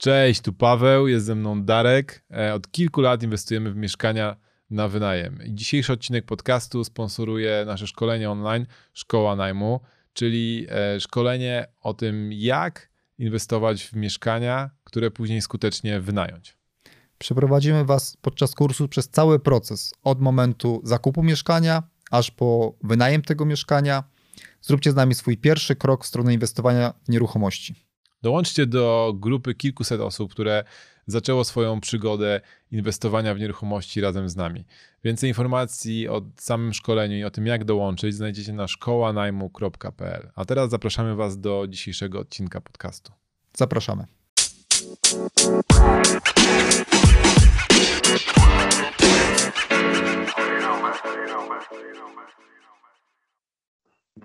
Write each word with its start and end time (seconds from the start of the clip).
Cześć, 0.00 0.40
tu 0.40 0.52
Paweł, 0.52 1.08
jest 1.08 1.26
ze 1.26 1.34
mną 1.34 1.62
Darek. 1.62 2.24
E, 2.30 2.54
od 2.54 2.70
kilku 2.70 3.00
lat 3.00 3.22
inwestujemy 3.22 3.72
w 3.72 3.76
mieszkania 3.76 4.36
na 4.70 4.88
wynajem. 4.88 5.38
Dzisiejszy 5.48 5.92
odcinek 5.92 6.24
podcastu 6.24 6.84
sponsoruje 6.84 7.64
nasze 7.66 7.86
szkolenie 7.86 8.30
online 8.30 8.66
Szkoła 8.92 9.36
Najmu, 9.36 9.80
czyli 10.12 10.66
e, 10.70 11.00
szkolenie 11.00 11.66
o 11.80 11.94
tym, 11.94 12.32
jak 12.32 12.90
inwestować 13.18 13.84
w 13.84 13.92
mieszkania, 13.92 14.70
które 14.84 15.10
później 15.10 15.42
skutecznie 15.42 16.00
wynająć. 16.00 16.56
Przeprowadzimy 17.18 17.84
Was 17.84 18.16
podczas 18.20 18.54
kursu 18.54 18.88
przez 18.88 19.08
cały 19.08 19.38
proces, 19.38 19.94
od 20.02 20.20
momentu 20.20 20.80
zakupu 20.84 21.22
mieszkania 21.22 21.82
aż 22.10 22.30
po 22.30 22.74
wynajem 22.82 23.22
tego 23.22 23.44
mieszkania. 23.44 24.04
Zróbcie 24.60 24.92
z 24.92 24.94
nami 24.94 25.14
swój 25.14 25.36
pierwszy 25.36 25.76
krok 25.76 26.04
w 26.04 26.08
stronę 26.08 26.34
inwestowania 26.34 26.94
w 27.04 27.08
nieruchomości. 27.08 27.89
Dołączcie 28.22 28.66
do 28.66 29.14
grupy 29.16 29.54
kilkuset 29.54 30.00
osób, 30.00 30.32
które 30.32 30.64
zaczęło 31.06 31.44
swoją 31.44 31.80
przygodę 31.80 32.40
inwestowania 32.72 33.34
w 33.34 33.38
nieruchomości 33.38 34.00
razem 34.00 34.28
z 34.28 34.36
nami. 34.36 34.64
Więcej 35.04 35.30
informacji 35.30 36.08
o 36.08 36.22
samym 36.36 36.72
szkoleniu 36.72 37.16
i 37.16 37.24
o 37.24 37.30
tym, 37.30 37.46
jak 37.46 37.64
dołączyć, 37.64 38.14
znajdziecie 38.14 38.52
na 38.52 38.68
szkołanajmu.pl. 38.68 40.30
A 40.34 40.44
teraz 40.44 40.70
zapraszamy 40.70 41.16
Was 41.16 41.40
do 41.40 41.66
dzisiejszego 41.68 42.18
odcinka 42.20 42.60
podcastu. 42.60 43.12
Zapraszamy. 43.56 44.04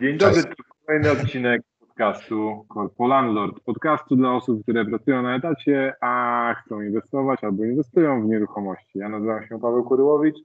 Dzień 0.02 0.18
dobry, 0.18 0.44
to 0.44 0.50
kolejny 0.86 1.12
odcinek 1.12 1.62
podcastu 1.96 2.66
Corpo 2.74 3.08
Landlord. 3.08 3.60
Podcastu 3.66 4.16
dla 4.16 4.34
osób, 4.34 4.64
które 4.64 4.86
pracują 4.86 5.22
na 5.22 5.36
etacie, 5.36 5.94
a 6.02 6.54
chcą 6.54 6.82
inwestować 6.82 7.44
albo 7.44 7.64
inwestują 7.66 8.22
w 8.22 8.30
nieruchomości. 8.30 9.00
Ja 9.00 9.10
nazywam 9.10 9.48
się 9.48 9.60
Paweł 9.60 9.84
Kuryłowicz, 9.84 10.36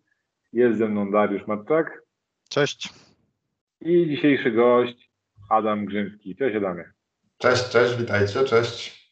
jest 0.52 0.78
ze 0.78 0.88
mną 0.88 1.10
Dariusz 1.10 1.46
Matczak. 1.46 2.02
Cześć. 2.48 2.94
I 3.80 4.06
dzisiejszy 4.08 4.50
gość 4.50 5.10
Adam 5.48 5.84
Grzymski. 5.84 6.36
Cześć 6.36 6.56
Adamie. 6.56 6.84
Cześć, 7.38 7.70
cześć, 7.70 7.96
witajcie, 7.96 8.44
cześć. 8.44 9.10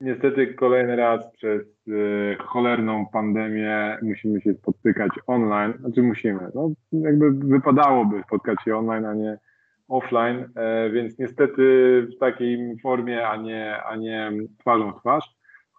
Niestety 0.00 0.54
kolejny 0.54 0.96
raz 0.96 1.32
przez 1.32 1.62
y, 1.88 2.36
cholerną 2.40 3.06
pandemię 3.12 3.98
musimy 4.02 4.40
się 4.40 4.54
spotykać 4.54 5.10
online. 5.26 5.74
Znaczy 5.80 6.02
musimy. 6.02 6.40
No, 6.54 6.70
jakby 6.92 7.32
wypadałoby 7.32 8.22
spotkać 8.26 8.58
się 8.64 8.76
online, 8.76 9.04
a 9.04 9.14
nie 9.14 9.38
offline, 9.90 10.52
e, 10.56 10.90
więc 10.90 11.18
niestety 11.18 11.62
w 12.16 12.18
takiej 12.18 12.78
formie, 12.82 13.28
a 13.28 13.36
nie, 13.36 13.82
a 13.82 13.96
nie 13.96 14.32
twarzą 14.58 14.92
w 14.92 15.00
twarz. 15.00 15.24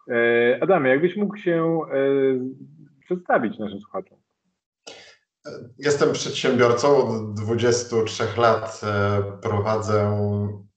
E, 0.10 0.64
Adamie, 0.64 0.90
jakbyś 0.90 1.16
mógł 1.16 1.38
się 1.38 1.80
e, 1.94 1.98
przedstawić 3.06 3.60
naszym 3.60 3.80
słuchaczom? 3.80 4.18
Jestem 5.78 6.14
przedsiębiorcą 6.14 6.98
od 6.98 7.34
23 7.34 8.24
lat. 8.38 8.82
Prowadzę 9.42 10.18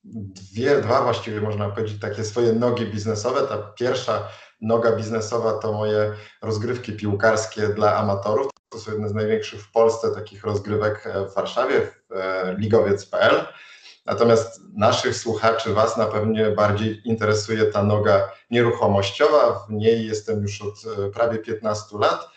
dwie, 0.05 0.81
dwa 0.81 1.03
właściwie 1.03 1.41
można 1.41 1.69
powiedzieć, 1.69 2.01
takie 2.01 2.25
swoje 2.25 2.53
nogi 2.53 2.87
biznesowe. 2.87 3.41
Ta 3.41 3.59
pierwsza 3.59 4.29
noga 4.61 4.97
biznesowa 4.97 5.53
to 5.53 5.73
moje 5.73 6.13
rozgrywki 6.43 6.93
piłkarskie 6.93 7.69
dla 7.69 7.97
amatorów. 7.97 8.54
To 8.75 8.81
są 8.81 8.93
jedne 8.93 9.09
z 9.09 9.15
największych 9.15 9.63
w 9.63 9.73
Polsce 9.73 10.15
takich 10.15 10.45
rozgrywek 10.45 11.09
w 11.31 11.35
Warszawie, 11.35 11.81
w 12.11 12.15
ligowiec.pl. 12.59 13.47
Natomiast 14.07 14.61
naszych 14.77 15.17
słuchaczy, 15.17 15.75
Was 15.75 15.97
na 15.97 16.07
pewno 16.07 16.53
bardziej 16.57 17.09
interesuje 17.09 17.65
ta 17.65 17.83
noga 17.83 18.33
nieruchomościowa. 18.51 19.67
W 19.69 19.73
niej 19.73 20.07
jestem 20.07 20.43
już 20.43 20.63
od 20.63 20.75
e, 20.75 21.11
prawie 21.11 21.39
15 21.39 21.99
lat. 21.99 22.29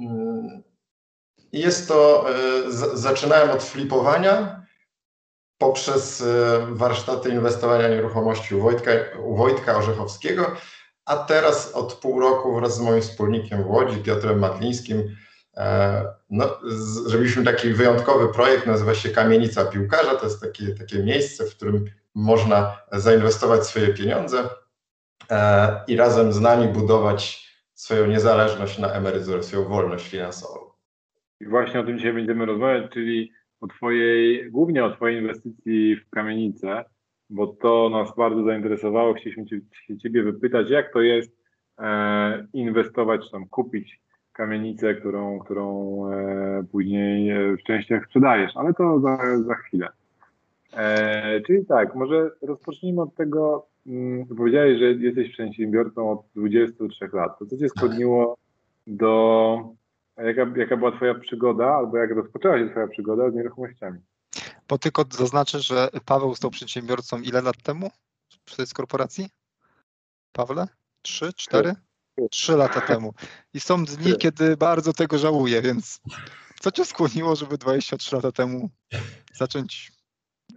Mm, 0.00 0.62
jest 1.52 1.88
to, 1.88 2.26
e, 2.30 2.34
zaczynałem 2.94 3.50
od 3.50 3.62
flipowania 3.62 4.66
poprzez 5.58 6.20
e, 6.20 6.66
warsztaty 6.70 7.28
inwestowania 7.28 7.88
nieruchomości 7.88 8.54
u 8.54 8.60
Wojtka, 8.60 8.90
u 9.24 9.36
Wojtka 9.36 9.76
Orzechowskiego, 9.76 10.56
a 11.04 11.16
teraz 11.16 11.72
od 11.72 11.94
pół 11.94 12.20
roku 12.20 12.54
wraz 12.54 12.76
z 12.76 12.80
moim 12.80 13.02
wspólnikiem 13.02 13.62
w 13.62 13.70
Łodzi, 13.70 14.02
Piotrem 14.02 14.38
Matlińskim, 14.38 14.98
e, 14.98 15.27
no, 16.30 16.58
zrobiliśmy 17.06 17.44
taki 17.44 17.68
wyjątkowy 17.68 18.34
projekt, 18.34 18.66
nazywa 18.66 18.94
się 18.94 19.08
Kamienica 19.08 19.64
Piłkarza. 19.64 20.14
To 20.14 20.26
jest 20.26 20.40
takie, 20.40 20.74
takie 20.74 20.98
miejsce, 20.98 21.44
w 21.44 21.56
którym 21.56 21.84
można 22.14 22.76
zainwestować 22.92 23.66
swoje 23.66 23.88
pieniądze 23.88 24.48
e, 25.30 25.80
i 25.88 25.96
razem 25.96 26.32
z 26.32 26.40
nami 26.40 26.72
budować 26.72 27.48
swoją 27.74 28.06
niezależność 28.06 28.78
na 28.78 28.92
emeryturę, 28.92 29.42
swoją 29.42 29.64
wolność 29.64 30.08
finansową. 30.08 30.60
I 31.40 31.46
właśnie 31.46 31.80
o 31.80 31.84
tym 31.84 31.98
dzisiaj 31.98 32.12
będziemy 32.12 32.46
rozmawiać, 32.46 32.92
czyli 32.92 33.32
o 33.60 33.66
Twojej, 33.66 34.50
głównie 34.50 34.84
o 34.84 34.90
Twojej 34.90 35.18
inwestycji 35.18 35.96
w 35.96 36.10
kamienicę 36.10 36.84
bo 37.30 37.46
to 37.46 37.88
nas 37.88 38.16
bardzo 38.16 38.44
zainteresowało. 38.44 39.14
Chcieliśmy 39.14 39.60
się 39.72 39.98
Ciebie 39.98 40.22
wypytać, 40.22 40.70
jak 40.70 40.92
to 40.92 41.00
jest 41.00 41.32
e, 41.78 42.46
inwestować, 42.52 43.30
tam 43.30 43.48
kupić 43.48 44.00
kamienicę, 44.38 44.94
którą, 44.94 45.38
którą 45.38 45.66
e, 46.10 46.64
później 46.72 47.30
e, 47.30 47.56
w 47.56 47.62
częściach 47.62 48.04
sprzedajesz, 48.06 48.52
ale 48.56 48.74
to 48.74 49.00
za, 49.00 49.18
za 49.46 49.54
chwilę. 49.54 49.88
E, 50.72 51.40
czyli 51.40 51.66
tak, 51.66 51.94
może 51.94 52.30
rozpocznijmy 52.42 53.02
od 53.02 53.14
tego, 53.14 53.66
mm, 53.86 54.26
powiedziałeś, 54.26 54.78
że 54.78 54.84
jesteś 54.84 55.32
przedsiębiorcą 55.32 56.10
od 56.10 56.20
23 56.36 57.08
lat. 57.12 57.38
To 57.38 57.46
co 57.46 57.56
Cię 57.56 57.68
skłoniło 57.68 58.36
do, 58.86 59.58
jaka, 60.16 60.46
jaka 60.56 60.76
była 60.76 60.92
Twoja 60.92 61.14
przygoda, 61.14 61.66
albo 61.66 61.96
jak 61.96 62.10
rozpoczęła 62.10 62.58
się 62.58 62.70
Twoja 62.70 62.88
przygoda 62.88 63.30
z 63.30 63.34
nieruchomościami? 63.34 63.98
Bo 64.68 64.78
tylko 64.78 65.04
zaznaczę, 65.10 65.60
że 65.60 65.88
Paweł 66.04 66.34
stał 66.34 66.50
przedsiębiorcą 66.50 67.20
ile 67.20 67.42
lat 67.42 67.62
temu 67.62 67.90
w 68.46 68.56
tej 68.56 68.66
korporacji? 68.74 69.28
Pawle? 70.32 70.66
Trzy, 71.02 71.32
cztery? 71.32 71.74
Trzy 72.30 72.56
lata 72.56 72.80
temu. 72.80 73.14
I 73.54 73.60
są 73.60 73.84
dni, 73.84 74.16
kiedy 74.16 74.56
bardzo 74.56 74.92
tego 74.92 75.18
żałuję, 75.18 75.62
więc 75.62 76.00
co 76.60 76.70
cię 76.70 76.84
skłoniło, 76.84 77.36
żeby 77.36 77.58
23 77.58 78.16
lata 78.16 78.32
temu 78.32 78.70
zacząć 79.34 79.92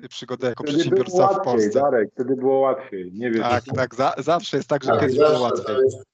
przygodę 0.10 0.48
jako 0.48 0.64
wtedy 0.64 0.78
przedsiębiorca 0.78 1.28
w 1.28 1.44
Polsce? 1.44 1.80
Darek, 1.80 2.10
wtedy 2.14 2.36
było 2.36 2.60
łatwiej. 2.60 3.12
Nie 3.14 3.32
wiem. 3.32 3.44
Tak, 3.44 3.64
tak, 3.76 3.96
za, 3.96 4.14
zawsze 4.18 4.58
jest 4.58 4.70
tak, 4.70 4.84
że 4.84 4.90
tak, 4.90 5.00
kiedyś 5.00 5.18
było 5.18 5.40
łatwiej. 5.40 5.66
To 5.66 5.82
jest 5.82 6.11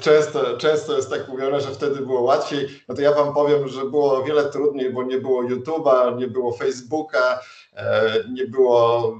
często, 0.00 0.56
często 0.56 0.96
jest 0.96 1.10
tak 1.10 1.28
mówione, 1.28 1.60
że 1.60 1.70
wtedy 1.70 2.00
było 2.00 2.20
łatwiej. 2.20 2.68
No 2.88 2.94
to 2.94 3.02
ja 3.02 3.12
wam 3.12 3.34
powiem, 3.34 3.68
że 3.68 3.84
było 3.84 4.18
o 4.18 4.22
wiele 4.24 4.44
trudniej, 4.44 4.90
bo 4.90 5.02
nie 5.02 5.18
było 5.18 5.42
YouTube'a, 5.44 6.16
nie 6.16 6.26
było 6.26 6.52
Facebooka, 6.52 7.40
e, 7.72 8.24
nie 8.32 8.46
było 8.46 9.12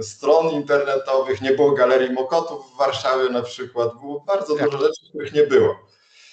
stron 0.00 0.50
internetowych, 0.50 1.42
nie 1.42 1.52
było 1.52 1.72
galerii 1.72 2.12
Mokotów 2.12 2.72
w 2.74 2.78
Warszawie 2.78 3.28
na 3.30 3.42
przykład. 3.42 3.94
Było 4.00 4.20
bardzo 4.20 4.56
dużo 4.56 4.78
rzeczy, 4.78 5.08
których 5.08 5.32
nie 5.32 5.42
było. 5.42 5.76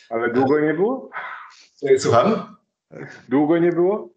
Ale 0.10 0.30
długo 0.30 0.60
nie 0.60 0.74
było? 0.74 1.10
Słucham? 1.98 2.56
Długo 3.30 3.58
nie 3.58 3.72
było? 3.72 4.10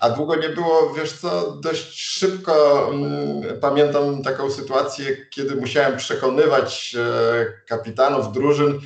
A 0.00 0.10
długo 0.10 0.36
nie 0.36 0.48
było, 0.48 0.92
wiesz 0.94 1.12
co, 1.12 1.50
dość 1.50 2.00
szybko 2.00 2.86
mm, 2.92 3.60
pamiętam 3.60 4.22
taką 4.22 4.50
sytuację, 4.50 5.26
kiedy 5.30 5.56
musiałem 5.56 5.96
przekonywać 5.96 6.96
e, 6.98 7.44
kapitanów 7.66 8.32
drużyn, 8.32 8.80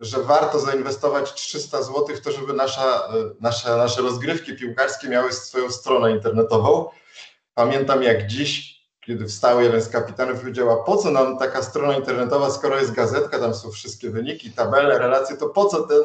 że 0.00 0.22
warto 0.22 0.60
zainwestować 0.60 1.34
300 1.34 1.82
zł 1.82 2.06
w 2.16 2.20
to, 2.20 2.32
żeby 2.32 2.52
nasza, 2.52 2.96
e, 2.96 3.10
nasze, 3.40 3.76
nasze 3.76 4.02
rozgrywki 4.02 4.56
piłkarskie 4.56 5.08
miały 5.08 5.32
swoją 5.32 5.70
stronę 5.70 6.10
internetową. 6.10 6.88
Pamiętam 7.54 8.02
jak 8.02 8.26
dziś, 8.26 8.82
kiedy 9.00 9.26
wstał 9.26 9.60
jeden 9.60 9.82
z 9.82 9.88
kapitanów 9.88 10.36
i 10.36 10.40
powiedział, 10.40 10.70
a 10.70 10.84
po 10.84 10.96
co 10.96 11.10
nam 11.10 11.38
taka 11.38 11.62
strona 11.62 11.96
internetowa, 11.96 12.50
skoro 12.50 12.78
jest 12.78 12.92
gazetka, 12.92 13.38
tam 13.38 13.54
są 13.54 13.70
wszystkie 13.70 14.10
wyniki, 14.10 14.50
tabele, 14.52 14.98
relacje, 14.98 15.36
to 15.36 15.48
po 15.48 15.64
co 15.64 15.82
ten, 15.82 16.02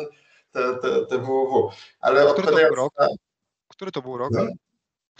te, 0.52 0.76
te, 0.76 1.06
te 1.06 1.18
www. 1.18 1.72
Ale 2.02 2.28
odpowiadając 2.28 2.78
na, 3.00 3.08
który 3.78 3.92
to 3.92 4.02
był 4.02 4.18
rok? 4.18 4.30
No. 4.32 4.46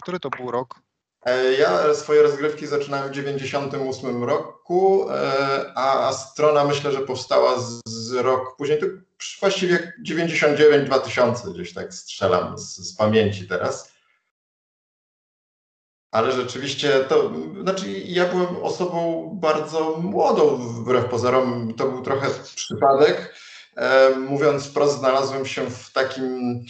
Który 0.02 0.20
to 0.20 0.30
był 0.30 0.50
rok? 0.50 0.80
E, 1.26 1.52
ja 1.52 1.94
swoje 1.94 2.22
rozgrywki 2.22 2.66
zaczynałem 2.66 3.08
w 3.08 3.12
98 3.12 4.24
roku, 4.24 5.10
e, 5.10 5.72
a 5.74 6.12
strona 6.12 6.64
myślę, 6.64 6.92
że 6.92 7.00
powstała 7.00 7.60
z, 7.60 7.80
z 7.86 8.12
rok 8.12 8.56
później, 8.56 8.78
to 8.78 8.86
właściwie 9.40 9.92
99-2000 10.06 11.54
gdzieś 11.54 11.74
tak 11.74 11.94
strzelam 11.94 12.58
z, 12.58 12.76
z, 12.76 12.96
pamięci 12.96 13.48
teraz. 13.48 13.92
Ale 16.10 16.32
rzeczywiście 16.32 17.00
to, 17.00 17.32
znaczy 17.62 17.90
ja 17.90 18.28
byłem 18.28 18.56
osobą 18.56 19.30
bardzo 19.40 19.96
młodą 19.96 20.56
wbrew 20.56 21.04
pozorom, 21.04 21.74
to 21.74 21.88
był 21.88 22.02
trochę 22.02 22.28
przypadek. 22.54 23.34
E, 23.76 24.10
mówiąc 24.10 24.66
wprost, 24.66 24.98
znalazłem 24.98 25.46
się 25.46 25.70
w 25.70 25.92
takim 25.92 26.64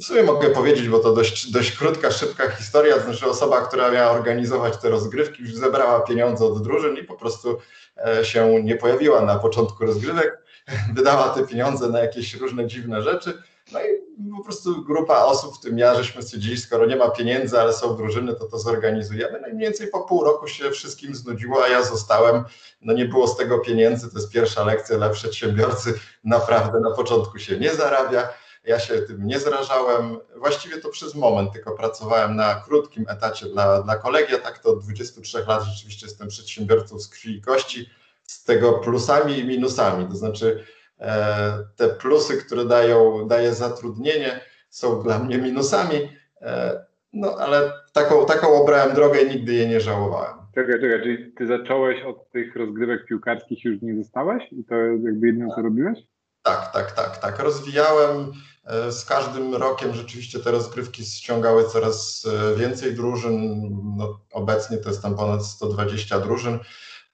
w 0.00 0.04
sumie 0.04 0.22
mogę 0.22 0.50
powiedzieć, 0.50 0.88
bo 0.88 0.98
to 0.98 1.12
dość, 1.12 1.50
dość 1.50 1.72
krótka, 1.72 2.10
szybka 2.10 2.50
historia, 2.50 2.96
to 2.96 3.04
znaczy 3.04 3.26
osoba, 3.26 3.60
która 3.60 3.90
miała 3.90 4.10
organizować 4.10 4.76
te 4.76 4.90
rozgrywki, 4.90 5.42
już 5.42 5.54
zebrała 5.54 6.00
pieniądze 6.00 6.44
od 6.44 6.62
drużyn 6.62 6.96
i 6.96 7.04
po 7.04 7.14
prostu 7.14 7.58
e, 8.06 8.24
się 8.24 8.62
nie 8.62 8.76
pojawiła 8.76 9.20
na 9.20 9.38
początku 9.38 9.86
rozgrywek, 9.86 10.38
wydała 10.96 11.28
te 11.28 11.46
pieniądze 11.46 11.88
na 11.88 12.00
jakieś 12.00 12.34
różne 12.34 12.66
dziwne 12.66 13.02
rzeczy, 13.02 13.42
no 13.72 13.80
i 13.80 14.02
po 14.36 14.44
prostu 14.44 14.84
grupa 14.84 15.24
osób, 15.24 15.56
w 15.56 15.60
tym 15.60 15.78
ja, 15.78 15.94
żeśmy 15.94 16.22
stwierdzili, 16.22 16.56
skoro 16.56 16.86
nie 16.86 16.96
ma 16.96 17.10
pieniędzy, 17.10 17.60
ale 17.60 17.72
są 17.72 17.96
drużyny, 17.96 18.34
to 18.34 18.44
to 18.44 18.58
zorganizujemy. 18.58 19.40
No 19.40 19.48
i 19.48 19.52
mniej 19.52 19.68
więcej 19.68 19.88
po 19.88 20.00
pół 20.00 20.24
roku 20.24 20.48
się 20.48 20.70
wszystkim 20.70 21.14
znudziło, 21.14 21.64
a 21.64 21.68
ja 21.68 21.82
zostałem. 21.82 22.44
No 22.80 22.92
nie 22.92 23.04
było 23.04 23.28
z 23.28 23.36
tego 23.36 23.58
pieniędzy, 23.58 24.10
to 24.10 24.18
jest 24.18 24.32
pierwsza 24.32 24.64
lekcja 24.64 24.96
dla 24.96 25.10
przedsiębiorcy. 25.10 25.94
Naprawdę 26.24 26.80
na 26.80 26.90
początku 26.90 27.38
się 27.38 27.58
nie 27.58 27.74
zarabia. 27.74 28.28
Ja 28.64 28.78
się 28.78 28.94
tym 28.94 29.26
nie 29.26 29.38
zrażałem. 29.38 30.16
Właściwie 30.36 30.76
to 30.76 30.88
przez 30.88 31.14
moment, 31.14 31.52
tylko 31.52 31.72
pracowałem 31.72 32.36
na 32.36 32.54
krótkim 32.54 33.04
etacie 33.08 33.46
dla, 33.46 33.82
dla 33.82 33.96
kolegi, 33.96 34.34
a 34.34 34.38
tak 34.38 34.58
to 34.58 34.70
od 34.70 34.84
23 34.84 35.38
lat 35.48 35.62
rzeczywiście 35.62 36.06
jestem 36.06 36.28
przedsiębiorcą 36.28 36.98
z 36.98 37.08
krwi 37.08 37.36
i 37.36 37.42
kości, 37.42 37.90
z 38.22 38.44
tego 38.44 38.72
plusami 38.72 39.38
i 39.38 39.44
minusami. 39.44 40.06
To 40.08 40.16
znaczy 40.16 40.64
e, 41.00 41.58
te 41.76 41.88
plusy, 41.88 42.36
które 42.36 42.64
dają, 42.64 43.28
daje 43.28 43.54
zatrudnienie, 43.54 44.40
są 44.68 45.02
dla 45.02 45.18
mnie 45.18 45.38
minusami, 45.38 45.96
e, 46.40 46.84
no 47.12 47.36
ale 47.38 47.72
taką, 47.92 48.26
taką 48.26 48.62
obrałem 48.62 48.94
drogę 48.94 49.20
i 49.20 49.30
nigdy 49.30 49.52
jej 49.52 49.68
nie 49.68 49.80
żałowałem. 49.80 50.42
Czekaj, 50.54 50.80
czekaj, 50.80 51.02
czyli 51.02 51.32
ty 51.32 51.46
zacząłeś 51.46 52.02
od 52.02 52.30
tych 52.30 52.56
rozgrywek 52.56 53.06
piłkarskich 53.06 53.64
już 53.64 53.82
nie 53.82 53.96
zostałeś 53.96 54.52
i 54.52 54.64
to 54.64 54.74
jakby 54.74 55.26
jedyne 55.26 55.48
co 55.54 55.62
robiłeś? 55.62 55.98
Tak, 56.42 56.72
tak, 56.72 56.92
tak, 56.92 57.16
tak. 57.16 57.38
Rozwijałem 57.38 58.32
E, 58.64 58.92
z 58.92 59.04
każdym 59.04 59.54
rokiem 59.54 59.94
rzeczywiście 59.94 60.40
te 60.40 60.50
rozgrywki 60.50 61.04
ściągały 61.04 61.68
coraz 61.68 62.26
e, 62.26 62.56
więcej 62.56 62.94
drużyn. 62.94 63.68
No, 63.96 64.20
obecnie 64.32 64.78
to 64.78 64.88
jest 64.88 65.02
tam 65.02 65.16
ponad 65.16 65.46
120 65.46 66.18
drużyn. 66.18 66.58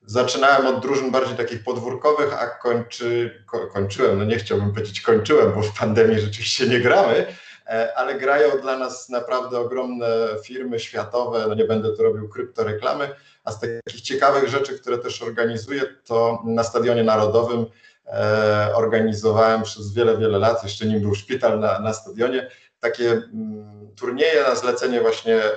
Zaczynałem 0.07 0.67
od 0.67 0.83
drużyn 0.83 1.11
bardziej 1.11 1.37
takich 1.37 1.65
podwórkowych, 1.65 2.43
a 2.43 2.47
kończy, 2.47 3.43
ko, 3.47 3.67
kończyłem, 3.67 4.19
no 4.19 4.25
nie 4.25 4.37
chciałbym 4.37 4.73
powiedzieć 4.73 5.01
kończyłem, 5.01 5.53
bo 5.53 5.63
w 5.63 5.79
pandemii 5.79 6.21
rzeczywiście 6.21 6.67
nie 6.67 6.81
gramy, 6.81 7.27
e, 7.67 7.99
ale 7.99 8.15
grają 8.15 8.61
dla 8.61 8.79
nas 8.79 9.09
naprawdę 9.09 9.59
ogromne 9.59 10.09
firmy 10.45 10.81
światowe, 10.81 11.45
no 11.49 11.55
nie 11.55 11.65
będę 11.65 11.97
tu 11.97 12.03
robił 12.03 12.29
kryptoreklamy, 12.29 13.11
a 13.45 13.53
z 13.53 13.61
takich 13.61 14.01
ciekawych 14.01 14.49
rzeczy, 14.49 14.79
które 14.79 14.99
też 14.99 15.23
organizuję, 15.23 15.83
to 16.05 16.43
na 16.47 16.65
Stadionie 16.65 17.05
Narodowym 17.05 17.67
organizowałem 18.75 19.63
przez 19.63 19.95
wiele, 19.95 20.19
wiele 20.19 20.39
lat, 20.39 20.63
jeszcze 20.63 20.87
nim 20.87 21.01
był 21.01 21.15
szpital 21.15 21.61
na, 21.61 21.79
na 21.79 21.93
stadionie, 21.93 22.51
takie 22.81 23.11
mm, 23.11 23.95
turnieje 23.97 24.43
na 24.43 24.55
zlecenie 24.55 25.01
właśnie 25.01 25.37
e, 25.37 25.53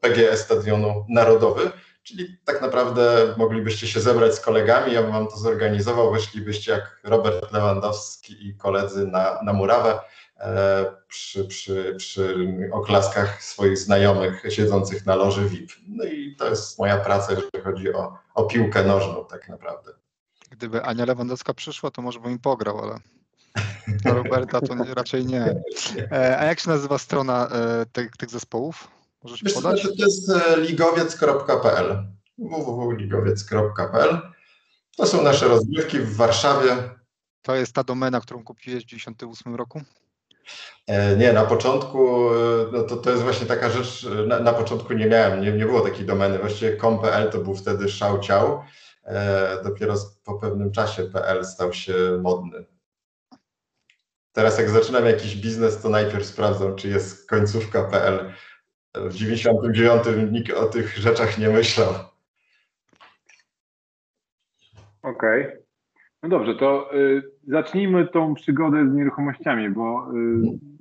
PGE 0.00 0.36
Stadionu 0.36 1.06
Narodowy, 1.08 1.70
czyli 2.02 2.38
tak 2.44 2.62
naprawdę 2.62 3.34
moglibyście 3.36 3.86
się 3.86 4.00
zebrać 4.00 4.34
z 4.34 4.40
kolegami, 4.40 4.92
ja 4.92 5.02
bym 5.02 5.12
wam 5.12 5.28
to 5.28 5.36
zorganizował, 5.36 6.12
weszlibyście 6.12 6.72
jak 6.72 7.00
Robert 7.04 7.52
Lewandowski 7.52 8.48
i 8.48 8.56
koledzy 8.56 9.06
na, 9.06 9.38
na 9.42 9.52
murawę 9.52 9.98
e, 10.38 10.84
przy, 11.08 11.44
przy, 11.44 11.94
przy 11.98 12.48
oklaskach 12.72 13.42
swoich 13.44 13.78
znajomych 13.78 14.42
siedzących 14.48 15.06
na 15.06 15.14
loży 15.14 15.48
VIP. 15.48 15.70
No 15.88 16.04
i 16.04 16.36
to 16.38 16.48
jest 16.48 16.78
moja 16.78 16.96
praca, 16.96 17.32
jeżeli 17.32 17.64
chodzi 17.64 17.92
o, 17.92 18.18
o 18.34 18.44
piłkę 18.44 18.84
nożną 18.84 19.24
tak 19.24 19.48
naprawdę 19.48 19.92
gdyby 20.50 20.82
Ania 20.82 21.04
Lewandowska 21.04 21.54
przyszła, 21.54 21.90
to 21.90 22.02
może 22.02 22.20
bym 22.20 22.32
im 22.32 22.38
pograł, 22.38 22.78
ale 22.78 22.98
dla 23.86 24.12
Roberta 24.12 24.60
to 24.60 24.74
nie, 24.74 24.94
raczej 24.94 25.26
nie. 25.26 25.54
E, 26.12 26.38
a 26.38 26.44
jak 26.44 26.60
się 26.60 26.70
nazywa 26.70 26.98
strona 26.98 27.48
e, 27.48 27.86
tych, 27.92 28.16
tych 28.16 28.30
zespołów? 28.30 28.88
Możesz 29.24 29.42
Wiesz, 29.42 29.54
podać? 29.54 29.82
To 29.82 30.04
jest 30.04 30.30
e, 30.30 30.60
ligowiec.pl 30.60 32.04
www.ligowiec.pl 32.38 34.20
To 34.96 35.06
są 35.06 35.22
nasze 35.22 35.48
rozgrywki 35.48 35.98
w 35.98 36.16
Warszawie. 36.16 36.76
To 37.42 37.54
jest 37.54 37.72
ta 37.72 37.84
domena, 37.84 38.20
którą 38.20 38.44
kupiłeś 38.44 38.84
w 38.84 38.90
1998 38.90 39.54
roku? 39.54 39.80
Nie, 41.18 41.32
na 41.32 41.44
początku, 41.44 42.30
no 42.72 42.82
to, 42.82 42.96
to 42.96 43.10
jest 43.10 43.22
właśnie 43.22 43.46
taka 43.46 43.70
rzecz, 43.70 44.06
na, 44.26 44.40
na 44.40 44.52
początku 44.52 44.92
nie 44.92 45.06
miałem, 45.06 45.40
nie, 45.40 45.52
nie 45.52 45.66
było 45.66 45.80
takiej 45.80 46.06
domeny, 46.06 46.38
właściwie 46.38 46.76
com.pl 46.76 47.30
to 47.30 47.38
był 47.38 47.54
wtedy 47.54 47.88
szał 47.88 48.20
ciał, 48.20 48.62
dopiero 49.64 49.94
po 50.24 50.38
pewnym 50.38 50.72
czasie 50.72 51.02
PL 51.02 51.44
stał 51.44 51.72
się 51.72 51.94
modny. 52.22 52.64
Teraz 54.32 54.58
jak 54.58 54.70
zaczynam 54.70 55.06
jakiś 55.06 55.36
biznes, 55.36 55.82
to 55.82 55.88
najpierw 55.88 56.26
sprawdzam, 56.26 56.76
czy 56.76 56.88
jest 56.88 57.30
końcówka 57.30 57.84
PL. 57.84 58.32
W 58.94 59.14
99 59.14 60.32
nikt 60.32 60.52
o 60.52 60.66
tych 60.66 60.98
rzeczach 60.98 61.38
nie 61.38 61.48
myślał. 61.48 61.94
Okej. 65.02 65.46
Okay. 65.46 65.62
No 66.22 66.28
dobrze, 66.28 66.54
to 66.54 66.94
y, 66.94 67.22
zacznijmy 67.46 68.08
tą 68.08 68.34
przygodę 68.34 68.90
z 68.90 68.94
nieruchomościami, 68.94 69.70
bo 69.70 70.12
y, 70.14 70.79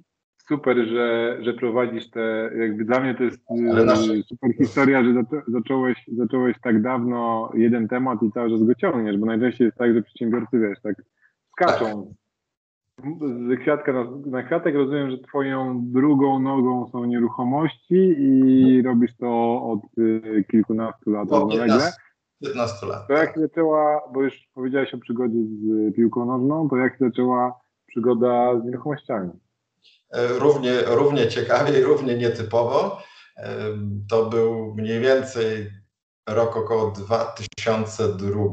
super, 0.49 0.77
że, 0.87 1.37
że 1.41 1.53
prowadzisz 1.53 2.09
te, 2.09 2.51
jakby 2.57 2.85
dla 2.85 2.99
mnie 2.99 3.15
to 3.15 3.23
jest 3.23 3.37
y, 3.37 4.23
super 4.23 4.53
historia, 4.57 5.03
że 5.03 5.23
zacząłeś, 5.47 6.05
zacząłeś 6.17 6.57
tak 6.63 6.81
dawno 6.81 7.51
jeden 7.53 7.87
temat 7.87 8.23
i 8.23 8.31
cały 8.31 8.49
czas 8.49 8.63
go 8.63 8.75
ciągniesz, 8.75 9.17
bo 9.17 9.25
najczęściej 9.25 9.65
jest 9.65 9.77
tak, 9.77 9.93
że 9.93 10.01
przedsiębiorcy, 10.01 10.59
wiesz, 10.59 10.81
tak 10.81 10.95
skaczą 11.51 12.13
z 13.19 13.59
kwiatka 13.59 13.93
na, 13.93 14.05
na 14.25 14.43
kwiatek. 14.43 14.75
Rozumiem, 14.75 15.11
że 15.11 15.17
twoją 15.17 15.81
drugą 15.83 16.39
nogą 16.39 16.89
są 16.91 17.05
nieruchomości 17.05 18.15
i 18.17 18.61
hmm. 18.63 18.85
robisz 18.85 19.17
to 19.17 19.61
od 19.63 19.97
y, 19.97 20.45
kilkunastu 20.51 21.11
lat 21.11 21.31
równolegle. 21.31 21.91
15 22.43 22.87
lat. 22.87 23.07
To 23.07 23.13
jak 23.13 23.33
tak. 23.33 23.39
zaczęła, 23.39 24.01
bo 24.13 24.23
już 24.23 24.33
powiedziałeś 24.53 24.93
o 24.93 24.97
przygodzie 24.97 25.37
z 25.43 25.95
piłką 25.95 26.25
nożną, 26.25 26.69
to 26.69 26.77
jak 26.77 26.97
zaczęła 26.99 27.59
przygoda 27.87 28.59
z 28.59 28.65
nieruchomościami? 28.65 29.29
E, 30.11 30.27
równie, 30.27 30.81
równie 30.81 31.27
ciekawie 31.27 31.79
i 31.79 31.83
równie 31.83 32.17
nietypowo. 32.17 33.01
E, 33.37 33.55
to 34.09 34.25
był 34.25 34.75
mniej 34.75 34.99
więcej 34.99 35.71
rok 36.27 36.57
około 36.57 36.91
2002. 36.91 38.43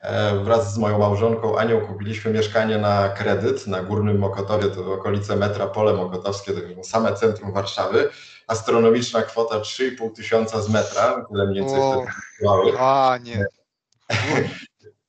E, 0.00 0.44
wraz 0.44 0.74
z 0.74 0.78
moją 0.78 0.98
małżonką 0.98 1.58
Anią 1.58 1.80
kupiliśmy 1.80 2.32
mieszkanie 2.32 2.78
na 2.78 3.08
kredyt 3.08 3.66
na 3.66 3.82
Górnym 3.82 4.18
Mokotowie, 4.18 4.68
to 4.68 4.92
okolice 4.92 5.36
metra 5.36 5.66
Pole 5.66 5.92
Mokotowskie, 5.92 6.52
to 6.52 6.84
same 6.84 7.14
centrum 7.14 7.52
Warszawy. 7.52 8.10
Astronomiczna 8.46 9.22
kwota 9.22 9.60
3,5 9.60 10.12
tysiąca 10.12 10.62
z 10.62 10.68
metra, 10.68 11.26
tyle 11.30 11.46
mniej 11.46 11.60
więcej 11.60 11.80
o, 11.80 11.92
wtedy 11.92 12.78
A, 12.78 13.18
nie. 13.22 13.44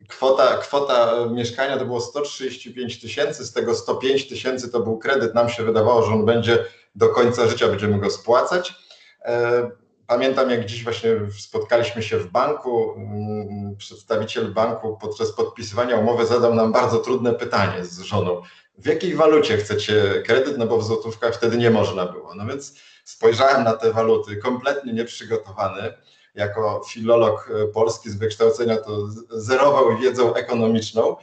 Kwota, 0.08 0.58
kwota 0.58 1.26
mieszkania 1.32 1.78
to 1.78 1.86
było 1.86 2.02
135 2.02 3.02
tysięcy, 3.02 3.46
z 3.46 3.54
tego 3.54 3.76
105 3.76 4.28
tysięcy 4.28 4.72
to 4.72 4.80
był 4.80 4.98
kredyt. 4.98 5.36
Nam 5.36 5.50
się 5.50 5.64
wydawało, 5.64 6.04
że 6.04 6.14
on 6.14 6.26
będzie 6.26 6.66
do 6.96 7.10
końca 7.10 7.48
życia, 7.48 7.68
będziemy 7.68 8.00
go 8.00 8.10
spłacać. 8.10 8.76
E, 9.26 9.70
pamiętam, 10.08 10.50
jak 10.50 10.66
dziś 10.66 10.84
właśnie 10.84 11.10
spotkaliśmy 11.40 12.04
się 12.04 12.18
w 12.18 12.32
banku. 12.32 12.94
Mm, 12.98 13.76
przedstawiciel 13.78 14.54
banku 14.54 14.98
podczas 15.02 15.32
podpisywania 15.32 15.98
umowy 15.98 16.26
zadał 16.26 16.54
nam 16.54 16.72
bardzo 16.72 16.98
trudne 16.98 17.34
pytanie 17.34 17.86
z 17.86 18.00
żoną. 18.00 18.42
W 18.78 18.86
jakiej 18.86 19.16
walucie 19.16 19.58
chcecie 19.58 20.24
kredyt? 20.26 20.58
No 20.58 20.68
bo 20.68 20.78
w 20.78 20.86
złotówkach 20.86 21.36
wtedy 21.36 21.58
nie 21.58 21.72
można 21.72 22.06
było. 22.06 22.36
No 22.36 22.46
więc 22.46 22.74
spojrzałem 23.04 23.64
na 23.64 23.74
te 23.74 23.94
waluty 23.94 24.38
kompletnie 24.38 24.94
nieprzygotowany 24.94 25.94
jako 26.38 26.82
filolog 26.90 27.50
e, 27.50 27.68
polski 27.68 28.10
z 28.10 28.16
wykształcenia 28.16 28.78
to 28.78 29.08
zerował 29.30 29.98
wiedzą 29.98 30.34
ekonomiczną. 30.34 31.16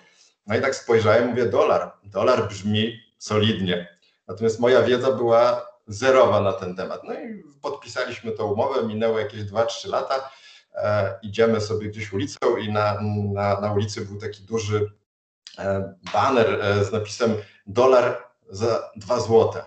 No 0.47 0.57
i 0.57 0.61
tak 0.61 0.75
spojrzałem, 0.75 1.29
mówię 1.29 1.47
dolar. 1.47 1.93
Dolar 2.05 2.49
brzmi 2.49 3.01
solidnie. 3.19 3.99
Natomiast 4.29 4.61
moja 4.61 4.83
wiedza 4.83 5.13
była 5.13 5.67
zerowa 5.87 6.41
na 6.41 6.53
ten 6.53 6.77
temat. 6.77 7.05
No 7.05 7.15
i 7.15 7.43
podpisaliśmy 7.63 8.33
tą 8.33 8.53
umowę, 8.53 8.87
minęło 8.87 9.19
jakieś 9.19 9.41
2-3 9.41 9.89
lata. 9.89 10.31
E, 10.75 11.19
idziemy 11.23 11.61
sobie 11.61 11.89
gdzieś 11.89 12.13
ulicą 12.13 12.57
i 12.57 12.73
na, 12.73 13.01
na, 13.33 13.61
na 13.61 13.73
ulicy 13.73 14.01
był 14.01 14.19
taki 14.19 14.43
duży 14.43 14.91
e, 15.59 15.95
baner 16.13 16.61
e, 16.63 16.85
z 16.85 16.93
napisem 16.93 17.35
dolar 17.67 18.25
za 18.51 18.91
2 18.97 19.21
złote. 19.21 19.65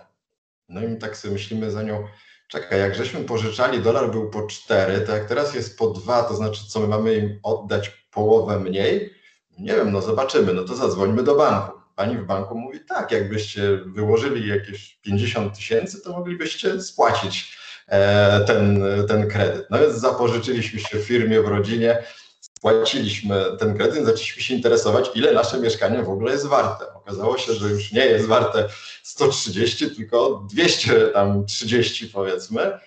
No 0.68 0.84
i 0.84 0.96
tak 0.98 1.16
sobie 1.16 1.34
myślimy 1.34 1.70
za 1.70 1.82
nią, 1.82 2.08
Czekaj, 2.48 2.80
jak 2.80 2.94
żeśmy 2.94 3.20
pożyczali, 3.20 3.80
dolar 3.80 4.10
był 4.10 4.30
po 4.30 4.46
4, 4.46 5.00
to 5.00 5.12
jak 5.12 5.28
teraz 5.28 5.54
jest 5.54 5.78
po 5.78 5.86
2, 5.90 6.22
to 6.22 6.36
znaczy 6.36 6.60
co, 6.68 6.80
my 6.80 6.88
mamy 6.88 7.14
im 7.14 7.40
oddać 7.42 7.90
połowę 8.10 8.60
mniej? 8.60 9.14
Nie 9.58 9.74
wiem, 9.74 9.92
no 9.92 10.02
zobaczymy, 10.02 10.52
no 10.52 10.64
to 10.64 10.74
zadzwońmy 10.74 11.22
do 11.22 11.34
banku. 11.34 11.78
Pani 11.96 12.16
w 12.16 12.24
banku 12.24 12.58
mówi, 12.58 12.80
tak, 12.88 13.12
jakbyście 13.12 13.76
wyłożyli 13.86 14.48
jakieś 14.48 14.98
50 15.02 15.56
tysięcy, 15.56 16.02
to 16.02 16.12
moglibyście 16.12 16.80
spłacić 16.80 17.56
e, 17.88 18.40
ten, 18.40 18.84
ten 19.08 19.28
kredyt. 19.28 19.66
No 19.70 19.78
więc 19.78 19.94
zapożyczyliśmy 19.94 20.80
się 20.80 20.98
w 20.98 21.04
firmie, 21.04 21.42
w 21.42 21.48
rodzinie, 21.48 22.02
spłaciliśmy 22.58 23.44
ten 23.58 23.76
kredyt, 23.76 24.04
zaczęliśmy 24.04 24.42
się 24.42 24.54
interesować, 24.54 25.10
ile 25.14 25.32
nasze 25.32 25.60
mieszkanie 25.60 26.02
w 26.02 26.10
ogóle 26.10 26.32
jest 26.32 26.46
warte. 26.46 26.94
Okazało 26.94 27.38
się, 27.38 27.52
że 27.52 27.68
już 27.68 27.92
nie 27.92 28.06
jest 28.06 28.26
warte 28.26 28.68
130, 29.02 29.90
tylko 29.90 30.46
230 30.50 32.06
powiedzmy. 32.06 32.78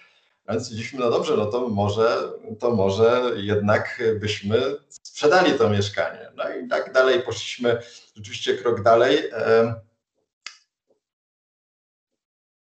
Więc 0.49 0.63
stwierdziliśmy, 0.63 0.99
no 0.99 1.09
dobrze, 1.09 1.37
no 1.37 1.45
to 1.45 1.67
może, 1.67 2.17
to 2.59 2.71
może 2.71 3.21
jednak 3.35 4.03
byśmy 4.19 4.61
sprzedali 4.89 5.53
to 5.53 5.69
mieszkanie. 5.69 6.31
No 6.35 6.43
i 6.49 6.67
tak 6.67 6.93
dalej 6.93 7.21
poszliśmy 7.21 7.81
rzeczywiście 8.15 8.53
krok 8.53 8.83
dalej. 8.83 9.17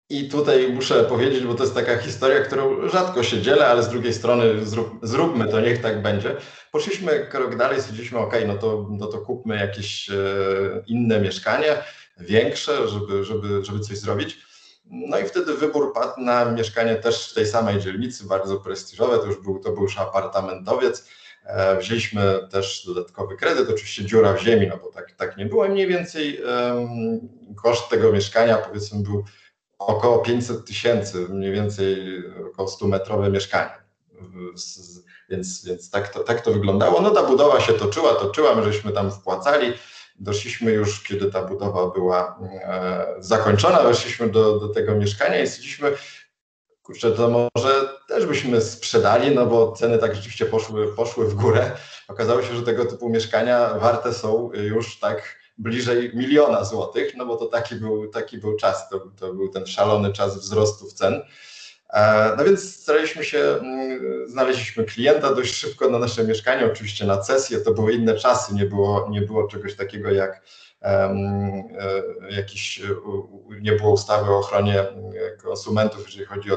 I 0.09 0.29
tutaj 0.29 0.73
muszę 0.73 1.03
powiedzieć, 1.03 1.43
bo 1.43 1.53
to 1.53 1.63
jest 1.63 1.75
taka 1.75 1.97
historia, 1.97 2.39
którą 2.41 2.89
rzadko 2.89 3.23
się 3.23 3.41
dzielę, 3.41 3.67
ale 3.67 3.83
z 3.83 3.89
drugiej 3.89 4.13
strony 4.13 4.65
zrób, 4.65 4.99
zróbmy 5.01 5.47
to, 5.47 5.61
niech 5.61 5.81
tak 5.81 6.01
będzie. 6.01 6.35
Poszliśmy 6.71 7.27
krok 7.31 7.55
dalej, 7.55 7.81
stwierdziliśmy, 7.81 8.19
ok, 8.19 8.33
no 8.47 8.57
to, 8.57 8.87
no 8.89 9.07
to 9.07 9.17
kupmy 9.17 9.57
jakieś 9.57 10.09
e, 10.09 10.13
inne 10.87 11.19
mieszkanie, 11.19 11.77
większe, 12.17 12.87
żeby, 12.87 13.23
żeby, 13.23 13.65
żeby 13.65 13.79
coś 13.79 13.97
zrobić. 13.97 14.37
No 14.85 15.19
i 15.19 15.25
wtedy 15.25 15.53
wybór 15.53 15.93
padł 15.93 16.21
na 16.21 16.45
mieszkanie 16.45 16.95
też 16.95 17.31
w 17.31 17.33
tej 17.33 17.47
samej 17.47 17.79
dzielnicy, 17.79 18.25
bardzo 18.25 18.59
prestiżowe, 18.59 19.19
to 19.19 19.25
już 19.25 19.41
był, 19.41 19.59
to 19.59 19.71
był 19.71 19.83
już 19.83 19.97
apartamentowiec. 19.97 21.09
E, 21.45 21.77
wzięliśmy 21.77 22.47
też 22.51 22.85
dodatkowy 22.85 23.37
kredyt, 23.37 23.69
oczywiście 23.69 24.05
dziura 24.05 24.33
w 24.33 24.41
ziemi, 24.41 24.67
no 24.67 24.77
bo 24.77 24.91
tak, 24.91 25.11
tak 25.11 25.37
nie 25.37 25.45
było. 25.45 25.67
Mniej 25.67 25.87
więcej 25.87 26.41
um, 26.43 27.19
koszt 27.55 27.89
tego 27.89 28.11
mieszkania 28.11 28.57
powiedzmy 28.57 29.03
był 29.03 29.23
około 29.87 30.19
500 30.19 30.65
tysięcy, 30.65 31.27
mniej 31.29 31.51
więcej 31.51 32.23
około 32.51 32.69
100-metrowe 32.69 33.31
mieszkanie. 33.31 33.83
Więc, 35.29 35.65
więc 35.65 35.89
tak, 35.89 36.07
to, 36.07 36.19
tak 36.19 36.41
to 36.41 36.51
wyglądało. 36.51 37.01
No 37.01 37.11
ta 37.11 37.23
budowa 37.23 37.59
się 37.59 37.73
toczyła, 37.73 38.15
toczyła, 38.15 38.55
my 38.55 38.63
żeśmy 38.63 38.91
tam 38.91 39.11
wpłacali. 39.11 39.73
Doszliśmy 40.19 40.71
już, 40.71 41.03
kiedy 41.03 41.31
ta 41.31 41.43
budowa 41.43 41.87
była 41.87 42.39
e, 42.63 43.15
zakończona, 43.19 43.83
weszliśmy 43.83 44.29
do, 44.29 44.59
do 44.59 44.69
tego 44.69 44.95
mieszkania 44.95 45.41
i 45.41 45.47
stwierdziliśmy, 45.47 45.91
kurczę, 46.83 47.11
to 47.11 47.49
może 47.55 47.89
też 48.07 48.25
byśmy 48.25 48.61
sprzedali, 48.61 49.35
no 49.35 49.45
bo 49.45 49.71
ceny 49.71 49.97
tak 49.97 50.15
rzeczywiście 50.15 50.45
poszły, 50.45 50.95
poszły 50.95 51.27
w 51.27 51.33
górę. 51.33 51.71
Okazało 52.07 52.41
się, 52.41 52.55
że 52.55 52.63
tego 52.63 52.85
typu 52.85 53.09
mieszkania 53.09 53.73
warte 53.73 54.13
są 54.13 54.51
już 54.53 54.99
tak 54.99 55.42
bliżej 55.57 56.11
miliona 56.13 56.63
złotych, 56.63 57.15
no 57.15 57.25
bo 57.25 57.35
to 57.35 57.45
taki 57.45 57.75
był, 57.75 58.07
taki 58.07 58.37
był 58.37 58.55
czas, 58.55 58.89
to, 58.89 58.99
to 59.19 59.33
był 59.33 59.49
ten 59.49 59.65
szalony 59.65 60.13
czas 60.13 60.37
wzrostów 60.37 60.93
cen. 60.93 61.21
E, 61.93 62.33
no 62.37 62.43
więc 62.43 62.75
staraliśmy 62.75 63.23
się, 63.23 63.39
mm, 63.39 64.27
znaleźliśmy 64.27 64.83
klienta 64.83 65.35
dość 65.35 65.55
szybko 65.55 65.89
na 65.89 65.99
nasze 65.99 66.23
mieszkanie, 66.23 66.65
oczywiście 66.65 67.05
na 67.05 67.17
cesję, 67.17 67.59
to 67.59 67.73
były 67.73 67.93
inne 67.93 68.15
czasy, 68.15 68.53
nie 68.53 68.65
było, 68.65 69.07
nie 69.09 69.21
było 69.21 69.47
czegoś 69.47 69.75
takiego 69.75 70.11
jak 70.11 70.41
jakiś, 72.29 72.81
nie 73.61 73.71
było 73.71 73.91
ustawy 73.91 74.31
o 74.31 74.37
ochronie 74.37 74.85
konsumentów, 75.43 76.05
jeżeli 76.05 76.25
chodzi 76.25 76.51
o, 76.51 76.55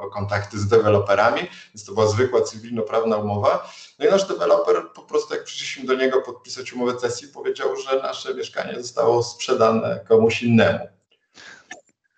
o 0.00 0.10
kontakty 0.10 0.58
z 0.58 0.68
deweloperami, 0.68 1.40
więc 1.74 1.84
to 1.84 1.92
była 1.92 2.06
zwykła 2.06 2.40
cywilnoprawna 2.40 3.16
umowa. 3.16 3.72
No 3.98 4.06
i 4.06 4.10
nasz 4.10 4.28
deweloper 4.28 4.76
po 4.94 5.02
prostu 5.02 5.34
jak 5.34 5.44
przyszliśmy 5.44 5.84
do 5.84 5.94
niego 5.94 6.22
podpisać 6.22 6.72
umowę 6.72 6.96
cesji, 6.96 7.28
powiedział, 7.28 7.76
że 7.76 8.02
nasze 8.02 8.34
mieszkanie 8.34 8.82
zostało 8.82 9.22
sprzedane 9.22 10.00
komuś 10.08 10.42
innemu. 10.42 10.86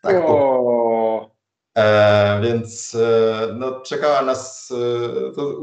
Tak, 0.02 0.16
o... 0.26 1.38
E, 1.78 2.40
więc 2.42 2.94
e, 2.94 3.49
no, 3.54 3.80
czekała 3.80 4.23
nas, 4.23 4.73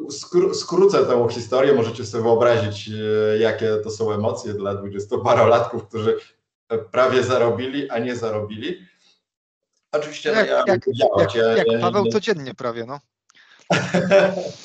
e, 0.07 0.11
skró 0.11 0.53
skrócę 0.53 1.05
tę 1.05 1.27
historię, 1.31 1.73
możecie 1.73 2.05
sobie 2.05 2.23
wyobrazić, 2.23 2.89
e, 2.89 3.37
jakie 3.37 3.77
to 3.83 3.91
są 3.91 4.11
emocje 4.11 4.53
dla 4.53 4.75
dwudziestoparolatków, 4.75 5.87
którzy 5.87 6.17
prawie 6.91 7.23
zarobili, 7.23 7.89
a 7.89 7.99
nie 7.99 8.15
zarobili. 8.15 8.87
Oczywiście 9.91 10.29
jak, 10.29 10.49
no, 10.49 10.55
ja, 10.55 10.63
jak, 10.67 10.85
jak, 11.17 11.35
ja, 11.35 11.47
jak, 11.57 11.81
Paweł 11.81 12.05
codziennie 12.05 12.53
prawie, 12.53 12.85
no. 12.85 12.99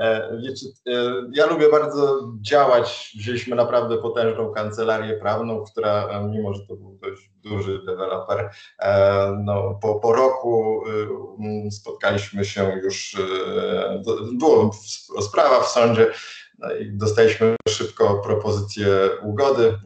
E, 0.00 0.38
wiecie, 0.42 0.66
e, 0.86 0.92
ja 1.32 1.46
lubię 1.46 1.70
bardzo 1.70 2.32
działać. 2.40 3.12
Wzięliśmy 3.18 3.56
naprawdę 3.56 3.98
potężną 3.98 4.52
kancelarię 4.52 5.16
prawną, 5.16 5.64
która, 5.64 6.08
e, 6.08 6.28
mimo 6.28 6.54
że 6.54 6.60
to 6.68 6.76
był 6.76 6.98
dość 7.02 7.30
duży 7.36 7.82
deweloper, 7.86 8.50
no, 9.44 9.78
po, 9.82 9.94
po 9.94 10.12
roku 10.12 10.84
spotkaliśmy 11.70 12.44
się 12.44 12.80
już, 12.82 13.16
była 14.32 14.70
sprawa 15.20 15.60
w 15.60 15.66
sądzie, 15.66 16.12
no 16.58 16.74
i 16.74 16.92
dostaliśmy 16.92 17.56
szybko 17.68 18.14
propozycję 18.14 18.88
ugody. 19.22 19.78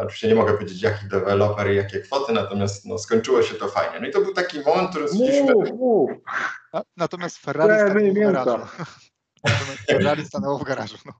Oczywiście 0.00 0.28
nie 0.28 0.34
mogę 0.34 0.52
powiedzieć, 0.52 0.82
jaki 0.82 1.08
deweloper 1.08 1.70
i 1.72 1.76
jakie 1.76 2.00
kwoty, 2.00 2.32
natomiast 2.32 2.86
no, 2.86 2.98
skończyło 2.98 3.42
się 3.42 3.54
to 3.54 3.68
fajnie. 3.68 4.00
No 4.00 4.06
i 4.06 4.10
to 4.10 4.20
był 4.20 4.34
taki 4.34 4.60
moment, 4.60 4.90
który 4.90 5.08
stwierdziliśmy... 5.08 5.54
Natomiast 6.96 7.38
Ferrari 7.38 8.12
garażu. 8.14 8.66
Ferrari 9.86 10.24
stanęło 10.28 10.58
w 10.58 10.64
garażu. 10.64 10.96
No. 11.06 11.12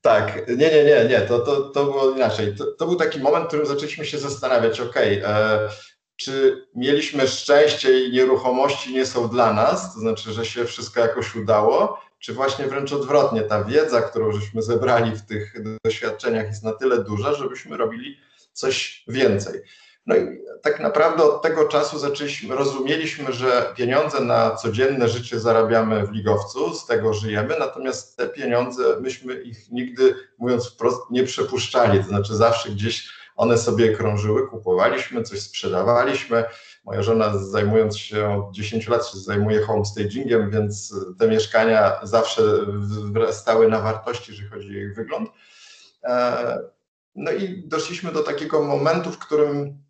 Tak, 0.00 0.48
nie, 0.48 0.56
nie, 0.56 0.84
nie, 0.84 1.04
nie, 1.08 1.20
to, 1.20 1.40
to, 1.40 1.60
to 1.62 1.84
było 1.84 2.10
inaczej. 2.10 2.56
To, 2.56 2.64
to 2.66 2.86
był 2.86 2.96
taki 2.96 3.20
moment, 3.20 3.44
w 3.44 3.48
którym 3.48 3.66
zaczęliśmy 3.66 4.04
się 4.04 4.18
zastanawiać, 4.18 4.80
ok, 4.80 4.96
e, 4.96 5.68
czy 6.16 6.66
mieliśmy 6.74 7.28
szczęście 7.28 8.04
i 8.04 8.12
nieruchomości 8.12 8.94
nie 8.94 9.06
są 9.06 9.28
dla 9.28 9.52
nas, 9.52 9.94
to 9.94 10.00
znaczy, 10.00 10.32
że 10.32 10.44
się 10.46 10.64
wszystko 10.64 11.00
jakoś 11.00 11.36
udało, 11.36 12.00
czy 12.18 12.32
właśnie 12.32 12.66
wręcz 12.66 12.92
odwrotnie, 12.92 13.42
ta 13.42 13.64
wiedza, 13.64 14.02
którą 14.02 14.32
żeśmy 14.32 14.62
zebrali 14.62 15.10
w 15.16 15.26
tych 15.26 15.54
doświadczeniach 15.84 16.46
jest 16.46 16.62
na 16.62 16.72
tyle 16.72 17.04
duża, 17.04 17.34
żebyśmy 17.34 17.76
robili 17.76 18.18
coś 18.52 19.04
więcej. 19.08 19.60
No 20.06 20.16
i 20.16 20.42
tak 20.62 20.80
naprawdę 20.80 21.22
od 21.22 21.42
tego 21.42 21.68
czasu 21.68 21.98
zaczęliśmy, 21.98 22.56
rozumieliśmy, 22.56 23.32
że 23.32 23.72
pieniądze 23.76 24.20
na 24.20 24.50
codzienne 24.50 25.08
życie 25.08 25.40
zarabiamy 25.40 26.06
w 26.06 26.10
ligowcu, 26.10 26.74
z 26.74 26.86
tego 26.86 27.14
żyjemy, 27.14 27.56
natomiast 27.58 28.16
te 28.16 28.28
pieniądze, 28.28 29.00
myśmy 29.00 29.34
ich 29.34 29.70
nigdy, 29.70 30.14
mówiąc 30.38 30.68
wprost, 30.68 31.10
nie 31.10 31.24
przepuszczali, 31.24 31.98
to 31.98 32.04
znaczy 32.04 32.34
zawsze 32.34 32.70
gdzieś 32.70 33.08
one 33.36 33.58
sobie 33.58 33.92
krążyły, 33.92 34.48
kupowaliśmy, 34.48 35.22
coś 35.22 35.40
sprzedawaliśmy. 35.40 36.44
Moja 36.84 37.02
żona 37.02 37.38
zajmując 37.38 37.98
się 37.98 38.28
od 38.28 38.54
10 38.54 38.88
lat 38.88 39.06
się 39.06 39.18
zajmuje 39.18 39.60
homestagingiem, 39.60 40.50
więc 40.50 40.94
te 41.18 41.28
mieszkania 41.28 42.00
zawsze 42.02 42.42
stały 43.30 43.68
na 43.68 43.80
wartości, 43.80 44.32
jeżeli 44.32 44.48
chodzi 44.48 44.68
o 44.68 44.80
ich 44.80 44.94
wygląd. 44.94 45.30
E, 46.04 46.58
no 47.14 47.30
i 47.30 47.62
doszliśmy 47.66 48.12
do 48.12 48.22
takiego 48.22 48.62
momentu, 48.62 49.10
w 49.10 49.18
którym 49.18 49.82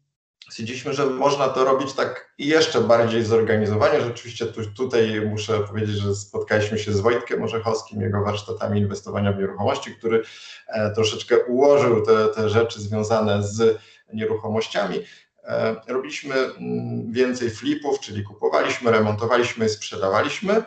stwierdziliśmy, 0.52 0.92
że 0.92 1.06
można 1.06 1.48
to 1.48 1.64
robić 1.64 1.92
tak 1.92 2.34
jeszcze 2.38 2.80
bardziej 2.80 3.24
zorganizowanie. 3.24 4.00
Rzeczywiście 4.00 4.46
tu, 4.46 4.70
tutaj 4.70 5.20
muszę 5.20 5.60
powiedzieć, 5.60 5.96
że 5.96 6.14
spotkaliśmy 6.14 6.78
się 6.78 6.92
z 6.92 7.00
Wojtkiem 7.00 7.42
Orzechowskim, 7.42 8.00
jego 8.00 8.22
warsztatami 8.24 8.80
inwestowania 8.80 9.32
w 9.32 9.38
nieruchomości, 9.38 9.94
który 9.94 10.22
e, 10.68 10.90
troszeczkę 10.90 11.38
ułożył 11.38 12.02
te, 12.06 12.28
te 12.28 12.48
rzeczy 12.48 12.80
związane 12.80 13.42
z 13.42 13.78
nieruchomościami. 14.12 14.98
E, 15.44 15.76
robiliśmy 15.86 16.34
mm, 16.34 17.12
więcej 17.12 17.50
flipów, 17.50 18.00
czyli 18.00 18.22
kupowaliśmy, 18.22 18.90
remontowaliśmy 18.90 19.66
i 19.66 19.68
sprzedawaliśmy. 19.68 20.62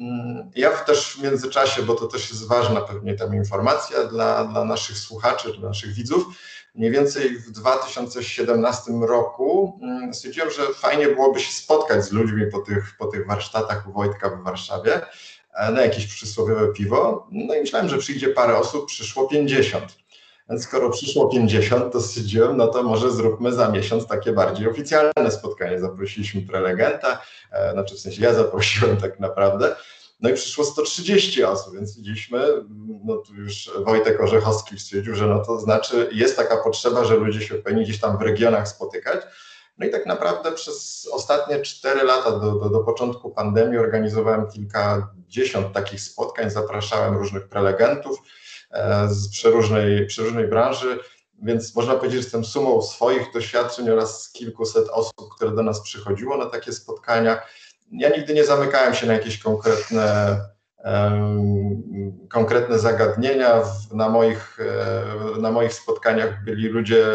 Mm, 0.00 0.50
ja 0.56 0.70
też 0.70 1.16
w 1.16 1.22
międzyczasie, 1.22 1.82
bo 1.82 1.94
to 1.94 2.06
też 2.06 2.30
jest 2.30 2.48
ważna 2.48 2.80
pewnie 2.80 3.14
tam 3.14 3.34
informacja 3.34 4.04
dla, 4.04 4.44
dla 4.44 4.64
naszych 4.64 4.98
słuchaczy, 4.98 5.52
dla 5.58 5.68
naszych 5.68 5.92
widzów, 5.92 6.24
Mniej 6.74 6.90
więcej 6.90 7.38
w 7.38 7.50
2017 7.50 8.92
roku 9.08 9.78
mm, 9.82 10.14
stwierdziłem, 10.14 10.50
że 10.50 10.62
fajnie 10.74 11.08
byłoby 11.08 11.40
się 11.40 11.52
spotkać 11.52 12.04
z 12.04 12.12
ludźmi 12.12 12.46
po 12.46 12.58
tych, 12.58 12.96
po 12.98 13.06
tych 13.06 13.26
warsztatach 13.26 13.88
u 13.88 13.92
Wojtka 13.92 14.30
w 14.30 14.42
Warszawie 14.42 15.00
e, 15.54 15.72
na 15.72 15.82
jakieś 15.82 16.06
przysłowiowe 16.06 16.72
piwo. 16.72 17.26
No 17.30 17.54
i 17.54 17.60
myślałem, 17.60 17.88
że 17.88 17.98
przyjdzie 17.98 18.28
parę 18.28 18.56
osób, 18.56 18.86
przyszło 18.86 19.28
50. 19.28 19.84
Więc 20.50 20.64
skoro 20.64 20.90
przyszło 20.90 21.28
50, 21.28 21.92
to 21.92 22.00
stwierdziłem, 22.00 22.56
no 22.56 22.68
to 22.68 22.82
może 22.82 23.10
zróbmy 23.10 23.52
za 23.52 23.68
miesiąc 23.68 24.06
takie 24.06 24.32
bardziej 24.32 24.68
oficjalne 24.68 25.30
spotkanie. 25.30 25.80
Zaprosiliśmy 25.80 26.42
prelegenta, 26.42 27.22
e, 27.52 27.72
znaczy 27.72 27.94
w 27.94 28.00
sensie 28.00 28.22
ja 28.22 28.34
zaprosiłem 28.34 28.96
tak 28.96 29.20
naprawdę. 29.20 29.76
No 30.22 30.30
i 30.30 30.34
przyszło 30.34 30.64
130 30.64 31.44
osób, 31.44 31.74
więc 31.74 31.96
widzieliśmy, 31.96 32.46
no 33.04 33.16
tu 33.16 33.34
już 33.34 33.70
Wojtek 33.86 34.20
Orzechowski 34.20 34.78
stwierdził, 34.78 35.14
że 35.14 35.26
no 35.26 35.44
to 35.44 35.60
znaczy 35.60 36.08
jest 36.12 36.36
taka 36.36 36.56
potrzeba, 36.56 37.04
że 37.04 37.16
ludzie 37.16 37.40
się 37.40 37.54
powinni 37.54 37.84
gdzieś 37.84 38.00
tam 38.00 38.18
w 38.18 38.22
regionach 38.22 38.68
spotykać. 38.68 39.20
No 39.78 39.86
i 39.86 39.90
tak 39.90 40.06
naprawdę 40.06 40.52
przez 40.52 41.08
ostatnie 41.12 41.62
4 41.62 42.02
lata 42.02 42.30
do, 42.30 42.52
do, 42.52 42.68
do 42.68 42.80
początku 42.80 43.30
pandemii 43.30 43.78
organizowałem 43.78 44.46
kilkadziesiąt 44.50 45.72
takich 45.72 46.00
spotkań, 46.00 46.50
zapraszałem 46.50 47.16
różnych 47.16 47.48
prelegentów 47.48 48.18
e, 48.70 49.08
z 49.08 49.28
przeróżnej, 49.28 50.06
przeróżnej 50.06 50.48
branży, 50.48 50.98
więc 51.42 51.74
można 51.74 51.94
powiedzieć, 51.94 52.12
że 52.12 52.24
jestem 52.24 52.44
sumą 52.44 52.82
swoich 52.82 53.32
doświadczeń 53.32 53.90
oraz 53.90 54.32
kilkuset 54.32 54.88
osób, 54.88 55.34
które 55.36 55.50
do 55.50 55.62
nas 55.62 55.80
przychodziło 55.80 56.36
na 56.36 56.46
takie 56.46 56.72
spotkania 56.72 57.42
ja 57.92 58.08
nigdy 58.08 58.34
nie 58.34 58.44
zamykałem 58.44 58.94
się 58.94 59.06
na 59.06 59.12
jakieś 59.12 59.38
konkretne 59.38 60.36
konkretne 62.28 62.78
zagadnienia. 62.78 63.62
Na 63.92 64.08
moich, 64.08 64.58
e, 64.60 65.40
na 65.40 65.50
moich 65.50 65.72
spotkaniach 65.72 66.44
byli 66.44 66.68
ludzie, 66.68 67.06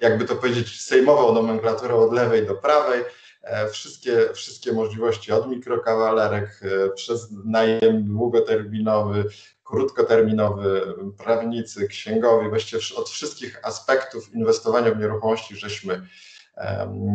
jakby 0.00 0.24
to 0.24 0.36
powiedzieć, 0.36 0.80
sejmową 0.80 1.34
nomenklaturą 1.34 1.98
od 1.98 2.12
lewej 2.12 2.46
do 2.46 2.54
prawej. 2.54 3.04
E, 3.42 3.68
wszystkie, 3.68 4.28
wszystkie 4.34 4.72
możliwości 4.72 5.32
od 5.32 5.48
mikrokawalerek 5.48 6.60
e, 6.62 6.90
przez 6.90 7.28
najem 7.44 8.04
długoterminowy, 8.04 9.24
krótkoterminowy, 9.64 10.94
prawnicy, 11.18 11.88
księgowi, 11.88 12.48
właściwie 12.48 12.82
od 12.96 13.08
wszystkich 13.08 13.60
aspektów 13.62 14.34
inwestowania 14.34 14.90
w 14.90 14.98
nieruchomości 14.98 15.56
żeśmy 15.56 16.06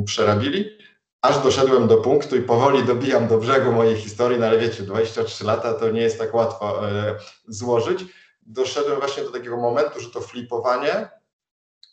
przerabili 0.06 0.77
aż 1.22 1.44
doszedłem 1.44 1.88
do 1.88 1.98
punktu 1.98 2.36
i 2.36 2.42
powoli 2.42 2.84
dobijam 2.84 3.28
do 3.28 3.38
brzegu 3.38 3.72
mojej 3.72 3.96
historii, 3.96 4.40
no 4.40 4.46
ale 4.46 4.60
wiecie, 4.60 4.84
23 4.84 5.44
lata 5.44 5.74
to 5.74 5.90
nie 5.90 6.01
jest 6.01 6.20
tak 6.20 6.34
łatwo 6.34 6.90
e, 6.90 7.16
złożyć. 7.48 8.06
Doszedłem 8.42 9.00
właśnie 9.00 9.24
do 9.24 9.32
takiego 9.32 9.58
momentu, 9.58 10.00
że 10.00 10.10
to 10.10 10.22
flipowanie 10.22 11.10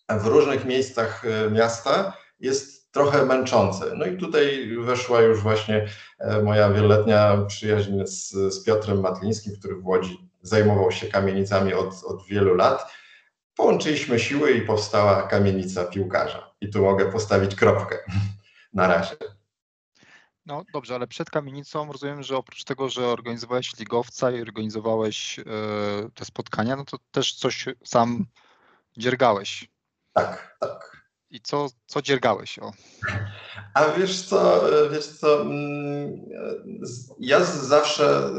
w 0.09 0.27
różnych 0.27 0.65
miejscach 0.65 1.25
e, 1.25 1.51
miasta 1.51 2.13
jest 2.41 2.93
trochę 2.93 3.25
męczące. 3.25 3.85
No 3.95 4.07
i 4.07 4.17
tutaj 4.17 4.77
weszła 4.81 5.21
już 5.21 5.41
właśnie 5.41 5.89
e, 6.19 6.43
moja 6.43 6.71
wieloletnia 6.71 7.45
przyjaźń 7.49 8.05
z, 8.05 8.31
z 8.31 8.65
Piotrem 8.65 9.01
Matlińskim, 9.01 9.57
który 9.59 9.77
w 9.77 9.87
Łodzi 9.87 10.31
zajmował 10.43 10.91
się 10.93 11.07
kamienicami 11.07 11.75
od, 11.75 12.05
od 12.05 12.27
wielu 12.27 12.55
lat. 12.55 12.93
Połączyliśmy 13.55 14.19
siły 14.19 14.51
i 14.51 14.63
powstała 14.63 15.23
kamienica 15.23 15.85
piłkarza. 15.85 16.51
I 16.61 16.71
tu 16.71 16.83
mogę 16.83 17.13
postawić 17.13 17.55
kropkę 17.55 17.99
na 18.73 18.87
razie. 18.87 19.17
No 20.47 20.65
dobrze, 20.73 20.95
ale 20.95 21.07
przed 21.07 21.31
kamienicą 21.31 21.93
rozumiem, 21.93 22.23
że 22.23 22.37
oprócz 22.37 22.65
tego, 22.65 22.89
że 22.89 23.07
organizowałeś 23.07 23.79
ligowca 23.79 24.31
i 24.31 24.43
organizowałeś 24.43 25.39
e, 25.39 25.43
te 26.15 26.25
spotkania, 26.25 26.77
no 26.77 26.85
to 26.85 26.97
też 27.11 27.35
coś 27.35 27.67
sam 27.85 28.27
dziergałeś. 28.97 29.69
Tak, 30.13 30.57
tak. 30.61 30.99
I 31.31 31.41
co, 31.41 31.69
co 31.87 32.03
dziergałeś? 32.03 32.59
O. 32.59 32.73
A 33.75 33.89
wiesz 33.89 34.23
co, 34.23 34.65
wiesz 34.93 35.07
co, 35.07 35.41
mm, 35.41 36.21
ja 37.21 37.45
zawsze 37.45 38.31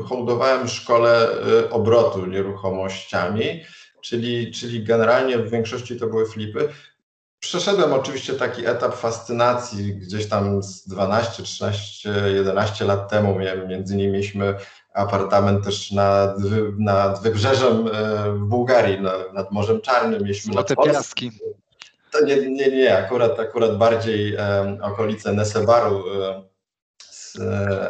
e, 0.00 0.02
hołdowałem 0.02 0.68
szkole 0.68 1.28
e, 1.28 1.70
obrotu 1.70 2.26
nieruchomościami, 2.26 3.64
czyli, 4.02 4.52
czyli 4.52 4.84
generalnie 4.84 5.38
w 5.38 5.50
większości 5.50 5.98
to 6.00 6.06
były 6.06 6.26
flipy. 6.26 6.68
Przeszedłem 7.44 7.92
oczywiście 7.92 8.34
taki 8.34 8.66
etap 8.66 8.94
fascynacji 8.94 9.94
gdzieś 9.94 10.28
tam 10.28 10.62
z 10.62 10.88
12, 10.88 11.42
13, 11.42 12.14
11 12.34 12.84
lat 12.84 13.10
temu. 13.10 13.38
Między 13.68 13.94
innymi 13.94 14.12
mieliśmy 14.12 14.54
apartament 14.94 15.64
też 15.64 15.92
nad, 15.92 16.36
nad 16.78 17.22
wybrzeżem 17.22 17.88
e, 17.88 18.32
w 18.32 18.38
Bułgarii, 18.38 18.98
nad 19.34 19.50
Morzem 19.50 19.80
Czarnym. 19.80 20.22
Mieliśmy 20.22 20.52
Złote 20.52 20.74
piaski. 20.76 21.30
To 22.10 22.24
nie, 22.24 22.36
nie, 22.36 22.70
nie, 22.70 22.98
akurat, 22.98 23.40
akurat 23.40 23.78
bardziej 23.78 24.36
um, 24.36 24.82
okolice 24.82 25.32
Nesebaru, 25.32 25.96
um, 25.96 26.42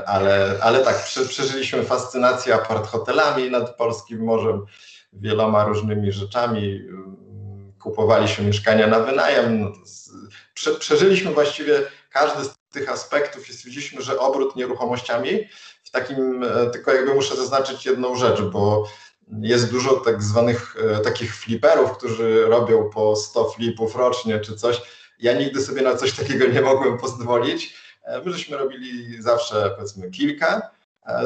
ale, 0.07 0.59
ale 0.63 0.81
tak, 0.81 1.05
przeżyliśmy 1.29 1.83
fascynację 1.83 2.55
apart 2.55 2.87
hotelami 2.87 3.51
nad 3.51 3.77
polskim 3.77 4.25
morzem, 4.25 4.65
wieloma 5.13 5.65
różnymi 5.65 6.13
rzeczami 6.13 6.81
kupowaliśmy 7.85 8.45
mieszkania 8.45 8.87
na 8.87 9.01
wynajem. 9.01 9.61
No 9.61 9.73
prze, 10.55 10.75
przeżyliśmy 10.75 11.31
właściwie 11.31 11.83
każdy 12.11 12.45
z 12.45 12.55
tych 12.73 12.89
aspektów 12.89 13.51
i 13.51 13.53
stwierdziliśmy, 13.53 14.03
że 14.03 14.19
obrót 14.19 14.57
nieruchomościami 14.57 15.49
w 15.85 15.91
takim, 15.91 16.45
e, 16.45 16.71
tylko 16.71 16.93
jakby 16.93 17.15
muszę 17.15 17.37
zaznaczyć 17.37 17.87
jedną 17.87 18.17
rzecz, 18.17 18.43
bo 18.43 18.89
jest 19.41 19.71
dużo 19.71 19.97
tak 19.97 20.23
zwanych 20.23 20.77
e, 20.77 20.99
takich 20.99 21.37
fliperów, 21.37 21.93
którzy 21.99 22.47
robią 22.47 22.91
po 22.91 23.17
100 23.17 23.51
flipów 23.51 23.97
rocznie 23.97 24.41
czy 24.41 24.57
coś. 24.57 24.83
Ja 25.19 25.33
nigdy 25.33 25.63
sobie 25.63 25.83
na 25.83 25.97
coś 25.97 26.13
takiego 26.13 26.47
nie 26.47 26.61
mogłem 26.61 26.99
pozwolić. 26.99 27.75
E, 28.05 28.23
my 28.25 28.33
żeśmy 28.33 28.57
robili 28.57 29.23
zawsze 29.23 29.71
powiedzmy 29.77 30.11
kilka 30.11 30.71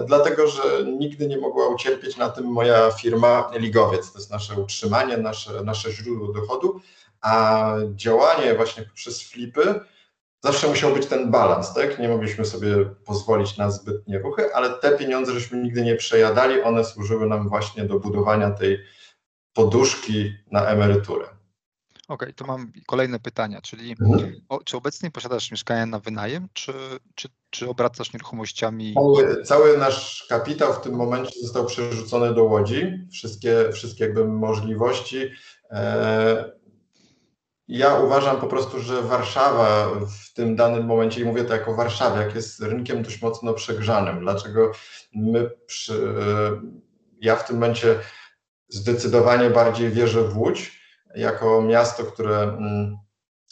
dlatego 0.07 0.49
że 0.49 0.63
nigdy 0.85 1.27
nie 1.27 1.39
mogła 1.39 1.69
ucierpieć 1.69 2.17
na 2.17 2.29
tym 2.29 2.45
moja 2.45 2.91
firma 2.91 3.51
Ligowiec. 3.55 4.13
To 4.13 4.19
jest 4.19 4.31
nasze 4.31 4.55
utrzymanie, 4.55 5.17
nasze, 5.17 5.63
nasze 5.63 5.93
źródło 5.93 6.33
dochodu, 6.33 6.81
a 7.21 7.75
działanie 7.95 8.55
właśnie 8.55 8.85
przez 8.95 9.23
flipy 9.23 9.81
zawsze 10.41 10.69
musiał 10.69 10.95
być 10.95 11.07
ten 11.07 11.31
balans, 11.31 11.75
tak? 11.75 11.99
Nie 11.99 12.09
mogliśmy 12.09 12.45
sobie 12.45 12.85
pozwolić 12.85 13.57
na 13.57 13.71
zbytnie 13.71 14.19
ruchy, 14.19 14.55
ale 14.55 14.71
te 14.71 14.99
pieniądze 14.99 15.33
żeśmy 15.33 15.63
nigdy 15.63 15.83
nie 15.83 15.97
przejadali, 15.97 16.63
one 16.63 16.85
służyły 16.85 17.27
nam 17.27 17.49
właśnie 17.49 17.85
do 17.85 18.01
budowania 18.01 18.51
tej 18.51 18.79
poduszki 19.53 20.33
na 20.51 20.67
emeryturę. 20.67 21.38
Okej, 22.09 22.29
okay, 22.29 22.35
to 22.35 22.47
mam 22.47 22.73
kolejne 22.87 23.19
pytania, 23.19 23.61
czyli 23.61 23.95
mhm. 24.01 24.33
o, 24.49 24.65
czy 24.65 24.77
obecnie 24.77 25.11
posiadasz 25.11 25.51
mieszkania 25.51 25.87
na 25.87 25.99
wynajem, 25.99 26.49
czy, 26.53 26.73
czy, 27.15 27.29
czy 27.51 27.69
obracasz 27.69 28.13
nieruchomościami? 28.13 28.95
Cały, 28.95 29.43
cały, 29.43 29.79
nasz 29.79 30.27
kapitał 30.29 30.73
w 30.73 30.81
tym 30.81 30.95
momencie 30.95 31.41
został 31.43 31.67
przerzucony 31.67 32.35
do 32.35 32.45
Łodzi, 32.45 33.07
wszystkie, 33.13 33.73
wszystkie 33.73 34.05
jakby 34.05 34.25
możliwości. 34.25 35.31
E, 35.71 36.53
ja 37.69 37.95
uważam 37.95 38.41
po 38.41 38.47
prostu, 38.47 38.81
że 38.81 39.03
Warszawa 39.03 39.91
w 40.21 40.33
tym 40.33 40.57
danym 40.57 40.87
momencie, 40.87 41.21
i 41.21 41.25
mówię 41.25 41.45
to 41.45 41.53
jako 41.53 41.75
Warszawiak, 41.75 42.35
jest 42.35 42.61
rynkiem 42.61 43.03
dość 43.03 43.23
mocno 43.23 43.55
przegrzanym. 43.55 44.21
Dlaczego 44.21 44.73
my 45.15 45.51
przy, 45.67 45.95
e, 45.95 46.61
ja 47.21 47.37
w 47.37 47.47
tym 47.47 47.57
momencie 47.57 47.99
zdecydowanie 48.69 49.51
bardziej 49.51 49.91
wierzę 49.91 50.23
w 50.23 50.39
Łódź, 50.39 50.78
jako 51.15 51.63
miasto, 51.63 52.05
które, 52.05 52.43
mm, 52.43 52.97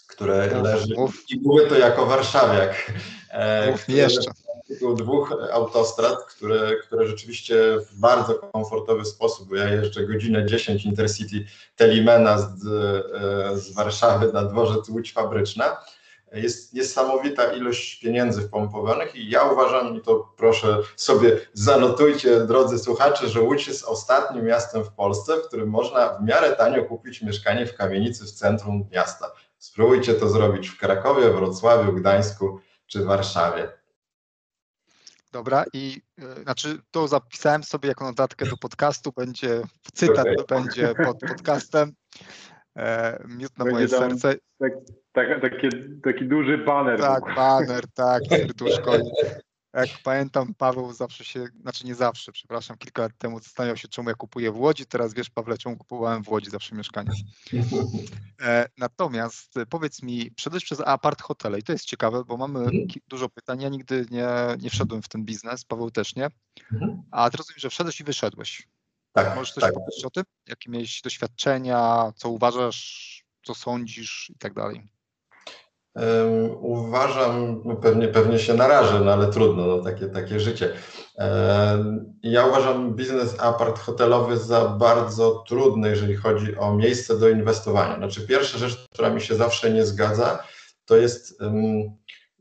które 0.09 0.63
leży. 0.63 0.95
Mów. 0.97 1.25
I 1.31 1.41
mówię 1.41 1.67
to 1.67 1.79
jako 1.79 2.07
warszawiak. 2.07 2.93
E, 3.31 3.71
mów 3.71 3.89
jeszcze. 3.89 4.31
Dwóch 4.97 5.35
autostrad, 5.53 6.25
które, 6.25 6.77
które 6.77 7.07
rzeczywiście 7.07 7.55
w 7.91 8.01
bardzo 8.01 8.35
komfortowy 8.35 9.05
sposób, 9.05 9.49
bo 9.49 9.57
ja 9.57 9.69
jeżdżę 9.69 10.07
godzinę 10.07 10.47
10 10.47 10.85
Intercity 10.85 11.45
Telimena 11.77 12.39
z, 12.39 12.45
e, 12.45 13.59
z 13.59 13.75
Warszawy 13.75 14.33
na 14.33 14.45
dworzec 14.45 14.89
Łódź 14.89 15.13
Fabryczna, 15.13 15.77
jest 16.33 16.75
niesamowita 16.75 17.53
ilość 17.53 18.01
pieniędzy 18.01 18.43
wpompowanych 18.43 19.15
i 19.15 19.31
ja 19.31 19.45
uważam, 19.45 19.97
i 19.97 20.01
to 20.01 20.33
proszę 20.37 20.79
sobie 20.97 21.41
zanotujcie, 21.53 22.41
drodzy 22.41 22.79
słuchacze, 22.79 23.29
że 23.29 23.41
Łódź 23.41 23.69
jest 23.69 23.85
ostatnim 23.85 24.45
miastem 24.45 24.85
w 24.85 24.93
Polsce, 24.93 25.37
w 25.37 25.47
którym 25.47 25.69
można 25.69 26.09
w 26.09 26.23
miarę 26.23 26.57
tanio 26.57 26.85
kupić 26.85 27.23
mieszkanie 27.23 27.67
w 27.67 27.77
kamienicy 27.77 28.25
w 28.25 28.33
centrum 28.33 28.89
miasta. 28.93 29.33
Spróbujcie 29.59 30.15
to 30.15 30.29
zrobić 30.29 30.69
w 30.69 30.79
Krakowie, 30.79 31.31
Wrocławiu, 31.31 31.93
Gdańsku 31.93 32.61
czy 32.87 33.05
Warszawie. 33.05 33.69
Dobra, 35.33 35.65
i 35.73 36.03
y, 36.39 36.43
znaczy 36.43 36.79
to 36.91 37.09
zapisałem 37.09 37.65
sobie 37.65 37.89
jako 37.89 38.05
notatkę 38.05 38.47
do 38.47 38.57
podcastu, 38.57 39.13
będzie 39.13 39.63
cytat 39.95 40.27
okay. 40.27 40.45
będzie 40.49 40.95
pod 41.05 41.19
podcastem. 41.21 41.93
E, 42.77 43.25
miód 43.29 43.59
na 43.59 43.65
moje 43.65 43.89
serce. 43.89 44.35
Tak, 44.59 44.73
tak, 45.13 45.41
taki, 45.43 45.69
taki 46.05 46.25
duży 46.25 46.59
baner. 46.59 47.01
Tak, 47.01 47.35
baner, 47.37 47.85
tak, 47.95 48.23
serduszko. 48.31 48.93
Jak 49.75 49.89
pamiętam, 50.05 50.55
Paweł 50.55 50.93
zawsze 50.93 51.25
się, 51.25 51.47
znaczy 51.61 51.87
nie 51.87 51.95
zawsze, 51.95 52.33
przepraszam, 52.33 52.79
kilka 52.79 53.03
lat 53.03 53.13
temu 53.19 53.39
zastanawiał 53.39 53.77
się, 53.77 53.89
czemu 53.89 54.09
ja 54.09 54.15
kupuję 54.15 54.53
w 54.53 54.61
Łodzi. 54.61 54.87
Teraz 54.87 55.15
wiesz, 55.15 55.31
Pawle, 55.31 55.59
czemu 55.59 55.77
kupowałem 55.77 56.23
w 56.23 56.29
Łodzi 56.29 56.51
zawsze 56.51 56.77
mieszkanie. 56.77 57.11
E, 58.43 58.67
natomiast 58.79 59.55
powiedz 59.71 60.03
mi, 60.03 60.31
wszedłeś 60.37 60.65
przez 60.65 60.81
apart 60.81 61.23
hotele 61.23 61.59
i 61.59 61.63
to 61.63 61.73
jest 61.73 61.85
ciekawe, 61.85 62.25
bo 62.25 62.37
mamy 62.37 62.59
mhm. 62.59 62.87
dużo 63.09 63.29
pytań. 63.29 63.63
Ja 63.63 63.69
nigdy 63.69 64.07
nie, 64.11 64.29
nie 64.59 64.71
wszedłem 64.71 65.03
w 65.03 65.09
ten 65.09 65.25
biznes, 65.25 65.65
Paweł 65.65 65.91
też 65.91 66.17
nie. 66.17 66.29
Mhm. 66.73 67.03
A 67.11 67.31
teraz 67.31 67.47
rozumiem, 67.47 67.61
że 67.61 67.71
wszedłeś 67.71 68.01
i 68.01 68.05
wyszedłeś. 68.05 68.69
Tak, 69.17 69.37
Możesz 69.37 69.53
coś 69.55 69.63
tak. 69.63 69.75
powiedzieć 69.75 70.05
o 70.05 70.11
tym? 70.11 70.25
Jakie 70.49 70.71
miałeś 70.71 71.03
doświadczenia, 71.03 72.13
co 72.17 72.29
uważasz, 72.29 73.25
co 73.45 73.55
sądzisz 73.55 74.31
i 74.35 74.39
tak 74.39 74.55
dalej? 74.55 74.89
Um, 75.95 76.51
uważam, 76.61 77.63
no 77.65 77.77
pewnie, 77.77 78.09
pewnie 78.09 78.39
się 78.39 78.55
narażę, 78.55 79.01
no 79.01 79.13
ale 79.13 79.31
trudno, 79.31 79.67
no 79.67 79.83
takie, 79.83 80.07
takie 80.07 80.41
życie. 80.41 80.73
Um, 81.15 82.19
ja 82.23 82.47
uważam 82.47 82.95
biznes 82.95 83.41
apart 83.41 83.79
hotelowy 83.79 84.37
za 84.39 84.69
bardzo 84.69 85.45
trudny, 85.49 85.89
jeżeli 85.89 86.17
chodzi 86.17 86.57
o 86.57 86.75
miejsce 86.75 87.19
do 87.19 87.29
inwestowania. 87.29 87.97
Znaczy 87.97 88.27
pierwsza 88.27 88.59
rzecz, 88.59 88.87
która 88.93 89.11
mi 89.11 89.21
się 89.21 89.35
zawsze 89.35 89.71
nie 89.71 89.87
zgadza, 89.87 90.43
to 90.85 90.97
jest 90.97 91.41
um, 91.41 91.97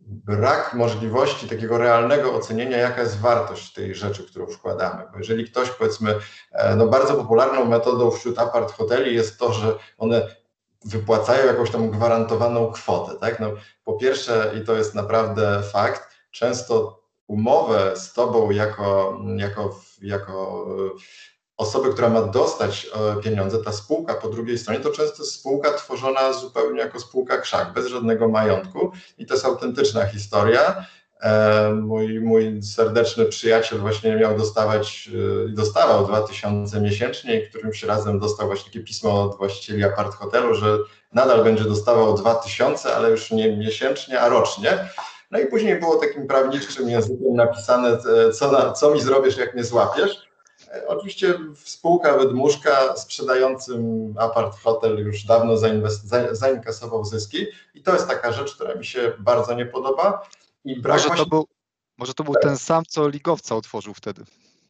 brak 0.05 0.73
możliwości 0.73 1.49
takiego 1.49 1.77
realnego 1.77 2.33
ocenienia, 2.33 2.77
jaka 2.77 3.01
jest 3.01 3.19
wartość 3.19 3.73
tej 3.73 3.95
rzeczy, 3.95 4.23
którą 4.23 4.47
wkładamy. 4.47 5.03
Bo 5.11 5.17
jeżeli 5.17 5.45
ktoś, 5.45 5.69
powiedzmy, 5.71 6.15
e, 6.51 6.75
no 6.75 6.87
bardzo 6.87 7.15
popularną 7.15 7.65
metodą 7.65 8.11
wśród 8.11 8.39
apart 8.39 8.71
hoteli 8.71 9.15
jest 9.15 9.39
to, 9.39 9.53
że 9.53 9.77
one 9.97 10.27
wypłacają 10.85 11.45
jakąś 11.45 11.71
tam 11.71 11.89
gwarantowaną 11.89 12.71
kwotę. 12.71 13.19
Tak? 13.19 13.39
No, 13.39 13.51
po 13.83 13.93
pierwsze, 13.93 14.51
i 14.61 14.65
to 14.65 14.75
jest 14.75 14.95
naprawdę 14.95 15.63
fakt, 15.73 16.09
często 16.31 17.01
umowę 17.27 17.91
z 17.95 18.13
tobą 18.13 18.51
jako, 18.51 19.19
jako, 19.35 19.79
jako 20.01 20.65
osoby, 21.57 21.93
która 21.93 22.09
ma 22.09 22.21
dostać 22.21 22.87
e, 23.17 23.21
pieniądze, 23.21 23.57
ta 23.57 23.71
spółka 23.71 24.13
po 24.13 24.29
drugiej 24.29 24.57
stronie, 24.57 24.79
to 24.79 24.91
często 24.91 25.23
jest 25.23 25.33
spółka 25.33 25.73
tworzona 25.73 26.33
zupełnie 26.33 26.79
jako 26.79 26.99
spółka 26.99 27.37
krzak, 27.37 27.73
bez 27.73 27.87
żadnego 27.87 28.27
majątku 28.27 28.91
i 29.17 29.25
to 29.25 29.33
jest 29.33 29.45
autentyczna 29.45 30.05
historia. 30.05 30.85
E, 31.21 31.69
mój, 31.71 32.19
mój 32.19 32.63
serdeczny 32.63 33.25
przyjaciel 33.25 33.79
właśnie 33.79 34.15
miał 34.15 34.37
dostawać 34.37 35.09
e, 35.45 35.49
i 35.49 35.53
dostawał 35.53 36.07
2000 36.07 36.81
miesięcznie 36.81 37.39
i 37.39 37.49
którymś 37.49 37.83
razem 37.83 38.19
dostał 38.19 38.47
właśnie 38.47 38.65
takie 38.65 38.79
pismo 38.79 39.23
od 39.23 39.37
właścicieli 39.37 39.83
apart 39.83 40.15
hotelu, 40.15 40.55
że 40.55 40.77
nadal 41.13 41.43
będzie 41.43 41.63
dostawał 41.63 42.17
2000, 42.17 42.95
ale 42.95 43.09
już 43.09 43.31
nie 43.31 43.57
miesięcznie, 43.57 44.19
a 44.19 44.29
rocznie. 44.29 44.89
No 45.31 45.39
i 45.39 45.45
później 45.45 45.79
było 45.79 45.95
takim 45.95 46.27
prawniczym 46.27 46.89
językiem 46.89 47.33
napisane, 47.35 47.97
co, 48.33 48.51
na, 48.51 48.71
co 48.71 48.91
mi 48.91 49.01
zrobisz, 49.01 49.37
jak 49.37 49.53
mnie 49.53 49.63
złapiesz. 49.63 50.25
Oczywiście 50.87 51.39
spółka 51.63 52.17
wydmuszka 52.17 52.97
sprzedającym 52.97 54.13
apart 54.17 54.59
hotel 54.63 54.97
już 54.97 55.23
dawno 55.23 55.57
zainkasował 56.31 57.05
zyski 57.05 57.45
i 57.73 57.83
to 57.83 57.93
jest 57.93 58.07
taka 58.07 58.31
rzecz, 58.31 58.55
która 58.55 58.75
mi 58.75 58.85
się 58.85 59.13
bardzo 59.19 59.53
nie 59.53 59.65
podoba. 59.65 60.21
I 60.65 60.81
brak 60.81 60.97
może, 60.97 61.07
właśnie... 61.07 61.25
to 61.25 61.29
był, 61.29 61.47
może 61.97 62.13
to 62.13 62.23
był 62.23 62.33
ten 62.41 62.57
sam, 62.57 62.83
co 62.87 63.09
ligowca 63.09 63.55
otworzył 63.55 63.93
wtedy. 63.93 64.23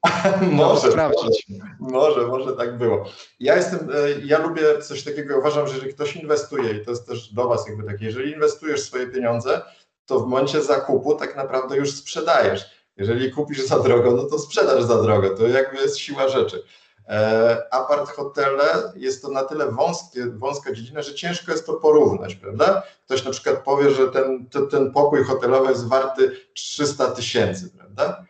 może, 0.52 0.92
sprawdzić. 0.92 1.48
Może, 1.80 2.28
może 2.28 2.54
tak 2.54 2.78
było. 2.78 3.06
Ja 3.40 3.56
jestem, 3.56 3.80
e, 3.80 4.26
ja 4.26 4.40
lubię 4.40 4.82
coś 4.82 5.04
takiego, 5.04 5.38
uważam, 5.38 5.68
że 5.68 5.74
jeżeli 5.74 5.94
ktoś 5.94 6.16
inwestuje 6.16 6.74
i 6.74 6.86
to 6.86 6.92
jest 6.92 7.08
też 7.08 7.34
do 7.34 7.48
Was 7.48 7.68
jakby 7.68 7.84
takie, 7.84 8.06
jeżeli 8.06 8.32
inwestujesz 8.32 8.82
swoje 8.82 9.08
pieniądze, 9.08 9.62
to 10.06 10.20
w 10.20 10.28
momencie 10.28 10.62
zakupu 10.62 11.16
tak 11.16 11.36
naprawdę 11.36 11.78
już 11.78 11.92
sprzedajesz 11.92 12.85
jeżeli 12.98 13.32
kupisz 13.32 13.66
za 13.66 13.80
drogo, 13.80 14.12
no 14.12 14.24
to 14.24 14.40
sprzedasz 14.40 14.84
za 14.84 15.02
drogo. 15.02 15.30
To 15.30 15.48
jakby 15.48 15.78
jest 15.78 15.98
siła 15.98 16.30
rzeczy. 16.30 16.64
E, 17.08 17.58
apart 17.72 18.10
hotele 18.10 18.94
jest 18.96 19.22
to 19.22 19.30
na 19.30 19.44
tyle 19.44 19.72
wąskie, 19.72 20.26
wąska 20.26 20.74
dziedzina, 20.74 21.02
że 21.02 21.16
ciężko 21.16 21.52
jest 21.52 21.66
to 21.66 21.74
porównać, 21.74 22.36
prawda? 22.36 22.84
Ktoś 23.06 23.26
na 23.26 23.32
przykład 23.32 23.64
powie, 23.64 23.92
że 23.92 24.08
ten, 24.08 24.50
ten, 24.50 24.68
ten 24.68 24.92
pokój 24.92 25.24
hotelowy 25.24 25.70
jest 25.70 25.88
warty 25.88 26.32
300 26.54 27.12
tysięcy, 27.12 27.70
prawda? 27.78 28.26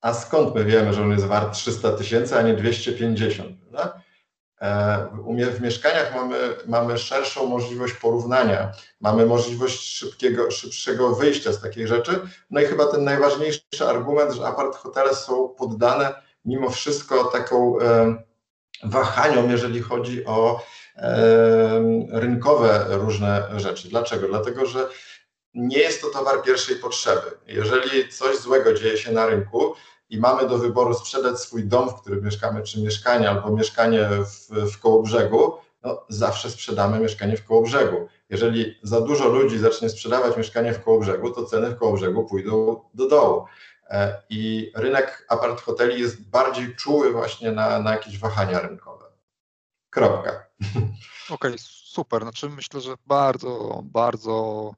A 0.00 0.14
skąd 0.14 0.54
my 0.54 0.64
wiemy, 0.64 0.94
że 0.94 1.02
on 1.02 1.10
jest 1.10 1.26
wart 1.26 1.54
300 1.54 1.92
tysięcy, 1.92 2.38
a 2.38 2.42
nie 2.42 2.54
250, 2.54 3.60
prawda? 3.60 4.00
E, 4.60 5.06
w 5.52 5.60
mieszkaniach 5.60 6.14
mamy, 6.14 6.36
mamy 6.66 6.98
szerszą 6.98 7.46
możliwość 7.46 7.94
porównania, 7.94 8.72
mamy 9.00 9.26
możliwość 9.26 9.96
szybkiego, 9.96 10.50
szybszego 10.50 11.14
wyjścia 11.14 11.52
z 11.52 11.60
takiej 11.60 11.86
rzeczy. 11.86 12.20
No 12.50 12.60
i 12.60 12.64
chyba 12.64 12.86
ten 12.86 13.04
najważniejszy 13.04 13.86
argument, 13.88 14.32
że 14.32 14.46
apart 14.46 14.76
hotele 14.76 15.14
są 15.14 15.48
poddane 15.48 16.14
mimo 16.44 16.70
wszystko 16.70 17.24
taką 17.24 17.80
e, 17.80 18.14
wahaniom, 18.84 19.50
jeżeli 19.50 19.82
chodzi 19.82 20.24
o 20.24 20.62
e, 20.96 21.80
rynkowe 22.10 22.86
różne 22.88 23.48
rzeczy. 23.56 23.88
Dlaczego? 23.88 24.28
Dlatego, 24.28 24.66
że 24.66 24.88
nie 25.54 25.78
jest 25.78 26.00
to 26.00 26.10
towar 26.10 26.42
pierwszej 26.42 26.76
potrzeby. 26.76 27.30
Jeżeli 27.46 28.08
coś 28.08 28.36
złego 28.36 28.74
dzieje 28.74 28.96
się 28.96 29.12
na 29.12 29.26
rynku, 29.26 29.74
i 30.10 30.20
mamy 30.20 30.48
do 30.48 30.58
wyboru 30.58 30.94
sprzedać 30.94 31.40
swój 31.40 31.64
dom, 31.64 31.90
w 31.90 31.94
którym 31.94 32.24
mieszkamy, 32.24 32.62
czy 32.62 32.82
mieszkanie, 32.82 33.30
albo 33.30 33.50
mieszkanie 33.50 34.08
w, 34.08 34.70
w 34.72 34.80
Kołobrzegu, 34.80 35.54
no 35.82 36.04
zawsze 36.08 36.50
sprzedamy 36.50 37.00
mieszkanie 37.00 37.36
w 37.36 37.44
Kołobrzegu. 37.44 38.08
Jeżeli 38.28 38.78
za 38.82 39.00
dużo 39.00 39.28
ludzi 39.28 39.58
zacznie 39.58 39.88
sprzedawać 39.88 40.36
mieszkanie 40.36 40.72
w 40.72 40.84
Kołobrzegu, 40.84 41.30
to 41.30 41.44
ceny 41.44 41.70
w 41.70 41.78
Kołobrzegu 41.78 42.24
pójdą 42.24 42.80
do 42.94 43.08
dołu. 43.08 43.44
E, 43.90 44.22
I 44.30 44.72
rynek 44.74 45.26
apart 45.28 45.60
hoteli 45.60 46.00
jest 46.00 46.28
bardziej 46.28 46.76
czuły 46.76 47.12
właśnie 47.12 47.52
na, 47.52 47.78
na 47.78 47.92
jakieś 47.92 48.18
wahania 48.18 48.60
rynkowe. 48.60 49.04
Kropka. 49.90 50.30
Okej, 51.30 51.50
okay, 51.50 51.54
super. 51.84 52.22
Znaczy 52.22 52.48
myślę, 52.48 52.80
że 52.80 52.94
bardzo, 53.06 53.80
bardzo, 53.84 54.74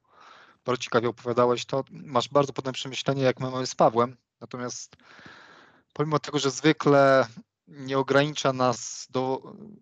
bardzo 0.65 0.83
ciekawie 0.83 1.09
opowiadałeś 1.09 1.65
to. 1.65 1.83
Masz 1.91 2.29
bardzo 2.29 2.53
podobne 2.53 2.73
przemyślenie, 2.73 3.23
jak 3.23 3.39
my 3.39 3.51
mamy 3.51 3.67
z 3.67 3.75
Pawłem. 3.75 4.17
Natomiast 4.43 4.95
pomimo 5.93 6.19
tego, 6.19 6.39
że 6.39 6.51
zwykle 6.51 7.27
nie 7.67 7.97
ogranicza 7.97 8.53
nas 8.53 9.07
do 9.09 9.41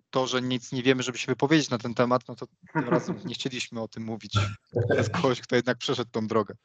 to, 0.10 0.28
że 0.28 0.41
nic 0.41 0.71
nie 0.71 0.84
wiemy, 0.84 1.04
żeby 1.04 1.17
się 1.17 1.32
wypowiedzieć 1.32 1.69
na 1.69 1.78
ten 1.78 1.93
temat, 1.93 2.21
no 2.28 2.36
to 2.36 2.45
tym 2.74 2.89
razem 2.89 3.19
nie 3.26 3.34
chcieliśmy 3.34 3.82
o 3.82 3.88
tym 3.88 4.04
mówić 4.04 4.34
z 5.04 5.10
kogoś, 5.10 5.41
kto 5.41 5.56
jednak 5.56 5.78
przeszedł 5.78 6.12
tą 6.12 6.28
drogę. 6.28 6.56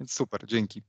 Więc 0.00 0.12
super, 0.12 0.46
dzięki. 0.46 0.82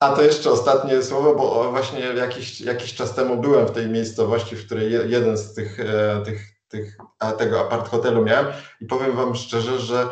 A 0.00 0.12
to 0.12 0.22
jeszcze 0.22 0.50
ostatnie 0.50 1.02
słowo, 1.02 1.34
bo 1.34 1.70
właśnie 1.70 2.00
jakiś, 2.00 2.60
jakiś 2.60 2.94
czas 2.94 3.14
temu 3.14 3.40
byłem 3.40 3.66
w 3.66 3.72
tej 3.72 3.88
miejscowości, 3.88 4.56
w 4.56 4.66
której 4.66 4.92
jeden 5.10 5.38
z 5.38 5.54
tych, 5.54 5.80
e, 5.80 6.22
tych, 6.24 6.40
tych 6.68 6.96
tego 7.38 7.60
apart 7.60 7.88
hotelu 7.88 8.24
miałem 8.24 8.46
i 8.80 8.86
powiem 8.86 9.16
Wam 9.16 9.34
szczerze, 9.34 9.78
że 9.78 10.08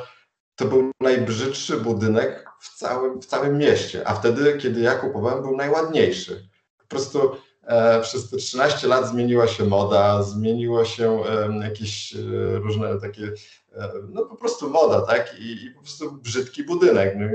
to 0.56 0.64
był 0.64 0.90
najbrzydszy 1.00 1.76
budynek 1.76 2.50
w 2.60 2.78
całym, 2.78 3.20
w 3.20 3.26
całym 3.26 3.58
mieście, 3.58 4.08
a 4.08 4.14
wtedy, 4.14 4.58
kiedy 4.58 4.80
ja 4.80 4.94
kupowałem, 4.94 5.42
był 5.42 5.56
najładniejszy. 5.56 6.48
Po 6.78 6.86
prostu 6.86 7.36
e, 7.62 8.00
przez 8.00 8.30
te 8.30 8.36
13 8.36 8.88
lat 8.88 9.08
zmieniła 9.08 9.46
się 9.46 9.64
moda, 9.64 10.22
zmieniło 10.22 10.84
się 10.84 11.24
e, 11.24 11.58
jakieś 11.64 12.14
e, 12.14 12.18
różne 12.58 13.00
takie, 13.00 13.32
e, 13.72 13.92
no 14.08 14.24
po 14.24 14.36
prostu 14.36 14.70
moda, 14.70 15.00
tak? 15.00 15.36
I, 15.38 15.64
i 15.64 15.70
po 15.70 15.80
prostu 15.80 16.12
brzydki 16.12 16.64
budynek. 16.64 17.14
No 17.18 17.26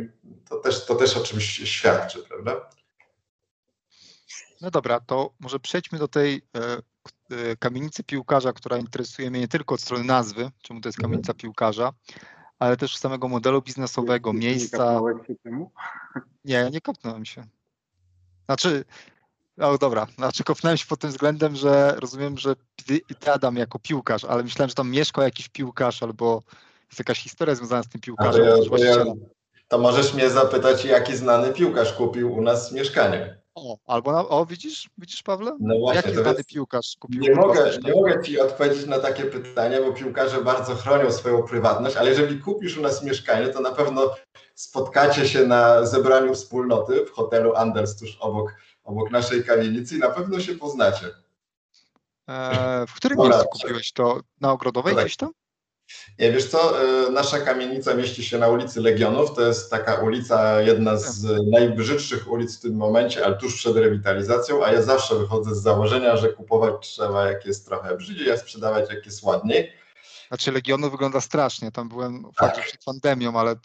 to, 0.50 0.56
też, 0.58 0.86
to 0.86 0.96
też 0.96 1.18
oczywiście 1.18 1.68
świadczy, 1.68 2.24
prawda? 2.24 2.70
No 4.62 4.72
dobra, 4.72 5.00
to 5.00 5.34
może 5.40 5.60
przejdźmy 5.60 6.00
do 6.00 6.08
tej 6.08 6.42
e, 6.56 6.78
e, 7.36 7.56
kamienicy 7.56 8.04
piłkarza, 8.04 8.54
która 8.54 8.78
interesuje 8.78 9.30
mnie 9.32 9.40
nie 9.40 9.48
tylko 9.48 9.76
od 9.76 9.82
strony 9.82 10.04
nazwy, 10.04 10.52
czemu 10.62 10.82
to 10.82 10.90
jest 10.90 11.00
mhm. 11.00 11.12
kamienica 11.12 11.34
piłkarza, 11.34 11.94
ale 12.60 12.78
też 12.78 12.98
samego 12.98 13.28
modelu 13.28 13.62
biznesowego, 13.62 14.34
nie, 14.34 14.40
miejsca. 14.40 15.02
Nie 15.20 15.28
się 15.28 15.36
temu? 15.44 15.72
Nie, 16.46 16.70
nie 16.72 16.82
kopnąłem 16.82 17.26
się. 17.26 17.44
Znaczy, 18.46 18.86
o 19.58 19.78
dobra, 19.78 20.08
znaczy 20.18 20.44
kopnąłem 20.44 20.78
się 20.78 20.86
pod 20.86 21.00
tym 21.00 21.10
względem, 21.10 21.56
że 21.56 21.96
rozumiem, 21.98 22.38
że 22.38 22.56
ty, 22.86 23.00
ty 23.20 23.32
Adam 23.32 23.56
jako 23.56 23.80
piłkarz, 23.80 24.26
ale 24.26 24.44
myślałem, 24.44 24.70
że 24.70 24.76
tam 24.76 24.90
mieszkał 24.92 25.24
jakiś 25.24 25.50
piłkarz 25.50 26.04
albo 26.04 26.44
jest 26.88 27.00
jakaś 27.00 27.20
historia 27.20 27.56
związana 27.56 27.84
z 27.84 27.90
tym 27.90 28.02
piłkarzem. 28.02 28.46
Ja, 28.46 28.70
to, 28.70 28.78
ja, 28.78 29.06
to 29.68 29.78
możesz 29.78 30.14
mnie 30.14 30.30
zapytać, 30.30 30.86
jaki 30.86 31.18
znany 31.18 31.54
piłkarz 31.54 31.94
kupił 31.94 32.34
u 32.34 32.42
nas 32.42 32.72
mieszkanie. 32.72 33.39
O, 33.56 33.78
albo 33.86 34.12
na, 34.12 34.28
o, 34.28 34.46
widzisz, 34.46 34.90
widzisz 34.98 35.24
Pawle? 35.24 35.58
No 35.60 35.80
właśnie, 35.80 36.12
Jaki 36.12 36.24
znany 36.24 36.44
piłkarz 36.44 36.96
kupił 37.00 37.22
nie 37.22 37.36
mogę, 37.36 37.72
nie 37.84 37.94
mogę 37.94 38.24
Ci 38.24 38.40
odpowiedzieć 38.40 38.86
na 38.86 39.00
takie 39.00 39.24
pytanie, 39.24 39.82
bo 39.82 39.94
piłkarze 39.94 40.42
bardzo 40.42 40.76
chronią 40.76 41.12
swoją 41.12 41.44
prywatność, 41.44 41.96
ale 41.96 42.10
jeżeli 42.10 42.40
kupisz 42.40 42.78
u 42.78 42.82
nas 42.82 43.04
mieszkanie, 43.04 43.48
to 43.48 43.60
na 43.62 43.72
pewno 43.72 44.16
spotkacie 44.56 45.28
się 45.28 45.48
na 45.48 45.86
zebraniu 45.86 46.34
wspólnoty 46.34 47.06
w 47.06 47.12
hotelu 47.12 47.56
Anders 47.56 47.96
tuż 47.98 48.18
obok, 48.20 48.54
obok 48.84 49.12
naszej 49.12 49.44
kamienicy 49.44 49.96
i 49.96 50.00
na 50.00 50.10
pewno 50.10 50.40
się 50.40 50.56
poznacie. 50.56 51.06
Eee, 52.28 52.88
w 52.88 52.94
którym 52.94 53.20
miejscu 53.20 53.46
kupiłeś 53.46 53.92
to? 53.94 54.20
Na 54.42 54.52
Ogrodowej 54.52 54.96
gdzieś 54.96 55.16
tam? 55.16 55.30
Nie, 56.20 56.32
wiesz 56.32 56.48
co, 56.48 56.82
e, 56.82 57.12
nasza 57.12 57.40
kamienica 57.40 57.94
mieści 57.94 58.24
się 58.24 58.38
na 58.38 58.48
ulicy 58.48 58.82
Legionów. 58.82 59.36
To 59.36 59.42
jest 59.42 59.72
taka 59.72 59.96
ulica, 59.96 60.62
jedna 60.62 60.98
z 60.98 61.26
najbrzydszych 61.52 62.32
ulic 62.32 62.58
w 62.58 62.62
tym 62.62 62.76
momencie, 62.76 63.26
ale 63.26 63.38
tuż 63.38 63.56
przed 63.56 63.78
rewitalizacją, 63.78 64.66
a 64.66 64.72
ja 64.72 64.82
zawsze 64.82 65.16
wychodzę 65.16 65.56
z 65.56 65.62
założenia, 65.62 66.18
że 66.18 66.30
kupować 66.30 66.74
trzeba 66.82 67.26
jak 67.26 67.46
jest 67.46 67.66
trochę 67.66 67.98
brzydziej, 67.98 68.32
a 68.32 68.38
sprzedawać 68.38 68.90
jak 68.90 69.06
jest 69.06 69.24
ładniej. 69.24 69.74
Znaczy 70.28 70.52
Legionu 70.52 70.92
wygląda 70.92 71.22
strasznie, 71.22 71.72
tam 71.72 71.90
byłem 71.90 72.26
tak. 72.38 72.62
przed 72.62 72.84
pandemią, 72.84 73.40
ale 73.40 73.56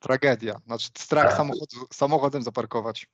tragedia. 0.00 0.56
Znaczy 0.66 0.88
strach 0.98 1.36
tak. 1.36 1.46
samochodem 1.92 2.42
zaparkować. 2.42 3.06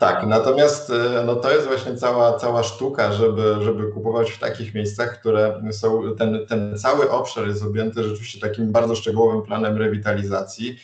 Tak, 0.00 0.26
natomiast 0.26 0.90
e, 0.90 1.22
no 1.26 1.36
to 1.36 1.52
jest 1.52 1.66
właśnie 1.66 1.96
cała, 1.96 2.38
cała 2.38 2.62
sztuka, 2.62 3.12
żeby, 3.12 3.56
żeby 3.62 3.92
kupować 3.92 4.30
w 4.30 4.38
takich 4.38 4.74
miejscach, 4.74 5.20
które 5.20 5.62
są, 5.72 6.16
ten, 6.16 6.46
ten 6.46 6.78
cały 6.78 7.10
obszar 7.10 7.46
jest 7.46 7.62
objęty 7.62 8.02
rzeczywiście 8.04 8.40
takim 8.40 8.72
bardzo 8.72 8.94
szczegółowym 8.94 9.42
planem 9.42 9.76
rewitalizacji. 9.76 10.78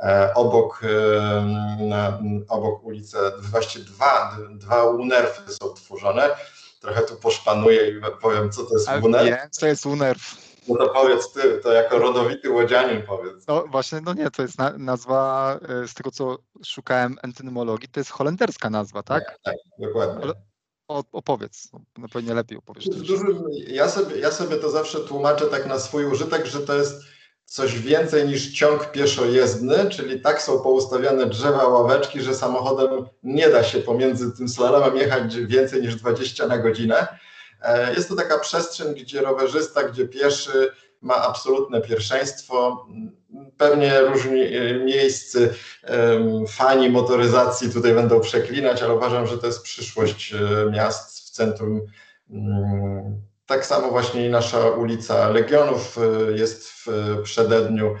E, 0.00 0.34
obok, 0.34 0.82
e, 0.84 1.84
na, 1.84 2.18
obok 2.48 2.84
ulicy, 2.84 3.16
właśnie 3.38 3.80
dwa, 3.80 4.36
dwa 4.50 4.84
UNERFy 4.84 5.52
są 5.52 5.74
tworzone. 5.74 6.30
Trochę 6.80 7.02
tu 7.02 7.16
poszpanuję 7.16 7.88
i 7.88 8.00
powiem, 8.22 8.52
co 8.52 8.64
to 8.64 8.74
jest 8.74 8.88
UNERF. 9.02 9.26
Nie, 9.26 9.48
co 9.50 9.66
jest 9.66 9.86
UNERF. 9.86 10.51
No 10.68 10.76
to 10.76 10.88
powiedz 10.88 11.32
ty, 11.32 11.60
to 11.62 11.72
jako 11.72 11.98
rodowity 11.98 12.50
łodzianin 12.50 13.02
powiedz. 13.02 13.46
No 13.48 13.64
właśnie, 13.70 14.00
no 14.00 14.14
nie, 14.14 14.30
to 14.30 14.42
jest 14.42 14.58
na, 14.58 14.78
nazwa, 14.78 15.58
e, 15.68 15.88
z 15.88 15.94
tego 15.94 16.10
co 16.10 16.38
szukałem 16.64 17.16
entymologii, 17.22 17.88
to 17.88 18.00
jest 18.00 18.10
holenderska 18.10 18.70
nazwa, 18.70 19.02
tak? 19.02 19.24
Tak, 19.24 19.38
tak 19.42 19.56
dokładnie. 19.78 20.22
Ale 20.22 20.32
opowiedz, 21.12 21.68
no, 21.98 22.08
pewnie 22.12 22.34
lepiej 22.34 22.58
opowiesz. 22.58 22.84
Ja, 23.66 23.88
sobie, 23.88 24.18
ja 24.18 24.30
sobie 24.30 24.56
to 24.56 24.70
zawsze 24.70 25.00
tłumaczę 25.00 25.46
tak 25.46 25.66
na 25.66 25.78
swój 25.78 26.06
użytek, 26.06 26.46
że 26.46 26.60
to 26.60 26.76
jest 26.76 27.02
coś 27.44 27.78
więcej 27.78 28.28
niż 28.28 28.52
ciąg 28.52 28.90
pieszojezdny, 28.90 29.90
czyli 29.90 30.20
tak 30.20 30.42
są 30.42 30.60
poustawiane 30.60 31.26
drzewa, 31.26 31.68
ławeczki, 31.68 32.20
że 32.20 32.34
samochodem 32.34 33.06
nie 33.22 33.48
da 33.48 33.64
się 33.64 33.78
pomiędzy 33.78 34.32
tym 34.36 34.48
slalomem 34.48 34.96
jechać 34.96 35.36
więcej 35.36 35.82
niż 35.82 35.96
20 35.96 36.46
na 36.46 36.58
godzinę. 36.58 37.06
E, 37.62 37.94
jest 37.94 38.08
to 38.08 38.14
taka 38.14 38.38
przestrzeń, 38.38 38.94
gdzie 38.94 39.20
rowerzysta, 39.20 39.82
gdzie 39.82 40.08
pieszy 40.08 40.72
ma 41.00 41.14
absolutne 41.14 41.80
pierwszeństwo. 41.80 42.86
Pewnie 43.58 44.00
różni 44.00 44.42
e, 44.42 44.74
miejscy 44.74 45.54
fani 46.48 46.90
motoryzacji 46.90 47.72
tutaj 47.72 47.94
będą 47.94 48.20
przeklinać, 48.20 48.82
ale 48.82 48.94
uważam, 48.94 49.26
że 49.26 49.38
to 49.38 49.46
jest 49.46 49.62
przyszłość 49.62 50.34
e, 50.34 50.70
miast 50.70 51.26
w 51.26 51.30
centrum 51.30 51.80
mm, 52.30 53.22
tak 53.46 53.66
samo 53.66 53.90
właśnie 53.90 54.30
nasza 54.30 54.70
ulica 54.70 55.28
Legionów 55.28 55.98
jest 56.34 56.68
w 56.68 56.86
przededniu 57.22 57.94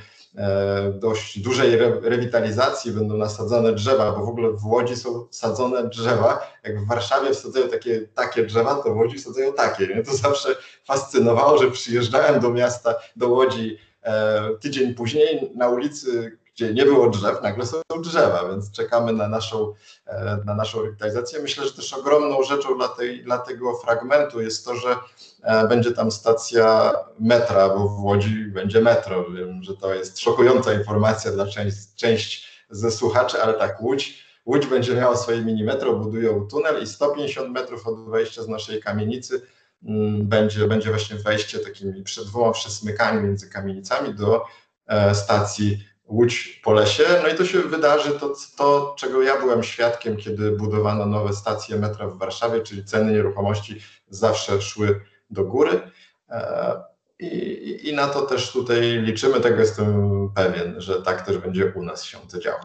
dość 0.94 1.38
dużej 1.38 1.76
rewitalizacji, 2.02 2.92
będą 2.92 3.16
nasadzone 3.16 3.72
drzewa, 3.72 4.12
bo 4.12 4.26
w 4.26 4.28
ogóle 4.28 4.52
w 4.52 4.66
Łodzi 4.66 4.96
są 4.96 5.26
sadzone 5.30 5.88
drzewa. 5.88 6.52
Jak 6.64 6.80
w 6.80 6.88
Warszawie 6.88 7.30
wsadzają 7.30 7.68
takie, 7.68 8.00
takie 8.00 8.46
drzewa, 8.46 8.74
to 8.74 8.94
w 8.94 8.96
Łodzi 8.96 9.18
wsadzają 9.18 9.52
takie. 9.52 9.86
Mnie 9.86 10.02
to 10.02 10.14
zawsze 10.14 10.48
fascynowało, 10.84 11.58
że 11.58 11.70
przyjeżdżałem 11.70 12.40
do 12.40 12.50
miasta, 12.50 12.94
do 13.16 13.28
Łodzi 13.28 13.78
e, 14.02 14.42
tydzień 14.60 14.94
później 14.94 15.52
na 15.54 15.68
ulicy 15.68 16.38
gdzie 16.54 16.74
nie 16.74 16.84
było 16.84 17.10
drzew, 17.10 17.42
nagle 17.42 17.66
są 17.66 17.82
drzewa, 18.00 18.48
więc 18.48 18.72
czekamy 18.72 19.12
na 19.12 19.28
naszą, 19.28 19.72
e, 20.06 20.38
na 20.44 20.54
naszą 20.54 20.82
rewitalizację. 20.82 21.42
Myślę, 21.42 21.64
że 21.64 21.72
też 21.72 21.92
ogromną 21.92 22.42
rzeczą 22.42 22.76
dla, 22.76 22.88
tej, 22.88 23.24
dla 23.24 23.38
tego 23.38 23.74
fragmentu 23.74 24.40
jest 24.40 24.64
to, 24.64 24.76
że 24.76 24.96
e, 25.42 25.68
będzie 25.68 25.92
tam 25.92 26.10
stacja 26.10 26.92
metra, 27.20 27.68
bo 27.68 27.88
w 27.88 28.04
Łodzi 28.04 28.44
będzie 28.44 28.80
metro. 28.80 29.30
Wiem, 29.30 29.62
że 29.62 29.76
to 29.76 29.94
jest 29.94 30.18
szokująca 30.18 30.72
informacja 30.72 31.32
dla 31.32 31.46
części 31.46 31.96
część 31.96 32.52
ze 32.70 32.90
słuchaczy, 32.90 33.42
ale 33.42 33.54
tak, 33.54 33.82
Łódź, 33.82 34.24
Łódź 34.46 34.66
będzie 34.66 34.94
miała 34.94 35.16
swoje 35.16 35.42
mini 35.42 35.64
metro, 35.64 35.92
budują 35.92 36.46
tunel 36.46 36.82
i 36.82 36.86
150 36.86 37.50
metrów 37.50 37.86
od 37.86 38.10
wejścia 38.10 38.42
z 38.42 38.48
naszej 38.48 38.82
kamienicy 38.82 39.42
mm, 39.84 40.26
będzie, 40.26 40.68
będzie 40.68 40.90
właśnie 40.90 41.16
wejście 41.16 41.58
takimi 41.58 42.02
przed 42.02 42.24
dwoma 42.24 42.52
przesmykami 42.52 43.22
między 43.22 43.50
kamienicami 43.50 44.14
do 44.14 44.44
e, 44.86 45.14
stacji 45.14 45.91
Łódź 46.12 46.60
po 46.64 46.72
lesie. 46.72 47.04
No 47.22 47.28
i 47.28 47.34
to 47.34 47.44
się 47.44 47.58
wydarzy 47.58 48.12
to, 48.12 48.34
to, 48.56 48.94
czego 48.98 49.22
ja 49.22 49.40
byłem 49.40 49.62
świadkiem, 49.62 50.16
kiedy 50.16 50.50
budowano 50.50 51.06
nowe 51.06 51.32
stacje 51.32 51.76
metra 51.76 52.08
w 52.08 52.18
Warszawie, 52.18 52.60
czyli 52.60 52.84
ceny 52.84 53.12
nieruchomości 53.12 53.80
zawsze 54.08 54.62
szły 54.62 55.00
do 55.30 55.44
góry. 55.44 55.80
E, 56.28 56.82
I, 57.18 57.88
I, 57.88 57.94
na 57.94 58.06
to 58.06 58.22
też 58.22 58.52
tutaj 58.52 58.80
liczymy, 59.02 59.40
tego 59.40 59.60
jestem 59.60 60.28
pewien, 60.34 60.80
że 60.80 61.02
tak 61.02 61.26
też 61.26 61.38
będzie 61.38 61.72
u 61.76 61.82
nas 61.82 62.04
się 62.04 62.18
to 62.32 62.38
działo. 62.40 62.60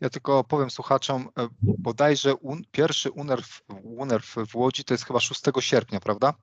Ja 0.00 0.10
tylko 0.10 0.44
powiem 0.44 0.70
słuchaczom, 0.70 1.28
e, 1.38 1.48
bodajże 1.62 2.34
un, 2.34 2.62
pierwszy 2.72 3.10
UNERF, 3.10 3.62
UNERF 3.82 4.34
w 4.48 4.56
Łodzi 4.56 4.84
to 4.84 4.94
jest 4.94 5.06
chyba 5.06 5.20
6 5.20 5.42
sierpnia, 5.60 6.00
prawda? 6.00 6.34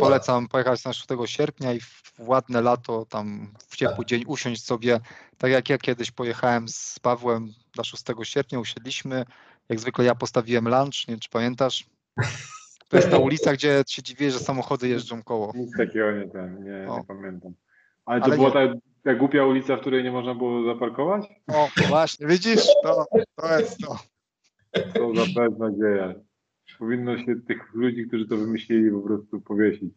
Polecam 0.00 0.48
pojechać 0.48 0.84
na 0.84 0.92
6 0.92 1.08
sierpnia 1.24 1.72
i 1.72 1.80
w 1.80 2.12
ładne 2.18 2.62
lato, 2.62 3.06
tam 3.08 3.52
w 3.68 3.76
ciepły 3.76 4.06
dzień 4.06 4.24
usiąść 4.26 4.64
sobie, 4.64 5.00
tak 5.38 5.50
jak 5.50 5.68
ja 5.68 5.78
kiedyś 5.78 6.10
pojechałem 6.10 6.68
z 6.68 6.98
Pawłem 6.98 7.52
na 7.76 7.84
6 7.84 8.04
sierpnia, 8.22 8.60
usiedliśmy, 8.60 9.24
jak 9.68 9.80
zwykle 9.80 10.04
ja 10.04 10.14
postawiłem 10.14 10.68
lunch, 10.68 11.08
nie 11.08 11.12
wiem 11.12 11.20
czy 11.20 11.30
pamiętasz? 11.30 11.86
To 12.88 12.96
jest 12.96 13.10
ta 13.10 13.18
ulica, 13.18 13.52
gdzie 13.52 13.84
się 13.88 14.02
dziwię, 14.02 14.30
że 14.30 14.38
samochody 14.38 14.88
jeżdżą 14.88 15.22
koło. 15.22 15.52
Nic 15.56 15.76
takiego 15.76 16.12
nie, 16.12 16.28
ten, 16.28 16.64
nie, 16.64 16.96
nie 16.96 17.04
pamiętam. 17.08 17.52
Ale 18.04 18.20
to 18.20 18.26
Ale 18.26 18.36
była 18.36 18.50
ta, 18.50 18.60
ta 19.04 19.14
głupia 19.14 19.44
ulica, 19.44 19.76
w 19.76 19.80
której 19.80 20.04
nie 20.04 20.12
można 20.12 20.34
było 20.34 20.74
zaparkować? 20.74 21.26
O, 21.48 21.68
właśnie, 21.88 22.26
widzisz? 22.26 22.66
To, 22.82 23.06
to 23.36 23.58
jest 23.58 23.78
to. 23.78 23.98
To 24.94 25.14
za 25.14 25.40
beznadzieja. 25.40 26.14
Powinno 26.78 27.18
się 27.18 27.36
tych 27.36 27.74
ludzi, 27.74 28.06
którzy 28.06 28.28
to 28.28 28.36
wymyślili, 28.36 28.90
po 28.90 29.00
prostu 29.00 29.40
powiesić. 29.40 29.94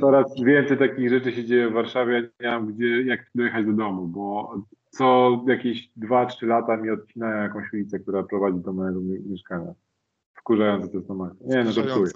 Coraz 0.00 0.34
więcej 0.44 0.78
takich 0.78 1.10
rzeczy 1.10 1.32
się 1.32 1.44
dzieje 1.44 1.70
w 1.70 1.72
Warszawie. 1.72 2.30
Nie 2.40 2.60
gdzie, 2.72 3.02
jak 3.02 3.30
dojechać 3.34 3.66
do 3.66 3.72
domu, 3.72 4.06
bo 4.06 4.54
co 4.90 5.30
jakieś 5.48 5.90
2-3 5.98 6.46
lata 6.46 6.76
mi 6.76 6.90
odcinają 6.90 7.42
jakąś 7.42 7.72
ulicę, 7.72 7.98
która 7.98 8.22
prowadzi 8.22 8.60
do 8.60 8.72
mojego 8.72 9.00
mieszkania. 9.00 9.74
Wkurzające 10.34 10.88
to 10.88 10.96
jest 10.96 11.08
Nie, 11.40 11.64
no 11.64 11.72
żartuję. 11.72 12.10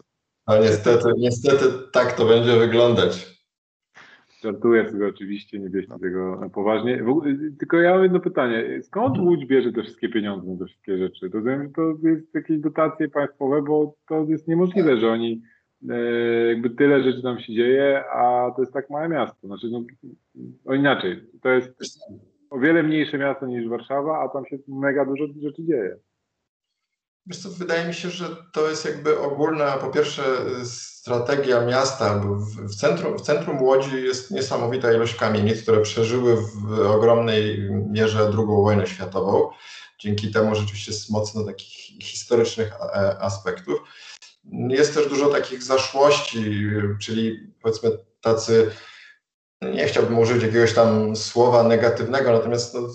Ale 0.46 0.60
niestety, 0.60 1.08
niestety 1.16 1.64
tak 1.92 2.12
to 2.12 2.26
będzie 2.26 2.58
wyglądać. 2.58 3.41
Żartuję 4.42 4.90
sobie 4.90 5.06
oczywiście, 5.06 5.58
nie 5.58 5.70
bierzcie 5.70 5.98
tego 5.98 6.50
poważnie. 6.54 7.04
Tylko 7.58 7.76
ja 7.76 7.94
mam 7.94 8.02
jedno 8.02 8.20
pytanie. 8.20 8.82
Skąd 8.82 9.18
Łódź 9.18 9.46
bierze 9.46 9.72
te 9.72 9.82
wszystkie 9.82 10.08
pieniądze 10.08 10.52
na 10.52 10.58
te 10.58 10.66
wszystkie 10.66 10.98
rzeczy? 10.98 11.28
Rozumiem, 11.28 11.62
że 11.62 11.68
to 11.68 12.08
jest 12.08 12.34
jakieś 12.34 12.58
dotacje 12.58 13.08
państwowe, 13.08 13.62
bo 13.62 13.94
to 14.08 14.24
jest 14.28 14.48
niemożliwe, 14.48 14.96
że 14.96 15.10
oni 15.10 15.42
e, 15.90 15.94
jakby 16.48 16.70
tyle 16.70 17.02
rzeczy 17.02 17.22
tam 17.22 17.38
się 17.38 17.54
dzieje, 17.54 18.04
a 18.10 18.50
to 18.56 18.62
jest 18.62 18.72
tak 18.72 18.90
małe 18.90 19.08
miasto. 19.08 19.46
Znaczy, 19.46 19.66
no, 19.70 19.84
o 20.64 20.74
inaczej, 20.74 21.24
to 21.42 21.48
jest 21.48 22.00
o 22.50 22.58
wiele 22.58 22.82
mniejsze 22.82 23.18
miasto 23.18 23.46
niż 23.46 23.68
Warszawa, 23.68 24.20
a 24.20 24.28
tam 24.28 24.46
się 24.46 24.58
mega 24.68 25.04
dużo 25.04 25.26
rzeczy 25.42 25.64
dzieje. 25.64 25.96
Wiesz 27.26 27.38
co, 27.38 27.48
wydaje 27.48 27.88
mi 27.88 27.94
się, 27.94 28.08
że 28.08 28.24
to 28.52 28.68
jest 28.68 28.84
jakby 28.84 29.18
ogólna, 29.18 29.76
po 29.76 29.90
pierwsze, 29.90 30.22
strategia 31.02 31.60
miasta. 31.60 32.20
W, 32.68 32.74
centrum, 32.74 33.18
w 33.18 33.20
centrum 33.20 33.62
Łodzi 33.62 34.04
jest 34.04 34.30
niesamowita 34.30 34.92
ilość 34.92 35.14
kamienic, 35.14 35.62
które 35.62 35.80
przeżyły 35.80 36.36
w 36.36 36.80
ogromnej 36.80 37.70
mierze 37.90 38.18
II 38.18 38.46
wojnę 38.46 38.86
światową. 38.86 39.50
Dzięki 39.98 40.30
temu 40.30 40.54
rzeczywiście 40.54 40.92
jest 40.92 41.10
mocno 41.10 41.44
takich 41.44 42.02
historycznych 42.02 42.72
e, 42.72 43.18
aspektów. 43.20 43.78
Jest 44.68 44.94
też 44.94 45.08
dużo 45.08 45.28
takich 45.28 45.62
zaszłości, 45.62 46.70
czyli 47.00 47.52
powiedzmy 47.62 47.90
tacy 48.20 48.70
nie 49.62 49.86
chciałbym 49.86 50.18
użyć 50.18 50.42
jakiegoś 50.42 50.74
tam 50.74 51.16
słowa 51.16 51.62
negatywnego, 51.62 52.32
natomiast 52.32 52.74
no, 52.74 52.88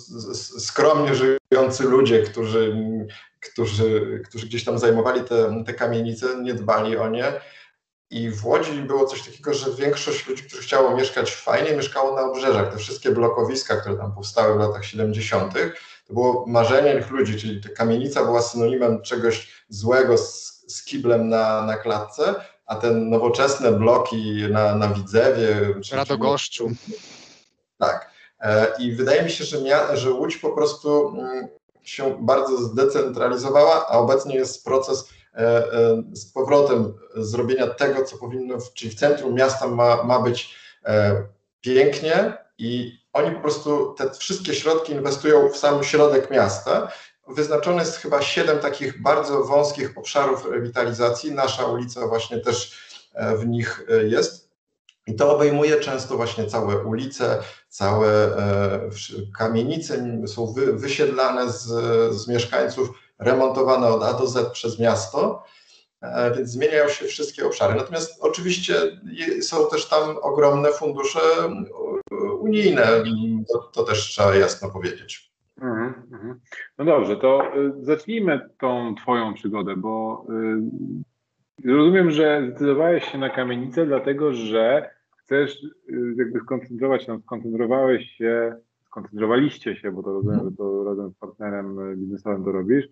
skromnie 0.59 1.11
żyjący 1.15 1.83
ludzie, 1.83 2.23
którzy 2.23 2.75
którzy, 3.39 4.21
którzy 4.29 4.45
gdzieś 4.45 4.63
tam 4.63 4.79
zajmowali 4.79 5.23
te, 5.23 5.63
te 5.65 5.73
kamienice, 5.73 6.27
nie 6.41 6.53
dbali 6.53 6.97
o 6.97 7.09
nie. 7.09 7.33
I 8.09 8.29
w 8.29 8.45
Łodzi 8.45 8.71
było 8.71 9.05
coś 9.05 9.23
takiego, 9.23 9.53
że 9.53 9.71
większość 9.71 10.27
ludzi, 10.27 10.43
którzy 10.43 10.61
chciało 10.61 10.97
mieszkać 10.97 11.35
fajnie, 11.35 11.75
mieszkało 11.75 12.15
na 12.15 12.21
obrzeżach. 12.21 12.71
Te 12.71 12.77
wszystkie 12.77 13.11
blokowiska, 13.11 13.77
które 13.77 13.97
tam 13.97 14.15
powstały 14.15 14.55
w 14.55 14.59
latach 14.59 14.85
70., 14.85 15.53
to 16.07 16.13
było 16.13 16.45
marzenie 16.47 16.95
tych 16.95 17.11
ludzi, 17.11 17.39
czyli 17.39 17.61
ta 17.61 17.69
kamienica 17.69 18.25
była 18.25 18.41
synonimem 18.41 19.01
czegoś 19.01 19.65
złego 19.69 20.17
z, 20.17 20.63
z 20.67 20.83
kiblem 20.83 21.29
na, 21.29 21.61
na 21.61 21.77
klatce, 21.77 22.35
a 22.65 22.75
te 22.75 22.91
nowoczesne 22.91 23.71
bloki 23.71 24.43
na, 24.49 24.75
na 24.75 24.87
Widzewie. 24.87 25.73
Radogoszczu. 25.91 26.71
Tak. 27.77 28.11
E, 28.39 28.67
I 28.79 28.91
wydaje 28.91 29.23
mi 29.23 29.29
się, 29.29 29.43
że, 29.43 29.61
mia, 29.61 29.95
że 29.95 30.11
Łódź 30.11 30.37
po 30.37 30.49
prostu 30.49 31.09
mm, 31.09 31.47
się 31.83 32.17
bardzo 32.21 32.57
zdecentralizowała, 32.57 33.87
a 33.87 33.97
obecnie 33.97 34.35
jest 34.35 34.65
proces 34.65 35.09
z 36.13 36.25
powrotem 36.25 36.93
zrobienia 37.15 37.67
tego, 37.67 38.03
co 38.03 38.17
powinno, 38.17 38.57
czyli 38.73 38.91
w 38.91 38.99
centrum 38.99 39.33
miasta 39.33 39.67
ma, 39.67 40.03
ma 40.03 40.19
być 40.19 40.55
e, 40.85 41.23
pięknie 41.61 42.37
i 42.57 42.99
oni 43.13 43.35
po 43.35 43.41
prostu 43.41 43.93
te 43.97 44.11
wszystkie 44.11 44.53
środki 44.53 44.93
inwestują 44.93 45.49
w 45.49 45.57
sam 45.57 45.83
środek 45.83 46.31
miasta. 46.31 46.91
Wyznaczone 47.27 47.79
jest 47.79 47.97
chyba 47.97 48.21
siedem 48.21 48.59
takich 48.59 49.01
bardzo 49.01 49.43
wąskich 49.43 49.97
obszarów 49.97 50.45
rewitalizacji. 50.51 51.31
Nasza 51.31 51.65
ulica 51.65 52.07
właśnie 52.07 52.39
też 52.39 52.87
w 53.37 53.47
nich 53.47 53.85
jest. 54.03 54.47
I 55.07 55.15
to 55.15 55.35
obejmuje 55.35 55.79
często 55.79 56.17
właśnie 56.17 56.45
całe 56.45 56.77
ulice, 56.77 57.39
całe 57.69 58.37
e, 58.37 58.89
kamienice 59.37 60.21
są 60.27 60.53
wy, 60.53 60.73
wysiedlane 60.73 61.51
z, 61.51 61.63
z 62.15 62.27
mieszkańców, 62.27 62.89
remontowane 63.19 63.87
od 63.87 64.03
A 64.03 64.13
do 64.13 64.27
Z 64.27 64.51
przez 64.51 64.79
miasto, 64.79 65.43
e, 66.01 66.35
więc 66.35 66.49
zmieniają 66.49 66.89
się 66.89 67.05
wszystkie 67.05 67.45
obszary. 67.45 67.75
Natomiast 67.75 68.23
oczywiście 68.23 68.73
są 69.41 69.69
też 69.71 69.89
tam 69.89 70.17
ogromne 70.21 70.71
fundusze 70.71 71.19
unijne, 72.39 72.85
to, 73.53 73.59
to 73.59 73.83
też 73.83 73.99
trzeba 73.99 74.35
jasno 74.35 74.69
powiedzieć. 74.69 75.31
Mhm, 75.61 75.93
mhm. 76.11 76.39
No 76.77 76.85
dobrze, 76.85 77.17
to 77.17 77.55
y, 77.55 77.85
zacznijmy 77.85 78.49
tą 78.59 78.95
Twoją 78.95 79.33
przygodę, 79.33 79.75
bo 79.75 80.25
rozumiem, 81.65 82.11
że 82.11 82.47
zdecydowałeś 82.49 83.11
się 83.11 83.17
na 83.17 83.29
kamienicę, 83.29 83.85
dlatego 83.85 84.33
że 84.33 84.89
chcesz 85.17 85.57
jakby 86.17 86.39
skoncentrować 86.39 87.05
się, 87.05 87.19
skoncentrowałeś 87.25 88.11
się, 88.11 88.55
skoncentrowaliście 88.85 89.75
się, 89.75 89.91
bo 89.91 90.03
to 90.03 90.13
rozumiem, 90.13 90.49
że 90.49 90.57
to 90.57 90.83
razem 90.83 91.11
z 91.11 91.15
partnerem 91.15 91.95
biznesowym 91.95 92.43
to 92.43 92.51
robisz. 92.51 92.85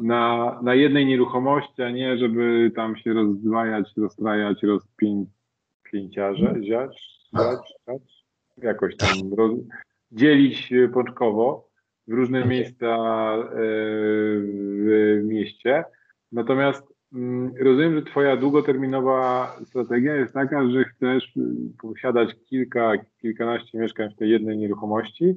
Na, 0.00 0.58
na 0.62 0.74
jednej 0.74 1.06
nieruchomości, 1.06 1.82
a 1.82 1.90
nie 1.90 2.18
żeby 2.18 2.72
tam 2.76 2.96
się 2.96 3.12
rozdwajać, 3.12 3.92
rozstrajać, 3.96 4.62
rozpięciarze, 4.62 6.54
ziać, 6.62 7.20
ziać, 7.36 7.74
ziać? 7.88 8.24
jakoś 8.56 8.96
tam 8.96 9.10
roz, 9.36 9.52
dzielić 10.12 10.72
pączkowo 10.94 11.68
w 12.08 12.12
różne 12.12 12.38
Okay. 12.38 12.50
miejsca 12.50 12.86
e, 12.86 13.56
w 14.42 15.20
mieście. 15.24 15.84
Natomiast 16.32 16.82
mm, 17.12 17.52
rozumiem, 17.60 17.94
że 17.94 18.02
Twoja 18.02 18.36
długoterminowa 18.36 19.56
strategia 19.64 20.16
jest 20.16 20.34
taka, 20.34 20.70
że 20.70 20.84
chcesz 20.84 21.36
mm, 21.36 21.72
posiadać 21.82 22.34
kilka, 22.44 22.92
kilkanaście 23.20 23.78
mieszkań 23.78 24.10
w 24.10 24.16
tej 24.16 24.30
jednej 24.30 24.58
nieruchomości 24.58 25.36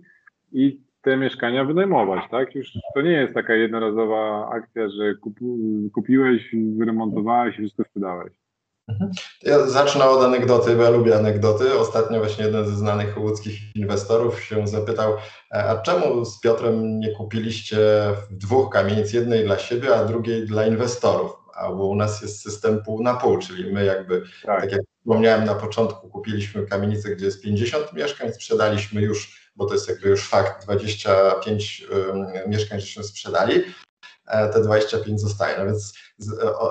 i 0.51 0.81
te 1.05 1.17
mieszkania 1.17 1.65
wynajmować, 1.65 2.23
tak? 2.31 2.55
Już 2.55 2.67
to 2.95 3.01
nie 3.01 3.11
jest 3.11 3.33
taka 3.33 3.53
jednorazowa 3.53 4.49
akcja, 4.49 4.89
że 4.89 5.15
kupu, 5.21 5.57
kupiłeś, 5.93 6.55
wyremontowałeś 6.77 7.55
i 7.55 7.57
wszystko 7.57 7.83
sprzedałeś. 7.83 8.33
Ja 9.43 9.67
zacznę 9.67 10.05
od 10.05 10.23
anegdoty, 10.23 10.75
bo 10.75 10.83
ja 10.83 10.89
lubię 10.89 11.15
anegdoty. 11.15 11.79
Ostatnio 11.79 12.19
właśnie 12.19 12.45
jeden 12.45 12.65
ze 12.65 12.75
znanych 12.75 13.17
łódzkich 13.17 13.75
inwestorów 13.75 14.43
się 14.43 14.67
zapytał, 14.67 15.13
e, 15.51 15.63
a 15.69 15.81
czemu 15.81 16.25
z 16.25 16.39
Piotrem 16.39 16.99
nie 16.99 17.11
kupiliście 17.11 17.77
dwóch 18.31 18.73
kamienic, 18.73 19.13
jednej 19.13 19.45
dla 19.45 19.57
siebie, 19.57 19.95
a 19.95 20.05
drugiej 20.05 20.45
dla 20.45 20.67
inwestorów? 20.67 21.31
A 21.55 21.71
bo 21.71 21.85
u 21.85 21.95
nas 21.95 22.21
jest 22.21 22.41
system 22.41 22.83
pół 22.83 23.03
na 23.03 23.13
pół, 23.13 23.37
czyli 23.37 23.73
my 23.73 23.85
jakby, 23.85 24.23
tak, 24.45 24.61
tak 24.61 24.71
jak 24.71 24.81
wspomniałem 24.99 25.45
na 25.45 25.55
początku, 25.55 26.09
kupiliśmy 26.09 26.65
kamienicę, 26.65 27.15
gdzie 27.15 27.25
jest 27.25 27.43
50 27.43 27.93
mieszkań, 27.93 28.33
sprzedaliśmy 28.33 29.01
już, 29.01 29.44
bo 29.55 29.65
to 29.65 29.73
jest 29.73 29.89
jakby 29.89 30.09
już 30.09 30.29
fakt, 30.29 30.63
25 30.63 31.87
mieszkań 32.47 32.79
żeśmy 32.79 33.03
sprzedali, 33.03 33.63
E, 34.27 34.49
te 34.49 34.61
25 34.61 35.21
zostaje. 35.21 35.57
No 35.57 35.65
więc 35.65 35.93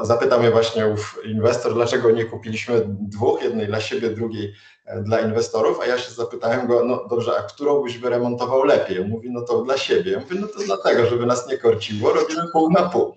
zapytał 0.02 0.40
mnie 0.40 0.50
właśnie 0.50 0.86
ów 0.86 1.20
inwestor, 1.24 1.74
dlaczego 1.74 2.10
nie 2.10 2.24
kupiliśmy 2.24 2.84
dwóch, 2.86 3.42
jednej 3.42 3.66
dla 3.66 3.80
siebie, 3.80 4.10
drugiej 4.10 4.54
e, 4.84 5.02
dla 5.02 5.20
inwestorów, 5.20 5.80
a 5.80 5.86
ja 5.86 5.98
się 5.98 6.12
zapytałem 6.12 6.66
go, 6.66 6.84
no 6.84 7.06
dobrze, 7.10 7.36
a 7.38 7.42
którą 7.42 7.82
byś 7.82 7.98
wyremontował 7.98 8.64
lepiej? 8.64 9.00
On 9.00 9.08
mówi, 9.08 9.30
no 9.30 9.42
to 9.42 9.62
dla 9.62 9.78
siebie. 9.78 10.12
Ja 10.12 10.20
mówię, 10.20 10.36
no 10.40 10.46
to 10.46 10.60
dlatego, 10.66 11.06
żeby 11.06 11.26
nas 11.26 11.48
nie 11.48 11.58
korciło, 11.58 12.12
robimy 12.12 12.42
pół 12.52 12.70
na 12.70 12.88
pół. 12.88 13.14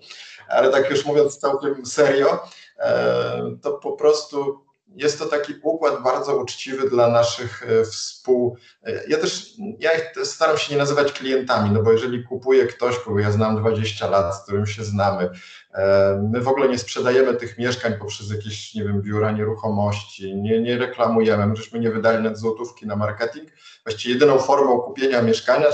Ale 0.48 0.70
tak 0.70 0.90
już 0.90 1.06
mówiąc 1.06 1.38
całkiem 1.38 1.86
serio, 1.86 2.38
e, 2.78 3.56
to 3.62 3.72
po 3.72 3.92
prostu 3.92 4.67
jest 4.96 5.18
to 5.18 5.26
taki 5.26 5.54
układ 5.62 6.02
bardzo 6.02 6.36
uczciwy 6.36 6.90
dla 6.90 7.08
naszych 7.08 7.62
e, 7.62 7.84
współ. 7.84 8.56
E, 8.84 9.08
ja 9.08 9.18
też 9.18 9.54
ja 9.78 9.90
staram 10.24 10.58
się 10.58 10.72
nie 10.72 10.78
nazywać 10.78 11.12
klientami, 11.12 11.70
no 11.70 11.82
bo 11.82 11.92
jeżeli 11.92 12.24
kupuje 12.24 12.66
ktoś, 12.66 12.98
kogo 12.98 13.20
ja 13.20 13.32
znam 13.32 13.56
20 13.56 14.10
lat, 14.10 14.36
z 14.36 14.42
którym 14.42 14.66
się 14.66 14.84
znamy, 14.84 15.30
e, 15.74 16.28
my 16.32 16.40
w 16.40 16.48
ogóle 16.48 16.68
nie 16.68 16.78
sprzedajemy 16.78 17.34
tych 17.34 17.58
mieszkań 17.58 17.94
poprzez 17.98 18.30
jakieś, 18.30 18.74
nie 18.74 18.84
wiem, 18.84 19.02
biura 19.02 19.30
nieruchomości, 19.30 20.34
nie, 20.34 20.60
nie 20.60 20.78
reklamujemy, 20.78 21.46
my 21.46 21.56
żeśmy 21.56 21.78
nie 21.78 21.90
wydali 21.90 22.22
net 22.22 22.38
złotówki 22.38 22.86
na 22.86 22.96
marketing. 22.96 23.48
Właściwie 23.84 24.14
jedyną 24.14 24.38
formą 24.38 24.78
kupienia 24.78 25.22
mieszkania 25.22 25.66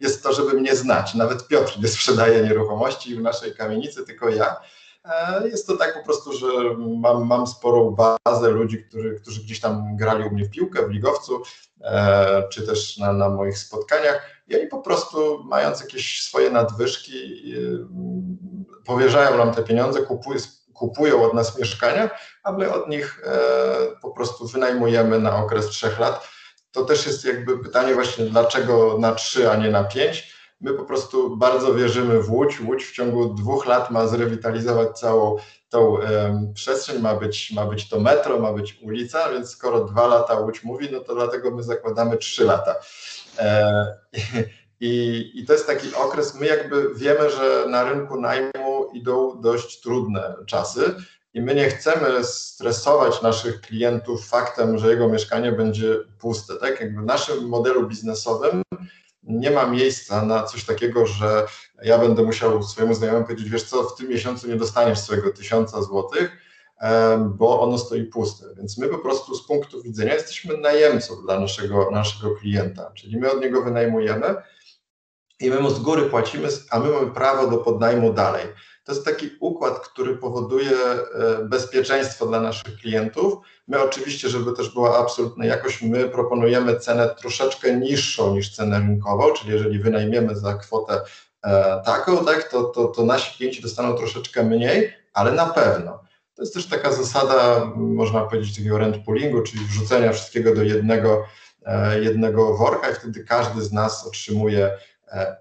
jest 0.00 0.22
to, 0.22 0.32
żeby 0.32 0.60
mnie 0.60 0.76
znać. 0.76 1.14
Nawet 1.14 1.48
Piotr 1.48 1.78
nie 1.82 1.88
sprzedaje 1.88 2.42
nieruchomości 2.42 3.14
w 3.14 3.20
naszej 3.20 3.54
kamienicy, 3.54 4.04
tylko 4.04 4.28
ja. 4.28 4.56
E, 5.04 5.48
jest 5.48 5.66
to 5.66 5.76
tak 5.76 5.94
po 5.94 6.04
prostu, 6.04 6.32
że 6.32 6.46
mam, 6.78 7.26
mam 7.26 7.46
sporą 7.46 7.96
bazę 8.24 8.50
ludzi, 8.50 8.84
którzy, 8.84 9.14
którzy 9.14 9.40
gdzieś 9.40 9.60
tam 9.60 9.96
grali 9.96 10.24
u 10.24 10.30
mnie 10.30 10.44
w 10.44 10.50
piłkę, 10.50 10.86
w 10.86 10.90
ligowcu, 10.90 11.42
e, 11.80 12.48
czy 12.48 12.66
też 12.66 12.98
na, 12.98 13.12
na 13.12 13.28
moich 13.28 13.58
spotkaniach 13.58 14.38
i 14.48 14.56
oni 14.56 14.66
po 14.66 14.78
prostu 14.78 15.44
mając 15.44 15.80
jakieś 15.80 16.22
swoje 16.22 16.50
nadwyżki 16.50 17.44
powierzają 18.84 19.38
nam 19.38 19.54
te 19.54 19.62
pieniądze, 19.62 20.02
kupują, 20.02 20.40
kupują 20.74 21.22
od 21.22 21.34
nas 21.34 21.58
mieszkania, 21.58 22.10
a 22.44 22.52
my 22.52 22.72
od 22.72 22.88
nich 22.88 23.22
e, 23.26 23.38
po 24.02 24.10
prostu 24.10 24.46
wynajmujemy 24.46 25.18
na 25.18 25.36
okres 25.36 25.66
trzech 25.66 25.98
lat. 25.98 26.28
To 26.72 26.84
też 26.84 27.06
jest 27.06 27.24
jakby 27.24 27.58
pytanie 27.58 27.94
właśnie, 27.94 28.24
dlaczego 28.24 28.98
na 28.98 29.14
trzy, 29.14 29.50
a 29.50 29.56
nie 29.56 29.70
na 29.70 29.84
pięć 29.84 30.37
My 30.60 30.74
po 30.74 30.84
prostu 30.84 31.36
bardzo 31.36 31.74
wierzymy 31.74 32.22
w 32.22 32.30
Łódź. 32.30 32.60
Łódź 32.60 32.84
w 32.84 32.92
ciągu 32.92 33.34
dwóch 33.34 33.66
lat 33.66 33.90
ma 33.90 34.06
zrewitalizować 34.06 34.98
całą 34.98 35.36
tą 35.68 35.80
um, 35.88 36.52
przestrzeń, 36.54 37.00
ma 37.00 37.14
być, 37.14 37.52
ma 37.52 37.66
być 37.66 37.88
to 37.88 38.00
metro, 38.00 38.40
ma 38.40 38.52
być 38.52 38.78
ulica, 38.82 39.32
więc 39.32 39.50
skoro 39.50 39.84
dwa 39.84 40.06
lata 40.06 40.40
Łódź 40.40 40.64
mówi, 40.64 40.88
no 40.92 41.00
to 41.00 41.14
dlatego 41.14 41.50
my 41.50 41.62
zakładamy 41.62 42.16
trzy 42.16 42.44
lata. 42.44 42.74
E, 43.38 43.86
i, 44.80 45.24
I 45.34 45.46
to 45.46 45.52
jest 45.52 45.66
taki 45.66 45.94
okres, 45.94 46.34
my 46.34 46.46
jakby 46.46 46.94
wiemy, 46.94 47.30
że 47.30 47.64
na 47.68 47.84
rynku 47.90 48.20
najmu 48.20 48.90
idą 48.94 49.40
dość 49.40 49.80
trudne 49.80 50.34
czasy 50.46 50.94
i 51.34 51.42
my 51.42 51.54
nie 51.54 51.68
chcemy 51.68 52.24
stresować 52.24 53.22
naszych 53.22 53.60
klientów 53.60 54.26
faktem, 54.26 54.78
że 54.78 54.90
jego 54.90 55.08
mieszkanie 55.08 55.52
będzie 55.52 55.96
puste. 56.18 56.56
Tak? 56.56 56.80
Jakby 56.80 57.02
w 57.02 57.04
naszym 57.04 57.48
modelu 57.48 57.86
biznesowym 57.86 58.62
nie 59.28 59.50
ma 59.50 59.66
miejsca 59.66 60.24
na 60.24 60.42
coś 60.42 60.64
takiego, 60.64 61.06
że 61.06 61.46
ja 61.82 61.98
będę 61.98 62.22
musiał 62.22 62.62
swojemu 62.62 62.94
znajomemu 62.94 63.24
powiedzieć, 63.24 63.50
wiesz 63.50 63.64
co, 63.64 63.82
w 63.82 63.96
tym 63.96 64.08
miesiącu 64.08 64.48
nie 64.48 64.56
dostaniesz 64.56 64.98
swojego 64.98 65.32
tysiąca 65.32 65.82
złotych, 65.82 66.30
bo 67.24 67.60
ono 67.60 67.78
stoi 67.78 68.04
puste. 68.04 68.46
Więc 68.56 68.78
my 68.78 68.88
po 68.88 68.98
prostu 68.98 69.34
z 69.34 69.46
punktu 69.46 69.82
widzenia 69.82 70.14
jesteśmy 70.14 70.56
najemcą 70.56 71.22
dla 71.22 71.40
naszego, 71.40 71.90
naszego 71.90 72.34
klienta, 72.34 72.90
czyli 72.94 73.18
my 73.18 73.32
od 73.32 73.40
niego 73.40 73.62
wynajmujemy 73.62 74.34
i 75.40 75.50
my 75.50 75.60
mu 75.60 75.70
z 75.70 75.78
góry 75.78 76.02
płacimy, 76.02 76.48
a 76.70 76.78
my 76.78 76.90
mamy 76.90 77.10
prawo 77.10 77.46
do 77.50 77.58
podnajmu 77.58 78.12
dalej. 78.12 78.46
To 78.88 78.94
jest 78.94 79.04
taki 79.04 79.30
układ, 79.40 79.78
który 79.78 80.16
powoduje 80.16 80.70
e, 80.70 81.44
bezpieczeństwo 81.44 82.26
dla 82.26 82.40
naszych 82.40 82.76
klientów. 82.76 83.34
My 83.66 83.82
oczywiście, 83.82 84.28
żeby 84.28 84.52
też 84.52 84.74
była 84.74 84.98
absolutna 84.98 85.44
jakość, 85.44 85.82
my 85.82 86.08
proponujemy 86.08 86.76
cenę 86.76 87.14
troszeczkę 87.18 87.76
niższą 87.76 88.34
niż 88.34 88.56
cenę 88.56 88.78
rynkową, 88.78 89.32
czyli 89.32 89.52
jeżeli 89.52 89.78
wynajmiemy 89.78 90.36
za 90.36 90.54
kwotę 90.54 91.00
e, 91.42 91.82
taką, 91.84 92.24
tak, 92.24 92.50
to, 92.50 92.64
to, 92.64 92.84
to 92.84 93.04
nasi 93.04 93.36
klienci 93.36 93.62
dostaną 93.62 93.94
troszeczkę 93.94 94.44
mniej, 94.44 94.92
ale 95.12 95.32
na 95.32 95.46
pewno. 95.46 96.02
To 96.34 96.42
jest 96.42 96.54
też 96.54 96.66
taka 96.66 96.92
zasada, 96.92 97.72
można 97.76 98.20
powiedzieć, 98.20 98.56
takiego 98.56 98.78
rent 98.78 99.04
poolingu, 99.04 99.42
czyli 99.42 99.64
wrzucenia 99.64 100.12
wszystkiego 100.12 100.54
do 100.54 100.62
jednego, 100.62 101.24
e, 101.66 102.00
jednego 102.00 102.56
worka 102.56 102.90
i 102.90 102.94
wtedy 102.94 103.24
każdy 103.24 103.62
z 103.62 103.72
nas 103.72 104.06
otrzymuje 104.06 104.70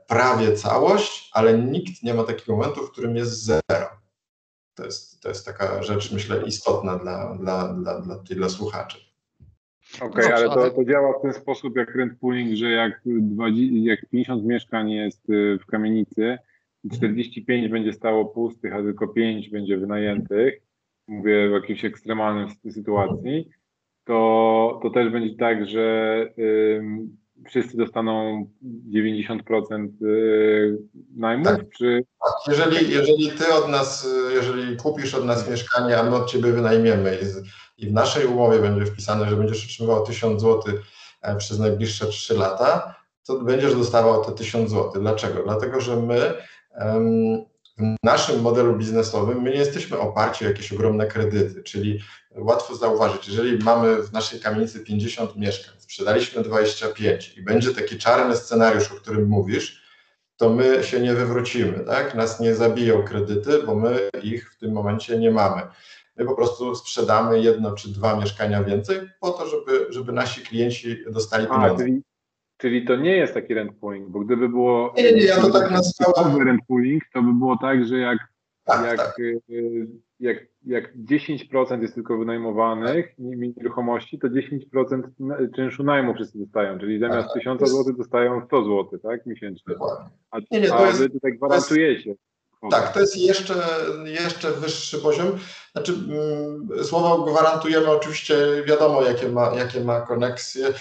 prawie 0.07 0.53
całość, 0.53 1.29
ale 1.33 1.57
nikt 1.57 2.03
nie 2.03 2.13
ma 2.13 2.23
takiego 2.23 2.57
momentu, 2.57 2.85
w 2.85 2.91
którym 2.91 3.15
jest 3.15 3.43
zero. 3.43 3.87
To 4.75 4.85
jest, 4.85 5.21
to 5.21 5.29
jest 5.29 5.45
taka 5.45 5.83
rzecz, 5.83 6.11
myślę, 6.11 6.43
istotna 6.45 6.97
dla, 6.97 7.35
dla, 7.35 7.73
dla, 7.73 8.01
dla, 8.01 8.15
dla 8.15 8.49
słuchaczy. 8.49 8.97
Okej, 9.95 10.25
okay, 10.25 10.35
ale 10.35 10.49
to, 10.49 10.69
to 10.69 10.85
działa 10.85 11.19
w 11.19 11.21
ten 11.21 11.33
sposób 11.33 11.77
jak 11.77 11.95
rent 11.95 12.19
pooling, 12.19 12.55
że 12.55 12.69
jak, 12.69 13.01
20, 13.05 13.75
jak 13.81 14.09
50 14.09 14.45
mieszkań 14.45 14.91
jest 14.91 15.29
y, 15.29 15.59
w 15.61 15.65
kamienicy, 15.65 16.37
45 16.93 17.63
mhm. 17.63 17.71
będzie 17.71 17.93
stało 17.93 18.25
pustych, 18.25 18.73
a 18.73 18.81
tylko 18.81 19.07
5 19.07 19.49
będzie 19.49 19.77
wynajętych, 19.77 20.61
mówię 21.07 21.49
w 21.49 21.51
jakiejś 21.51 21.85
ekstremalnej 21.85 22.47
sytuacji, 22.71 23.49
to, 24.03 24.79
to 24.83 24.89
też 24.89 25.09
będzie 25.09 25.35
tak, 25.35 25.69
że 25.69 26.19
wszyscy 27.45 27.77
dostaną 27.77 28.45
90% 28.93 29.87
y, 30.01 30.77
najmu? 31.15 31.43
Tak. 31.43 31.69
Czy... 31.77 32.03
Jeżeli, 32.47 32.91
jeżeli 32.91 33.31
ty 33.31 33.53
od 33.53 33.69
nas, 33.69 34.07
jeżeli 34.33 34.77
kupisz 34.77 35.13
od 35.13 35.25
nas 35.25 35.49
mieszkanie, 35.49 35.99
a 35.99 36.03
my 36.03 36.15
od 36.15 36.31
ciebie 36.31 36.51
wynajmiemy 36.51 37.17
i, 37.21 37.85
i 37.85 37.89
w 37.89 37.93
naszej 37.93 38.25
umowie 38.25 38.59
będzie 38.59 38.85
wpisane, 38.85 39.29
że 39.29 39.35
będziesz 39.35 39.63
otrzymywał 39.63 40.05
1000 40.05 40.41
zł 40.41 40.73
e, 41.21 41.35
przez 41.35 41.59
najbliższe 41.59 42.07
3 42.07 42.33
lata, 42.33 42.95
to 43.25 43.39
będziesz 43.39 43.75
dostawał 43.75 44.25
te 44.25 44.31
1000 44.31 44.69
zł. 44.69 45.01
Dlaczego? 45.01 45.43
Dlatego, 45.43 45.81
że 45.81 45.95
my 45.95 46.33
w 47.77 47.95
naszym 48.03 48.41
modelu 48.41 48.75
biznesowym 48.75 49.41
my 49.41 49.49
nie 49.49 49.57
jesteśmy 49.57 49.99
oparci 49.99 50.45
o 50.45 50.47
jakieś 50.47 50.73
ogromne 50.73 51.07
kredyty, 51.07 51.63
czyli 51.63 51.99
łatwo 52.35 52.75
zauważyć, 52.75 53.27
jeżeli 53.27 53.63
mamy 53.63 54.03
w 54.03 54.13
naszej 54.13 54.39
kamienicy 54.39 54.79
50 54.79 55.35
mieszkań, 55.35 55.75
sprzedaliśmy 55.77 56.43
25 56.43 57.37
i 57.37 57.41
będzie 57.41 57.73
taki 57.73 57.97
czarny 57.97 58.35
scenariusz, 58.35 58.91
o 58.91 58.95
którym 58.95 59.27
mówisz, 59.27 59.87
to 60.37 60.49
my 60.49 60.83
się 60.83 60.99
nie 60.99 61.13
wywrócimy, 61.13 61.79
tak? 61.79 62.15
Nas 62.15 62.39
nie 62.39 62.55
zabiją 62.55 63.03
kredyty, 63.03 63.63
bo 63.63 63.75
my 63.75 64.09
ich 64.23 64.53
w 64.53 64.57
tym 64.57 64.71
momencie 64.71 65.19
nie 65.19 65.31
mamy. 65.31 65.61
My 66.17 66.25
po 66.25 66.35
prostu 66.35 66.75
sprzedamy 66.75 67.41
jedno 67.41 67.71
czy 67.71 67.89
dwa 67.89 68.15
mieszkania 68.15 68.63
więcej 68.63 69.09
po 69.19 69.29
to, 69.29 69.47
żeby, 69.47 69.87
żeby 69.89 70.11
nasi 70.11 70.41
klienci 70.41 71.03
dostali 71.09 71.47
pieniądze. 71.47 71.73
A, 71.73 71.77
czyli, 71.77 72.01
czyli 72.57 72.85
to 72.85 72.95
nie 72.95 73.15
jest 73.15 73.33
taki 73.33 73.53
rent 73.53 73.71
pooling, 73.79 74.09
bo 74.09 74.19
gdyby 74.19 74.49
było 74.49 74.93
nie, 74.97 75.11
nie, 75.11 75.23
ja 75.23 75.35
to 75.35 75.51
tak 75.51 75.71
nazwałem. 75.71 76.47
rent 76.47 76.61
pooling, 76.67 77.03
to 77.13 77.21
by 77.21 77.33
było 77.33 77.57
tak, 77.57 77.85
że 77.85 77.97
jak, 77.97 78.17
tak, 78.63 78.85
jak 78.85 78.97
tak. 78.97 79.19
Y, 79.19 79.87
jak, 80.19 80.37
jak 80.65 80.97
10% 80.97 81.81
jest 81.81 81.95
tylko 81.95 82.17
wynajmowanych 82.17 83.13
nieruchomości, 83.17 84.19
to 84.19 84.27
10% 84.27 85.01
czynszu 85.55 85.83
najmu 85.83 86.13
wszyscy 86.13 86.39
dostają, 86.39 86.79
czyli 86.79 86.99
zamiast 86.99 87.33
1000 87.33 87.61
zł 87.61 87.93
dostają 87.97 88.45
100 88.45 88.63
zł, 88.63 88.99
tak, 88.99 89.25
miesięcznie. 89.25 89.75
A, 90.31 90.37
nie, 90.51 90.61
nie, 90.61 90.73
a 90.73 90.87
jest, 90.87 90.99
wy 90.99 91.09
tutaj 91.09 91.33
gwarantujecie. 91.33 92.15
Tak, 92.71 92.93
to 92.93 92.99
jest 92.99 93.17
jeszcze, 93.17 93.53
jeszcze 94.05 94.51
wyższy 94.51 94.97
poziom. 94.97 95.39
Znaczy, 95.71 95.93
mm, 95.93 96.83
słowo 96.83 97.31
gwarantujemy 97.31 97.91
oczywiście, 97.91 98.35
wiadomo, 98.65 99.01
jakie 99.01 99.29
ma, 99.29 99.53
jakie 99.55 99.81
ma 99.81 100.01
koneksje. 100.01 100.73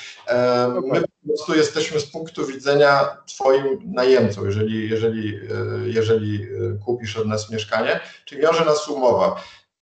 No 0.74 0.80
my 0.80 1.00
tak. 1.00 1.10
po 1.22 1.28
prostu 1.28 1.54
jesteśmy 1.54 2.00
z 2.00 2.10
punktu 2.10 2.46
widzenia 2.46 3.16
Twoim 3.26 3.78
najemcą, 3.84 4.44
jeżeli, 4.44 4.90
jeżeli, 4.90 5.36
e, 5.36 5.88
jeżeli 5.88 6.42
e, 6.42 6.46
kupisz 6.84 7.16
od 7.16 7.26
nas 7.26 7.50
mieszkanie, 7.50 8.00
czyli 8.24 8.40
wiąże 8.40 8.64
nas 8.64 8.88
umowa. 8.88 9.42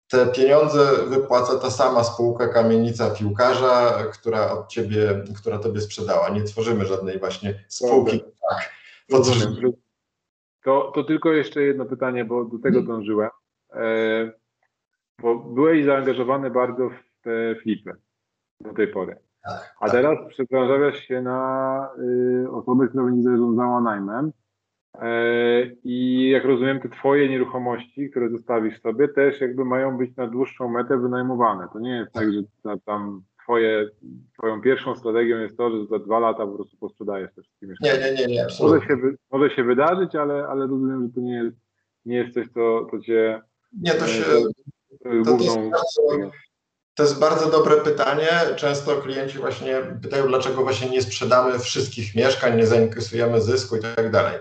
Te 0.07 0.25
pieniądze 0.25 1.05
wypłaca 1.07 1.55
ta 1.55 1.71
sama 1.71 2.03
spółka 2.03 2.47
kamienica 2.47 3.09
piłkarza, 3.09 4.03
która 4.13 4.51
od 4.51 4.67
ciebie, 4.67 5.23
która 5.38 5.59
tobie 5.59 5.82
sprzedała. 5.82 6.29
Nie 6.29 6.43
tworzymy 6.43 6.86
żadnej 6.86 7.19
właśnie 7.19 7.63
spółki. 7.67 8.23
Tak. 8.49 8.71
To, 10.64 10.91
to 10.95 11.03
tylko 11.03 11.32
jeszcze 11.32 11.62
jedno 11.62 11.86
pytanie, 11.86 12.26
bo 12.26 12.45
do 12.45 12.59
tego 12.59 12.80
mhm. 12.80 12.86
dążyłem. 12.86 13.30
E, 13.74 14.32
bo 15.22 15.36
byłeś 15.36 15.86
zaangażowany 15.86 16.51
bardzo 16.51 16.89
w 16.89 17.22
te 17.22 17.55
flipy 17.55 17.91
do 18.62 18.74
tej 18.74 18.88
pory. 18.88 19.16
Tak, 19.43 19.76
A 19.80 19.86
tak. 19.86 19.91
teraz 19.91 20.18
przebranżawiasz 20.30 20.99
się 20.99 21.22
na 21.22 21.89
y, 22.43 22.51
osoby, 22.51 22.88
które 22.88 23.05
będzie 23.05 23.24
zarządzała 23.24 23.82
najmem. 23.82 24.32
E, 24.99 25.66
I 25.84 26.30
jak 26.30 26.45
rozumiem, 26.45 26.80
te 26.80 26.89
twoje 26.89 27.30
nieruchomości, 27.30 28.09
które 28.09 28.30
zostawisz 28.30 28.82
sobie, 28.82 29.07
też 29.07 29.41
jakby 29.41 29.66
mają 29.66 29.97
być 29.97 30.16
na 30.16 30.28
dłuższą 30.28 30.70
metę 30.70 30.97
wynajmowane. 30.97 31.68
To 31.74 31.80
nie 31.80 31.95
jest 31.95 32.12
tak, 32.12 32.34
że 32.34 32.41
tam 32.86 33.22
twoje, 33.43 33.89
twoją 34.37 34.61
pierwszą 34.61 34.95
strategią 34.95 35.37
jest 35.37 35.57
to, 35.57 35.71
że 35.71 35.85
za 35.85 35.99
dwa 35.99 36.19
lata 36.19 36.45
po 36.45 36.55
prostu 36.55 36.77
posprzedajesz 36.77 37.29
te 37.35 37.41
wszystkie 37.41 37.67
mieszkania. 37.67 37.93
Nie, 37.93 37.99
nie, 37.99 38.27
nie, 38.27 38.27
nie 38.27 38.47
może 38.59 38.85
się, 38.85 38.97
może 39.31 39.55
się 39.55 39.63
wydarzyć, 39.63 40.15
ale, 40.15 40.47
ale 40.47 40.67
rozumiem, 40.67 41.07
że 41.07 41.13
to 41.13 41.21
nie 41.21 41.35
jest, 41.35 41.57
nie 42.05 42.17
jest 42.17 42.33
coś, 42.33 42.47
co, 42.53 42.87
co 42.91 42.99
cię... 42.99 43.41
Nie, 43.81 43.91
to 43.91 44.07
się... 44.07 44.23
To, 44.23 45.09
to, 45.25 45.43
jest 45.43 45.57
bardzo, 45.57 46.31
to 46.95 47.03
jest 47.03 47.19
bardzo 47.19 47.51
dobre 47.51 47.77
pytanie. 47.77 48.27
Często 48.55 48.95
klienci 48.95 49.37
właśnie 49.37 49.81
pytają, 50.01 50.27
dlaczego 50.27 50.61
właśnie 50.61 50.89
nie 50.89 51.01
sprzedamy 51.01 51.59
wszystkich 51.59 52.15
mieszkań, 52.15 52.57
nie 52.57 52.67
zainkasujemy 52.67 53.41
zysku 53.41 53.75
i 53.75 53.79
tak 53.79 54.11
dalej. 54.11 54.39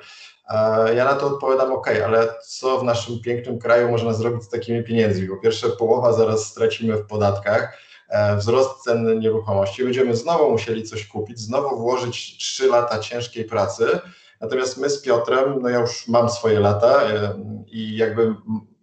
Ja 0.96 1.04
na 1.04 1.14
to 1.14 1.26
odpowiadam, 1.26 1.72
ok, 1.72 1.88
ale 2.04 2.28
co 2.46 2.78
w 2.78 2.84
naszym 2.84 3.20
pięknym 3.20 3.58
kraju 3.58 3.90
można 3.90 4.12
zrobić 4.12 4.42
z 4.42 4.48
takimi 4.48 4.84
pieniędzmi? 4.84 5.28
Po 5.28 5.36
pierwsze, 5.36 5.68
połowa 5.68 6.12
zaraz 6.12 6.46
stracimy 6.46 6.96
w 6.96 7.06
podatkach, 7.06 7.62
e, 7.62 7.89
wzrost 8.38 8.82
cen 8.82 9.18
nieruchomości, 9.18 9.84
będziemy 9.84 10.16
znowu 10.16 10.50
musieli 10.50 10.84
coś 10.84 11.06
kupić, 11.06 11.40
znowu 11.40 11.78
włożyć 11.78 12.38
3 12.38 12.66
lata 12.66 12.98
ciężkiej 12.98 13.44
pracy. 13.44 13.98
Natomiast 14.40 14.78
my 14.78 14.90
z 14.90 15.02
Piotrem, 15.02 15.62
no 15.62 15.68
ja 15.68 15.78
już 15.78 16.08
mam 16.08 16.30
swoje 16.30 16.60
lata 16.60 17.02
e, 17.02 17.34
i 17.66 17.96
jakby 17.96 18.34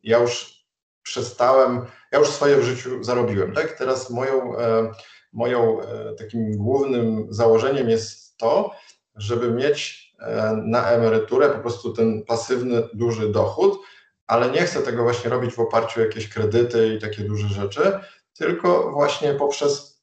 ja 0.04 0.18
już 0.18 0.64
przestałem, 1.04 1.86
ja 2.12 2.20
już 2.20 2.28
swoje 2.28 2.58
w 2.58 2.64
życiu 2.64 3.04
zarobiłem, 3.04 3.54
tak? 3.54 3.72
Teraz 3.72 4.10
moją, 4.10 4.58
e, 4.58 4.92
moją 5.34 5.78
takim 6.18 6.58
głównym 6.58 7.28
założeniem 7.30 7.90
jest 7.90 8.38
to, 8.38 8.72
żeby 9.16 9.52
mieć 9.52 10.08
E, 10.20 10.62
na 10.66 10.90
emeryturę, 10.90 11.50
po 11.50 11.60
prostu 11.60 11.94
ten 11.94 12.24
pasywny, 12.24 12.84
duży 12.94 13.30
dochód, 13.30 13.80
ale 14.28 14.52
nie 14.52 14.62
chcę 14.62 14.82
tego 14.82 15.04
właśnie 15.04 15.30
robić 15.30 15.54
w 15.54 15.60
oparciu 15.60 16.00
o 16.00 16.04
jakieś 16.04 16.30
kredyty 16.30 16.94
i 16.94 17.02
takie 17.02 17.24
duże 17.24 17.48
rzeczy, 17.48 18.00
tylko 18.38 18.92
właśnie 18.92 19.34
poprzez 19.34 20.02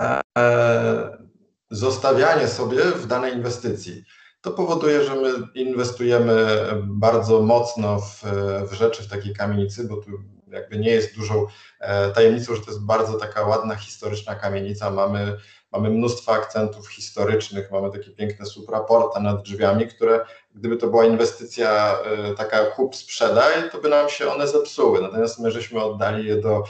e, 0.00 0.20
zostawianie 1.70 2.48
sobie 2.48 2.84
w 2.84 3.06
danej 3.06 3.34
inwestycji. 3.34 4.04
To 4.40 4.50
powoduje, 4.50 5.04
że 5.04 5.14
my 5.14 5.30
inwestujemy 5.54 6.46
bardzo 6.82 7.42
mocno 7.42 8.00
w, 8.00 8.22
w 8.70 8.72
rzeczy 8.72 9.02
w 9.02 9.08
takiej 9.08 9.34
kamienicy, 9.34 9.84
bo 9.84 9.96
tu 9.96 10.10
jakby 10.48 10.78
nie 10.78 10.90
jest 10.90 11.14
dużą 11.14 11.46
e, 11.80 12.10
tajemnicą, 12.10 12.54
że 12.54 12.60
to 12.60 12.70
jest 12.70 12.84
bardzo 12.84 13.18
taka 13.18 13.42
ładna, 13.42 13.76
historyczna 13.76 14.34
kamienica. 14.34 14.90
Mamy 14.90 15.36
mamy 15.72 15.90
mnóstwo 15.90 16.32
akcentów 16.32 16.88
historycznych, 16.88 17.70
mamy 17.70 17.90
takie 17.90 18.10
piękne 18.10 18.46
supraporta 18.46 19.20
nad 19.20 19.42
drzwiami, 19.42 19.88
które 19.88 20.20
gdyby 20.54 20.76
to 20.76 20.86
była 20.86 21.04
inwestycja 21.04 21.98
y, 22.32 22.34
taka 22.36 22.64
kup 22.64 22.96
sprzedaj, 22.96 23.70
to 23.70 23.78
by 23.78 23.88
nam 23.88 24.08
się 24.08 24.32
one 24.32 24.48
zepsuły. 24.48 25.00
Natomiast 25.00 25.38
my 25.38 25.50
żeśmy 25.50 25.82
oddali 25.82 26.26
je 26.26 26.36
do 26.36 26.64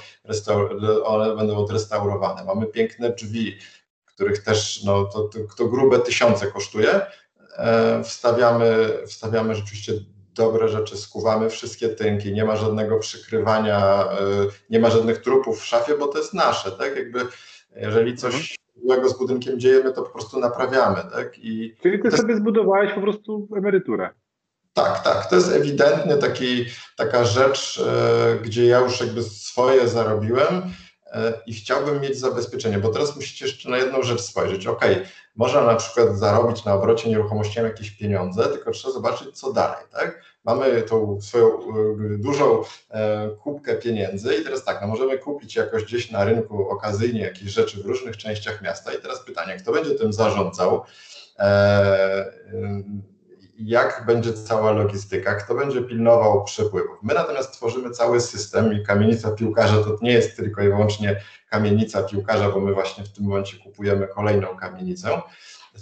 one 1.04 1.36
będą 1.36 1.56
odrestaurowane. 1.56 2.44
Mamy 2.44 2.66
piękne 2.66 3.10
drzwi, 3.10 3.58
których 4.04 4.42
też 4.42 4.84
no, 4.84 5.04
to, 5.04 5.22
to, 5.22 5.38
to 5.56 5.64
grube 5.64 5.98
tysiące 5.98 6.46
kosztuje. 6.46 7.00
E, 7.56 8.02
wstawiamy, 8.04 8.88
wstawiamy 9.06 9.54
rzeczywiście 9.54 9.92
dobre 10.34 10.68
rzeczy, 10.68 10.96
skuwamy 10.96 11.50
wszystkie 11.50 11.88
tynki, 11.88 12.32
nie 12.32 12.44
ma 12.44 12.56
żadnego 12.56 12.98
przykrywania, 12.98 14.08
y, 14.12 14.48
nie 14.70 14.80
ma 14.80 14.90
żadnych 14.90 15.22
trupów 15.22 15.60
w 15.60 15.66
szafie, 15.66 15.98
bo 15.98 16.06
to 16.06 16.18
jest 16.18 16.34
nasze, 16.34 16.72
tak? 16.72 16.96
Jakby 16.96 17.26
jeżeli 17.76 18.16
coś 18.16 18.34
mhm 18.34 18.61
złego 18.74 19.08
z 19.08 19.18
budynkiem 19.18 19.60
dzieje, 19.60 19.84
my 19.84 19.92
to 19.92 20.02
po 20.02 20.10
prostu 20.10 20.40
naprawiamy. 20.40 21.02
Tak? 21.12 21.38
I 21.38 21.76
Czyli 21.82 22.02
ty 22.02 22.10
sobie 22.10 22.36
zbudowałeś 22.36 22.92
po 22.92 23.00
prostu 23.00 23.48
emeryturę. 23.56 24.10
Tak, 24.72 25.02
tak. 25.04 25.26
To 25.26 25.36
jest 25.36 25.52
ewidentnie 25.52 26.16
taki, 26.16 26.64
taka 26.96 27.24
rzecz, 27.24 27.84
e, 27.86 28.38
gdzie 28.42 28.66
ja 28.66 28.80
już 28.80 29.00
jakby 29.00 29.22
swoje 29.22 29.88
zarobiłem 29.88 30.62
i 31.46 31.54
chciałbym 31.54 32.00
mieć 32.00 32.18
zabezpieczenie, 32.18 32.78
bo 32.78 32.88
teraz 32.88 33.16
musicie 33.16 33.46
jeszcze 33.46 33.70
na 33.70 33.76
jedną 33.76 34.02
rzecz 34.02 34.20
spojrzeć. 34.20 34.66
Ok, 34.66 34.84
można 35.36 35.62
na 35.62 35.74
przykład 35.74 36.18
zarobić 36.18 36.64
na 36.64 36.74
obrocie 36.74 37.08
nieruchomościami 37.08 37.68
jakieś 37.68 37.90
pieniądze, 37.90 38.48
tylko 38.48 38.70
trzeba 38.70 38.94
zobaczyć, 38.94 39.38
co 39.38 39.52
dalej. 39.52 39.84
Tak? 39.92 40.32
mamy 40.44 40.82
tą 40.82 41.20
swoją 41.20 41.58
y, 42.14 42.18
dużą 42.18 42.62
e, 42.90 43.28
kubkę 43.28 43.74
pieniędzy 43.74 44.34
i 44.34 44.44
teraz 44.44 44.64
tak, 44.64 44.80
no 44.80 44.86
możemy 44.86 45.18
kupić 45.18 45.56
jakoś 45.56 45.84
gdzieś 45.84 46.10
na 46.10 46.24
rynku 46.24 46.68
okazyjnie 46.68 47.20
jakieś 47.20 47.50
rzeczy 47.50 47.82
w 47.82 47.86
różnych 47.86 48.16
częściach 48.16 48.62
miasta 48.62 48.94
i 48.94 49.02
teraz 49.02 49.24
pytanie, 49.24 49.56
kto 49.56 49.72
będzie 49.72 49.94
tym 49.94 50.12
zarządzał, 50.12 50.82
e, 51.38 52.32
jak 53.64 54.02
będzie 54.06 54.32
cała 54.32 54.72
logistyka, 54.72 55.34
kto 55.34 55.54
będzie 55.54 55.82
pilnował 55.82 56.44
przepływów. 56.44 56.98
My 57.02 57.14
natomiast 57.14 57.52
tworzymy 57.52 57.90
cały 57.90 58.20
system 58.20 58.72
i 58.72 58.86
kamienica 58.86 59.30
piłkarza 59.30 59.84
to 59.84 59.96
nie 60.02 60.12
jest 60.12 60.36
tylko 60.36 60.62
i 60.62 60.68
wyłącznie 60.68 61.20
kamienica 61.50 62.02
piłkarza, 62.02 62.50
bo 62.50 62.60
my 62.60 62.74
właśnie 62.74 63.04
w 63.04 63.12
tym 63.12 63.24
momencie 63.24 63.56
kupujemy 63.56 64.08
kolejną 64.08 64.56
kamienicę, 64.56 65.22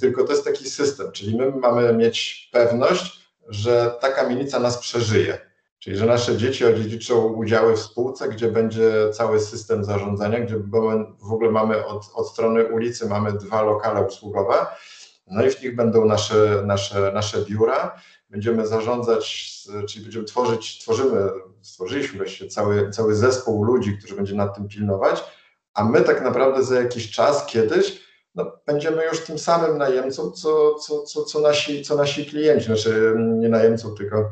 tylko 0.01 0.25
to 0.25 0.33
jest 0.33 0.45
taki 0.45 0.71
system, 0.71 1.13
czyli 1.13 1.37
my 1.37 1.51
mamy 1.51 1.93
mieć 1.93 2.49
pewność, 2.53 3.21
że 3.49 3.95
ta 4.01 4.13
kamienica 4.13 4.61
nas 4.61 4.79
przeżyje. 4.79 5.51
Czyli, 5.79 5.97
że 5.97 6.07
nasze 6.07 6.37
dzieci 6.37 6.67
odziedziczą 6.67 7.23
udziały 7.23 7.77
w 7.77 7.81
spółce, 7.81 8.29
gdzie 8.29 8.49
będzie 8.49 9.11
cały 9.13 9.41
system 9.41 9.85
zarządzania, 9.85 10.41
gdzie 10.41 10.57
w 11.21 11.33
ogóle 11.33 11.51
mamy 11.51 11.87
od, 11.87 12.11
od 12.15 12.29
strony 12.29 12.65
ulicy 12.65 13.09
mamy 13.09 13.33
dwa 13.33 13.63
lokale 13.63 14.07
usługowe, 14.07 14.55
no 15.31 15.45
i 15.45 15.51
w 15.51 15.63
nich 15.63 15.77
będą 15.77 16.05
nasze, 16.05 16.63
nasze, 16.67 17.13
nasze 17.13 17.45
biura. 17.45 18.01
Będziemy 18.31 18.67
zarządzać, 18.67 19.55
czyli 19.89 20.05
będziemy 20.05 20.25
tworzyć, 20.25 20.79
tworzymy, 20.79 21.31
stworzyliśmy 21.63 22.19
właściwie 22.19 22.51
cały, 22.51 22.91
cały 22.91 23.15
zespół 23.15 23.65
ludzi, 23.65 23.99
którzy 23.99 24.17
będzie 24.17 24.35
nad 24.35 24.57
tym 24.57 24.69
pilnować, 24.69 25.25
a 25.75 25.85
my 25.85 26.01
tak 26.01 26.23
naprawdę 26.23 26.63
za 26.63 26.81
jakiś 26.81 27.11
czas, 27.11 27.47
kiedyś, 27.47 28.03
no, 28.35 28.53
będziemy 28.67 29.05
już 29.05 29.21
tym 29.21 29.39
samym 29.39 29.79
najemcą, 29.79 30.31
co, 30.31 30.75
co, 30.75 31.03
co, 31.03 31.25
co, 31.25 31.41
nasi, 31.41 31.83
co 31.83 31.97
nasi 31.97 32.27
klienci, 32.27 32.67
znaczy 32.67 33.15
nie 33.19 33.49
najemcą, 33.49 33.95
tylko 33.95 34.31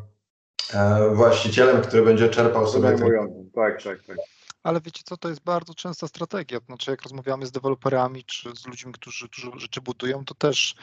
e, 0.74 1.10
właścicielem, 1.14 1.82
który 1.82 2.02
będzie 2.02 2.28
czerpał 2.28 2.66
sobie. 2.66 2.88
Ten... 2.88 3.50
Tak, 3.54 3.82
tak, 3.82 3.98
tak. 4.06 4.16
Ale 4.62 4.80
wiecie 4.80 5.02
co, 5.04 5.16
to 5.16 5.28
jest 5.28 5.40
bardzo 5.40 5.74
częsta 5.74 6.08
strategia. 6.08 6.60
Znaczy, 6.66 6.90
jak 6.90 7.02
rozmawiamy 7.02 7.46
z 7.46 7.52
deweloperami 7.52 8.24
czy 8.24 8.56
z 8.56 8.66
ludźmi, 8.66 8.92
którzy 8.92 9.28
dużo 9.28 9.58
rzeczy 9.58 9.80
budują, 9.80 10.24
to 10.24 10.34
też 10.34 10.74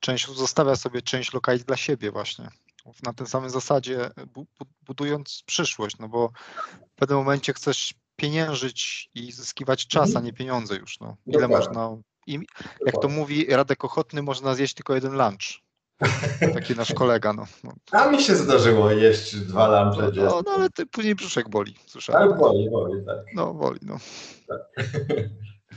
część 0.00 0.26
zostawia 0.26 0.76
sobie 0.76 1.02
część 1.02 1.32
lokali 1.32 1.64
dla 1.64 1.76
siebie 1.76 2.10
właśnie. 2.10 2.48
Na 3.02 3.12
tej 3.12 3.26
samej 3.26 3.50
zasadzie 3.50 4.10
budując 4.86 5.42
przyszłość, 5.46 5.98
no 5.98 6.08
bo 6.08 6.30
w 6.92 6.94
pewnym 6.96 7.18
momencie 7.18 7.52
chcesz 7.52 7.94
pieniężyć 8.16 9.10
i 9.14 9.32
zyskiwać 9.32 9.86
czas, 9.86 10.16
a 10.16 10.20
nie 10.20 10.32
pieniądze 10.32 10.76
już. 10.76 11.00
No. 11.00 11.16
Ile 11.26 11.48
można 11.48 11.96
i 12.26 12.40
jak 12.86 12.94
to 13.02 13.08
mówi 13.08 13.46
Radek 13.46 13.84
Ochotny, 13.84 14.22
można 14.22 14.54
zjeść 14.54 14.74
tylko 14.74 14.94
jeden 14.94 15.12
lunch. 15.12 15.67
Taki 16.54 16.74
nasz 16.74 16.92
kolega. 16.94 17.32
No. 17.32 17.46
A 17.92 18.10
mi 18.10 18.22
się 18.22 18.34
zdarzyło 18.34 18.90
jeść 18.90 19.36
dwa 19.36 19.82
lunche. 19.82 20.10
No, 20.16 20.24
no, 20.24 20.42
no 20.46 20.50
ale 20.52 20.70
ty, 20.70 20.86
później 20.86 21.14
brzuszek 21.14 21.48
boli, 21.48 21.74
słyszałem. 21.86 22.22
Ale 22.22 22.36
boli, 22.38 22.70
boli, 22.70 23.06
tak. 23.06 23.16
No, 23.34 23.54
boli, 23.54 23.80
no. 23.82 23.96
Tak. 24.48 24.60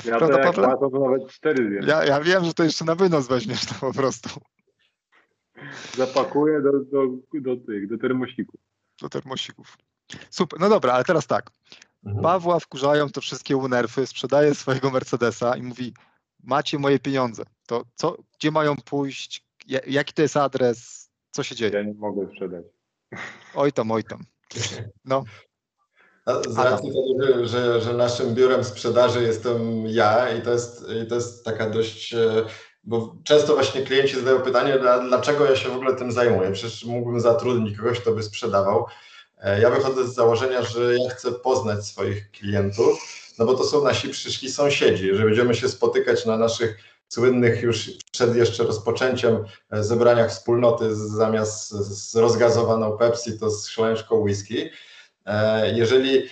Ja 0.06 0.18
Prawda, 0.18 0.38
to 0.38 0.44
Pawle? 0.44 0.90
to 0.92 1.00
nawet 1.00 1.28
cztery 1.28 1.70
zjem. 1.70 1.84
Ja, 1.88 2.06
ja 2.06 2.22
wiem, 2.22 2.46
że 2.46 2.54
to 2.54 2.64
jeszcze 2.64 2.86
na 2.86 2.96
wynos 2.96 3.28
weźmiesz 3.28 3.66
to 3.66 3.74
po 3.80 3.94
prostu. 3.94 4.30
Zapakuję 5.98 6.62
do, 6.62 6.72
do, 6.72 7.08
do 7.42 7.66
tych, 7.66 7.90
do 7.90 7.98
termosików. 7.98 8.62
Do 9.02 9.10
termosików. 9.10 9.78
Super, 10.30 10.60
no 10.60 10.70
dobra, 10.70 10.94
ale 10.94 11.04
teraz 11.04 11.28
tak. 11.28 11.52
Mhm. 12.06 12.24
Pawła 12.24 12.60
wkurzają 12.60 13.10
te 13.10 13.22
wszystkie 13.22 13.58
unerfy, 13.58 14.08
sprzedaje 14.08 14.56
swojego 14.56 14.92
Mercedesa 14.92 15.58
i 15.58 15.62
mówi, 15.62 15.94
macie 16.44 16.80
moje 16.80 17.00
pieniądze, 17.00 17.44
to 17.68 17.84
co, 17.96 18.18
gdzie 18.40 18.52
mają 18.52 18.76
pójść, 18.76 19.46
jaki 19.88 20.14
to 20.14 20.22
jest 20.22 20.38
adres, 20.38 21.10
co 21.32 21.44
się 21.44 21.56
dzieje? 21.56 21.72
Ja 21.74 21.84
nie 21.84 21.94
mogę 21.94 22.28
sprzedać. 22.28 22.66
Oj 23.56 23.72
tam, 23.72 23.92
oj 23.92 24.04
tam. 24.04 24.24
No. 25.06 25.24
Z 26.48 26.58
racji 26.58 26.90
tego, 26.90 27.48
że, 27.48 27.82
że 27.82 27.94
naszym 27.94 28.36
biurem 28.36 28.64
sprzedaży 28.64 29.24
jestem 29.24 29.88
ja 29.88 30.34
i 30.34 30.42
to 30.42 30.52
jest, 30.52 30.86
i 31.04 31.08
to 31.08 31.16
jest 31.16 31.46
taka 31.46 31.70
dość, 31.70 32.14
e, 32.14 32.46
bo 32.84 33.16
często 33.24 33.54
właśnie 33.54 33.82
klienci 33.82 34.16
zadają 34.16 34.40
pytanie, 34.40 34.80
dlaczego 35.08 35.46
ja 35.46 35.56
się 35.56 35.70
w 35.70 35.76
ogóle 35.76 35.96
tym 35.96 36.12
zajmuję. 36.12 36.52
Przecież 36.52 36.86
mógłbym 36.86 37.20
zatrudnić 37.20 37.78
kogoś, 37.78 38.00
kto 38.00 38.12
by 38.12 38.24
sprzedawał. 38.24 38.86
E, 39.42 39.62
ja 39.62 39.70
wychodzę 39.70 40.08
z 40.08 40.14
założenia, 40.14 40.62
że 40.64 40.98
ja 40.98 41.10
chcę 41.10 41.32
poznać 41.32 41.86
swoich 41.86 42.32
klientów, 42.32 43.00
no 43.40 43.46
bo 43.46 43.54
to 43.54 43.64
są 43.64 43.84
nasi 43.84 44.10
przyszli 44.10 44.52
sąsiedzi, 44.52 45.16
że 45.16 45.24
będziemy 45.24 45.56
się 45.56 45.70
spotykać 45.70 46.26
na 46.26 46.38
naszych 46.38 46.78
słynnych 47.14 47.62
już 47.62 47.92
przed 48.12 48.36
jeszcze 48.36 48.64
rozpoczęciem 48.64 49.46
e, 49.72 49.84
zebraniach 49.84 50.30
wspólnoty 50.30 50.96
zamiast 50.96 51.70
z 51.72 52.16
rozgazowaną 52.16 52.98
Pepsi, 52.98 53.40
to 53.40 53.50
z 53.50 53.68
szklaneczką 53.68 54.16
whisky. 54.16 54.70
E, 55.26 55.72
jeżeli 55.76 56.30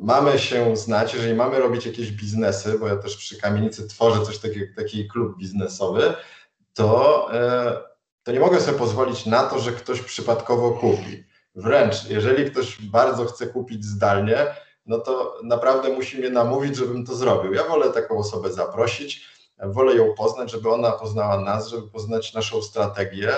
mamy 0.00 0.38
się 0.38 0.76
znać, 0.76 1.14
jeżeli 1.14 1.34
mamy 1.34 1.58
robić 1.58 1.86
jakieś 1.86 2.10
biznesy, 2.10 2.78
bo 2.78 2.88
ja 2.88 2.96
też 2.96 3.16
przy 3.16 3.40
kamienicy 3.40 3.88
tworzę 3.88 4.26
coś 4.26 4.38
takiego, 4.38 4.66
taki 4.76 5.08
klub 5.08 5.38
biznesowy, 5.38 6.14
to, 6.74 7.28
to 8.22 8.32
nie 8.32 8.40
mogę 8.40 8.60
sobie 8.60 8.78
pozwolić 8.78 9.26
na 9.26 9.42
to, 9.42 9.58
że 9.58 9.72
ktoś 9.72 10.00
przypadkowo 10.00 10.70
kupi. 10.70 11.24
Wręcz, 11.54 12.10
jeżeli 12.10 12.50
ktoś 12.50 12.82
bardzo 12.82 13.24
chce 13.24 13.46
kupić 13.46 13.84
zdalnie, 13.84 14.46
no 14.86 14.98
to 14.98 15.40
naprawdę 15.42 15.88
musi 15.88 16.18
mnie 16.18 16.30
namówić, 16.30 16.76
żebym 16.76 17.06
to 17.06 17.14
zrobił. 17.14 17.54
Ja 17.54 17.64
wolę 17.64 17.90
taką 17.90 18.18
osobę 18.18 18.52
zaprosić, 18.52 19.37
wolę 19.62 19.94
ją 19.94 20.14
poznać, 20.14 20.50
żeby 20.50 20.70
ona 20.70 20.92
poznała 20.92 21.40
nas, 21.40 21.68
żeby 21.68 21.88
poznać 21.88 22.34
naszą 22.34 22.62
strategię, 22.62 23.32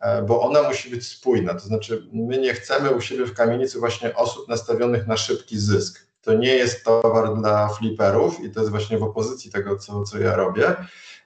e, 0.00 0.22
bo 0.22 0.42
ona 0.42 0.62
musi 0.62 0.90
być 0.90 1.06
spójna. 1.06 1.54
To 1.54 1.60
znaczy, 1.60 2.08
my 2.12 2.38
nie 2.38 2.54
chcemy 2.54 2.90
u 2.90 3.00
siebie 3.00 3.26
w 3.26 3.34
kamienicy 3.34 3.78
właśnie 3.78 4.16
osób 4.16 4.48
nastawionych 4.48 5.06
na 5.06 5.16
szybki 5.16 5.58
zysk. 5.58 6.06
To 6.22 6.34
nie 6.34 6.54
jest 6.54 6.84
towar 6.84 7.34
dla 7.34 7.68
fliperów 7.68 8.44
i 8.44 8.50
to 8.50 8.60
jest 8.60 8.70
właśnie 8.70 8.98
w 8.98 9.02
opozycji 9.02 9.50
tego, 9.50 9.76
co, 9.76 10.02
co 10.02 10.18
ja 10.18 10.36
robię, 10.36 10.76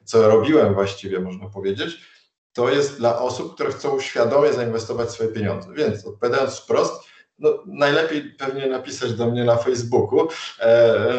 co 0.05 0.29
robiłem 0.29 0.75
właściwie, 0.75 1.21
można 1.21 1.49
powiedzieć 1.49 2.15
to 2.55 2.71
jest 2.71 2.99
dla 2.99 3.19
osób, 3.19 3.55
które 3.55 3.71
chcą 3.71 4.01
świadomie 4.01 4.53
zainwestować 4.53 5.11
swoje 5.11 5.29
pieniądze. 5.29 5.69
Więc 5.73 6.07
odpowiadając 6.07 6.59
wprost, 6.59 7.03
no, 7.39 7.63
najlepiej 7.67 8.23
pewnie 8.23 8.67
napisać 8.67 9.15
do 9.15 9.27
mnie 9.27 9.45
na 9.45 9.57
Facebooku. 9.57 10.29
E, 10.61 10.63
e, 10.63 11.15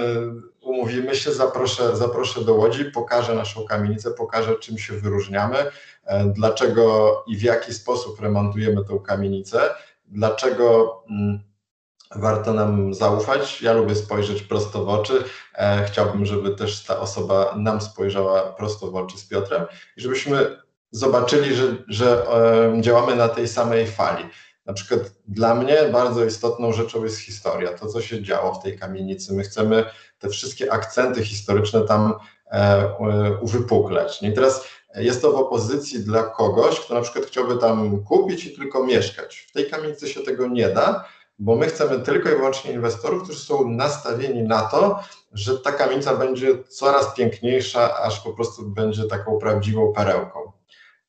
umówimy 0.61 1.16
się, 1.16 1.32
zaproszę, 1.32 1.97
zaproszę 1.97 2.41
do 2.41 2.53
Łodzi, 2.53 2.86
pokażę 2.86 3.36
naszą 3.36 3.66
kamienicę, 3.66 4.11
pokażę 4.11 4.55
czym 4.55 4.78
się 4.78 4.93
wyróżniamy, 4.93 5.57
e, 6.05 6.26
dlaczego 6.26 7.24
i 7.28 7.38
w 7.38 7.41
jaki 7.41 7.74
sposób 7.74 8.22
remontujemy 8.22 8.86
tą 8.86 8.99
kamienicę, 8.99 9.70
dlaczego 10.07 10.97
mm, 11.09 11.39
warto 12.16 12.53
nam 12.53 12.93
zaufać. 12.93 13.61
Ja 13.61 13.74
lubię 13.74 13.95
spojrzeć 13.95 14.41
prosto 14.41 14.86
w 14.86 14.89
oczy. 14.89 15.24
Chciałbym, 15.88 16.26
żeby 16.26 16.55
też 16.55 16.84
ta 16.84 16.99
osoba 16.99 17.53
nam 17.57 17.82
spojrzała 17.82 18.41
prosto 18.41 18.91
w 18.91 18.95
oczy 18.95 19.18
z 19.18 19.28
Piotrem 19.28 19.66
i 19.97 20.01
żebyśmy 20.01 20.57
zobaczyli, 20.91 21.55
że, 21.55 21.66
że 21.88 22.26
działamy 22.82 23.16
na 23.16 23.28
tej 23.28 23.47
samej 23.47 23.88
fali. 23.88 24.24
Na 24.66 24.74
przykład 24.74 25.01
dla 25.28 25.55
mnie 25.55 25.78
bardzo 25.91 26.26
istotną 26.26 26.74
rzeczą 26.74 27.03
jest 27.03 27.20
historia, 27.20 27.74
to 27.74 27.88
co 27.88 28.01
się 28.01 28.24
działo 28.24 28.53
w 28.53 28.63
tej 28.63 28.80
kamienicy. 28.80 29.34
My 29.34 29.43
chcemy 29.43 29.86
te 30.20 30.30
wszystkie 30.30 30.74
akcenty 30.74 31.26
historyczne 31.26 31.82
tam 31.82 32.13
e, 32.51 33.38
uwypuklać. 33.41 34.24
I 34.24 34.34
teraz 34.34 34.68
jest 34.95 35.22
to 35.22 35.32
w 35.32 35.36
opozycji 35.36 35.99
dla 35.99 36.24
kogoś, 36.24 36.80
kto 36.80 36.93
na 36.93 37.01
przykład 37.01 37.26
chciałby 37.26 37.57
tam 37.57 38.03
kupić 38.03 38.45
i 38.45 38.55
tylko 38.55 38.84
mieszkać. 38.84 39.45
W 39.49 39.51
tej 39.51 39.70
kamienicy 39.70 40.09
się 40.09 40.22
tego 40.22 40.47
nie 40.47 40.70
da, 40.70 41.05
bo 41.39 41.55
my 41.55 41.68
chcemy 41.68 41.99
tylko 41.99 42.30
i 42.30 42.36
wyłącznie 42.36 42.72
inwestorów, 42.72 43.24
którzy 43.24 43.39
są 43.39 43.70
nastawieni 43.70 44.43
na 44.43 44.61
to, 44.61 44.99
że 45.34 45.59
ta 45.59 45.72
kamienica 45.72 46.16
będzie 46.16 46.63
coraz 46.63 47.16
piękniejsza, 47.16 47.97
aż 47.97 48.20
po 48.20 48.34
prostu 48.34 48.70
będzie 48.70 49.03
taką 49.03 49.38
prawdziwą 49.38 49.93
perełką 49.93 50.51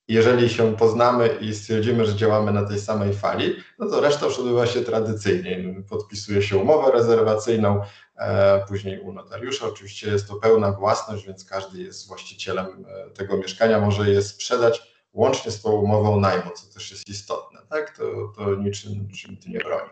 jeżeli 0.09 0.49
się 0.49 0.77
poznamy 0.77 1.29
i 1.41 1.55
stwierdzimy, 1.55 2.07
że 2.07 2.17
działamy 2.17 2.53
na 2.53 2.69
tej 2.69 2.81
samej 2.81 3.15
fali, 3.15 3.57
no 3.79 3.91
to 3.91 4.01
reszta 4.01 4.27
odbywa 4.27 4.67
się 4.67 4.81
tradycyjnie. 4.81 5.83
Podpisuje 5.89 6.43
się 6.43 6.59
umowę 6.59 6.93
rezerwacyjną, 6.93 7.83
e, 8.17 8.65
później 8.69 9.01
u 9.01 9.13
notariusza. 9.13 9.67
Oczywiście 9.67 10.11
jest 10.11 10.29
to 10.29 10.37
pełna 10.37 10.73
własność, 10.73 11.27
więc 11.27 11.45
każdy 11.45 11.83
jest 11.83 12.09
właścicielem 12.09 12.67
e, 12.67 13.11
tego 13.11 13.37
mieszkania, 13.37 13.81
może 13.81 14.11
je 14.11 14.23
sprzedać 14.23 14.96
łącznie 15.17 15.51
z 15.51 15.63
tą 15.63 15.71
umową 15.73 16.21
najmu, 16.21 16.51
co 16.51 16.75
też 16.75 16.91
jest 16.91 17.09
istotne. 17.09 17.61
Tak? 17.71 17.97
To, 17.97 18.33
to 18.37 18.55
niczym, 18.55 18.93
niczym 18.93 19.37
ty 19.37 19.51
nie 19.51 19.59
broni. 19.59 19.91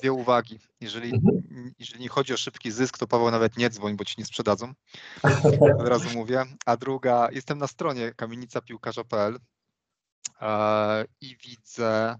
Dwie 0.00 0.12
uwagi. 0.12 0.58
Jeżeli, 0.80 1.14
mhm. 1.14 1.72
jeżeli 1.78 2.02
nie 2.02 2.08
chodzi 2.08 2.34
o 2.34 2.36
szybki 2.36 2.70
zysk, 2.70 2.98
to 2.98 3.06
Paweł 3.06 3.30
nawet 3.30 3.56
nie 3.56 3.70
dzwoń, 3.70 3.96
bo 3.96 4.04
ci 4.04 4.14
nie 4.18 4.24
sprzedadzą. 4.24 4.72
Od 5.80 5.88
razu 5.88 6.18
mówię. 6.18 6.44
A 6.66 6.76
druga, 6.76 7.28
jestem 7.32 7.58
na 7.58 7.66
stronie 7.66 8.12
kamienicapiłkarza.pl 8.16 9.38
e, 10.40 11.04
i 11.20 11.36
widzę. 11.36 12.16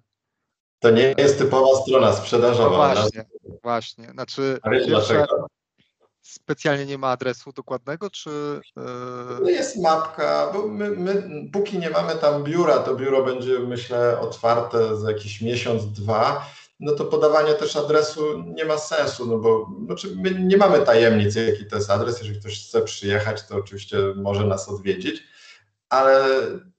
To 0.79 0.91
nie 0.91 1.15
jest 1.19 1.39
typowa 1.39 1.83
strona 1.83 2.13
sprzedażowa. 2.13 2.95
No 2.95 2.95
właśnie, 2.95 3.25
właśnie. 3.63 4.11
Znaczy, 4.11 4.59
A 4.63 4.71
wiesz 4.71 4.87
dlaczego? 4.87 5.47
Specjalnie 6.25 6.87
nie 6.87 6.99
ma 6.99 7.09
adresu 7.09 7.53
dokładnego, 7.53 8.11
czy... 8.11 8.61
No 9.43 9.51
jest 9.51 9.77
mapka, 9.77 10.51
bo 10.53 10.69
my, 10.69 10.91
my, 10.91 11.23
póki 11.53 11.79
nie 11.79 11.91
mamy 11.91 12.15
tam 12.15 12.45
biura, 12.45 12.79
to 12.79 12.95
biuro 12.97 13.25
będzie 13.25 13.59
myślę 13.59 14.21
otwarte 14.21 14.97
za 14.97 15.11
jakiś 15.11 15.41
miesiąc, 15.41 15.93
dwa, 15.93 16.47
no 16.81 16.93
to 16.93 17.05
podawanie 17.05 17.55
też 17.55 17.77
adresu 17.77 18.45
nie 18.55 18.65
ma 18.65 18.79
sensu, 18.79 19.27
no 19.27 19.39
bo 19.39 19.71
znaczy 19.87 20.17
my 20.17 20.31
nie 20.31 20.57
mamy 20.57 20.79
tajemnic, 20.79 21.35
jaki 21.35 21.67
to 21.67 21.77
jest 21.77 21.91
adres. 21.91 22.19
Jeżeli 22.19 22.41
ktoś 22.41 22.67
chce 22.67 22.83
przyjechać, 22.83 23.47
to 23.47 23.57
oczywiście 23.57 23.99
może 24.17 24.47
nas 24.47 24.69
odwiedzić, 24.69 25.23
ale 25.89 26.25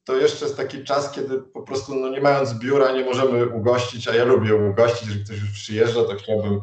to 0.03 0.17
jeszcze 0.17 0.45
jest 0.45 0.57
taki 0.57 0.83
czas, 0.83 1.11
kiedy 1.11 1.39
po 1.39 1.61
prostu 1.61 1.95
no 1.95 2.09
nie 2.09 2.21
mając 2.21 2.53
biura 2.53 2.91
nie 2.91 3.05
możemy 3.05 3.45
ugościć, 3.47 4.07
a 4.07 4.15
ja 4.15 4.23
lubię 4.23 4.55
ugościć, 4.55 5.01
jeżeli 5.01 5.25
ktoś 5.25 5.39
już 5.39 5.51
przyjeżdża, 5.51 6.03
to 6.03 6.15
chciałbym 6.15 6.61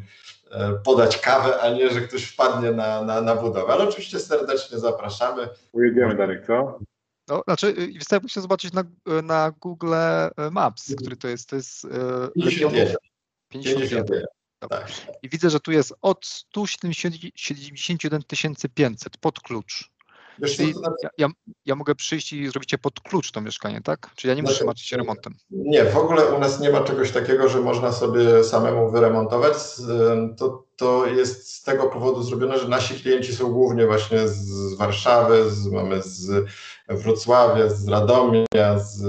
podać 0.85 1.19
kawę, 1.19 1.61
a 1.61 1.71
nie, 1.71 1.91
że 1.91 2.01
ktoś 2.01 2.25
wpadnie 2.25 2.73
na, 2.73 3.03
na, 3.03 3.21
na 3.21 3.37
budowę. 3.37 3.73
Ale 3.73 3.89
oczywiście 3.89 4.21
serdecznie 4.21 4.79
zapraszamy. 4.79 5.49
Ujedziemy 5.73 6.17
Darek, 6.17 6.47
co? 6.47 6.79
No, 7.29 7.43
znaczy, 7.47 7.75
wystarczy 7.99 8.29
się 8.29 8.41
zobaczyć 8.41 8.73
na, 8.73 8.85
na 9.23 9.51
Google 9.51 9.95
Maps, 10.51 10.95
który 10.97 11.17
to 11.17 11.29
jest, 11.29 11.49
to 11.49 11.57
jest 11.57 11.87
Legionów, 12.37 12.97
51. 13.49 14.25
Tak. 14.69 14.93
I 15.23 15.29
widzę, 15.29 15.51
że 15.51 15.61
tu 15.61 15.73
jest 15.73 15.95
od 16.03 16.27
171 16.27 18.23
500 18.75 19.17
pod 19.19 19.41
klucz. 19.41 19.92
Wiesz, 20.39 20.57
znaczy- 20.57 20.95
ja, 21.03 21.09
ja, 21.19 21.29
ja, 21.67 21.75
mogę 21.75 21.95
przyjść 21.95 22.33
i 22.33 22.49
zrobić 22.49 22.73
je 22.73 22.79
pod 22.79 23.01
klucz 23.01 23.31
to 23.33 23.41
mieszkanie, 23.41 23.81
tak? 23.85 24.11
Czyli 24.17 24.29
ja 24.29 24.35
nie 24.35 24.43
muszę 24.43 24.55
znaczy, 24.55 24.67
martwić 24.67 24.87
się 24.87 24.97
remontem. 24.97 25.35
Nie, 25.51 25.85
w 25.85 25.97
ogóle 25.97 26.27
u 26.27 26.39
nas 26.39 26.61
nie 26.61 26.71
ma 26.71 26.81
czegoś 26.81 27.11
takiego, 27.11 27.49
że 27.49 27.61
można 27.61 27.93
sobie 27.93 28.45
samemu 28.45 28.91
wyremontować. 28.91 29.55
To, 30.39 30.65
to 30.77 31.07
jest 31.07 31.55
z 31.55 31.63
tego 31.63 31.87
powodu 31.87 32.23
zrobione, 32.23 32.59
że 32.59 32.69
nasi 32.69 32.95
klienci 32.95 33.35
są 33.35 33.53
głównie 33.53 33.87
właśnie 33.87 34.29
z 34.29 34.75
Warszawy, 34.75 35.51
z, 35.51 35.67
mamy 35.67 36.03
z 36.03 36.47
Wrocławia, 36.89 37.69
z 37.69 37.89
Radomia, 37.89 38.79
z 38.79 39.03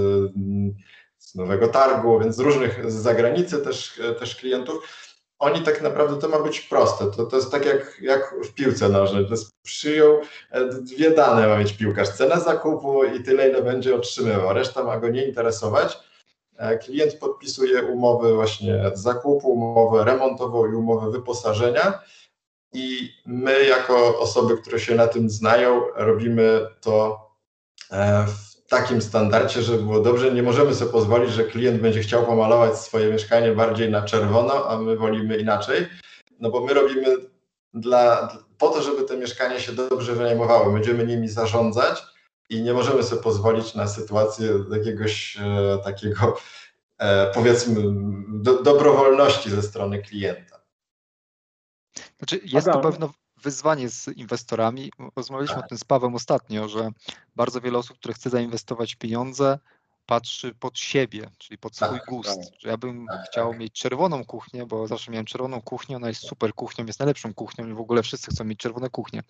z 1.34 1.36
Nowego 1.36 1.68
Targu, 1.68 2.20
więc 2.20 2.36
z 2.36 2.40
różnych, 2.40 2.92
z 2.92 2.96
zagranicy 2.96 3.58
też, 3.58 4.02
też 4.20 4.36
klientów. 4.36 5.03
Oni 5.44 5.62
tak 5.62 5.82
naprawdę, 5.82 6.22
to 6.22 6.30
ma 6.30 6.40
być 6.40 6.62
proste. 6.62 7.06
To, 7.06 7.26
to 7.26 7.36
jest 7.36 7.52
tak 7.52 7.66
jak, 7.66 7.98
jak 8.02 8.36
w 8.44 8.54
piłce 8.54 8.90
nożnej. 8.90 9.26
To 9.26 9.32
jest 9.32 9.52
przyjął, 9.64 10.22
e, 10.52 10.66
dwie 10.66 11.12
dane 11.12 11.48
ma 11.48 11.58
mieć 11.58 11.74
piłkarz. 11.74 12.10
Cenę 12.10 12.42
zakupu 12.42 13.04
i 13.04 13.24
tyle, 13.24 13.50
ile 13.50 13.62
będzie 13.62 13.96
otrzymywał. 13.96 14.54
Reszta 14.54 14.84
ma 14.84 14.98
go 15.00 15.10
nie 15.10 15.26
interesować. 15.26 16.00
E, 16.58 16.78
klient 16.78 17.14
podpisuje 17.14 17.84
umowy 17.84 18.36
właśnie 18.36 18.92
zakupu, 18.94 19.50
umowę 19.50 20.04
remontową 20.04 20.72
i 20.72 20.76
umowę 20.76 21.12
wyposażenia. 21.12 22.00
I 22.74 23.10
my, 23.26 23.64
jako 23.64 24.20
osoby, 24.20 24.58
które 24.58 24.80
się 24.80 24.96
na 24.96 25.08
tym 25.08 25.30
znają, 25.30 25.82
robimy 25.96 26.68
to 26.82 27.28
e, 27.92 28.26
w 28.28 28.53
takim 28.74 29.02
standardzie, 29.02 29.62
żeby 29.62 29.84
było 29.84 30.00
dobrze. 30.00 30.32
Nie 30.32 30.44
możemy 30.44 30.76
sobie 30.76 30.92
pozwolić, 30.92 31.32
że 31.32 31.44
klient 31.44 31.82
będzie 31.82 32.00
chciał 32.00 32.26
pomalować 32.26 32.78
swoje 32.78 33.12
mieszkanie 33.12 33.52
bardziej 33.52 33.92
na 33.92 34.02
czerwono, 34.02 34.70
a 34.70 34.78
my 34.78 34.98
wolimy 34.98 35.38
inaczej, 35.38 35.88
no 36.40 36.50
bo 36.50 36.62
my 36.62 36.74
robimy 36.74 37.16
dla, 37.74 38.28
po 38.58 38.70
to, 38.70 38.82
żeby 38.82 39.04
te 39.04 39.18
mieszkania 39.18 39.60
się 39.60 39.72
dobrze 39.72 40.14
wynajmowały. 40.14 40.74
Będziemy 40.74 41.06
nimi 41.06 41.28
zarządzać 41.28 42.04
i 42.50 42.62
nie 42.62 42.74
możemy 42.74 43.04
sobie 43.04 43.22
pozwolić 43.22 43.76
na 43.76 43.88
sytuację 43.88 44.50
jakiegoś 44.72 45.38
e, 45.38 45.80
takiego, 45.84 46.38
e, 46.98 47.32
powiedzmy, 47.34 47.82
do, 48.28 48.64
dobrowolności 48.64 49.50
ze 49.50 49.62
strony 49.62 50.02
klienta. 50.02 50.60
Znaczy 52.18 52.42
jest 52.44 52.68
to 52.68 52.80
pewno 52.80 53.14
wyzwanie 53.44 53.90
z 53.90 54.08
inwestorami. 54.08 54.92
Rozmawialiśmy 55.16 55.56
tak. 55.56 55.66
o 55.66 55.68
tym 55.68 55.78
z 55.78 55.84
Pawem 55.84 56.16
ostatnio, 56.16 56.68
że 56.68 56.90
bardzo 57.36 57.62
wiele 57.62 57.78
osób, 57.78 57.98
które 57.98 58.14
chce 58.14 58.30
zainwestować 58.30 58.96
pieniądze, 58.96 59.60
patrzy 60.06 60.56
pod 60.56 60.80
siebie, 60.80 61.30
czyli 61.38 61.58
pod 61.58 61.76
swój 61.76 62.00
Tak, 62.00 62.06
gust. 62.06 62.52
tak. 62.52 62.64
Ja 62.64 62.78
bym 62.78 63.06
Tak, 63.08 63.26
chciał 63.32 63.50
tak. 63.50 63.60
mieć 63.60 63.74
czerwoną 63.74 64.26
kuchnię, 64.26 64.66
bo 64.66 64.88
zawsze 64.88 65.12
miałem 65.12 65.26
czerwoną 65.26 65.62
kuchnię, 65.62 65.96
ona 65.96 66.08
jest 66.08 66.28
super 66.28 66.54
kuchnią, 66.54 66.86
jest 66.86 67.00
najlepszą 67.00 67.34
kuchnią 67.34 67.68
i 67.68 67.74
w 67.74 67.80
ogóle 67.80 68.04
wszyscy 68.04 68.32
chcą 68.32 68.44
mieć 68.44 68.60
czerwone 68.60 68.90
kuchnie, 68.90 69.24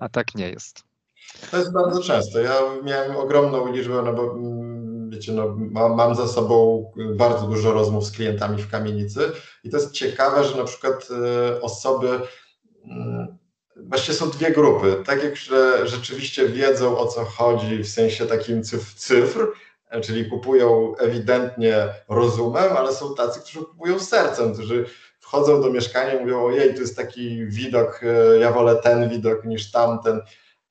a 0.00 0.08
tak 0.08 0.34
nie 0.34 0.48
jest. 0.48 0.84
To 1.50 1.56
jest 1.56 1.72
bardzo 1.72 2.02
często. 2.02 2.38
Ja 2.40 2.60
miałem 2.82 3.16
ogromną 3.16 3.72
liczbę, 3.72 4.02
no 4.02 4.12
bo 4.12 4.32
mm, 4.32 5.10
wiecie, 5.10 5.32
no, 5.32 5.56
mam, 5.58 5.94
mam 5.94 6.14
za 6.14 6.28
sobą 6.28 6.84
bardzo 7.16 7.46
dużo 7.46 7.72
rozmów 7.72 8.04
z 8.04 8.12
klientami 8.12 8.62
w 8.62 8.70
kamienicy 8.70 9.32
i 9.64 9.70
to 9.70 9.76
jest 9.76 9.92
ciekawe, 9.92 10.44
że 10.44 10.56
na 10.56 10.64
przykład 10.64 11.08
e, 11.10 11.60
osoby, 11.60 12.20
mm, 12.84 13.38
właściwie 13.88 14.18
są 14.18 14.30
dwie 14.30 14.50
grupy. 14.50 14.96
Tak 15.06 15.24
jak 15.24 15.36
że 15.36 15.88
rzeczywiście 15.88 16.48
wiedzą 16.48 16.98
o 16.98 17.06
co 17.06 17.24
chodzi 17.24 17.78
w 17.78 17.88
sensie 17.88 18.26
takim 18.26 18.62
cyf- 18.62 18.94
cyfr, 18.96 19.46
czyli 20.02 20.30
kupują 20.30 20.96
ewidentnie 20.96 21.88
rozumem, 22.08 22.76
ale 22.76 22.92
są 22.92 23.14
tacy, 23.14 23.40
którzy 23.40 23.58
kupują 23.64 23.98
sercem, 23.98 24.54
którzy 24.54 24.84
wchodzą 25.20 25.62
do 25.62 25.70
mieszkania 25.70 26.12
i 26.14 26.20
mówią, 26.20 26.44
ojej, 26.44 26.74
tu 26.74 26.80
jest 26.80 26.96
taki 26.96 27.46
widok, 27.46 28.00
e, 28.02 28.38
ja 28.38 28.52
wolę 28.52 28.76
ten 28.76 29.08
widok 29.08 29.44
niż 29.44 29.70
tamten. 29.70 30.20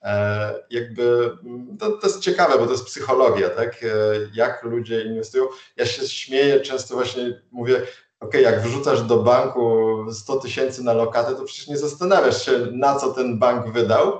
E, 0.02 0.54
jakby 0.70 1.32
mm, 1.46 1.78
to, 1.78 1.92
to 1.92 2.08
jest 2.08 2.20
ciekawe, 2.20 2.58
bo 2.60 2.66
to 2.66 2.72
jest 2.72 2.86
psychologia, 2.86 3.50
tak? 3.50 3.84
E, 3.84 3.88
Jak 4.34 4.64
ludzie 4.64 5.02
inwestują. 5.04 5.46
Ja 5.78 5.86
się 5.86 6.08
śmieję, 6.08 6.60
często 6.60 6.96
właśnie 6.96 7.42
mówię, 7.52 7.82
ok, 8.20 8.34
jak 8.34 8.62
wrzucasz 8.62 9.02
do 9.04 9.18
banku 9.24 10.06
100 10.12 10.40
tysięcy 10.40 10.84
na 10.84 10.94
lokatę, 10.94 11.36
to 11.36 11.44
przecież 11.44 11.68
nie 11.68 11.78
zastanawiasz 11.78 12.46
się, 12.46 12.52
na 12.72 12.96
co 12.96 13.14
ten 13.14 13.40
bank 13.40 13.74
wydał. 13.74 14.12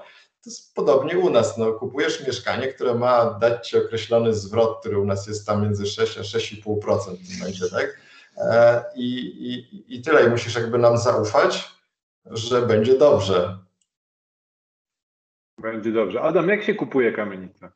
To 0.44 0.50
jest 0.50 0.76
podobnie 0.76 1.20
u 1.20 1.30
nas. 1.30 1.58
No, 1.58 1.74
kupujesz 1.74 2.28
mieszkanie, 2.28 2.68
które 2.68 2.96
ma 2.96 3.26
dać 3.26 3.70
ci 3.70 3.78
określony 3.78 4.34
zwrot, 4.34 4.80
który 4.80 5.00
u 5.00 5.06
nas 5.06 5.28
jest 5.28 5.48
tam 5.48 5.64
między 5.64 5.86
6 5.86 6.18
a 6.18 6.22
6,5% 6.22 7.16
w 7.18 7.40
momencie, 7.40 7.70
tak? 7.70 8.00
E, 8.38 8.84
I, 8.96 9.20
i, 9.54 9.96
I 9.96 10.02
tyle. 10.02 10.26
I 10.26 10.30
musisz 10.30 10.56
jakby 10.56 10.78
nam 10.78 10.98
zaufać, 10.98 11.70
że 12.26 12.62
będzie 12.62 12.98
dobrze. 12.98 13.58
Będzie 15.58 15.92
dobrze. 15.92 16.22
Adam, 16.22 16.50
jak 16.50 16.64
się 16.64 16.76
kupuje 16.76 17.12
kamienicę? 17.14 17.72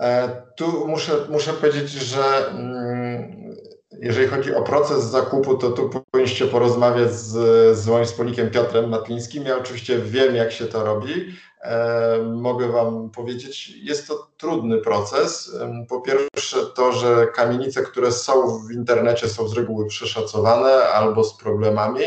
E, 0.00 0.42
Tu 0.56 0.88
muszę, 0.88 1.12
muszę 1.30 1.52
powiedzieć, 1.52 1.90
że 1.90 2.48
mm, 2.50 3.56
jeżeli 4.00 4.28
chodzi 4.28 4.54
o 4.54 4.62
proces 4.62 5.04
zakupu, 5.04 5.58
to 5.58 5.70
tu 5.70 5.90
powinniście 6.12 6.46
porozmawiać 6.46 7.12
z, 7.12 7.78
z 7.78 7.86
moim 7.86 8.04
wspólnikiem 8.04 8.50
Piotrem 8.50 8.90
Matlińskim. 8.90 9.44
Ja 9.44 9.58
oczywiście 9.58 9.98
wiem, 9.98 10.36
jak 10.36 10.52
się 10.52 10.66
to 10.66 10.84
robi. 10.84 11.36
E, 11.62 12.18
Mogę 12.22 12.68
Wam 12.68 13.10
powiedzieć, 13.10 13.68
jest 13.68 14.08
to 14.08 14.30
trudny 14.36 14.78
proces. 14.78 15.56
Po 15.88 16.00
pierwsze 16.00 16.66
to, 16.74 16.92
że 16.92 17.26
kamienice, 17.34 17.82
które 17.82 18.12
są 18.12 18.58
w 18.68 18.72
internecie 18.72 19.28
są 19.28 19.48
z 19.48 19.56
reguły 19.56 19.86
przeszacowane 19.86 20.88
albo 20.88 21.24
z 21.24 21.36
problemami. 21.36 22.00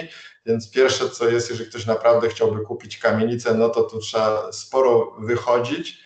Więc 0.46 0.72
pierwsze 0.72 1.10
co 1.10 1.30
jest, 1.30 1.50
jeżeli 1.50 1.70
ktoś 1.70 1.86
naprawdę 1.86 2.30
chciałby 2.30 2.62
kupić 2.62 2.98
kamienicę, 2.98 3.54
no 3.54 3.70
to 3.70 3.84
tu 3.84 4.00
trzeba 4.00 4.52
sporo 4.52 5.16
wychodzić, 5.20 6.04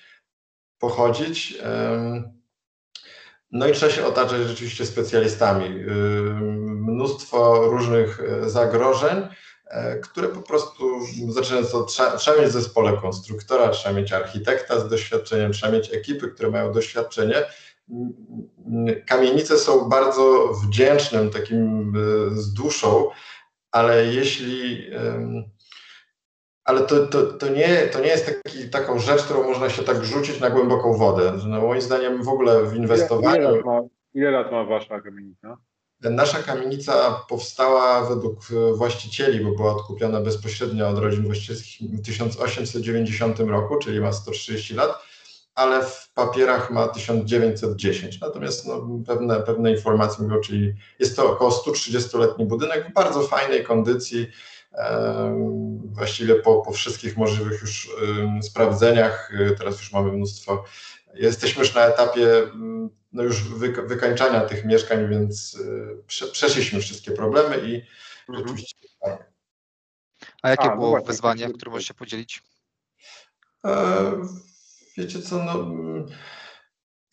pochodzić. 0.79 1.57
No 3.53 3.67
i 3.67 3.73
trzeba 3.73 3.91
się 3.91 4.05
otaczać 4.05 4.41
rzeczywiście 4.41 4.85
specjalistami. 4.85 5.65
Ym, 5.65 6.63
Mnóstwo 6.83 7.67
różnych 7.69 8.19
e, 8.19 8.49
zagrożeń, 8.49 9.27
e, 9.67 9.99
które 9.99 10.27
po 10.27 10.41
prostu 10.41 10.99
zaczynając 11.29 11.75
od 11.75 11.87
trzeba, 11.87 12.17
trzeba 12.17 12.37
mieć 12.37 12.49
w 12.49 12.53
zespole 12.53 12.97
konstruktora, 12.97 13.69
trzeba 13.69 13.95
mieć 13.95 14.13
architekta 14.13 14.79
z 14.79 14.89
doświadczeniem, 14.89 15.53
trzeba 15.53 15.73
mieć 15.73 15.93
ekipy, 15.93 16.27
które 16.27 16.49
mają 16.49 16.71
doświadczenie. 16.71 17.35
Mm, 17.89 18.13
mm, 18.65 19.05
Kamienice 19.05 19.57
są 19.57 19.89
bardzo 19.89 20.53
wdzięcznym 20.63 21.29
takim 21.29 21.93
e, 21.95 22.35
z 22.35 22.53
duszą, 22.53 23.09
ale 23.71 24.05
jeśli 24.05 24.89
ale 26.65 26.81
to, 26.81 27.07
to, 27.07 27.23
to, 27.23 27.49
nie, 27.49 27.77
to 27.77 27.99
nie 27.99 28.07
jest 28.07 28.25
taki, 28.43 28.69
taką 28.69 28.99
rzecz, 28.99 29.23
którą 29.23 29.43
można 29.43 29.69
się 29.69 29.83
tak 29.83 30.05
rzucić 30.05 30.39
na 30.39 30.49
głęboką 30.49 30.97
wodę. 30.97 31.33
No, 31.47 31.61
moim 31.61 31.81
zdaniem 31.81 32.23
w 32.23 32.29
ogóle 32.29 32.63
w 32.63 32.67
Ile, 32.67 32.77
inwestowaniu. 32.77 33.41
ile, 33.41 33.51
lat 33.51 33.65
ma, 33.65 33.81
ile 34.13 34.31
lat 34.31 34.51
ma 34.51 34.63
wasza 34.65 35.01
kamienica? 35.01 35.57
Nasza 36.01 36.37
kamienica 36.37 37.11
powstała 37.29 38.05
według 38.05 38.39
e, 38.51 38.73
właścicieli, 38.73 39.45
bo 39.45 39.51
była 39.51 39.75
odkupiona 39.75 40.21
bezpośrednio 40.21 40.89
od 40.89 40.97
rodzin 40.97 41.23
właścicielskich 41.25 41.91
w 41.91 42.05
1890 42.05 43.39
roku, 43.39 43.77
czyli 43.77 43.99
ma 43.99 44.11
130 44.11 44.73
lat, 44.73 44.99
ale 45.55 45.85
w 45.85 46.11
papierach 46.13 46.71
ma 46.71 46.87
1910. 46.87 48.21
Natomiast 48.21 48.67
no, 48.67 48.87
pewne, 49.07 49.41
pewne 49.41 49.71
informacje 49.71 50.23
mówią, 50.23 50.41
czyli 50.41 50.73
jest 50.99 51.15
to 51.15 51.31
około 51.31 51.51
130-letni 51.51 52.45
budynek 52.45 52.89
w 52.89 52.93
bardzo 52.93 53.21
fajnej 53.21 53.63
kondycji. 53.63 54.27
Właściwie 55.83 56.35
po, 56.35 56.61
po 56.61 56.71
wszystkich 56.71 57.17
możliwych 57.17 57.61
już 57.61 57.89
sprawdzeniach, 58.41 59.31
e, 59.39 59.55
teraz 59.55 59.77
już 59.79 59.91
mamy 59.91 60.11
mnóstwo 60.11 60.65
Jesteśmy 61.13 61.63
już 61.63 61.75
na 61.75 61.85
etapie 61.85 62.37
mm, 62.37 62.89
no 63.13 63.23
już 63.23 63.43
wyka- 63.43 63.87
wykańczania 63.87 64.41
tych 64.41 64.65
mieszkań, 64.65 65.09
więc 65.09 65.55
y, 65.55 66.03
prze, 66.07 66.27
przeszliśmy 66.27 66.79
wszystkie 66.79 67.11
problemy 67.11 67.57
i 67.57 67.81
Mhm. 68.29 68.47
rzeczywiście 68.47 68.75
A 70.41 70.49
jakie 70.49 70.63
A, 70.63 70.67
no 70.69 70.75
było 70.75 70.89
właśnie, 70.89 71.07
wyzwanie, 71.07 71.45
tak. 71.45 71.53
które 71.53 71.71
możesz 71.71 71.87
się 71.87 71.93
podzielić? 71.93 72.43
e, 73.65 74.11
wiecie 74.97 75.21
co, 75.21 75.43
no 75.43 75.51
mm, 75.53 76.05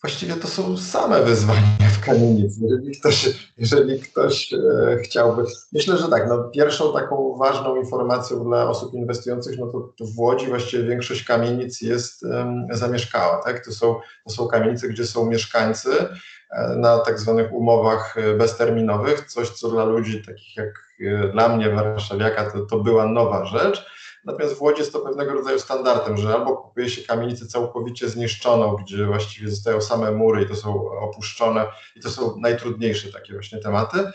właściwie 0.01 0.35
to 0.35 0.47
są 0.47 0.77
same 0.77 1.23
wyzwania 1.23 1.89
w 2.01 2.05
kamienicy. 2.05 2.59
Jeżeli 2.61 2.99
ktoś, 2.99 3.49
jeżeli 3.57 3.99
ktoś 3.99 4.53
e, 4.53 4.57
chciałby, 5.03 5.43
myślę, 5.73 5.97
że 5.97 6.07
tak, 6.07 6.29
no 6.29 6.43
pierwszą 6.43 6.93
taką 6.93 7.37
ważną 7.37 7.75
informacją 7.75 8.43
dla 8.43 8.69
osób 8.69 8.93
inwestujących, 8.93 9.59
no 9.59 9.67
to, 9.67 9.93
to 9.97 10.05
w 10.05 10.19
Łodzi 10.19 10.47
właściwie 10.47 10.83
większość 10.83 11.23
kamienic 11.23 11.81
jest 11.81 12.25
zamieszkała, 12.71 13.43
tak? 13.43 13.65
To 13.65 13.71
są, 13.71 13.95
to 14.25 14.29
są 14.29 14.47
kamienice, 14.47 14.87
gdzie 14.87 15.05
są 15.05 15.25
mieszkańcy, 15.25 15.89
e, 16.51 16.75
na 16.75 16.99
tak 16.99 17.19
zwanych 17.19 17.53
umowach 17.53 18.17
e, 18.17 18.33
bezterminowych, 18.33 19.21
coś 19.25 19.49
co 19.49 19.69
dla 19.69 19.83
ludzi 19.83 20.23
takich 20.25 20.57
jak 20.57 20.91
e, 21.01 21.27
dla 21.27 21.49
mnie, 21.49 21.69
warszawiaka, 21.69 22.51
to, 22.51 22.65
to 22.65 22.79
była 22.79 23.05
nowa 23.05 23.45
rzecz. 23.45 23.85
Natomiast 24.25 24.55
w 24.55 24.61
Łodzi 24.61 24.79
jest 24.79 24.93
to 24.93 24.99
pewnego 24.99 25.33
rodzaju 25.33 25.59
standardem, 25.59 26.17
że 26.17 26.33
albo 26.33 26.57
kupuje 26.57 26.89
się 26.89 27.01
kamienicę 27.01 27.45
całkowicie 27.45 28.09
zniszczoną, 28.09 28.75
gdzie 28.75 29.05
właściwie 29.05 29.49
zostają 29.49 29.81
same 29.81 30.11
mury 30.11 30.43
i 30.43 30.47
to 30.47 30.55
są 30.55 30.91
opuszczone 30.91 31.65
i 31.95 31.99
to 31.99 32.09
są 32.09 32.37
najtrudniejsze 32.39 33.11
takie 33.11 33.33
właśnie 33.33 33.59
tematy, 33.59 34.11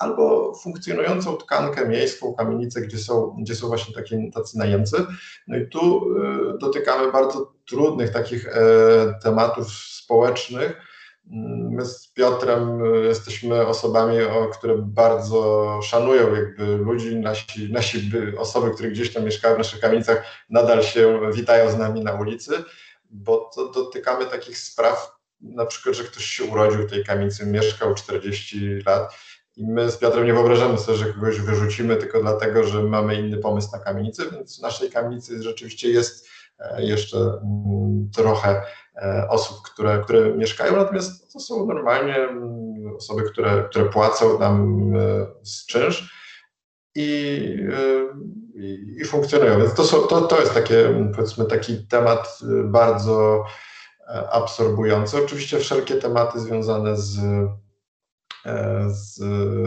albo 0.00 0.54
funkcjonującą 0.54 1.36
tkankę 1.36 1.88
miejską, 1.88 2.34
kamienicę, 2.34 2.80
gdzie 2.80 2.98
są, 2.98 3.36
gdzie 3.40 3.54
są 3.54 3.68
właśnie 3.68 3.94
takie, 3.94 4.30
tacy 4.34 4.58
najemcy. 4.58 5.06
No 5.46 5.56
i 5.56 5.68
tu 5.68 6.14
y, 6.16 6.58
dotykamy 6.58 7.12
bardzo 7.12 7.52
trudnych 7.66 8.10
takich 8.10 8.48
e, 8.48 8.60
tematów 9.22 9.72
społecznych, 9.72 10.89
My 11.70 11.86
z 11.86 12.08
Piotrem 12.12 12.84
y, 12.84 13.06
jesteśmy 13.06 13.66
osobami, 13.66 14.22
o, 14.22 14.46
które 14.48 14.74
bardzo 14.78 15.80
szanują 15.82 16.34
jakby 16.34 16.64
ludzi. 16.76 17.16
Nasi, 17.16 17.72
nasi 17.72 17.98
by- 17.98 18.38
osoby, 18.38 18.70
które 18.70 18.90
gdzieś 18.90 19.12
tam 19.12 19.24
mieszkają 19.24 19.54
w 19.54 19.58
naszych 19.58 19.80
kamienicach, 19.80 20.24
nadal 20.50 20.82
się 20.82 21.20
witają 21.34 21.70
z 21.70 21.78
nami 21.78 22.04
na 22.04 22.12
ulicy, 22.12 22.52
bo 23.10 23.50
to 23.54 23.68
dotykamy 23.68 24.26
takich 24.26 24.58
spraw, 24.58 25.16
na 25.40 25.66
przykład, 25.66 25.94
że 25.96 26.04
ktoś 26.04 26.24
się 26.24 26.44
urodził 26.44 26.86
w 26.86 26.90
tej 26.90 27.04
kamienicy, 27.04 27.46
mieszkał 27.46 27.94
40 27.94 28.82
lat 28.86 29.14
i 29.56 29.66
my 29.66 29.90
z 29.90 29.96
Piotrem 29.96 30.26
nie 30.26 30.34
wyobrażamy 30.34 30.78
sobie, 30.78 30.98
że 30.98 31.12
kogoś 31.12 31.40
wyrzucimy 31.40 31.96
tylko 31.96 32.20
dlatego, 32.20 32.64
że 32.64 32.82
mamy 32.82 33.14
inny 33.14 33.36
pomysł 33.38 33.68
na 33.72 33.78
kamienicę, 33.78 34.22
więc 34.32 34.58
w 34.58 34.62
naszej 34.62 34.90
kamienicy 34.90 35.42
rzeczywiście 35.42 35.88
jest 35.88 36.26
e, 36.26 36.30
jeszcze 36.78 37.18
mm, 37.18 38.10
trochę 38.14 38.62
e, 38.96 39.26
osób, 39.28 39.62
które, 39.62 40.02
które 40.04 40.36
mieszkają, 40.36 40.76
natomiast 40.76 41.32
to 41.32 41.40
są 41.40 41.66
normalnie 41.66 42.16
mm, 42.16 42.96
osoby, 42.96 43.22
które, 43.22 43.64
które 43.70 43.84
płacą 43.84 44.38
nam 44.38 44.82
e, 44.96 45.26
z 45.42 45.66
czynsz 45.66 46.20
i, 46.94 47.36
e, 47.72 48.60
i, 48.60 48.96
i 49.00 49.04
funkcjonują. 49.04 49.58
Więc 49.58 49.74
to, 49.74 49.84
są, 49.84 50.00
to, 50.00 50.20
to 50.20 50.40
jest 50.40 50.54
takie, 50.54 51.10
powiedzmy, 51.16 51.44
taki 51.44 51.86
temat 51.86 52.38
e, 52.42 52.64
bardzo 52.64 53.44
e, 54.08 54.30
absorbujący. 54.30 55.24
Oczywiście 55.24 55.58
wszelkie 55.58 55.94
tematy 55.94 56.40
związane 56.40 56.96
z, 56.96 57.18
e, 58.46 58.90
z, 58.90 59.18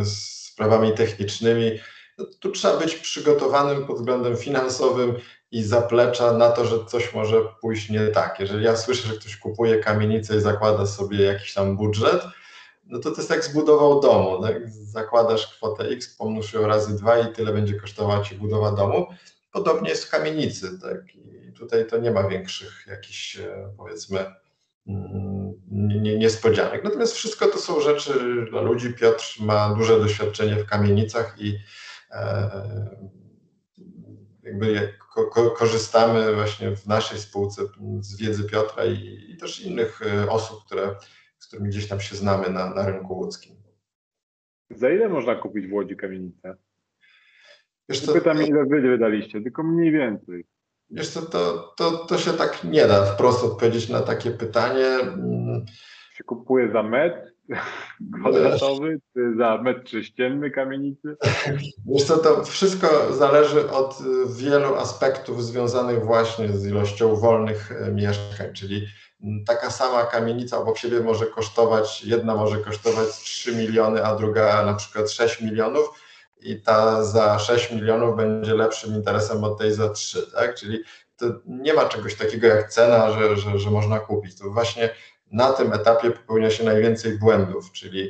z 0.08 0.44
sprawami 0.54 0.94
technicznymi, 0.94 1.80
no, 2.18 2.26
tu 2.40 2.52
trzeba 2.52 2.78
być 2.78 2.96
przygotowanym 2.96 3.86
pod 3.86 3.98
względem 3.98 4.38
finansowym 4.38 5.16
i 5.54 5.64
zaplecza 5.64 6.34
na 6.34 6.50
to, 6.50 6.66
że 6.66 6.86
coś 6.86 7.14
może 7.14 7.42
pójść 7.62 7.90
nie 7.90 8.08
tak. 8.08 8.40
Jeżeli 8.40 8.66
ja 8.66 8.76
słyszę, 8.76 9.08
że 9.08 9.14
ktoś 9.14 9.38
kupuje 9.38 9.80
kamienicę 9.80 10.38
i 10.38 10.42
zakłada 10.42 10.86
sobie 10.86 11.22
jakiś 11.22 11.54
tam 11.54 11.78
budżet, 11.78 12.24
no 12.86 13.00
to 13.00 13.12
to 13.12 13.18
jest 13.18 13.30
jak 13.30 13.44
zbudował 13.44 14.02
domu. 14.02 14.42
Tak? 14.42 14.70
Zakładasz 14.70 15.48
kwotę 15.48 15.84
X, 15.84 16.16
pomnóż 16.18 16.54
ją 16.54 16.68
razy 16.68 16.98
dwa 16.98 17.20
i 17.20 17.34
tyle 17.34 17.54
będzie 17.54 17.74
kosztowała 17.74 18.24
ci 18.24 18.36
budowa 18.36 18.72
domu. 18.72 19.08
Podobnie 19.52 19.90
jest 19.90 20.06
w 20.06 20.10
kamienicy. 20.10 20.80
Tak? 20.80 21.16
I 21.16 21.54
tutaj 21.54 21.88
to 21.88 21.98
nie 21.98 22.12
ma 22.12 22.28
większych 22.28 22.86
jakichś, 22.88 23.38
e, 23.38 23.70
powiedzmy, 23.78 24.20
mm, 24.88 25.54
nie, 25.72 26.18
niespodzianek. 26.18 26.84
Natomiast 26.84 27.14
wszystko 27.14 27.48
to 27.48 27.58
są 27.58 27.82
rzeczy 27.82 28.46
dla 28.50 28.62
ludzi. 28.62 28.94
Piotr 28.94 29.36
ma 29.40 29.76
duże 29.76 30.00
doświadczenie 30.00 30.56
w 30.56 30.66
kamienicach 30.66 31.36
i 31.38 31.60
jakby 34.54 34.94
ko 35.32 35.52
korzystamy 35.52 36.36
właśnie 36.36 36.76
w 36.76 36.88
naszej 36.88 37.20
spółce 37.20 37.62
z 38.00 38.18
wiedzy 38.18 38.50
Piotra 38.50 38.86
i, 38.86 39.26
i 39.30 39.38
też 39.38 39.62
innych 39.62 40.02
osób, 40.30 40.66
które, 40.66 40.96
z 41.40 41.48
którymi 41.48 41.70
gdzieś 41.70 41.88
tam 41.88 42.00
się 42.00 42.16
znamy 42.16 42.50
na, 42.50 42.74
na 42.74 42.86
rynku 42.86 43.14
łódzkim. 43.14 43.56
Za 44.70 44.90
ile 44.90 45.10
można 45.10 45.36
kupić 45.36 45.68
w 45.68 45.74
Łodzi 45.74 45.96
kamienicę? 45.96 46.56
Wiesz 47.90 48.02
co, 48.02 48.14
Pytam, 48.14 48.44
ile 48.44 48.66
wy 48.66 48.82
wydaliście, 48.82 49.42
tylko 49.42 49.64
mniej 49.64 49.92
więcej. 49.92 50.46
Wiesz 50.90 51.10
co, 51.10 51.22
to, 51.22 51.74
to, 51.78 51.92
to 51.92 52.18
się 52.18 52.34
tak 52.34 52.64
nie 52.64 52.88
da 52.88 53.06
wprost 53.06 53.44
odpowiedzieć 53.44 53.90
na 53.90 54.02
takie 54.02 54.32
pytanie. 54.32 55.00
Się 56.14 56.24
kupuje 56.24 56.72
za 56.72 56.84
metr 56.84 57.33
kwadratowy, 58.20 59.00
czy 59.14 59.36
za 59.38 59.58
metr 59.58 59.90
sześcienny 59.90 60.52
kamienicy? 60.52 61.16
Wiesz 61.86 62.04
co, 62.04 62.18
to 62.18 62.44
wszystko 62.44 63.14
zależy 63.14 63.72
od 63.72 63.98
wielu 64.38 64.76
aspektów 64.76 65.44
związanych 65.44 66.06
właśnie 66.06 66.50
z 66.50 66.66
ilością 66.66 67.16
wolnych 67.16 67.72
e, 67.72 67.92
mieszkań, 67.92 68.54
czyli 68.54 68.88
taka 69.46 69.72
sama 69.72 70.06
kamienica 70.06 70.58
obok 70.58 70.78
siebie 70.78 71.00
może 71.00 71.26
kosztować, 71.26 72.04
jedna 72.04 72.36
może 72.36 72.58
kosztować 72.58 73.10
3 73.10 73.56
miliony, 73.56 74.06
a 74.06 74.16
druga 74.16 74.66
na 74.66 74.74
przykład 74.74 75.12
6 75.12 75.42
milionów 75.42 75.90
i 76.42 76.62
ta 76.62 77.04
za 77.04 77.40
6 77.40 77.72
milionów 77.72 78.18
będzie 78.18 78.54
lepszym 78.54 78.96
interesem 78.96 79.44
od 79.44 79.58
tej 79.58 79.74
za 79.74 79.90
3, 79.90 80.32
tak? 80.32 80.56
Czyli 80.56 80.80
nie 81.46 81.74
ma 81.74 81.86
czegoś 81.86 82.16
takiego 82.16 82.48
jak 82.48 82.70
cena, 82.70 83.12
że, 83.12 83.38
że, 83.38 83.60
że 83.60 83.72
można 83.72 84.00
kupić. 84.00 84.40
To 84.40 84.50
właśnie 84.50 84.90
na 85.34 85.54
tym 85.54 85.74
etapie 85.74 86.12
popełnia 86.12 86.50
się 86.50 86.64
najwięcej 86.64 87.20
błędów, 87.20 87.72
czyli 87.72 88.10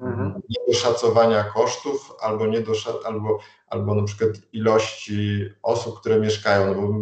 mhm. 0.00 0.40
niedoszacowania 0.48 1.44
kosztów 1.44 2.12
albo, 2.20 2.46
niedosza, 2.46 2.92
albo, 3.04 3.38
albo 3.66 3.94
na 3.94 4.04
przykład 4.04 4.30
ilości 4.52 5.50
osób, 5.62 6.00
które 6.00 6.20
mieszkają, 6.20 6.66
no 6.66 6.74
bo 6.74 6.94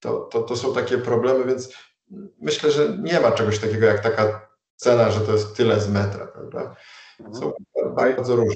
to, 0.00 0.20
to, 0.20 0.42
to 0.42 0.56
są 0.56 0.74
takie 0.74 0.98
problemy, 0.98 1.44
więc 1.44 1.76
myślę, 2.40 2.70
że 2.70 2.98
nie 2.98 3.20
ma 3.20 3.32
czegoś 3.32 3.58
takiego 3.58 3.86
jak 3.86 4.00
taka 4.02 4.48
cena, 4.76 5.10
że 5.10 5.20
to 5.20 5.32
jest 5.32 5.56
tyle 5.56 5.80
z 5.80 5.90
metra, 5.90 6.26
prawda? 6.26 6.76
Są 7.32 7.52
mhm. 7.76 7.94
bardzo 7.94 8.36
różne. 8.36 8.54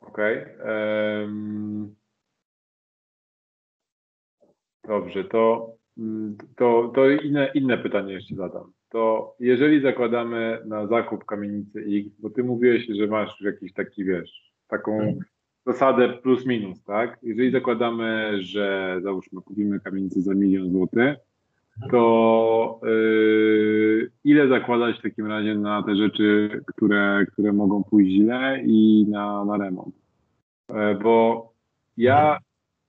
Okej. 0.00 0.42
Okay. 0.42 1.22
Um, 1.22 1.96
dobrze, 4.84 5.24
to, 5.24 5.77
to, 6.56 6.92
to 6.94 7.10
inne, 7.10 7.50
inne 7.54 7.78
pytanie 7.78 8.12
jeszcze 8.12 8.34
zadam. 8.34 8.72
To 8.88 9.34
jeżeli 9.40 9.80
zakładamy 9.80 10.58
na 10.66 10.86
zakup 10.86 11.24
kamienicy 11.24 11.80
X, 11.80 12.08
bo 12.18 12.30
ty 12.30 12.44
mówiłeś, 12.44 12.86
że 12.86 13.06
masz 13.06 13.40
jakiś 13.40 13.72
taki, 13.72 14.04
wiesz, 14.04 14.52
taką 14.68 14.94
mhm. 14.94 15.18
zasadę 15.66 16.08
plus 16.08 16.46
minus, 16.46 16.84
tak? 16.84 17.18
Jeżeli 17.22 17.50
zakładamy, 17.50 18.38
że 18.42 18.96
załóżmy 19.02 19.40
kupimy 19.42 19.80
kamienicę 19.80 20.20
za 20.20 20.34
milion 20.34 20.70
złotych, 20.70 21.16
to 21.90 22.80
yy, 22.82 24.10
ile 24.24 24.48
zakładać 24.48 24.98
w 24.98 25.02
takim 25.02 25.26
razie 25.26 25.54
na 25.54 25.82
te 25.82 25.96
rzeczy, 25.96 26.50
które, 26.66 27.26
które 27.32 27.52
mogą 27.52 27.84
pójść 27.84 28.12
źle 28.12 28.62
i 28.64 29.06
na, 29.10 29.44
na 29.44 29.56
remont? 29.56 29.94
E, 30.68 30.94
bo 30.94 31.48
ja, 31.96 32.38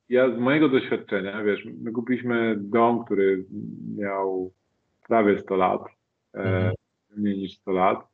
ja 0.09 0.35
z 0.35 0.39
mojego 0.39 0.69
doświadczenia, 0.69 1.43
wiesz, 1.43 1.67
my 1.81 1.91
kupiliśmy 1.91 2.55
dom, 2.57 3.05
który 3.05 3.45
miał 3.97 4.51
prawie 5.07 5.39
100 5.39 5.55
lat, 5.55 5.81
e, 6.33 6.37
mhm. 6.37 6.73
mniej 7.17 7.37
niż 7.37 7.53
100 7.53 7.71
lat. 7.71 8.07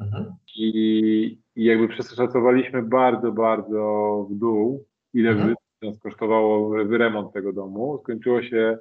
Mhm. 0.00 0.24
I, 0.56 1.38
I 1.56 1.64
jakby 1.64 1.88
przeszacowaliśmy 1.88 2.82
bardzo, 2.82 3.32
bardzo 3.32 4.26
w 4.30 4.34
dół, 4.34 4.84
ile 5.14 5.30
mhm. 5.30 5.54
nas 5.82 5.98
kosztowało 5.98 6.68
wyremont 6.68 7.32
tego 7.32 7.52
domu. 7.52 7.98
Skończyło 8.02 8.42
się 8.42 8.78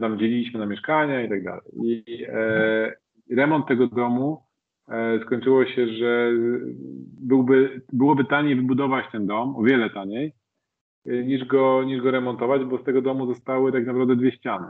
tam 0.00 0.18
dzieliliśmy 0.18 0.60
na 0.60 0.66
mieszkania 0.66 1.22
i 1.22 1.28
tak 1.28 1.44
dalej. 1.44 1.62
I 1.84 2.24
e, 2.28 2.92
remont 3.30 3.66
tego 3.66 3.86
domu 3.86 4.42
e, 4.88 5.20
skończyło 5.26 5.66
się, 5.66 5.88
że 5.88 6.30
byłby, 7.20 7.80
byłoby 7.92 8.24
taniej 8.24 8.56
wybudować 8.56 9.04
ten 9.12 9.26
dom, 9.26 9.56
o 9.56 9.62
wiele 9.62 9.90
taniej, 9.90 10.26
e, 10.26 10.32
niż 11.06 11.44
go, 11.44 11.84
niż 11.84 12.02
go 12.02 12.10
remontować, 12.10 12.64
bo 12.64 12.78
z 12.78 12.84
tego 12.84 13.02
domu 13.02 13.26
zostały 13.26 13.72
tak 13.72 13.86
naprawdę 13.86 14.16
dwie 14.16 14.32
ściany. 14.32 14.66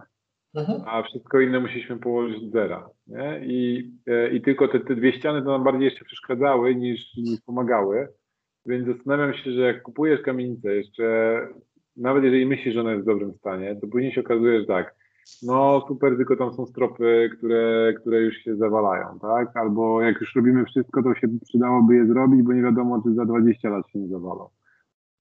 Mhm. 0.55 0.83
A 0.87 1.03
wszystko 1.03 1.41
inne 1.41 1.61
musieliśmy 1.61 1.99
położyć 1.99 2.43
z 2.43 2.53
zera. 2.53 2.89
Nie? 3.07 3.41
I, 3.45 3.91
e, 4.07 4.31
I 4.31 4.43
tylko 4.43 4.69
te, 4.69 4.81
te 4.81 4.95
dwie 4.95 5.13
ściany 5.13 5.43
to 5.43 5.51
nam 5.51 5.65
bardziej 5.65 5.85
jeszcze 5.85 6.05
przeszkadzały 6.05 6.75
niż, 6.75 7.17
niż 7.17 7.41
pomagały. 7.41 8.09
Więc 8.67 8.87
zastanawiam 8.87 9.35
się, 9.35 9.53
że 9.53 9.61
jak 9.61 9.83
kupujesz 9.83 10.23
kamienicę 10.23 10.75
jeszcze, 10.75 11.37
nawet 11.97 12.25
jeżeli 12.25 12.47
myślisz, 12.47 12.75
że 12.75 12.81
ona 12.81 12.93
jest 12.93 13.03
w 13.03 13.07
dobrym 13.07 13.35
stanie, 13.35 13.77
to 13.81 13.87
później 13.87 14.13
się 14.13 14.21
okazuje, 14.21 14.61
że 14.61 14.67
tak, 14.67 14.95
no 15.43 15.85
super, 15.89 16.17
tylko 16.17 16.37
tam 16.37 16.53
są 16.53 16.67
stropy, 16.67 17.31
które, 17.39 17.95
które 18.01 18.21
już 18.21 18.37
się 18.37 18.57
zawalają, 18.57 19.19
tak? 19.21 19.57
Albo 19.57 20.03
jak 20.03 20.21
już 20.21 20.37
robimy 20.37 20.65
wszystko, 20.65 21.03
to 21.03 21.15
się 21.15 21.29
przydałoby 21.49 21.95
je 21.95 22.07
zrobić, 22.07 22.43
bo 22.43 22.53
nie 22.53 22.63
wiadomo, 22.63 23.03
czy 23.03 23.15
za 23.15 23.25
20 23.25 23.71
lat 23.71 23.89
się 23.89 23.99
nie 23.99 24.09
zawalą. 24.09 24.49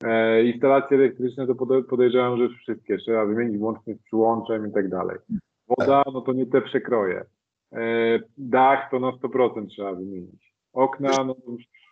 E, 0.04 0.44
instalacje 0.44 0.98
elektryczne 0.98 1.48
to 1.48 1.56
podejrzewam, 1.90 2.38
że 2.38 2.50
wszystkie 2.50 2.98
trzeba 2.98 3.26
wymienić 3.26 3.58
włącznie 3.58 3.96
z 3.96 4.04
przyłączem 4.04 4.68
i 4.68 4.72
tak 4.72 4.90
dalej. 4.90 5.18
Woda, 5.68 6.04
no 6.14 6.22
to 6.22 6.34
nie 6.34 6.46
te 6.46 6.62
przekroje. 6.62 7.26
E, 7.74 8.20
dach 8.38 8.92
to 8.92 9.00
na 9.00 9.12
100% 9.12 9.68
trzeba 9.68 9.94
wymienić. 9.94 10.54
Okna, 10.74 11.24
no 11.24 11.36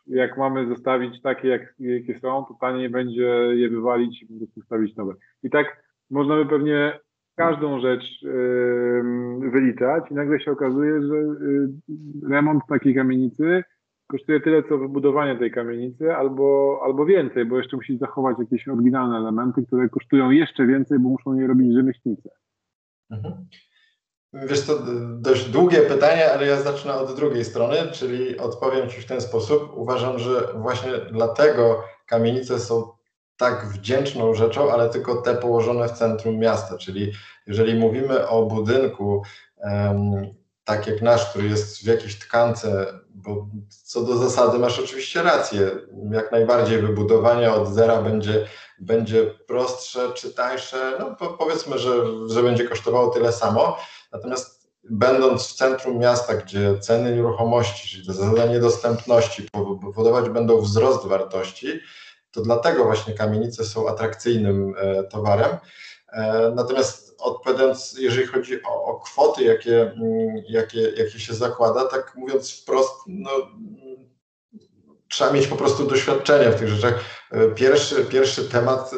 jak 0.07 0.37
mamy 0.37 0.67
zostawić 0.67 1.21
takie, 1.21 1.47
jak, 1.47 1.75
jakie 1.79 2.19
są, 2.19 2.45
to 2.45 2.57
taniej 2.61 2.89
będzie 2.89 3.21
je 3.53 3.69
wywalić 3.69 4.23
i 4.23 4.25
po 4.25 4.37
prostu 4.37 4.61
stawić 4.61 4.95
nowe. 4.95 5.13
I 5.43 5.49
tak 5.49 5.83
można 6.09 6.35
by 6.35 6.45
pewnie 6.45 6.99
każdą 7.35 7.79
rzecz 7.79 8.21
wyliczać 9.39 10.11
i 10.11 10.13
nagle 10.13 10.39
się 10.39 10.51
okazuje, 10.51 11.01
że 11.01 11.15
y, 11.15 11.69
remont 12.29 12.63
takiej 12.69 12.95
kamienicy 12.95 13.63
kosztuje 14.07 14.39
tyle, 14.39 14.63
co 14.63 14.77
wybudowanie 14.77 15.39
tej 15.39 15.51
kamienicy, 15.51 16.15
albo, 16.15 16.79
albo 16.83 17.05
więcej, 17.05 17.45
bo 17.45 17.57
jeszcze 17.57 17.75
musi 17.75 17.97
zachować 17.97 18.37
jakieś 18.39 18.67
oryginalne 18.67 19.17
elementy, 19.17 19.65
które 19.67 19.89
kosztują 19.89 20.31
jeszcze 20.31 20.65
więcej, 20.65 20.99
bo 20.99 21.09
muszą 21.09 21.33
je 21.33 21.47
robić 21.47 21.73
rzemieślnicy. 21.73 22.29
Mhm. 23.11 23.47
Wiesz, 24.33 24.65
to 24.65 24.73
dość 25.19 25.49
długie 25.49 25.81
pytanie, 25.81 26.31
ale 26.33 26.47
ja 26.47 26.61
zacznę 26.61 26.93
od 26.93 27.15
drugiej 27.15 27.45
strony, 27.45 27.75
czyli 27.91 28.37
odpowiem 28.37 28.89
Ci 28.89 29.01
w 29.01 29.05
ten 29.05 29.21
sposób. 29.21 29.71
Uważam, 29.75 30.19
że 30.19 30.53
właśnie 30.55 30.91
dlatego 31.11 31.83
kamienice 32.05 32.59
są 32.59 32.91
tak 33.37 33.65
wdzięczną 33.65 34.33
rzeczą, 34.33 34.71
ale 34.71 34.89
tylko 34.89 35.21
te 35.21 35.35
położone 35.35 35.87
w 35.87 35.91
centrum 35.91 36.37
miasta. 36.37 36.77
Czyli 36.77 37.11
jeżeli 37.47 37.79
mówimy 37.79 38.27
o 38.27 38.45
budynku, 38.45 39.23
tak 40.63 40.87
jak 40.87 41.01
nasz, 41.01 41.29
który 41.29 41.47
jest 41.47 41.83
w 41.83 41.87
jakiejś 41.87 42.19
tkance, 42.19 42.85
bo 43.17 43.47
co 43.83 44.01
do 44.01 44.17
zasady 44.17 44.59
masz 44.59 44.79
oczywiście 44.79 45.23
rację, 45.23 45.71
jak 46.11 46.31
najbardziej 46.31 46.81
wybudowanie 46.81 47.51
od 47.51 47.67
zera 47.67 48.01
będzie, 48.01 48.47
będzie 48.79 49.25
prostsze 49.25 50.13
czy 50.13 50.33
tańsze, 50.33 50.97
no 50.99 51.15
powiedzmy, 51.37 51.79
że, 51.79 51.91
że 52.27 52.43
będzie 52.43 52.67
kosztowało 52.67 53.09
tyle 53.09 53.33
samo, 53.33 53.77
natomiast 54.11 54.69
będąc 54.89 55.47
w 55.47 55.53
centrum 55.53 55.97
miasta, 55.97 56.35
gdzie 56.35 56.79
ceny 56.79 57.15
nieruchomości, 57.15 57.89
czyli 57.89 58.05
zasada 58.05 58.59
dostępności 58.59 59.47
powodować 59.81 60.29
będą 60.29 60.61
wzrost 60.61 61.07
wartości, 61.07 61.67
to 62.31 62.41
dlatego 62.41 62.83
właśnie 62.83 63.13
kamienice 63.13 63.65
są 63.65 63.89
atrakcyjnym 63.89 64.73
e, 64.77 65.03
towarem. 65.03 65.57
E, 66.11 66.51
natomiast 66.55 67.15
odpowiadając, 67.19 67.95
jeżeli 67.99 68.27
chodzi 68.27 68.63
o, 68.63 68.83
o 68.83 68.99
kwoty, 68.99 69.43
jakie, 69.43 69.81
mm, 69.81 70.43
jakie, 70.49 70.81
jakie 70.81 71.19
się 71.19 71.33
zakłada, 71.33 71.85
tak 71.85 72.13
mówiąc 72.15 72.51
wprost, 72.51 72.93
no, 73.07 73.31
trzeba 75.07 75.31
mieć 75.31 75.47
po 75.47 75.55
prostu 75.55 75.85
doświadczenie 75.85 76.51
w 76.51 76.59
tych 76.59 76.69
rzeczach. 76.69 77.03
E, 77.31 77.49
pierwszy, 77.49 78.05
pierwszy 78.05 78.49
temat 78.49 78.91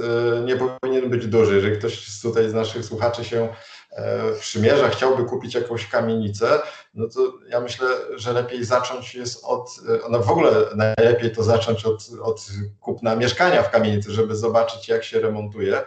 nie 0.45 0.55
powinien 0.55 1.09
być 1.09 1.27
duży. 1.27 1.55
Jeżeli 1.55 1.77
ktoś 1.77 2.21
tutaj 2.21 2.49
z 2.49 2.53
naszych 2.53 2.85
słuchaczy 2.85 3.23
się 3.23 3.49
E, 3.91 4.33
przymierza, 4.39 4.89
chciałby 4.89 5.23
kupić 5.23 5.55
jakąś 5.55 5.87
kamienicę, 5.87 6.59
no 6.93 7.07
to 7.09 7.33
ja 7.49 7.59
myślę, 7.59 7.87
że 8.15 8.33
lepiej 8.33 8.65
zacząć 8.65 9.15
jest 9.15 9.43
od, 9.43 9.69
e, 9.89 10.09
no 10.09 10.19
w 10.19 10.29
ogóle 10.29 10.51
najlepiej 10.75 11.31
to 11.31 11.43
zacząć 11.43 11.85
od, 11.85 12.09
od 12.21 12.45
kupna 12.79 13.15
mieszkania 13.15 13.63
w 13.63 13.71
kamienicy, 13.71 14.11
żeby 14.11 14.35
zobaczyć 14.35 14.87
jak 14.87 15.03
się 15.03 15.19
remontuje. 15.19 15.81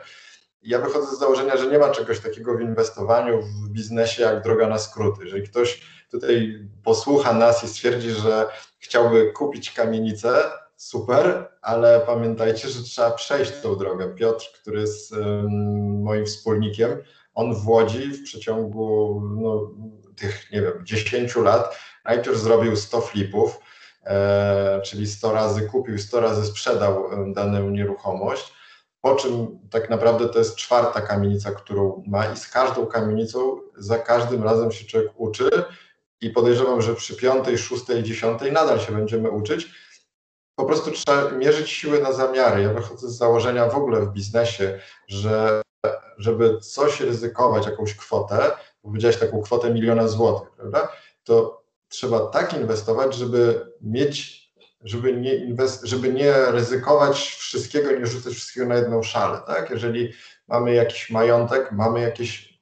Ja 0.62 0.78
wychodzę 0.78 1.16
z 1.16 1.18
założenia, 1.18 1.56
że 1.56 1.66
nie 1.66 1.78
ma 1.78 1.90
czegoś 1.90 2.20
takiego 2.20 2.56
w 2.56 2.60
inwestowaniu, 2.60 3.42
w 3.42 3.68
biznesie 3.68 4.22
jak 4.22 4.42
droga 4.42 4.68
na 4.68 4.78
skróty. 4.78 5.24
Jeżeli 5.24 5.48
ktoś 5.48 5.82
tutaj 6.10 6.58
posłucha 6.84 7.32
nas 7.32 7.64
i 7.64 7.68
stwierdzi, 7.68 8.10
że 8.10 8.46
chciałby 8.78 9.32
kupić 9.32 9.72
kamienicę, 9.72 10.34
super, 10.76 11.48
ale 11.62 12.00
pamiętajcie, 12.06 12.68
że 12.68 12.82
trzeba 12.82 13.10
przejść 13.10 13.52
tą 13.62 13.76
drogę. 13.76 14.14
Piotr, 14.14 14.44
który 14.60 14.80
jest 14.80 15.14
moim 16.02 16.26
wspólnikiem, 16.26 16.98
On 17.34 17.54
w 17.54 17.68
Łodzi 17.68 18.12
w 18.12 18.22
przeciągu 18.22 19.20
no, 19.36 19.70
tych, 20.16 20.50
nie 20.52 20.62
wiem, 20.62 20.72
10 20.84 21.36
lat 21.36 21.78
najpierw 22.04 22.36
zrobił 22.36 22.76
100 22.76 23.00
flipów, 23.00 23.58
e, 24.04 24.80
czyli 24.84 25.06
100 25.06 25.32
razy 25.32 25.62
kupił, 25.62 25.98
100 25.98 26.20
razy 26.20 26.46
sprzedał 26.46 27.10
daną 27.32 27.70
nieruchomość, 27.70 28.52
po 29.02 29.14
czym 29.14 29.58
tak 29.70 29.90
naprawdę 29.90 30.28
to 30.28 30.38
jest 30.38 30.56
czwarta 30.56 31.00
kamienica, 31.00 31.50
którą 31.50 32.02
ma 32.06 32.26
i 32.26 32.36
z 32.36 32.48
każdą 32.48 32.86
kamienicą 32.86 33.60
za 33.76 33.98
każdym 33.98 34.42
razem 34.42 34.72
się 34.72 34.84
człowiek 34.84 35.12
uczy 35.16 35.50
i 36.20 36.30
podejrzewam, 36.30 36.82
że 36.82 36.94
przy 36.94 37.16
piątej, 37.16 37.58
szóstej, 37.58 38.02
dziesiątej 38.02 38.52
nadal 38.52 38.80
się 38.80 38.92
będziemy 38.92 39.30
uczyć. 39.30 39.68
Po 40.54 40.64
prostu 40.64 40.90
trzeba 40.90 41.30
mierzyć 41.30 41.70
siły 41.70 42.02
na 42.02 42.12
zamiary. 42.12 42.62
Ja 42.62 42.72
wychodzę 42.72 43.08
z 43.08 43.16
założenia 43.16 43.68
w 43.68 43.76
ogóle 43.76 44.00
w 44.00 44.12
biznesie, 44.12 44.80
że 45.08 45.62
żeby 46.18 46.58
coś 46.58 47.00
ryzykować, 47.00 47.66
jakąś 47.66 47.96
kwotę, 47.96 48.50
powiedziałeś 48.82 49.16
taką 49.16 49.42
kwotę 49.42 49.74
miliona 49.74 50.08
złotych, 50.08 50.50
prawda? 50.50 50.88
To 51.24 51.62
trzeba 51.88 52.26
tak 52.26 52.54
inwestować, 52.54 53.14
żeby 53.14 53.72
mieć, 53.80 54.41
żeby 54.84 55.16
nie, 55.16 55.34
inwest, 55.34 55.84
żeby 55.84 56.12
nie 56.12 56.32
ryzykować 56.32 57.18
wszystkiego, 57.18 57.92
nie 57.92 58.06
rzucać 58.06 58.34
wszystkiego 58.34 58.66
na 58.66 58.76
jedną 58.76 59.02
szalę, 59.02 59.40
tak? 59.46 59.70
Jeżeli 59.70 60.12
mamy 60.48 60.74
jakiś 60.74 61.10
majątek, 61.10 61.72
mamy 61.72 62.00
jakieś, 62.00 62.58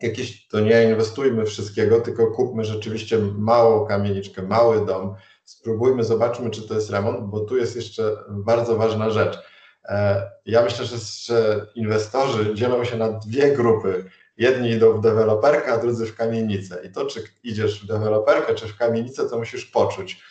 jakieś 0.00 0.48
to 0.48 0.60
nie 0.60 0.84
inwestujmy 0.84 1.46
wszystkiego, 1.46 2.00
tylko 2.00 2.26
kupmy 2.26 2.64
rzeczywiście 2.64 3.18
małą 3.18 3.86
kamieniczkę, 3.86 4.42
mały 4.42 4.86
dom, 4.86 5.14
spróbujmy, 5.44 6.04
zobaczmy, 6.04 6.50
czy 6.50 6.68
to 6.68 6.74
jest 6.74 6.90
remont, 6.90 7.30
bo 7.30 7.40
tu 7.40 7.56
jest 7.56 7.76
jeszcze 7.76 8.16
bardzo 8.28 8.76
ważna 8.76 9.10
rzecz. 9.10 9.38
E, 9.84 10.30
ja 10.46 10.62
myślę, 10.62 10.84
że, 10.84 10.96
że 10.98 11.66
inwestorzy 11.74 12.54
dzielą 12.54 12.84
się 12.84 12.96
na 12.96 13.08
dwie 13.08 13.52
grupy. 13.52 14.04
Jedni 14.36 14.70
idą 14.70 14.92
w 14.92 15.00
deweloperkę, 15.00 15.72
a 15.72 15.78
drudzy 15.78 16.06
w 16.06 16.14
kamienicę. 16.14 16.80
I 16.84 16.92
to, 16.92 17.06
czy 17.06 17.22
idziesz 17.42 17.84
w 17.84 17.86
deweloperkę, 17.86 18.54
czy 18.54 18.68
w 18.68 18.76
kamienicę, 18.76 19.28
to 19.28 19.38
musisz 19.38 19.66
poczuć. 19.66 20.22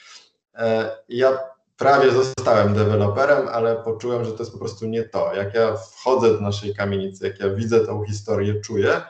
E, 0.59 0.97
ja 1.09 1.39
prawie 1.77 2.11
zostałem 2.11 2.73
deweloperem, 2.73 3.47
ale 3.47 3.75
poczułem, 3.75 4.25
że 4.25 4.31
to 4.31 4.39
jest 4.39 4.51
po 4.51 4.57
prostu 4.57 4.85
nie 4.85 5.03
to. 5.03 5.35
Jak 5.35 5.53
ja 5.53 5.77
wchodzę 5.77 6.33
do 6.33 6.41
naszej 6.41 6.75
kamienicy, 6.75 7.27
jak 7.27 7.39
ja 7.39 7.49
widzę 7.49 7.85
tą 7.85 8.05
historię, 8.05 8.61
czuję, 8.61 9.01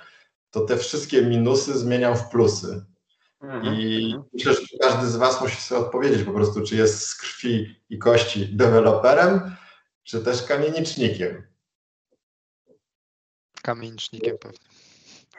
to 0.52 0.62
te 0.62 0.78
wszystkie 0.78 1.22
minusy 1.22 1.80
zmieniam 1.80 2.16
w 2.18 2.30
plusy. 2.30 2.86
Mhm, 3.41 3.76
I 3.76 4.06
mhm. 4.06 4.24
myślę, 4.34 4.54
że 4.54 4.60
każdy 4.82 5.08
z 5.08 5.16
Was 5.16 5.41
musi 5.41 5.62
sobie 5.62 5.82
odpowiedzieć 5.82 6.24
po 6.24 6.32
prostu, 6.32 6.62
czy 6.62 6.76
jest 6.76 7.08
z 7.08 7.16
krwi 7.16 7.76
i 7.89 7.97
kości 7.97 8.56
deweloperem, 8.56 9.56
czy 10.04 10.22
też 10.22 10.43
kamienicznikiem. 10.43 11.47
Kamienicznikiem 13.62 14.38
pewnie. 14.38 14.60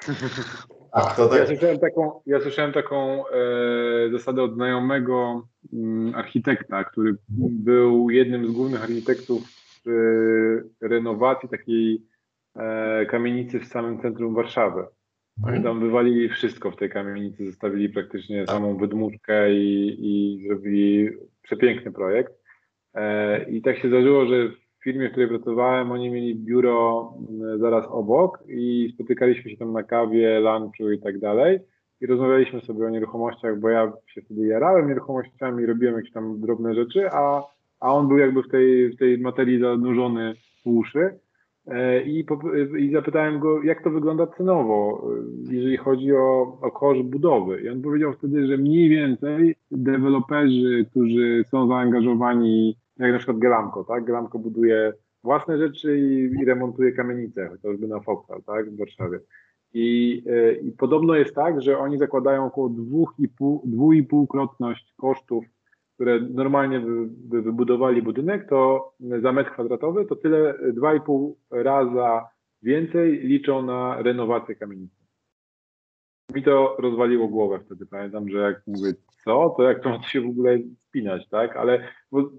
Ach, 0.93 1.16
to 1.16 1.28
tak. 1.28 1.38
ja, 1.38 1.47
słyszałem 1.47 1.78
taką, 1.78 2.20
ja 2.26 2.41
słyszałem 2.41 2.72
taką 2.72 3.28
e, 3.28 4.11
zasadę 4.12 4.43
od 4.43 4.55
znajomego 4.55 5.47
m, 5.72 5.78
mm, 5.78 6.14
architekta, 6.14 6.84
który 6.84 7.16
był 7.28 8.11
jednym 8.11 8.47
z 8.49 8.53
głównych 8.53 8.82
architektów 8.82 9.43
przy 9.43 10.70
renowacji 10.80 11.49
takiej 11.49 12.03
e, 12.57 13.07
kamienicy 13.07 13.61
w 13.61 13.66
samym 13.66 14.01
centrum 14.01 14.34
Warszawy. 14.34 14.86
Oni 15.43 15.62
tam 15.62 15.80
wywalili 15.80 16.28
wszystko 16.28 16.70
w 16.70 16.76
tej 16.76 16.91
kamienicy, 16.91 17.47
zostawili 17.47 17.88
praktycznie 17.88 18.45
tak. 18.47 18.57
samą 18.57 18.76
wydmuszkę 18.76 19.55
i, 19.55 19.97
i 20.01 20.43
zrobili 20.49 21.11
przepiękny 21.43 21.93
projekt. 21.93 22.32
E, 22.95 23.51
I 23.51 23.62
tak 23.62 23.78
się 23.78 23.88
zdarzyło, 23.88 24.26
że 24.26 24.34
firmie, 24.85 25.09
w 25.09 25.11
której 25.11 25.28
pracowałem, 25.28 25.93
oni 25.93 26.11
mieli 26.11 26.35
biuro 26.35 27.12
zaraz 27.57 27.87
obok 27.89 28.39
i 28.49 28.91
spotykaliśmy 28.95 29.51
się 29.51 29.57
tam 29.57 29.72
na 29.72 29.83
kawie, 29.83 30.41
lunchu 30.41 30.91
i 30.91 31.01
tak 31.01 31.18
dalej. 31.18 31.59
I 32.01 32.07
rozmawialiśmy 32.07 32.61
sobie 32.61 32.87
o 32.87 32.91
nieruchomościach, 32.91 33.61
bo 33.61 33.68
ja 33.68 33.93
się 34.07 34.22
wtedy 34.22 34.47
jarałem 34.47 34.89
nieruchomościami, 34.89 35.66
robiłem 35.66 35.95
jakieś 35.95 36.12
tam 36.12 36.41
drobne 36.41 36.74
rzeczy, 36.74 37.09
a, 37.12 37.43
a 37.81 37.95
on 37.95 38.09
był 38.09 38.18
jakby 38.18 38.43
w 38.43 38.49
tej, 38.49 38.89
w 38.89 38.97
tej 38.97 39.18
materii 39.18 39.61
zanurzony 39.61 40.35
w 40.64 40.66
uszy. 40.66 41.18
E, 41.66 42.03
I, 42.03 42.26
I 42.78 42.93
zapytałem 42.93 43.39
go, 43.39 43.62
jak 43.62 43.85
to 43.85 43.91
wygląda 43.91 44.26
cenowo, 44.26 45.09
e, 45.49 45.55
jeżeli 45.55 45.76
chodzi 45.76 46.12
o, 46.12 46.59
o 46.62 46.70
koszt 46.70 47.03
budowy. 47.03 47.61
I 47.61 47.68
on 47.68 47.83
powiedział 47.83 48.12
wtedy, 48.12 48.47
że 48.47 48.57
mniej 48.57 48.89
więcej 48.89 49.55
deweloperzy, 49.70 50.87
którzy 50.91 51.45
są 51.45 51.68
zaangażowani, 51.68 52.76
jak 53.05 53.13
na 53.13 53.19
przykład 53.19 53.39
Gelamco, 53.39 53.85
tak? 53.85 54.05
Gelamco 54.05 54.39
buduje 54.39 54.93
własne 55.23 55.59
rzeczy 55.59 55.99
i, 55.99 56.41
i 56.41 56.45
remontuje 56.45 56.93
kamienice, 56.93 57.49
chociażby 57.49 57.89
na 57.89 58.01
Foksal, 58.01 58.43
tak? 58.43 58.71
W 58.71 58.79
Warszawie. 58.79 59.19
I, 59.75 60.23
e, 60.27 60.53
I 60.53 60.73
podobno 60.73 61.15
jest 61.15 61.35
tak, 61.35 61.63
że 61.63 61.79
oni 61.79 61.99
zakładają 61.99 62.47
około 62.47 62.69
2,5 62.69 64.27
krotność 64.27 64.95
kosztów 64.97 65.45
które 66.01 66.21
normalnie 66.21 66.81
by, 66.81 67.07
by 67.09 67.43
wybudowali 67.43 68.03
budynek, 68.03 68.49
to 68.49 68.93
za 69.23 69.33
metr 69.33 69.51
kwadratowy 69.53 70.07
to 70.07 70.17
tyle 70.17 70.55
2,5 70.55 71.33
raza 71.51 72.29
więcej 72.63 73.13
liczą 73.13 73.63
na 73.63 74.03
renowację 74.03 74.55
kamienicy. 74.55 75.00
Mi 76.35 76.43
to 76.43 76.76
rozwaliło 76.78 77.28
głowę 77.28 77.61
wtedy. 77.66 77.87
Pamiętam, 77.87 78.28
że 78.28 78.39
jak 78.39 78.62
mówię, 78.66 78.93
co, 79.24 79.55
to 79.57 79.62
jak 79.62 79.83
to 79.83 79.89
ma 79.89 80.03
się 80.03 80.20
w 80.20 80.28
ogóle 80.28 80.59
spinać, 80.89 81.28
tak? 81.28 81.57
Ale 81.57 81.89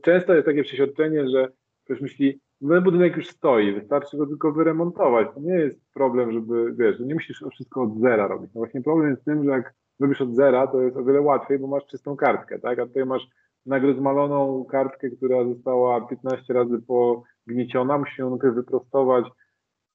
często 0.01 0.33
jest 0.33 0.45
takie 0.45 0.63
przeświadczenie, 0.63 1.29
że 1.29 1.47
ktoś 1.85 2.01
myśli, 2.01 2.39
no 2.61 2.81
budynek 2.81 3.17
już 3.17 3.27
stoi, 3.27 3.73
wystarczy 3.73 4.17
go 4.17 4.27
tylko 4.27 4.51
wyremontować. 4.51 5.27
To 5.35 5.39
nie 5.39 5.53
jest 5.53 5.81
problem, 5.93 6.31
żeby, 6.31 6.73
wiesz, 6.77 6.99
nie 6.99 7.13
musisz 7.13 7.43
wszystko 7.51 7.81
od 7.81 7.99
zera 7.99 8.27
robić. 8.27 8.51
No 8.55 8.59
właśnie 8.59 8.81
problem 8.81 9.09
jest 9.09 9.21
w 9.21 9.25
tym, 9.25 9.43
że 9.43 9.51
jak 9.51 9.73
robisz 9.99 10.21
od 10.21 10.35
zera, 10.35 10.67
to 10.67 10.81
jest 10.81 10.97
o 10.97 11.03
wiele 11.03 11.21
łatwiej, 11.21 11.59
bo 11.59 11.67
masz 11.67 11.85
czystą 11.85 12.15
kartkę, 12.15 12.59
tak? 12.59 12.79
A 12.79 12.85
tutaj 12.85 13.05
masz 13.05 13.27
nagle 13.65 13.93
zmaloną 13.93 14.65
kartkę, 14.65 15.09
która 15.09 15.45
została 15.45 16.07
15 16.07 16.53
razy 16.53 16.81
pognieciona, 16.87 17.97
musi 17.97 18.21
ją 18.21 18.29
najpierw 18.29 18.55
wyprostować, 18.55 19.25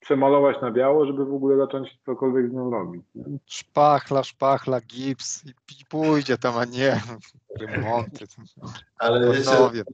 przemalować 0.00 0.56
na 0.62 0.70
biało, 0.70 1.06
żeby 1.06 1.24
w 1.24 1.34
ogóle 1.34 1.56
zacząć 1.56 1.98
cokolwiek 2.06 2.50
z 2.50 2.52
nią 2.52 2.70
robić. 2.70 3.02
Nie? 3.14 3.24
Szpachla, 3.46 4.24
szpachla, 4.24 4.80
gips 4.80 5.44
i 5.80 5.84
pójdzie 5.88 6.38
tam, 6.38 6.58
a 6.58 6.64
nie 6.64 7.00
remonty. 7.60 8.26
Ale 8.98 9.32
wiecie, 9.32 9.84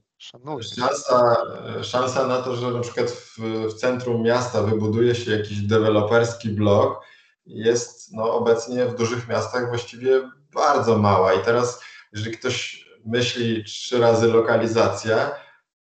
szansa, 0.61 1.35
szansa 1.83 2.27
na 2.27 2.41
to, 2.41 2.55
że 2.55 2.71
na 2.71 2.79
przykład 2.79 3.11
w, 3.11 3.39
w 3.39 3.73
centrum 3.73 4.21
miasta 4.21 4.63
wybuduje 4.63 5.15
się 5.15 5.31
jakiś 5.31 5.61
deweloperski 5.61 6.49
blok 6.49 7.05
jest 7.45 8.13
no, 8.13 8.33
obecnie 8.33 8.85
w 8.85 8.95
dużych 8.95 9.27
miastach 9.27 9.69
właściwie 9.69 10.29
bardzo 10.53 10.97
mała 10.97 11.33
i 11.33 11.43
teraz 11.43 11.83
jeżeli 12.13 12.37
ktoś 12.37 12.87
myśli 13.05 13.63
trzy 13.63 13.99
razy 13.99 14.27
lokalizacja, 14.27 15.31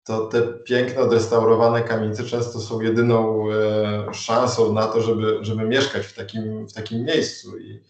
to 0.05 0.27
te 0.27 0.43
piękne, 0.43 1.03
odrestaurowane 1.03 1.83
kamienice 1.83 2.25
często 2.25 2.61
są 2.61 2.81
jedyną 2.81 3.47
e, 3.53 4.15
szansą 4.15 4.73
na 4.73 4.87
to, 4.87 5.01
żeby, 5.01 5.39
żeby 5.41 5.65
mieszkać 5.65 6.07
w 6.07 6.17
takim, 6.17 6.67
w 6.67 6.73
takim 6.73 7.05
miejscu. 7.05 7.59
I, 7.59 7.81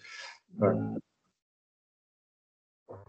tak. 0.61 0.75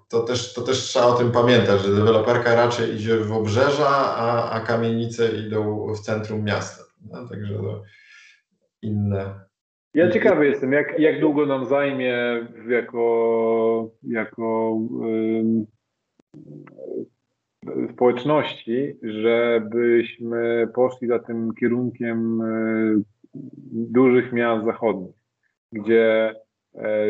to, 0.09 0.19
też, 0.23 0.53
to 0.53 0.61
też 0.61 0.77
trzeba 0.77 1.05
o 1.05 1.17
tym 1.17 1.31
pamiętać, 1.31 1.81
że 1.81 1.95
deweloperka 1.95 2.55
raczej 2.55 2.95
idzie 2.95 3.17
w 3.17 3.31
obrzeża, 3.31 3.89
a, 4.15 4.51
a 4.51 4.59
kamienice 4.59 5.31
idą 5.31 5.93
w 5.93 5.99
centrum 5.99 6.43
miasta. 6.43 6.83
No, 7.11 7.29
także 7.29 7.53
to 7.53 7.83
inne, 8.81 9.45
ja 9.95 10.11
ciekawy 10.11 10.45
jestem, 10.45 10.71
jak, 10.71 10.99
jak 10.99 11.19
długo 11.19 11.45
nam 11.45 11.65
zajmie 11.65 12.47
jako, 12.69 13.91
jako 14.03 14.71
um, 14.71 15.65
społeczności, 17.93 18.97
żebyśmy 19.03 20.67
poszli 20.75 21.07
za 21.07 21.19
tym 21.19 21.53
kierunkiem 21.59 22.41
e, 22.41 23.01
dużych 23.73 24.33
miast 24.33 24.65
zachodnich, 24.65 25.15
gdzie 25.71 26.35
e, 26.75 27.07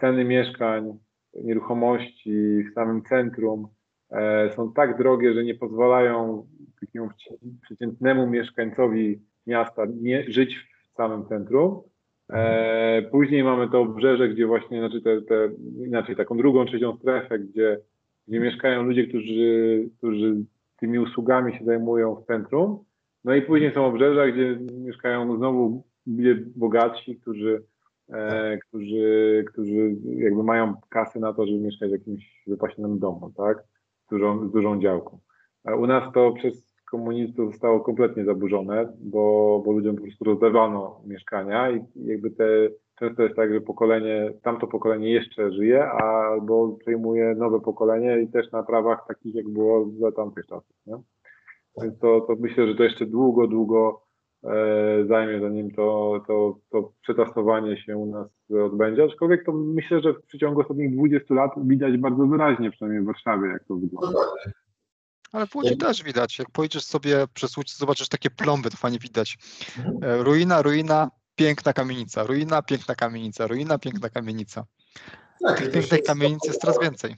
ceny 0.00 0.24
mieszkań, 0.24 0.98
nieruchomości 1.34 2.64
w 2.70 2.74
samym 2.74 3.02
centrum 3.02 3.68
e, 4.10 4.50
są 4.56 4.72
tak 4.72 4.98
drogie, 4.98 5.34
że 5.34 5.44
nie 5.44 5.54
pozwalają 5.54 6.46
takiemu 6.80 7.08
przeciętnemu 7.62 8.26
mieszkańcowi 8.26 9.22
miasta 9.46 9.82
żyć 10.28 10.56
w 10.90 10.96
samym 10.96 11.26
centrum. 11.26 11.82
Później 13.10 13.44
mamy 13.44 13.70
to 13.70 13.80
obrzeże, 13.80 14.28
gdzie 14.28 14.46
właśnie, 14.46 14.78
znaczy 14.78 15.02
te, 15.02 15.22
te, 15.22 15.48
inaczej, 15.86 16.16
taką 16.16 16.36
drugą, 16.36 16.64
trzecią 16.64 16.96
strefę, 16.96 17.38
gdzie 17.38 17.78
gdzie 18.32 18.40
mieszkają 18.40 18.82
ludzie, 18.82 19.06
którzy, 19.06 19.88
którzy 19.98 20.36
tymi 20.76 20.98
usługami 20.98 21.58
się 21.58 21.64
zajmują 21.64 22.14
w 22.14 22.26
centrum. 22.26 22.84
No 23.24 23.34
i 23.34 23.42
później 23.42 23.74
są 23.74 23.86
obrzeża, 23.86 24.26
gdzie 24.26 24.58
mieszkają 24.78 25.36
znowu 25.36 25.84
ludzie 26.06 26.36
bogatsi, 26.56 27.16
którzy, 27.16 27.62
e, 28.08 28.58
którzy, 28.58 29.44
którzy 29.48 29.96
jakby 30.04 30.42
mają 30.42 30.74
kasy 30.88 31.20
na 31.20 31.32
to, 31.32 31.46
żeby 31.46 31.58
mieszkać 31.58 31.88
w 31.88 31.92
jakimś 31.92 32.44
wypasionym 32.46 32.98
domu, 32.98 33.32
tak? 33.36 33.64
Z 34.06 34.10
dużą, 34.10 34.48
z 34.48 34.52
dużą 34.52 34.80
działką. 34.80 35.18
A 35.64 35.74
u 35.74 35.86
nas 35.86 36.12
to 36.14 36.32
przez 36.32 36.74
komunistów 36.90 37.52
zostało 37.52 37.80
kompletnie 37.80 38.24
zaburzone, 38.24 38.92
bo, 39.00 39.62
bo 39.64 39.72
ludziom 39.72 39.96
po 39.96 40.02
prostu 40.02 40.24
rozdawano 40.24 41.00
mieszkania 41.06 41.70
i 41.70 41.84
jakby 41.96 42.30
te, 42.30 42.44
często 43.02 43.22
jest 43.22 43.36
tak, 43.36 43.52
że 43.52 43.60
pokolenie, 43.60 44.32
tamto 44.42 44.66
pokolenie 44.66 45.12
jeszcze 45.12 45.52
żyje, 45.52 45.84
albo 45.90 46.68
przejmuje 46.68 47.34
nowe 47.34 47.60
pokolenie 47.60 48.20
i 48.20 48.28
też 48.28 48.52
na 48.52 48.62
prawach 48.62 49.06
takich, 49.08 49.34
jak 49.34 49.48
było 49.48 49.90
za 50.00 50.12
tamtych 50.12 50.46
czasów. 50.46 50.76
Nie? 50.86 50.96
Więc 51.82 51.98
to, 51.98 52.20
to 52.20 52.36
myślę, 52.40 52.66
że 52.66 52.74
to 52.74 52.82
jeszcze 52.82 53.06
długo, 53.06 53.46
długo 53.46 54.02
e, 54.44 55.04
zajmie, 55.08 55.40
zanim 55.40 55.70
to, 55.70 56.20
to, 56.26 56.58
to 56.70 56.92
przetasowanie 57.02 57.76
się 57.76 57.96
u 57.96 58.06
nas 58.06 58.28
odbędzie. 58.64 59.04
Aczkolwiek 59.04 59.44
to 59.44 59.52
myślę, 59.52 60.00
że 60.00 60.12
w 60.12 60.22
przeciągu 60.26 60.60
ostatnich 60.60 60.96
20 60.96 61.34
lat 61.34 61.50
widać 61.56 61.96
bardzo 61.96 62.26
wyraźnie, 62.26 62.70
przynajmniej 62.70 63.02
w 63.02 63.06
Warszawie, 63.06 63.48
jak 63.48 63.64
to 63.64 63.74
wygląda. 63.74 64.18
Ale 65.32 65.46
w 65.46 65.54
Łodzi 65.54 65.76
też 65.76 66.02
widać. 66.02 66.38
Jak 66.38 66.50
pojedziesz 66.50 66.84
sobie 66.84 67.24
przez 67.34 67.56
Łódź, 67.56 67.76
zobaczysz 67.76 68.08
takie 68.08 68.30
plomby, 68.30 68.70
to 68.70 68.76
fajnie 68.76 68.98
widać. 68.98 69.38
E, 70.02 70.22
ruina, 70.22 70.62
ruina, 70.62 71.10
piękna 71.34 71.72
kamienica. 71.72 72.22
Ruina, 72.22 72.62
piękna 72.62 72.94
kamienica. 72.94 73.46
Ruina, 73.46 73.78
piękna 73.78 74.08
kamienica. 74.08 74.64
Tak, 75.42 75.58
Tych 75.58 75.72
pięknej 75.72 76.02
kamienicy 76.02 76.48
jest 76.48 76.60
coraz 76.60 76.80
więcej. 76.80 77.16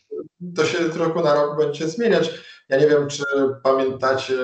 To 0.57 0.65
się 0.65 0.93
z 0.93 0.97
roku 0.97 1.21
na 1.21 1.35
rok 1.35 1.59
będzie 1.59 1.89
zmieniać. 1.89 2.31
Ja 2.69 2.77
nie 2.77 2.87
wiem, 2.87 3.09
czy 3.09 3.25
pamiętacie, 3.62 4.37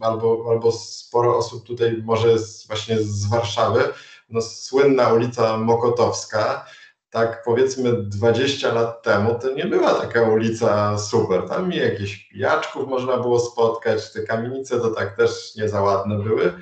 albo, 0.00 0.46
albo 0.50 0.72
sporo 0.72 1.36
osób 1.36 1.66
tutaj 1.66 2.02
może 2.04 2.28
jest 2.28 2.66
właśnie 2.66 3.02
z 3.02 3.26
Warszawy, 3.26 3.84
no, 4.30 4.42
słynna 4.42 5.12
ulica 5.12 5.56
Mokotowska, 5.56 6.66
tak 7.10 7.42
powiedzmy 7.44 7.92
20 7.92 8.72
lat 8.72 9.02
temu, 9.02 9.38
to 9.38 9.52
nie 9.52 9.66
była 9.66 9.94
taka 9.94 10.22
ulica 10.22 10.98
super. 10.98 11.48
Tam 11.48 11.72
jakichś 11.72 12.28
pijaczków 12.28 12.88
można 12.88 13.16
było 13.16 13.40
spotkać, 13.40 14.12
te 14.12 14.22
kamienice 14.22 14.80
to 14.80 14.90
tak 14.90 15.16
też 15.16 15.56
nie 15.56 15.68
za 15.68 15.80
ładne 15.82 16.18
były. 16.18 16.52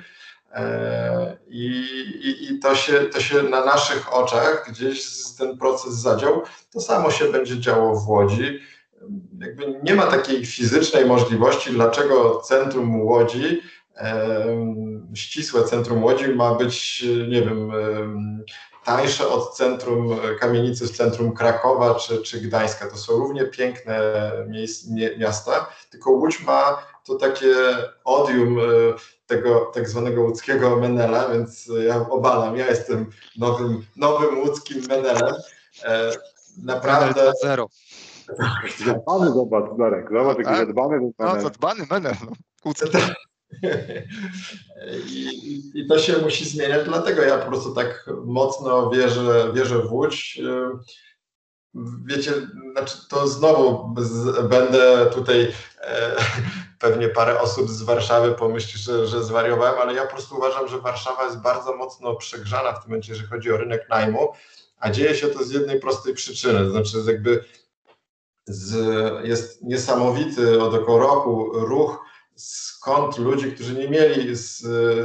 E, 0.51 1.37
I, 1.47 1.65
i, 2.23 2.53
I, 2.53 2.59
to, 2.59 2.75
się, 2.75 2.93
to 2.93 3.19
się 3.19 3.43
na 3.43 3.65
naszych 3.65 4.13
oczach 4.13 4.65
gdzieś 4.69 5.05
ten 5.37 5.57
proces 5.57 5.93
zadział. 5.93 6.41
To 6.73 6.81
samo 6.81 7.11
się 7.11 7.25
będzie 7.25 7.59
działo 7.59 7.95
w 7.95 8.09
Łodzi. 8.09 8.59
Jakby 9.39 9.79
nie 9.83 9.95
ma 9.95 10.07
takiej 10.07 10.45
fizycznej 10.45 11.05
możliwości, 11.05 11.71
dlaczego 11.71 12.41
centrum 12.45 13.01
Łodzi, 13.01 13.61
ścisłe 15.13 15.63
centrum 15.63 16.03
Łodzi 16.03 16.27
ma 16.27 16.55
być, 16.55 17.05
nie 17.29 17.41
wiem, 17.41 17.71
tańsze 18.85 19.27
od 19.27 19.55
centrum 19.55 20.19
kamienicy 20.39 20.87
w 20.87 20.97
centrum 20.97 21.33
Krakowa 21.33 21.95
czy, 21.95 22.21
czy 22.21 22.41
Gdańska. 22.41 22.87
To 22.87 22.97
są 22.97 23.13
równie 23.13 23.45
piękne 23.45 24.13
miasta, 25.17 25.69
tylko 25.89 26.11
Łódź 26.11 26.43
ma 26.43 26.83
to 27.05 27.15
takie 27.15 27.55
odium 28.05 28.59
e, 28.59 28.63
tego 29.27 29.71
tak 29.73 29.89
zwanego 29.89 30.21
łódzkiego 30.21 30.75
Menela, 30.75 31.29
więc 31.29 31.71
ja 31.87 32.09
obalam, 32.09 32.57
ja 32.57 32.67
jestem 32.67 33.09
nowym, 33.37 33.85
nowym 33.95 34.39
łódzkim 34.39 34.81
Menelem. 34.89 35.35
E, 35.83 36.11
naprawdę... 36.63 37.31
Zero. 37.41 37.67
Zadbany 38.85 39.33
zobacz, 39.33 39.77
Darek, 39.77 40.09
zobacz 40.11 40.37
jaki 40.37 40.49
tak? 40.49 40.57
zadbany. 40.57 41.11
No, 41.19 41.41
zadbany 41.41 41.85
Menel. 41.89 42.15
No. 42.65 42.71
I, 45.07 45.61
I, 45.73 45.87
to 45.87 45.99
się 45.99 46.17
musi 46.17 46.45
zmieniać, 46.45 46.85
dlatego 46.85 47.21
ja 47.21 47.37
po 47.37 47.47
prostu 47.47 47.75
tak 47.75 48.09
mocno 48.25 48.89
wierzę, 48.89 49.51
wierzę 49.53 49.79
w 49.79 49.93
Łódź. 49.93 50.41
Wiecie, 52.05 52.33
znaczy 52.71 52.97
to 53.09 53.27
znowu 53.27 53.95
z, 53.97 54.47
będę 54.47 55.09
tutaj 55.13 55.53
e, 55.81 56.15
pewnie 56.79 57.09
parę 57.09 57.39
osób 57.39 57.69
z 57.69 57.81
Warszawy 57.81 58.31
pomyśli, 58.31 58.79
że, 58.79 59.07
że 59.07 59.23
zwariowałem, 59.23 59.81
ale 59.81 59.93
ja 59.93 60.05
po 60.05 60.11
prostu 60.13 60.35
uważam, 60.37 60.67
że 60.67 60.79
Warszawa 60.81 61.25
jest 61.25 61.39
bardzo 61.39 61.75
mocno 61.75 62.15
przegrzana 62.15 62.71
w 62.71 62.79
tym 62.79 62.89
momencie, 62.89 63.11
jeżeli 63.11 63.29
chodzi 63.29 63.51
o 63.51 63.57
rynek 63.57 63.89
najmu, 63.89 64.33
a 64.79 64.89
dzieje 64.89 65.15
się 65.15 65.27
to 65.27 65.43
z 65.43 65.51
jednej 65.51 65.79
prostej 65.79 66.13
przyczyny, 66.13 66.69
znaczy 66.69 66.97
jakby 67.07 67.43
z, 68.47 68.75
jest 69.27 69.63
niesamowity 69.63 70.63
od 70.63 70.73
około 70.73 70.99
roku 70.99 71.51
ruch 71.53 72.08
skąd 72.39 73.17
ludzi, 73.17 73.51
którzy 73.51 73.73
nie 73.73 73.89
mieli 73.89 74.35
z, 74.35 74.57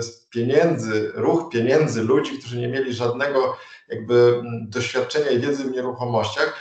z, 0.04 0.26
pieniędzy, 0.30 1.12
ruch 1.14 1.48
pieniędzy 1.52 2.02
ludzi, 2.02 2.38
którzy 2.38 2.58
nie 2.58 2.68
mieli 2.68 2.94
żadnego 2.94 3.56
jakby 3.88 4.42
doświadczenia 4.68 5.30
i 5.30 5.38
wiedzy 5.38 5.64
w 5.64 5.70
nieruchomościach. 5.70 6.56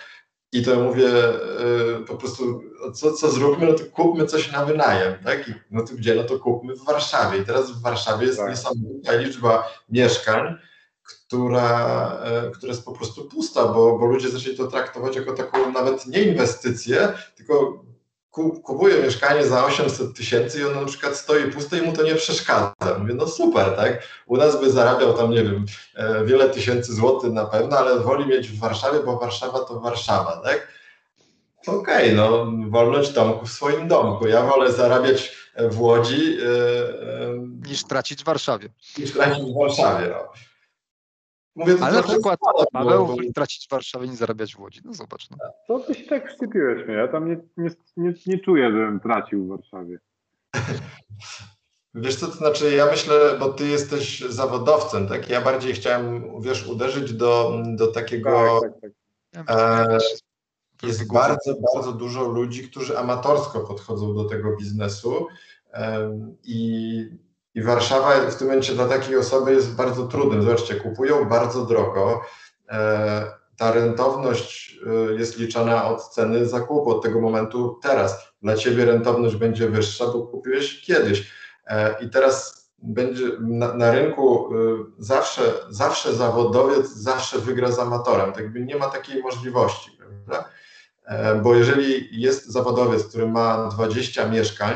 I 0.51 0.63
to 0.63 0.75
mówię 0.75 1.09
y, 1.99 2.05
po 2.07 2.15
prostu, 2.15 2.61
co, 2.93 3.13
co 3.13 3.31
zróbmy, 3.31 3.65
no 3.65 3.73
to 3.73 3.83
kupmy 3.85 4.25
coś 4.25 4.51
na 4.51 4.65
wynajem, 4.65 5.23
tak? 5.23 5.47
I, 5.47 5.53
no 5.71 5.83
to 5.83 5.93
gdzie? 5.93 6.15
No 6.15 6.23
to 6.23 6.39
kupmy 6.39 6.75
w 6.75 6.85
Warszawie. 6.85 7.39
I 7.39 7.45
teraz 7.45 7.71
w 7.71 7.81
Warszawie 7.81 8.27
jest 8.27 8.39
tak. 8.39 8.49
niesamowita 8.49 9.13
liczba 9.13 9.69
mieszkań, 9.89 10.55
która, 11.03 12.17
y, 12.47 12.51
która 12.51 12.71
jest 12.71 12.85
po 12.85 12.91
prostu 12.91 13.25
pusta, 13.25 13.67
bo, 13.67 13.99
bo 13.99 14.05
ludzie 14.05 14.29
zaczęli 14.29 14.57
to 14.57 14.67
traktować 14.67 15.15
jako 15.15 15.33
taką 15.33 15.71
nawet 15.71 16.07
nie 16.07 16.21
inwestycję, 16.21 17.13
tylko 17.35 17.83
kupuje 18.63 19.03
mieszkanie 19.03 19.45
za 19.47 19.65
800 19.65 20.17
tysięcy 20.17 20.59
i 20.59 20.63
ono 20.63 20.81
na 20.81 20.87
przykład 20.87 21.15
stoi 21.15 21.51
puste 21.51 21.77
i 21.77 21.81
mu 21.81 21.93
to 21.93 22.03
nie 22.03 22.15
przeszkadza. 22.15 22.73
Mówię, 22.99 23.13
no 23.13 23.27
super, 23.27 23.75
tak? 23.75 24.03
U 24.25 24.37
nas 24.37 24.59
by 24.61 24.71
zarabiał 24.71 25.13
tam, 25.13 25.31
nie 25.31 25.43
wiem, 25.43 25.65
e, 25.95 26.25
wiele 26.25 26.49
tysięcy 26.49 26.93
złotych 26.93 27.31
na 27.31 27.45
pewno, 27.45 27.77
ale 27.77 27.99
woli 27.99 28.25
mieć 28.25 28.47
w 28.47 28.59
Warszawie, 28.59 28.99
bo 28.99 29.19
Warszawa 29.19 29.59
to 29.59 29.79
Warszawa, 29.79 30.41
tak? 30.45 30.67
Okej, 31.67 31.79
okay, 31.79 32.13
no 32.13 32.51
wolność 32.69 33.11
domku 33.11 33.45
w 33.45 33.51
swoim 33.51 33.87
domku. 33.87 34.27
Ja 34.27 34.43
wolę 34.43 34.71
zarabiać 34.71 35.37
w 35.69 35.81
Łodzi 35.81 36.35
yy, 36.35 36.43
yy, 36.43 37.69
niż 37.69 37.83
tracić 37.83 38.21
w 38.21 38.25
Warszawie. 38.25 38.69
Niż 38.97 39.11
tracić 39.11 39.43
w 39.43 39.59
Warszawie, 39.59 40.07
no. 40.09 40.33
Mówię 41.55 41.75
Ale 41.81 41.93
na 41.93 42.03
przykład 42.03 42.39
Paweł 42.71 43.07
bo... 43.07 43.15
tracić 43.35 43.67
w 43.67 43.71
Warszawie, 43.71 44.07
nie 44.07 44.15
zarabiać 44.15 44.55
w 44.55 44.59
Łodzi. 44.59 44.81
No 44.85 44.93
zobacz. 44.93 45.29
No. 45.29 45.37
To 45.67 45.79
ty 45.79 45.95
się 45.95 46.05
tak 46.05 46.27
wszczepiłeś 46.27 46.87
mnie. 46.87 46.95
Ja 46.95 47.07
tam 47.07 47.29
nie, 47.29 47.37
nie, 47.57 47.69
nie, 47.97 48.13
nie 48.27 48.39
czuję, 48.39 48.71
żebym 48.71 48.99
tracił 48.99 49.45
w 49.45 49.47
Warszawie. 49.47 49.99
Wiesz 51.95 52.15
co, 52.15 52.27
to 52.27 52.33
znaczy 52.33 52.75
ja 52.75 52.85
myślę, 52.85 53.15
bo 53.39 53.53
ty 53.53 53.67
jesteś 53.67 54.19
zawodowcem, 54.19 55.07
tak? 55.07 55.29
Ja 55.29 55.41
bardziej 55.41 55.73
chciałem, 55.73 56.41
wiesz, 56.41 56.67
uderzyć 56.67 57.13
do, 57.13 57.61
do 57.75 57.87
takiego... 57.87 58.61
Tak, 58.61 58.81
tak, 58.81 59.47
tak. 59.47 59.57
E, 59.57 59.97
jest 60.83 61.13
bardzo, 61.13 61.55
bardzo 61.75 61.91
dużo 61.91 62.23
ludzi, 62.23 62.69
którzy 62.69 62.97
amatorsko 62.97 63.59
podchodzą 63.59 64.15
do 64.15 64.25
tego 64.25 64.57
biznesu 64.57 65.27
e, 65.73 66.11
i 66.43 67.05
i 67.55 67.61
Warszawa 67.61 68.29
w 68.31 68.35
tym 68.35 68.47
momencie 68.47 68.73
dla 68.73 68.87
takiej 68.87 69.17
osoby 69.17 69.53
jest 69.53 69.75
bardzo 69.75 70.07
trudnym. 70.07 70.41
Zobaczcie, 70.41 70.75
kupują 70.75 71.25
bardzo 71.25 71.65
drogo. 71.65 72.21
E, 72.69 73.31
ta 73.57 73.71
rentowność 73.71 74.79
e, 75.09 75.13
jest 75.13 75.37
liczona 75.37 75.85
od 75.85 76.09
ceny 76.09 76.45
zakupu, 76.45 76.89
od 76.89 77.03
tego 77.03 77.21
momentu 77.21 77.79
teraz. 77.81 78.33
Dla 78.41 78.55
ciebie 78.55 78.85
rentowność 78.85 79.35
będzie 79.35 79.69
wyższa, 79.69 80.05
bo 80.07 80.21
kupiłeś 80.21 80.85
kiedyś. 80.85 81.31
E, 81.67 81.95
I 82.05 82.09
teraz 82.09 82.63
będzie 82.79 83.25
na, 83.39 83.73
na, 83.73 83.91
rynku 83.91 84.49
zawsze, 84.99 85.41
zawsze 85.69 86.13
zawodowiec 86.13 86.87
zawsze 86.89 87.39
wygra 87.39 87.71
z 87.71 87.79
amatorem. 87.79 88.33
Tak 88.33 88.45
nie 88.55 88.75
ma 88.75 88.89
takiej 88.89 89.21
możliwości, 89.21 89.91
prawda? 89.97 90.49
Bo 91.43 91.55
jeżeli 91.55 92.21
jest 92.21 92.45
zawodowiec, 92.45 93.07
który 93.07 93.27
ma 93.27 93.67
20 93.67 94.29
mieszkań, 94.29 94.75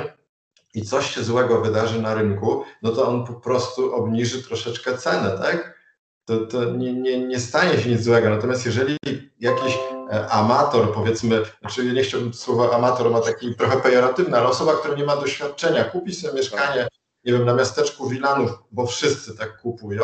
i 0.78 0.82
coś 0.82 1.15
się 1.15 1.23
złego 1.23 1.61
wydarzy 1.61 2.01
na 2.01 2.15
rynku, 2.15 2.63
no 2.82 2.91
to 2.91 3.07
on 3.07 3.25
po 3.25 3.34
prostu 3.34 3.95
obniży 3.95 4.43
troszeczkę 4.43 4.97
cenę, 4.97 5.38
tak? 5.38 5.78
To, 6.25 6.39
to 6.39 6.65
nie, 6.65 6.93
nie, 6.93 7.28
nie 7.28 7.39
stanie 7.39 7.80
się 7.80 7.89
nic 7.89 8.03
złego. 8.03 8.30
Natomiast 8.30 8.65
jeżeli 8.65 8.97
jakiś 9.39 9.80
e, 10.11 10.28
amator, 10.30 10.93
powiedzmy, 10.93 11.41
znaczy 11.61 11.93
nie 11.93 12.03
chciałbym 12.03 12.34
słowa 12.34 12.75
amator 12.75 13.11
ma 13.11 13.21
taki 13.21 13.55
trochę 13.55 13.82
pejoratywny, 13.82 14.38
ale 14.38 14.47
osoba, 14.47 14.73
która 14.73 14.95
nie 14.95 15.05
ma 15.05 15.15
doświadczenia, 15.15 15.84
kupi 15.84 16.13
sobie 16.13 16.34
mieszkanie, 16.34 16.88
nie 17.23 17.34
wiem, 17.34 17.45
na 17.45 17.53
miasteczku 17.53 18.09
Wilanów, 18.09 18.51
bo 18.71 18.86
wszyscy 18.86 19.38
tak 19.38 19.61
kupują 19.61 20.03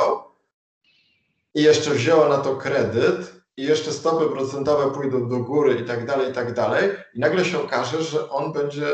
i 1.53 1.63
jeszcze 1.63 1.91
wzięła 1.91 2.29
na 2.29 2.37
to 2.37 2.55
kredyt 2.55 3.33
i 3.57 3.63
jeszcze 3.63 3.91
stopy 3.91 4.29
procentowe 4.29 4.91
pójdą 4.91 5.29
do 5.29 5.37
góry 5.37 5.73
i 5.73 5.85
tak 5.85 6.05
dalej, 6.05 6.31
i 6.31 6.33
tak 6.33 6.53
dalej 6.53 6.89
i 7.13 7.19
nagle 7.19 7.45
się 7.45 7.61
okaże, 7.61 8.03
że 8.03 8.29
on 8.29 8.53
będzie 8.53 8.93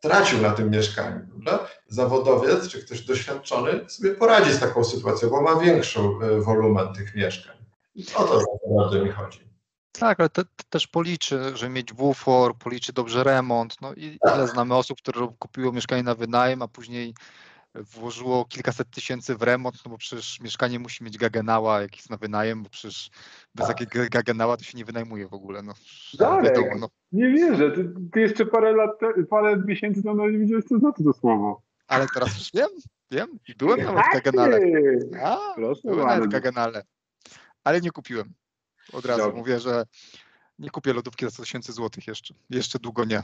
tracił 0.00 0.40
na 0.40 0.50
tym 0.50 0.70
mieszkaniu. 0.70 1.26
Prawda? 1.26 1.66
Zawodowiec 1.88 2.68
czy 2.68 2.84
ktoś 2.84 3.00
doświadczony 3.00 3.90
sobie 3.90 4.14
poradzi 4.14 4.52
z 4.52 4.60
taką 4.60 4.84
sytuacją, 4.84 5.30
bo 5.30 5.42
ma 5.42 5.60
większą 5.60 6.20
e, 6.20 6.40
wolumen 6.40 6.94
tych 6.94 7.14
mieszkań. 7.14 7.56
O 8.14 8.24
to 8.24 8.42
naprawdę 8.68 9.04
mi 9.04 9.12
chodzi. 9.12 9.46
Tak, 9.92 10.20
ale 10.20 10.28
te, 10.28 10.44
te 10.44 10.64
też 10.70 10.86
policzy, 10.86 11.56
że 11.56 11.68
mieć 11.68 11.92
bufor, 11.92 12.58
policzy 12.58 12.92
dobrze 12.92 13.24
remont. 13.24 13.80
No 13.80 13.94
i 13.94 14.18
tak. 14.22 14.36
ile 14.36 14.48
znamy 14.48 14.74
osób, 14.74 14.98
które 14.98 15.28
kupiło 15.38 15.72
mieszkanie 15.72 16.02
na 16.02 16.14
wynajem, 16.14 16.62
a 16.62 16.68
później 16.68 17.14
włożyło 17.82 18.44
kilkaset 18.44 18.90
tysięcy 18.90 19.36
w 19.36 19.42
remont, 19.42 19.76
no 19.84 19.90
bo 19.90 19.98
przecież 19.98 20.40
mieszkanie 20.40 20.78
musi 20.78 21.04
mieć 21.04 21.18
gagenała, 21.18 21.80
jak 21.80 21.96
jest 21.96 22.10
na 22.10 22.16
wynajem, 22.16 22.62
bo 22.62 22.68
przecież 22.68 23.10
bez 23.54 23.66
tak. 23.66 23.78
takiego 23.78 24.06
gagenała 24.10 24.56
to 24.56 24.64
się 24.64 24.78
nie 24.78 24.84
wynajmuje 24.84 25.28
w 25.28 25.34
ogóle. 25.34 25.62
No, 25.62 25.72
Darek, 26.18 26.44
wiadomo, 26.44 26.76
no. 26.80 26.88
nie 27.12 27.30
wierzę, 27.30 27.70
ty, 27.70 27.92
ty, 28.12 28.20
jeszcze 28.20 28.46
parę 28.46 28.72
lat, 28.72 28.90
parę 29.30 29.62
miesięcy 29.66 30.02
temu 30.02 30.28
nie 30.28 30.38
wiedziałeś, 30.38 30.64
co 30.64 30.78
znaczy 30.78 31.04
to 31.04 31.12
słowo. 31.12 31.62
Ale 31.86 32.06
teraz 32.14 32.38
już 32.38 32.50
wiem, 32.54 32.68
wiem. 33.10 33.38
I 33.48 33.54
byłem 33.54 33.80
nawet 33.80 34.04
w 34.04 34.10
Kagenale. 34.10 34.60
A, 35.24 35.38
Proszę 35.54 35.80
byłem 35.84 36.06
nawet 36.06 36.24
w 36.24 36.28
bardzo. 36.28 36.36
Kagenale. 36.36 36.82
Ale 37.64 37.80
nie 37.80 37.90
kupiłem. 37.90 38.32
Od 38.92 39.06
razu 39.06 39.22
Dobrze. 39.22 39.38
mówię, 39.38 39.60
że 39.60 39.84
nie 40.58 40.70
kupię 40.70 40.92
lodówki 40.92 41.24
za 41.24 41.30
100 41.30 41.42
tysięcy 41.42 41.72
złotych 41.72 42.06
jeszcze. 42.06 42.34
Jeszcze 42.50 42.78
długo 42.78 43.04
nie. 43.04 43.22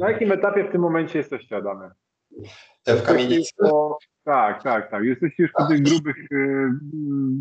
Na 0.00 0.10
jakim 0.10 0.32
etapie 0.32 0.64
w 0.64 0.72
tym 0.72 0.80
momencie 0.80 1.18
jesteście, 1.18 1.56
Adamy? 1.56 1.90
E, 2.86 2.96
W 2.96 3.02
kamienicy. 3.02 3.52
Tak, 4.24 4.62
tak, 4.62 4.90
tak. 4.90 5.04
Jesteście 5.04 5.42
już 5.42 5.52
po 5.52 5.66
tych 5.66 5.82
grubych, 5.82 6.16
e, 6.32 6.70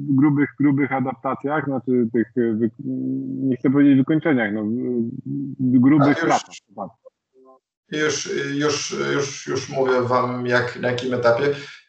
grubych, 0.10 0.50
grubych 0.60 0.92
adaptacjach, 0.92 1.66
znaczy 1.66 2.08
tych, 2.14 2.28
e, 2.38 2.58
nie 3.48 3.58
chcę 3.58 3.70
powiedzieć 3.70 3.98
wykończeniach, 3.98 4.54
no, 4.54 4.64
w- 4.64 4.68
w- 5.76 5.80
grubych 5.80 6.24
A, 6.24 6.26
już-. 6.32 6.32
Już, 7.92 8.96
już, 9.14 9.48
już, 9.48 9.70
mówię 9.70 10.02
Wam, 10.02 10.46
jak, 10.46 10.80
na 10.80 10.88
jakim 10.92 11.14
etapie. 11.14 11.44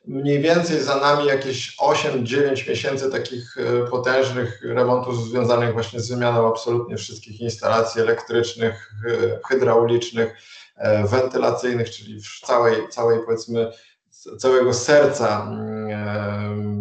Mniej 0.07 0.43
więcej 0.43 0.81
za 0.81 1.01
nami 1.01 1.27
jakieś 1.27 1.77
8-9 1.81 2.69
miesięcy 2.69 3.11
takich 3.11 3.57
e, 3.59 3.87
potężnych 3.91 4.61
remontów 4.65 5.17
związanych 5.29 5.73
właśnie 5.73 6.01
z 6.01 6.11
wymianą 6.11 6.49
absolutnie 6.49 6.97
wszystkich 6.97 7.41
instalacji 7.41 8.01
elektrycznych, 8.01 8.93
e, 9.09 9.39
hydraulicznych, 9.49 10.29
e, 10.29 10.37
wentylacyjnych, 11.11 11.91
czyli 11.91 12.21
w 12.21 12.41
całej, 12.41 12.89
całej 12.89 13.19
powiedzmy 13.25 13.73
całego 14.39 14.75
serca, 14.75 15.47
mm, 15.51 15.91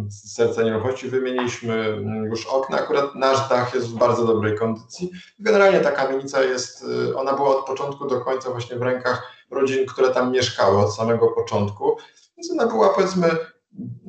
e, 0.08 0.12
serca 0.12 0.64
nieruchomości 0.64 1.10
wymieniliśmy 1.10 1.74
mm, 1.74 2.26
już 2.26 2.46
okna. 2.46 2.78
Akurat 2.78 3.16
nasz 3.16 3.50
dach 3.50 3.76
jest 3.76 3.88
w 3.88 3.98
bardzo 3.98 4.26
dobrej 4.26 4.58
kondycji. 4.58 5.12
Generalnie 5.40 5.80
ta 5.80 5.92
kamienica 5.92 6.44
jest, 6.44 6.84
y, 6.84 7.18
ona 7.18 7.34
była 7.34 7.58
od 7.58 7.66
początku 7.66 8.08
do 8.08 8.22
końca 8.22 8.50
właśnie 8.50 8.78
w 8.78 8.82
rękach 8.82 9.32
rodzin, 9.52 9.86
które 9.86 10.10
tam 10.10 10.32
mieszkały 10.32 10.78
od 10.78 10.96
samego 10.96 11.28
początku. 11.28 11.98
Więc 12.38 12.52
ona 12.52 12.66
była 12.66 12.90
powiedzmy 12.90 13.30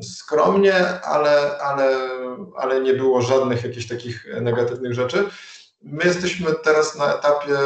skromnie, 0.02 1.02
ale, 1.02 1.58
ale, 1.58 1.98
ale 2.56 2.80
nie 2.80 2.94
było 2.94 3.22
żadnych 3.22 3.64
jakichś 3.64 3.86
takich 3.86 4.26
negatywnych 4.40 4.94
rzeczy. 4.94 5.24
My 5.82 6.04
jesteśmy 6.04 6.54
teraz 6.64 6.96
na 6.96 7.14
etapie 7.14 7.56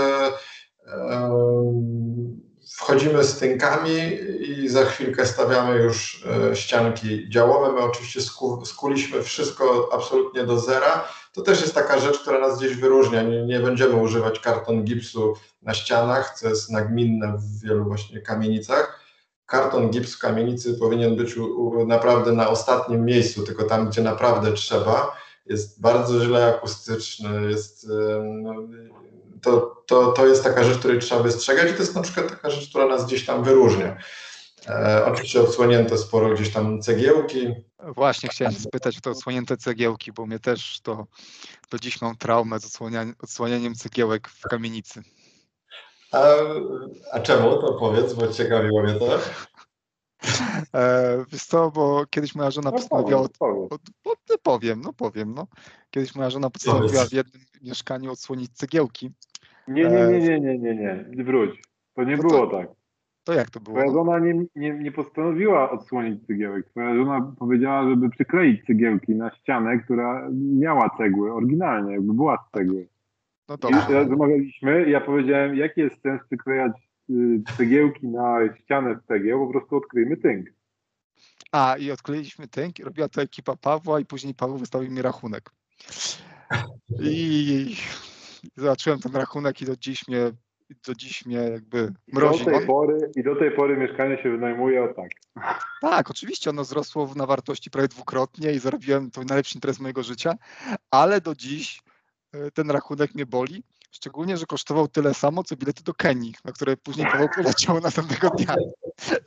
wchodzimy 2.77 3.25
z 3.25 3.39
tynkami 3.39 4.19
i 4.41 4.69
za 4.69 4.85
chwilkę 4.85 5.27
stawiamy 5.27 5.83
już 5.83 6.27
e, 6.51 6.57
ścianki 6.57 7.29
działowe. 7.29 7.73
My 7.73 7.81
oczywiście 7.81 8.23
sku, 8.23 8.65
skuliśmy 8.67 9.23
wszystko 9.23 9.89
absolutnie 9.93 10.45
do 10.45 10.59
zera. 10.59 11.09
To 11.33 11.43
też 11.43 11.61
jest 11.61 11.75
taka 11.75 11.99
rzecz, 11.99 12.19
która 12.19 12.39
nas 12.41 12.59
gdzieś 12.59 12.75
wyróżnia. 12.75 13.23
Nie, 13.23 13.43
nie 13.47 13.61
będziemy 13.61 13.97
używać 13.97 14.41
karton 14.41 14.85
gipsu 14.85 15.35
na 15.63 15.75
ścianach, 15.75 16.39
co 16.39 16.49
jest 16.49 16.71
nagminne 16.71 17.39
w 17.39 17.63
wielu 17.63 17.85
właśnie 17.85 18.21
kamienicach. 18.21 19.01
Karton 19.47 19.91
gips 19.91 20.15
w 20.15 20.19
kamienicy 20.19 20.75
powinien 20.75 21.17
być 21.17 21.37
u, 21.37 21.45
u, 21.45 21.87
naprawdę 21.87 22.33
na 22.33 22.49
ostatnim 22.49 23.05
miejscu, 23.05 23.43
tylko 23.43 23.65
tam, 23.65 23.89
gdzie 23.89 24.03
naprawdę 24.03 24.53
trzeba. 24.53 25.17
Jest 25.47 25.81
bardzo 25.81 26.25
źle 26.25 26.55
akustyczny, 26.57 27.51
jest, 27.51 27.87
to, 29.43 29.83
to, 29.87 30.13
to 30.13 30.27
jest 30.27 30.45
taka 30.45 30.65
rzecz, 30.65 30.79
której 30.79 30.99
trzeba 30.99 31.23
wystrzegać 31.23 31.71
i 31.71 31.75
to 31.75 31.81
jest 31.81 31.95
na 31.95 32.03
przykład 32.03 32.29
taka 32.29 32.51
rzecz, 32.51 32.69
która 32.69 32.87
nas 32.87 33.07
gdzieś 33.07 33.27
tam 33.27 33.45
wyróżnia. 33.45 33.97
E, 34.69 35.05
oczywiście 35.07 35.41
odsłonięte 35.41 35.99
sporo 35.99 36.35
gdzieś 36.35 36.53
tam 36.53 36.83
cegiełki, 36.83 37.55
Właśnie 37.83 38.29
chciałem 38.29 38.55
spytać 38.55 38.99
o 38.99 39.01
te 39.01 39.11
odsłonięte 39.11 39.57
cegiełki, 39.57 40.13
bo 40.13 40.27
mnie 40.27 40.39
też 40.39 40.81
to 40.83 41.07
do 41.71 41.79
dziś 41.79 42.01
mam 42.01 42.17
traumę 42.17 42.61
z 42.61 42.65
odsłanianiem, 42.65 43.15
odsłanianiem 43.23 43.75
cegiełek 43.75 44.29
w 44.29 44.43
kamienicy. 44.43 45.03
A, 46.13 46.25
a 47.13 47.21
czemu? 47.21 47.61
To 47.61 47.73
powiedz, 47.81 48.13
bo 48.15 48.29
ciekawiło 48.29 48.83
mnie 48.83 48.95
to. 48.95 49.19
E, 50.75 51.25
wiesz 51.33 51.45
co, 51.45 51.71
bo 51.71 52.07
kiedyś 52.11 52.35
moja 52.35 52.51
żona 52.51 52.71
No 52.71 52.77
postanowiła, 52.77 53.29
powiedz. 53.39 53.73
od, 53.73 53.81
od, 54.05 54.19
no 54.31 54.37
powiem, 54.43 54.81
no 54.81 54.93
powiem, 54.93 55.35
no. 55.35 55.47
Kiedyś 55.91 56.15
moja 56.15 56.31
żona 56.31 56.51
postanowiła 56.51 57.07
w 57.07 57.13
jednym 57.13 57.43
mieszkaniu 57.63 58.13
odsłonić 58.13 58.53
cegiełki. 58.55 59.11
Nie, 59.69 59.83
nie, 59.85 60.07
nie, 60.07 60.21
nie, 60.21 60.41
nie, 60.41 60.59
nie, 60.59 60.75
nie. 61.15 61.25
Wróć. 61.25 61.63
To 61.95 62.05
nie 62.05 62.17
to- 62.17 62.23
było 62.23 62.47
tak. 62.47 62.69
To 63.25 63.33
jak 63.33 63.51
to 63.51 63.61
było? 63.61 63.77
Twoja 63.77 63.93
żona 63.93 64.19
nie, 64.19 64.45
nie, 64.57 64.79
nie 64.79 64.93
postanowiła 64.93 65.71
odsłonić 65.71 66.27
cygiełek. 66.27 66.67
Twoja 66.71 66.95
żona 66.95 67.35
powiedziała, 67.39 67.91
żeby 67.91 68.11
przykleić 68.11 68.65
cygiełki 68.67 69.15
na 69.15 69.35
ścianę, 69.35 69.79
która 69.79 70.29
miała 70.33 70.91
cegły, 70.99 71.33
oryginalnie, 71.33 71.93
jakby 71.93 72.15
była 72.15 72.47
z 72.49 72.57
cegły. 72.59 72.89
No 73.49 73.55
I 73.55 73.59
dobrze. 73.59 73.81
teraz 73.89 74.09
rozmawialiśmy 74.09 74.85
i 74.89 74.91
ja 74.91 75.01
powiedziałem, 75.01 75.57
jaki 75.57 75.81
jest 75.81 76.03
sens 76.03 76.21
przyklejać 76.27 76.73
y, 77.11 77.43
cegiełki 77.57 78.09
na 78.09 78.39
ścianę 78.63 79.01
z 79.03 79.07
cegieł, 79.07 79.47
po 79.47 79.53
prostu 79.53 79.77
odkryjmy 79.77 80.17
tynk. 80.17 80.47
A, 81.53 81.77
i 81.79 81.91
odkleiliśmy 81.91 82.49
tynk, 82.49 82.79
i 82.79 82.85
robiła 82.85 83.09
to 83.09 83.23
ekipa 83.23 83.57
Pawła 83.57 84.01
i 84.01 84.05
później 84.05 84.35
Paweł 84.35 84.59
wystawił 84.59 84.91
mi 84.91 85.03
rachunek. 85.03 85.51
I 87.01 87.77
zobaczyłem 88.57 89.01
ten 89.01 89.17
rachunek 89.17 89.63
i 89.63 89.65
do 89.65 89.77
dziś 89.77 90.09
mnie, 90.09 90.31
do 90.87 90.95
dziś 90.95 91.27
mnie 91.27 91.37
jakby 91.37 91.93
I 92.07 92.13
do, 92.13 92.21
mrozi. 92.21 92.45
tej 92.45 92.67
pory, 92.67 93.11
I 93.17 93.23
do 93.23 93.37
tej 93.37 93.51
pory 93.51 93.77
mieszkanie 93.77 94.23
się 94.23 94.31
wynajmuje 94.31 94.85
o 94.85 94.95
tak. 94.95 95.11
tak, 95.81 96.11
oczywiście 96.11 96.51
ono 96.51 96.63
wzrosło 96.63 97.11
na 97.17 97.27
wartości 97.27 97.71
prawie 97.71 97.89
dwukrotnie 97.89 98.53
i 98.53 98.59
zarobiłem 98.59 99.11
to 99.11 99.23
najlepszy 99.25 99.55
interes 99.55 99.81
mojego 99.81 100.03
życia, 100.03 100.35
ale 100.91 101.21
do 101.21 101.35
dziś 101.35 101.83
e, 102.33 102.51
ten 102.51 102.71
rachunek 102.71 103.15
mnie 103.15 103.27
boli. 103.27 103.65
Szczególnie, 103.91 104.37
że 104.37 104.47
kosztował 104.47 104.89
tyle 104.89 105.15
samo, 105.15 105.45
co 105.45 105.57
bilety 105.57 105.85
do 105.85 105.95
Kenii, 105.95 106.35
na 106.45 106.53
które 106.53 106.77
później 106.77 107.07
Paweł 107.07 107.29
poleciał 107.35 107.81
następnego 107.81 108.31
dnia. 108.31 108.55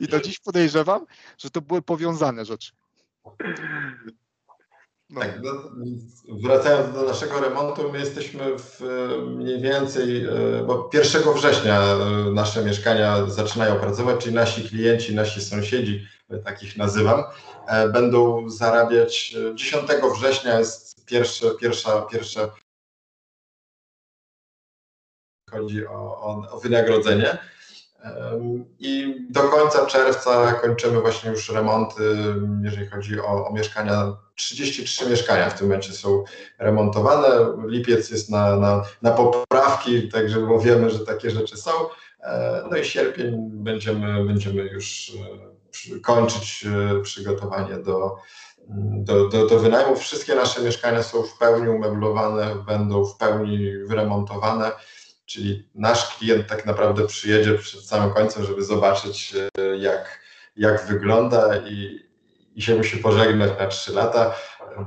I 0.00 0.08
do 0.08 0.20
dziś 0.20 0.38
podejrzewam, 0.38 1.06
że 1.38 1.50
to 1.50 1.60
były 1.60 1.82
powiązane 1.82 2.44
rzeczy. 2.44 2.72
No. 5.10 5.20
Tak, 5.20 5.42
no, 5.42 5.52
wracając 6.28 6.94
do 6.94 7.02
naszego 7.02 7.40
remontu, 7.40 7.92
my 7.92 7.98
jesteśmy 7.98 8.58
w 8.58 8.82
e, 8.82 9.26
mniej 9.26 9.60
więcej, 9.60 10.24
e, 10.24 10.30
bo 10.66 10.90
1 10.92 11.34
września 11.34 11.82
e, 11.82 12.30
nasze 12.32 12.64
mieszkania 12.64 13.26
zaczynają 13.26 13.80
pracować, 13.80 14.22
czyli 14.24 14.34
nasi 14.34 14.68
klienci, 14.68 15.14
nasi 15.14 15.40
sąsiedzi, 15.40 16.06
takich 16.44 16.76
nazywam, 16.76 17.24
będą 17.92 18.50
zarabiać. 18.50 19.36
e, 19.50 19.54
10 19.54 19.88
września 20.18 20.58
jest 20.58 21.04
pierwsze, 21.06 21.50
pierwsza, 21.60 22.02
pierwsza 22.02 22.50
chodzi 25.50 25.86
o, 25.86 26.20
o, 26.20 26.50
o 26.50 26.60
wynagrodzenie. 26.60 27.38
I 28.78 29.16
do 29.30 29.42
końca 29.42 29.86
czerwca 29.86 30.52
kończymy 30.52 31.00
właśnie 31.00 31.30
już 31.30 31.48
remonty, 31.48 32.02
jeżeli 32.62 32.86
chodzi 32.86 33.20
o, 33.20 33.48
o 33.48 33.52
mieszkania. 33.52 34.16
33 34.34 35.10
mieszkania 35.10 35.50
w 35.50 35.58
tym 35.58 35.66
momencie 35.66 35.92
są 35.92 36.24
remontowane. 36.58 37.28
Lipiec 37.66 38.10
jest 38.10 38.30
na, 38.30 38.56
na, 38.56 38.82
na 39.02 39.10
poprawki, 39.10 40.08
także 40.08 40.40
bo 40.40 40.60
wiemy, 40.60 40.90
że 40.90 40.98
takie 40.98 41.30
rzeczy 41.30 41.56
są. 41.56 41.70
E, 42.20 42.64
No 42.70 42.76
i 42.76 42.84
sierpień 42.84 43.50
będziemy, 43.52 44.24
będziemy 44.24 44.62
już 44.62 45.12
e, 45.94 46.00
kończyć 46.00 46.66
e, 46.66 47.00
przygotowanie 47.02 47.76
do, 47.76 48.16
do, 48.68 49.28
do, 49.28 49.46
do 49.46 49.58
wynajmu. 49.58 49.96
Wszystkie 49.96 50.34
nasze 50.34 50.62
mieszkania 50.62 51.02
są 51.02 51.22
w 51.22 51.38
pełni 51.38 51.68
umeblowane, 51.68 52.54
będą 52.66 53.04
w 53.04 53.16
pełni 53.16 53.72
wyremontowane. 53.86 54.72
Czyli 55.26 55.68
nasz 55.74 56.16
klient 56.18 56.46
tak 56.46 56.66
naprawdę 56.66 57.06
przyjedzie 57.06 57.54
przed 57.54 57.80
samym 57.80 58.14
końcem, 58.14 58.44
żeby 58.44 58.64
zobaczyć, 58.64 59.34
e, 59.58 59.76
jak, 59.76 60.20
jak 60.56 60.86
wygląda 60.86 61.56
i, 61.56 62.00
i 62.54 62.62
się 62.62 62.76
musi 62.76 62.98
pożegnać 62.98 63.50
na 63.58 63.66
3 63.66 63.92
lata, 63.92 64.34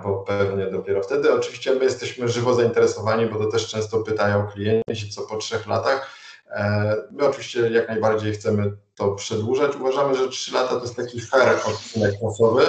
bo 0.04 0.24
pewnie 0.24 0.66
dopiero 0.66 1.04
wtedy. 1.04 1.34
Oczywiście 1.34 1.76
my 1.76 1.84
jesteśmy 1.84 2.28
żywo 2.28 2.54
zainteresowani, 2.54 3.26
bo 3.26 3.40
to 3.40 3.52
też 3.52 3.68
często 3.68 4.00
pytają 4.00 4.48
klienci, 4.48 5.10
co 5.10 5.22
po 5.22 5.38
trzech 5.38 5.68
latach. 5.68 6.16
E, 6.50 6.96
My 7.12 7.28
oczywiście 7.28 7.70
jak 7.70 7.88
najbardziej 7.88 8.34
chcemy 8.34 8.72
to 8.96 9.12
przedłużać. 9.12 9.76
Uważamy, 9.76 10.16
że 10.16 10.30
3 10.30 10.54
lata 10.54 10.76
to 10.76 10.82
jest 10.82 10.96
taki 10.96 11.22
fair 11.22 11.60
odcinek 11.66 12.12
czasowy. 12.22 12.66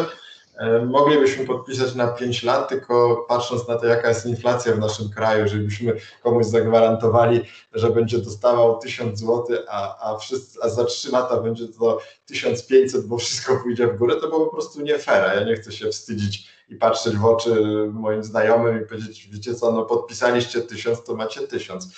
E, 0.60 0.86
Moglibyśmy 0.86 1.46
podpisać 1.46 1.94
na 1.94 2.08
5 2.08 2.42
lat, 2.42 2.68
tylko 2.68 3.24
patrząc 3.28 3.68
na 3.68 3.78
to, 3.78 3.86
jaka 3.86 4.08
jest 4.08 4.26
inflacja 4.26 4.74
w 4.74 4.78
naszym 4.78 5.10
kraju, 5.10 5.48
żebyśmy 5.48 5.96
komuś 6.22 6.46
zagwarantowali, 6.46 7.40
że 7.72 7.90
będzie 7.90 8.18
dostawał 8.18 8.78
1000 8.78 9.18
zł, 9.18 9.46
a, 9.68 10.10
a, 10.10 10.16
wszyscy, 10.16 10.58
a 10.62 10.68
za 10.68 10.84
3 10.84 11.12
lata 11.12 11.40
będzie 11.40 11.68
to 11.68 11.98
1500, 12.26 13.06
bo 13.06 13.18
wszystko 13.18 13.56
pójdzie 13.62 13.86
w 13.86 13.98
górę, 13.98 14.16
to 14.16 14.28
było 14.28 14.46
po 14.46 14.52
prostu 14.52 14.82
nie 14.82 14.98
fair. 14.98 15.36
Ja 15.36 15.44
nie 15.44 15.56
chcę 15.56 15.72
się 15.72 15.88
wstydzić 15.90 16.48
i 16.68 16.76
patrzeć 16.76 17.16
w 17.16 17.24
oczy 17.24 17.64
moim 17.92 18.24
znajomym 18.24 18.82
i 18.82 18.86
powiedzieć, 18.86 19.28
wiecie 19.32 19.54
co, 19.54 19.72
no 19.72 19.84
podpisaliście 19.84 20.60
1000, 20.60 21.04
to 21.04 21.14
macie 21.14 21.40
1000. 21.40 21.88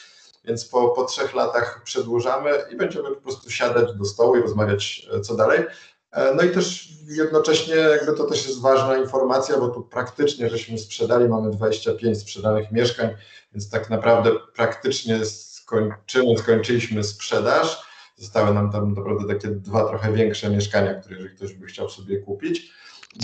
Więc 0.45 0.65
po, 0.65 0.89
po 0.89 1.05
trzech 1.05 1.35
latach 1.35 1.83
przedłużamy 1.85 2.51
i 2.73 2.77
będziemy 2.77 3.11
po 3.11 3.21
prostu 3.21 3.51
siadać 3.51 3.95
do 3.95 4.05
stołu 4.05 4.37
i 4.37 4.41
rozmawiać, 4.41 5.09
e, 5.13 5.21
co 5.21 5.35
dalej. 5.35 5.65
E, 6.13 6.35
No 6.35 6.43
i 6.43 6.51
też 6.51 6.89
jednocześnie 7.09 7.75
jakby 7.75 8.13
to 8.13 8.25
też 8.25 8.47
jest 8.47 8.61
ważna 8.61 8.97
informacja, 8.97 9.59
bo 9.59 9.69
tu 9.69 9.83
praktycznie 9.83 10.51
żeśmy 10.51 10.79
sprzedali, 10.79 11.29
mamy 11.29 11.51
25 11.51 12.19
sprzedanych 12.21 12.73
mieszkań, 12.73 13.09
więc 13.53 13.71
tak 13.71 13.91
naprawdę 13.91 14.31
praktycznie 14.55 15.25
skończymy, 15.25 16.39
skończyliśmy 16.39 17.05
sprzedaż. 17.05 17.83
zostały 18.17 18.55
nam 18.55 18.73
tam 18.73 18.95
naprawdę 18.95 19.35
takie 19.35 19.49
dwa 19.49 19.89
trochę 19.89 20.13
większe 20.13 20.51
mieszkania, 20.51 20.95
które 20.95 21.17
jeżeli 21.17 21.37
ktoś 21.37 21.53
by 21.53 21.67
chciał 21.67 21.91
sobie 21.91 22.19
kupić. 22.19 22.73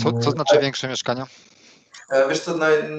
Co, 0.03 0.13
co 0.13 0.31
znaczy 0.31 0.59
większe 0.59 0.87
mieszkania? 0.87 1.27
E, 2.09 2.29
wiesz 2.29 2.39
co, 2.39 2.55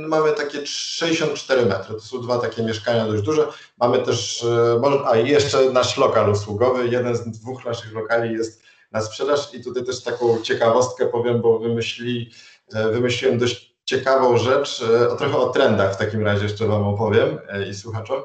mamy 0.09 0.33
takie 0.33 0.67
64 0.67 1.67
metry, 1.67 1.95
to 1.95 2.01
są 2.01 2.21
dwa 2.21 2.39
takie 2.39 2.63
mieszkania 2.63 3.07
dość 3.07 3.23
duże. 3.23 3.47
Mamy 3.79 3.99
też, 3.99 4.45
e, 4.45 5.07
a 5.07 5.17
jeszcze 5.17 5.71
nasz 5.71 5.97
lokal 5.97 6.31
usługowy, 6.31 6.89
jeden 6.89 7.17
z 7.17 7.31
dwóch 7.31 7.65
naszych 7.65 7.93
lokali 7.93 8.35
jest 8.35 8.63
na 8.93 9.03
sprzedaż 9.03 9.55
i 9.55 9.65
tutaj 9.65 9.85
też 9.85 10.03
taką 10.03 10.43
ciekawostkę 10.43 11.07
powiem, 11.07 11.41
bo 11.41 11.59
wymyśli, 11.59 12.31
e, 12.75 12.89
wymyśliłem 12.89 13.39
dość 13.39 13.71
ciekawą 13.85 14.37
rzecz, 14.39 14.85
trochę 15.19 15.37
o 15.37 15.51
trendach 15.51 15.95
w 15.95 15.99
takim 15.99 16.25
razie 16.25 16.43
jeszcze 16.43 16.67
Wam 16.67 16.85
opowiem 16.85 17.39
i 17.71 17.75
słuchaczom. 17.75 18.23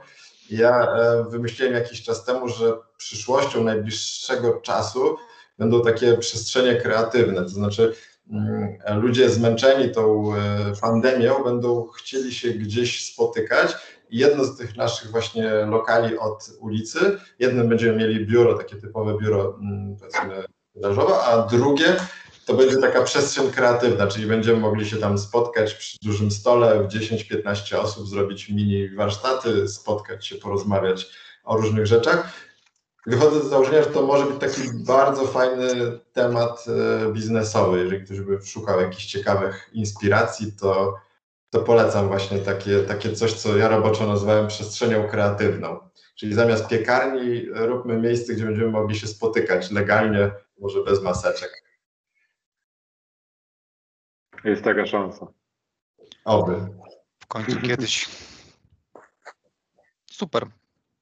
Ja 0.50 0.88
wymyśliłem 1.30 1.74
jakiś 1.74 2.04
czas 2.04 2.26
temu, 2.26 2.48
że 2.50 2.74
przyszłością 2.98 3.64
najbliższego 3.64 4.54
czasu 4.54 5.18
będą 5.58 5.82
takie 5.82 6.18
przestrzenie 6.18 6.76
kreatywne, 6.76 7.42
to 7.42 7.50
znaczy 7.50 7.94
Mm, 8.30 8.78
ludzie 9.02 9.30
zmęczeni 9.30 9.92
tą 9.92 10.36
e, 10.36 10.40
pandemią 10.82 11.44
będą 11.44 11.88
chcieli 11.88 12.34
się 12.34 12.50
gdzieś 12.50 13.14
spotykać. 13.14 13.76
I 14.10 14.18
jedno 14.18 14.44
z 14.44 14.58
tych 14.58 14.78
naszych 14.78 15.12
właśnie 15.12 15.52
lokali 15.52 16.18
od 16.18 16.50
ulicy, 16.60 17.20
jednym 17.40 17.70
będziemy 17.70 17.98
mieli 17.98 18.26
biuro, 18.26 18.58
takie 18.58 18.76
typowe 18.76 19.18
biuro 19.18 19.58
mm, 19.62 19.96
powiedzmy 19.98 20.44
wydarzowe, 20.76 21.14
a 21.14 21.42
drugie 21.42 21.96
to 22.46 22.54
będzie 22.54 22.78
taka 22.78 23.02
przestrzeń 23.02 23.52
kreatywna, 23.52 24.08
czyli 24.08 24.26
będziemy 24.26 24.60
mogli 24.60 24.90
się 24.90 24.98
tam 24.98 25.18
spotkać 25.18 25.74
przy 25.74 25.98
dużym 26.04 26.32
stole, 26.32 26.84
w 26.84 26.88
10-15 26.88 27.76
osób, 27.78 28.08
zrobić 28.08 28.50
mini 28.50 28.90
warsztaty, 28.90 29.68
spotkać 29.68 30.28
się, 30.28 30.36
porozmawiać 30.36 31.08
o 31.44 31.58
różnych 31.58 31.86
rzeczach 31.86 32.46
wychodzę 33.08 33.42
z 33.42 33.50
założenia, 33.50 33.84
że 33.84 33.90
to 33.90 34.02
może 34.02 34.26
być 34.26 34.40
taki 34.40 34.70
bardzo 34.74 35.28
fajny 35.28 35.68
temat 36.14 36.66
e, 36.68 37.12
biznesowy. 37.12 37.80
Jeżeli 37.80 38.06
ktoś 38.06 38.20
by 38.20 38.40
szukał 38.46 38.80
jakichś 38.80 39.06
ciekawych 39.06 39.70
inspiracji, 39.74 40.52
to, 40.52 40.96
to 41.50 41.60
polecam 41.60 42.08
właśnie 42.08 42.40
takie, 42.40 42.80
takie 42.80 43.14
coś, 43.14 43.34
co 43.34 43.58
ja 43.58 43.68
roboczo 43.68 44.08
nazywałem 44.08 44.48
przestrzenią 44.48 45.08
kreatywną. 45.08 45.80
Czyli 46.16 46.34
zamiast 46.34 46.68
piekarni 46.68 47.46
róbmy 47.54 47.98
miejsce, 47.98 48.34
gdzie 48.34 48.46
będziemy 48.46 48.70
mogli 48.70 49.00
się 49.00 49.08
spotykać 49.08 49.72
legalnie, 49.72 50.32
może 50.60 50.84
bez 50.84 51.02
maseczek. 51.02 51.64
Jest 54.44 54.64
taka 54.64 54.86
szansa. 54.86 55.28
Oby. 56.26 56.68
W 57.20 57.28
końcu 57.28 57.62
kiedyś. 57.62 58.10
Super. 60.12 60.48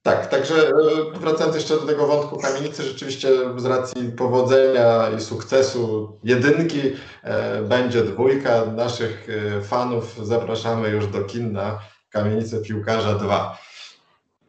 Tak, 0.02 0.26
także 0.26 0.68
e, 0.68 0.72
wracając 1.18 1.56
jeszcze 1.56 1.74
do 1.74 1.86
tego 1.86 2.06
wątku 2.06 2.38
kamienicy, 2.38 2.82
rzeczywiście 2.82 3.28
z 3.56 3.64
racji 3.64 4.12
powodzenia 4.12 5.10
i 5.10 5.20
sukcesu 5.20 6.12
jedynki 6.24 6.80
e, 7.22 7.62
będzie 7.62 8.04
dwójka. 8.04 8.66
Naszych 8.66 9.28
e, 9.28 9.60
fanów 9.60 10.26
zapraszamy 10.26 10.88
już 10.88 11.06
do 11.06 11.24
kin 11.24 11.52
na 11.52 11.80
kamienicę 12.10 12.62
piłkarza 12.62 13.14
2. 13.14 13.58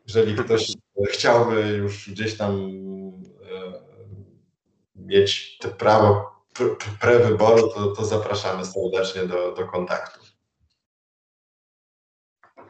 Jeżeli 0.07 0.36
ktoś 0.36 0.73
chciałby 1.14 1.61
już 1.61 2.10
gdzieś 2.10 2.38
tam 2.38 2.72
mieć 4.95 5.57
te 5.57 5.69
prawo 5.69 6.35
prewyboru, 7.01 7.69
to, 7.69 7.88
to 7.88 8.05
zapraszamy 8.05 8.65
serdecznie 8.65 9.26
do, 9.26 9.51
do 9.51 9.67
kontaktu. 9.67 10.19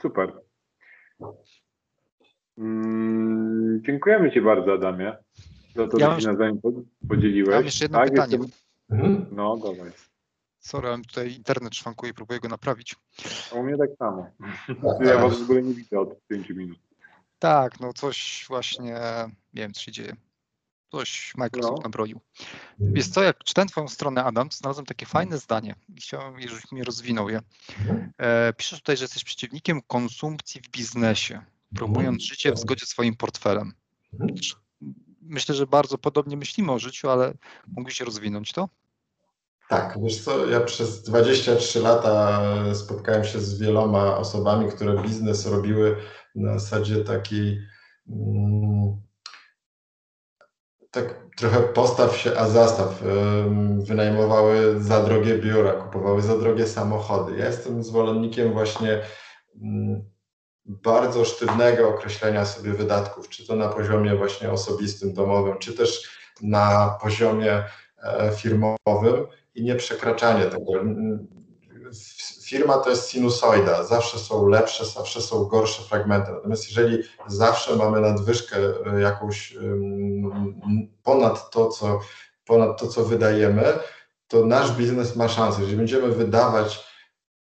Super. 0.01 0.33
Mm, 2.57 3.81
dziękujemy 3.85 4.31
Ci 4.31 4.41
bardzo, 4.41 4.73
Adamie, 4.73 5.17
za 5.75 5.87
to, 5.87 5.97
ja 5.97 6.15
że 6.15 6.21
się 6.21 6.27
nawzajem 6.27 6.59
podzieliłeś. 7.09 7.55
Mam 7.55 7.65
jeszcze 7.65 7.85
jedno 7.85 7.97
tak, 7.97 8.09
pytanie. 8.09 8.37
Jestem... 8.37 8.51
Mhm. 8.89 9.25
No, 9.31 9.57
dawaj. 9.57 9.91
Sorry, 10.59 10.89
mam 10.89 11.03
tutaj 11.03 11.33
internet 11.33 11.75
szwankuje, 11.75 12.13
próbuję 12.13 12.39
go 12.39 12.47
naprawić. 12.47 12.95
A 13.51 13.55
u 13.55 13.63
mnie 13.63 13.77
tak 13.77 13.89
samo. 13.99 14.29
Ja 14.99 15.17
was 15.17 15.39
w 15.39 15.43
ogóle 15.43 15.61
nie 15.61 15.73
widzę 15.73 15.99
od 15.99 16.27
5 16.27 16.49
minut. 16.49 16.77
Tak, 17.39 17.79
no 17.79 17.93
coś 17.93 18.45
właśnie, 18.47 18.99
nie 19.53 19.61
wiem 19.61 19.73
co 19.73 19.81
się 19.81 19.91
dzieje. 19.91 20.15
Coś 20.95 21.33
Microsoft 21.37 21.77
no. 21.77 21.83
nabronił. 21.83 22.21
Wiesz 22.79 23.07
co, 23.07 23.23
jak 23.23 23.43
czytałem 23.43 23.67
twoją 23.67 23.87
stronę, 23.87 24.23
Adam, 24.23 24.49
znalazłem 24.51 24.85
takie 24.85 25.05
fajne 25.05 25.37
zdanie 25.37 25.75
i 25.95 26.01
chciałem, 26.01 26.41
żebyś 26.41 26.71
mi 26.71 26.83
rozwinął 26.83 27.29
je. 27.29 27.41
E, 28.17 28.53
piszesz 28.53 28.79
tutaj, 28.79 28.97
że 28.97 29.03
jesteś 29.03 29.23
przeciwnikiem 29.23 29.81
konsumpcji 29.81 30.61
w 30.61 30.69
biznesie 30.69 31.41
promując 31.75 32.23
życie 32.23 32.51
w 32.51 32.59
zgodzie 32.59 32.85
z 32.85 32.89
swoim 32.89 33.15
portfelem. 33.15 33.73
Myślę, 35.21 35.55
że 35.55 35.67
bardzo 35.67 35.97
podobnie 35.97 36.37
myślimy 36.37 36.71
o 36.71 36.79
życiu, 36.79 37.09
ale 37.09 37.33
mógłbyś 37.67 38.01
rozwinąć 38.01 38.51
to? 38.51 38.69
Tak, 39.69 39.97
wiesz 40.03 40.23
co, 40.23 40.45
ja 40.47 40.59
przez 40.59 41.03
23 41.03 41.79
lata 41.79 42.41
spotkałem 42.73 43.23
się 43.23 43.39
z 43.39 43.59
wieloma 43.59 44.17
osobami, 44.17 44.71
które 44.71 45.03
biznes 45.03 45.45
robiły 45.45 45.95
na 46.35 46.59
zasadzie 46.59 47.03
takiej 47.03 47.61
mm, 48.09 49.04
tak 50.95 51.25
trochę 51.37 51.61
postaw 51.61 52.17
się, 52.17 52.37
a 52.37 52.47
zastaw. 52.47 53.03
Wynajmowały 53.87 54.83
za 54.83 55.03
drogie 55.03 55.37
biura, 55.37 55.71
kupowały 55.71 56.21
za 56.21 56.37
drogie 56.37 56.67
samochody. 56.67 57.37
Ja 57.37 57.45
jestem 57.45 57.83
zwolennikiem 57.83 58.53
właśnie 58.53 59.01
mm, 59.61 60.03
bardzo 60.65 61.25
sztywnego 61.25 61.89
określenia 61.89 62.45
sobie 62.45 62.71
wydatków, 62.71 63.29
czy 63.29 63.47
to 63.47 63.55
na 63.55 63.69
poziomie 63.69 64.15
właśnie 64.15 64.51
osobistym, 64.51 65.13
domowym, 65.13 65.57
czy 65.59 65.73
też 65.73 66.19
na 66.41 66.97
poziomie 67.01 67.63
e, 68.03 68.31
firmowym 68.35 69.27
i 69.55 69.63
nie 69.63 69.75
przekraczanie 69.75 70.45
tego. 70.45 70.71
Firma 72.45 72.77
to 72.77 72.89
jest 72.89 73.09
sinusoida, 73.09 73.83
zawsze 73.83 74.19
są 74.19 74.47
lepsze, 74.47 74.85
zawsze 74.85 75.21
są 75.21 75.45
gorsze 75.45 75.83
fragmenty. 75.83 76.31
Natomiast 76.31 76.67
jeżeli 76.67 77.03
zawsze 77.27 77.75
mamy 77.75 78.01
nadwyżkę 78.01 78.57
e, 78.85 79.01
jakąś 79.01 79.57
ponad 81.03 81.49
to, 81.49 81.67
co, 81.67 81.99
ponad 82.45 82.79
to, 82.79 82.87
co 82.87 83.03
wydajemy, 83.03 83.63
to 84.27 84.45
nasz 84.45 84.71
biznes 84.71 85.15
ma 85.15 85.29
szansę. 85.29 85.59
Jeżeli 85.59 85.77
będziemy 85.77 86.07
wydawać 86.07 86.85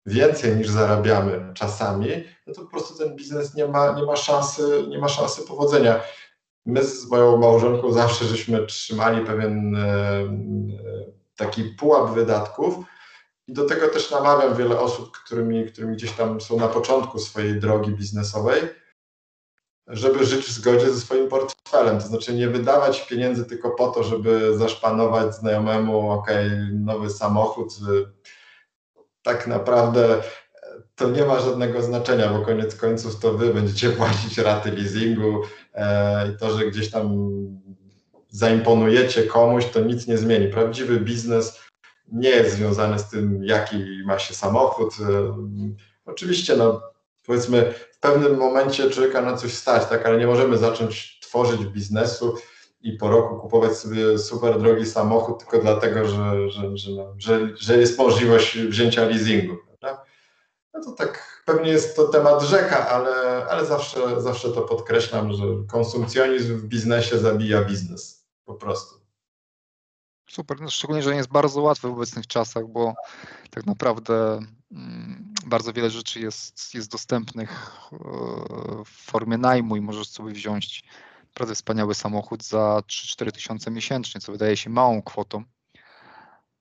więcej 0.07 0.57
niż 0.57 0.69
zarabiamy 0.69 1.53
czasami, 1.55 2.09
no 2.47 2.55
to 2.55 2.63
po 2.63 2.71
prostu 2.71 2.99
ten 2.99 3.17
biznes 3.17 3.55
nie 3.55 3.69
ma, 3.69 3.93
nie 3.93 4.03
ma, 4.03 4.17
szansy, 4.17 4.85
nie 4.89 4.99
ma 4.99 5.09
szansy 5.09 5.43
powodzenia. 5.43 6.01
My 6.67 6.85
z 6.85 7.11
moją 7.11 7.37
małżonką 7.37 7.93
zawsze 7.93 8.25
żeśmy 8.25 8.67
trzymali 8.67 9.27
pewien 9.27 9.77
e, 9.77 9.81
e, 9.81 10.27
taki 11.37 11.65
pułap 11.65 12.11
wydatków 12.11 12.75
i 13.49 13.53
do 13.53 13.65
tego 13.65 13.89
też 13.89 14.11
namawiam 14.11 14.57
wiele 14.57 14.81
osób, 14.81 15.13
którymi, 15.13 15.67
którymi 15.67 15.97
gdzieś 15.97 16.13
tam 16.13 16.41
są 16.41 16.57
na 16.57 16.69
początku 16.69 17.19
swojej 17.19 17.61
drogi 17.61 17.91
biznesowej, 17.91 18.63
żeby 19.87 20.27
żyć 20.27 20.45
w 20.45 20.53
zgodzie 20.53 20.91
ze 20.91 21.01
swoim 21.01 21.29
portfelem. 21.29 22.01
To 22.01 22.07
znaczy 22.07 22.35
nie 22.35 22.49
wydawać 22.49 23.07
pieniędzy 23.07 23.45
tylko 23.45 23.71
po 23.71 23.89
to, 23.89 24.05
żeby 24.05 24.59
zaszpanować 24.59 25.35
znajomemu, 25.35 26.11
ok, 26.11 26.27
nowy 26.73 27.11
samochód, 27.11 27.75
tak 29.23 29.47
naprawdę 29.47 30.23
to 30.95 31.11
nie 31.11 31.25
ma 31.25 31.41
żadnego 31.41 31.83
znaczenia, 31.83 32.29
bo 32.29 32.45
koniec 32.45 32.77
końców 32.77 33.21
to 33.21 33.33
wy 33.33 33.55
będziecie 33.55 33.91
płacić 33.99 34.39
raty 34.39 34.73
leasingu 34.73 35.43
e, 35.75 36.29
i 36.29 36.37
to, 36.37 36.59
że 36.59 36.67
gdzieś 36.67 36.91
tam 36.91 37.29
zaimponujecie 38.29 39.23
komuś, 39.23 39.67
to 39.67 39.81
nic 39.81 40.07
nie 40.07 40.19
zmieni. 40.19 40.49
Prawdziwy 40.49 41.01
biznes 41.01 41.62
nie 42.13 42.31
jest 42.31 42.57
związany 42.57 42.99
z 42.99 43.09
tym, 43.09 43.45
jaki 43.45 43.85
ma 44.05 44.19
się 44.19 44.35
samochód. 44.35 44.95
E, 45.01 45.37
oczywiście, 46.07 46.57
no, 46.57 46.83
powiedzmy, 47.27 47.75
w 47.93 47.99
pewnym 47.99 48.37
momencie 48.37 48.91
człowieka 48.91 49.23
na 49.23 49.37
coś 49.37 49.53
stać, 49.53 49.87
tak, 49.87 50.07
ale 50.07 50.19
nie 50.19 50.27
możemy 50.27 50.59
zacząć 50.59 51.21
tworzyć 51.21 51.65
biznesu 51.65 52.37
i 52.81 52.93
po 52.93 53.11
roku 53.11 53.37
kupować 53.37 53.77
sobie 53.77 54.19
super 54.19 54.61
drogi 54.61 54.87
samochód 54.87 55.39
tylko 55.39 55.59
dlatego, 55.59 56.09
że, 56.09 56.51
że, 56.51 56.77
że, 56.77 56.91
no, 56.91 57.15
że, 57.19 57.49
że 57.57 57.79
jest 57.79 57.99
możliwość 57.99 58.59
wzięcia 58.59 59.05
leasingu. 59.05 59.57
Prawda? 59.67 60.05
No 60.75 60.85
to 60.85 60.93
tak, 60.93 61.43
pewnie 61.47 61.71
jest 61.71 61.97
to 61.97 62.05
temat 62.09 62.43
rzeka, 62.43 62.89
ale, 62.89 63.47
ale 63.47 63.67
zawsze, 63.67 64.21
zawsze 64.21 64.49
to 64.49 64.63
podkreślam, 64.63 65.33
że 65.33 65.45
konsumpcjonizm 65.71 66.57
w 66.57 66.65
biznesie 66.65 67.19
zabija 67.19 67.65
biznes. 67.65 68.27
Po 68.45 68.55
prostu. 68.55 69.02
Super, 70.33 70.61
no 70.61 70.71
szczególnie, 70.71 71.03
że 71.03 71.11
nie 71.11 71.17
jest 71.17 71.29
bardzo 71.29 71.61
łatwe 71.61 71.89
w 71.89 71.93
obecnych 71.93 72.27
czasach, 72.27 72.67
bo 72.67 72.95
tak 73.51 73.67
naprawdę 73.67 74.41
mm, 74.73 75.35
bardzo 75.47 75.73
wiele 75.73 75.91
rzeczy 75.91 76.21
jest, 76.21 76.75
jest 76.75 76.93
dostępnych 76.93 77.51
e, 77.93 77.97
w 78.85 79.11
formie 79.11 79.39
najmu 79.39 79.77
i 79.77 79.81
możesz 79.81 80.09
sobie 80.09 80.33
wziąć 80.33 80.85
naprawdę 81.27 81.55
wspaniały 81.55 81.95
samochód 81.95 82.45
za 82.45 82.83
3-4 82.87 83.33
tysiące 83.33 83.71
miesięcznie, 83.71 84.21
co 84.21 84.33
wydaje 84.33 84.57
się 84.57 84.71
małą 84.71 85.03
kwotą, 85.03 85.45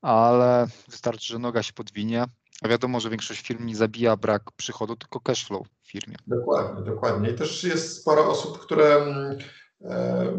ale 0.02 0.68
wystarczy, 0.90 1.34
że 1.34 1.40
noga 1.40 1.64
się 1.64 1.74
podwinie. 1.74 2.26
A 2.62 2.68
wiadomo, 2.68 3.00
że 3.00 3.10
większość 3.10 3.48
firm 3.48 3.66
nie 3.66 3.76
zabija 3.76 4.18
brak 4.18 4.52
przychodu, 4.52 4.96
tylko 4.96 5.20
cash 5.20 5.46
flow 5.46 5.68
w 5.84 5.92
firmie. 5.92 6.16
Dokładnie, 6.28 6.84
dokładnie. 6.84 7.30
I 7.30 7.36
też 7.36 7.64
jest 7.64 8.02
sporo 8.02 8.30
osób, 8.30 8.60
które 8.60 8.96
mm, 8.96 9.38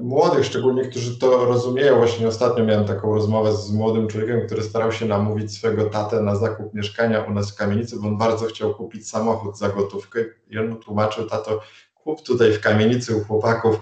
młodych, 0.02 0.44
szczególnie 0.44 0.84
którzy 0.84 1.18
to 1.18 1.44
rozumieją. 1.44 1.96
Właśnie 1.96 2.28
ostatnio 2.28 2.64
miałem 2.64 2.86
taką 2.86 3.14
rozmowę 3.14 3.56
z 3.56 3.72
młodym 3.72 4.08
człowiekiem, 4.08 4.46
który 4.46 4.62
starał 4.62 4.92
się 4.92 5.06
namówić 5.06 5.52
swego 5.52 5.84
tatę 5.84 6.20
na 6.20 6.36
zakup 6.36 6.74
mieszkania 6.74 7.20
u 7.20 7.32
nas 7.32 7.52
w 7.52 7.56
kamienicy, 7.56 7.96
bo 8.00 8.08
on 8.08 8.18
bardzo 8.18 8.46
chciał 8.46 8.74
kupić 8.74 9.08
samochód 9.08 9.58
za 9.58 9.68
gotówkę 9.68 10.20
i 10.50 10.58
on 10.58 10.68
mu 10.68 10.76
tłumaczył, 10.76 11.26
tato, 11.26 11.60
kup 11.94 12.22
tutaj 12.22 12.52
w 12.52 12.60
kamienicy 12.60 13.16
u 13.16 13.24
chłopaków 13.24 13.76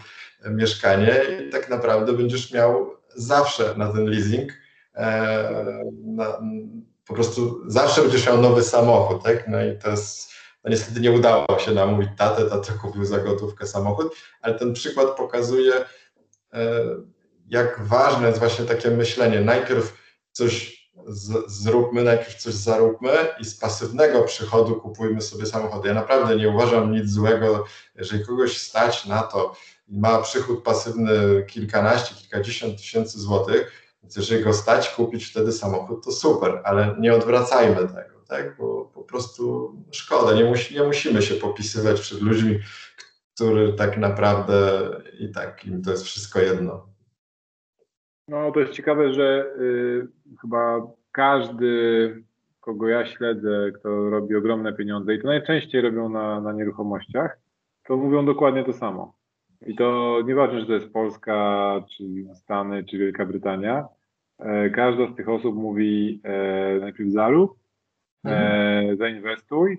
mieszkanie 0.50 1.20
i 1.46 1.50
tak 1.50 1.70
naprawdę 1.70 2.12
będziesz 2.12 2.52
miał 2.52 2.90
zawsze 3.14 3.74
na 3.76 3.92
ten 3.92 4.04
leasing, 4.04 4.52
e, 4.94 5.84
na, 6.04 6.40
po 7.06 7.14
prostu 7.14 7.60
zawsze 7.66 8.02
będziesz 8.02 8.26
miał 8.26 8.40
nowy 8.40 8.62
samochód, 8.62 9.22
tak? 9.22 9.48
No 9.48 9.64
i 9.64 9.78
to 9.78 9.90
jest, 9.90 10.29
no 10.64 10.70
niestety 10.70 11.00
nie 11.00 11.12
udało 11.12 11.58
się 11.58 11.72
namówić 11.72 12.08
tatę, 12.18 12.44
tata 12.44 12.72
kupił 12.72 13.04
za 13.04 13.18
gotówkę 13.18 13.66
samochód, 13.66 14.16
ale 14.42 14.54
ten 14.54 14.72
przykład 14.72 15.16
pokazuje, 15.16 15.72
e, 16.52 16.84
jak 17.48 17.80
ważne 17.84 18.26
jest 18.26 18.38
właśnie 18.38 18.64
takie 18.64 18.90
myślenie. 18.90 19.40
Najpierw 19.40 19.94
coś 20.32 20.80
z, 21.06 21.52
zróbmy, 21.52 22.02
najpierw 22.02 22.34
coś 22.34 22.54
zaróbmy 22.54 23.12
i 23.40 23.44
z 23.44 23.58
pasywnego 23.58 24.22
przychodu 24.22 24.76
kupujmy 24.76 25.22
sobie 25.22 25.46
samochody. 25.46 25.88
Ja 25.88 25.94
naprawdę 25.94 26.36
nie 26.36 26.48
uważam 26.48 26.92
nic 26.92 27.10
złego, 27.10 27.64
jeżeli 27.94 28.26
kogoś 28.26 28.58
stać 28.58 29.06
na 29.06 29.22
to, 29.22 29.56
ma 29.88 30.22
przychód 30.22 30.62
pasywny 30.62 31.44
kilkanaście, 31.48 32.14
kilkadziesiąt 32.14 32.76
tysięcy 32.76 33.20
złotych, 33.20 33.72
więc 34.02 34.16
jeżeli 34.16 34.44
go 34.44 34.54
stać 34.54 34.88
kupić 34.88 35.24
wtedy 35.24 35.52
samochód, 35.52 36.04
to 36.04 36.12
super, 36.12 36.60
ale 36.64 36.96
nie 36.98 37.14
odwracajmy 37.14 37.76
tego, 37.76 38.09
tak? 38.30 38.56
bo 38.58 38.90
po 38.94 39.02
prostu 39.02 39.74
szkoda, 39.90 40.34
nie, 40.34 40.44
musi, 40.44 40.74
nie 40.74 40.82
musimy 40.82 41.22
się 41.22 41.34
popisywać 41.34 42.00
przed 42.00 42.22
ludźmi, 42.22 42.58
którzy 43.34 43.74
tak 43.78 43.98
naprawdę 43.98 44.90
i 45.18 45.32
tak 45.32 45.64
im 45.64 45.82
to 45.82 45.90
jest 45.90 46.04
wszystko 46.04 46.40
jedno. 46.40 46.86
No 48.28 48.52
to 48.52 48.60
jest 48.60 48.72
ciekawe, 48.72 49.14
że 49.14 49.54
y, 49.60 50.08
chyba 50.40 50.82
każdy, 51.12 52.24
kogo 52.60 52.88
ja 52.88 53.06
śledzę, 53.06 53.72
kto 53.72 54.10
robi 54.10 54.36
ogromne 54.36 54.72
pieniądze 54.72 55.14
i 55.14 55.20
to 55.22 55.26
najczęściej 55.26 55.82
robią 55.82 56.08
na, 56.08 56.40
na 56.40 56.52
nieruchomościach, 56.52 57.38
to 57.86 57.96
mówią 57.96 58.26
dokładnie 58.26 58.64
to 58.64 58.72
samo 58.72 59.20
i 59.66 59.74
to 59.74 60.18
nieważne, 60.26 60.60
że 60.60 60.66
to 60.66 60.72
jest 60.72 60.92
Polska, 60.92 61.84
czy 61.96 62.04
Stany, 62.34 62.84
czy 62.84 62.98
Wielka 62.98 63.26
Brytania. 63.26 63.88
E, 64.38 64.70
każda 64.70 65.12
z 65.12 65.16
tych 65.16 65.28
osób 65.28 65.56
mówi 65.56 66.20
e, 66.24 66.78
najpierw 66.80 67.10
zarób, 67.10 67.59
mhm. 68.24 68.96
zainwestuj, 68.96 69.78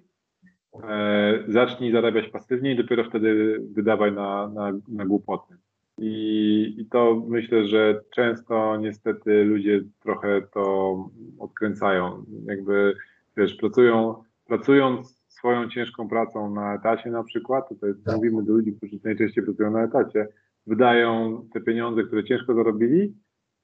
zacznij 1.48 1.92
zarabiać 1.92 2.30
pasywnie 2.30 2.72
i 2.74 2.76
dopiero 2.76 3.04
wtedy 3.04 3.62
wydawaj 3.72 4.12
na, 4.12 4.48
na, 4.48 4.72
na 4.88 5.06
głupoty. 5.06 5.56
I, 5.98 6.76
I 6.78 6.86
to 6.86 7.24
myślę, 7.28 7.66
że 7.66 8.02
często 8.10 8.78
niestety 8.78 9.44
ludzie 9.44 9.82
trochę 10.00 10.42
to 10.54 10.96
odkręcają. 11.40 12.26
Jakby 12.46 12.94
wiesz, 13.38 13.56
pracują, 13.56 14.24
pracując 14.48 15.22
swoją 15.28 15.70
ciężką 15.70 16.10
pracą 16.10 16.54
na 16.54 16.76
etacie 16.76 17.12
na 17.12 17.24
przykład, 17.24 17.70
tutaj 17.70 17.92
tak. 18.06 18.16
mówimy 18.16 18.44
do 18.44 18.54
ludzi, 18.54 18.74
którzy 18.74 19.00
najczęściej 19.04 19.44
pracują 19.44 19.72
na 19.72 19.84
etacie, 19.84 20.28
wydają 20.68 21.42
te 21.54 21.62
pieniądze, 21.62 22.04
które 22.04 22.24
ciężko 22.24 22.54
zarobili, 22.54 23.14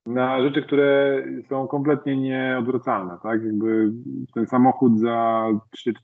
na 0.08 0.42
rzeczy, 0.42 0.62
które 0.62 1.24
są 1.50 1.68
kompletnie 1.68 2.18
nieodwracalne, 2.18 3.18
tak? 3.24 3.44
Jakby 3.44 3.92
ten 4.34 4.46
samochód 4.48 5.00
za 5.00 5.48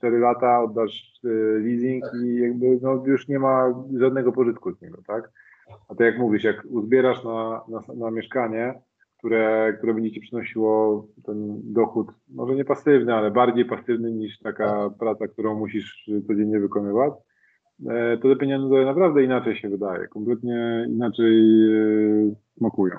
3-4 0.04 0.20
lata 0.20 0.64
oddasz 0.64 1.22
e, 1.26 1.30
leasing 1.60 2.04
i 2.24 2.36
jakby 2.36 2.80
no, 2.82 3.04
już 3.06 3.28
nie 3.28 3.40
ma 3.40 3.84
żadnego 4.00 4.32
pożytku 4.32 4.72
z 4.72 4.82
niego, 4.82 4.98
tak? 5.08 5.32
A 5.90 5.96
tak 5.96 6.06
jak 6.08 6.18
mówisz, 6.18 6.44
jak 6.44 6.64
uzbierasz 6.70 7.24
na, 7.24 7.62
na, 7.70 7.80
na 7.96 8.12
mieszkanie, 8.12 8.82
które, 9.18 9.74
które 9.78 9.94
będzie 9.94 10.12
ci 10.12 10.22
przynosiło 10.22 11.08
ten 11.26 11.62
dochód, 11.64 12.08
może 12.30 12.56
nie 12.56 12.66
pasywny, 12.66 13.14
ale 13.14 13.32
bardziej 13.32 13.66
pasywny 13.66 14.12
niż 14.12 14.40
taka 14.40 14.90
praca, 15.00 15.28
którą 15.28 15.60
musisz 15.60 16.10
codziennie 16.28 16.60
wykonywać, 16.60 17.14
to 18.22 18.30
te 18.30 18.36
pieniądze 18.36 18.86
naprawdę 18.86 19.24
inaczej 19.24 19.56
się 19.56 19.70
wydaje, 19.70 20.08
kompletnie 20.08 20.86
inaczej 20.90 21.42
e, 21.72 22.36
smakują. 22.58 22.96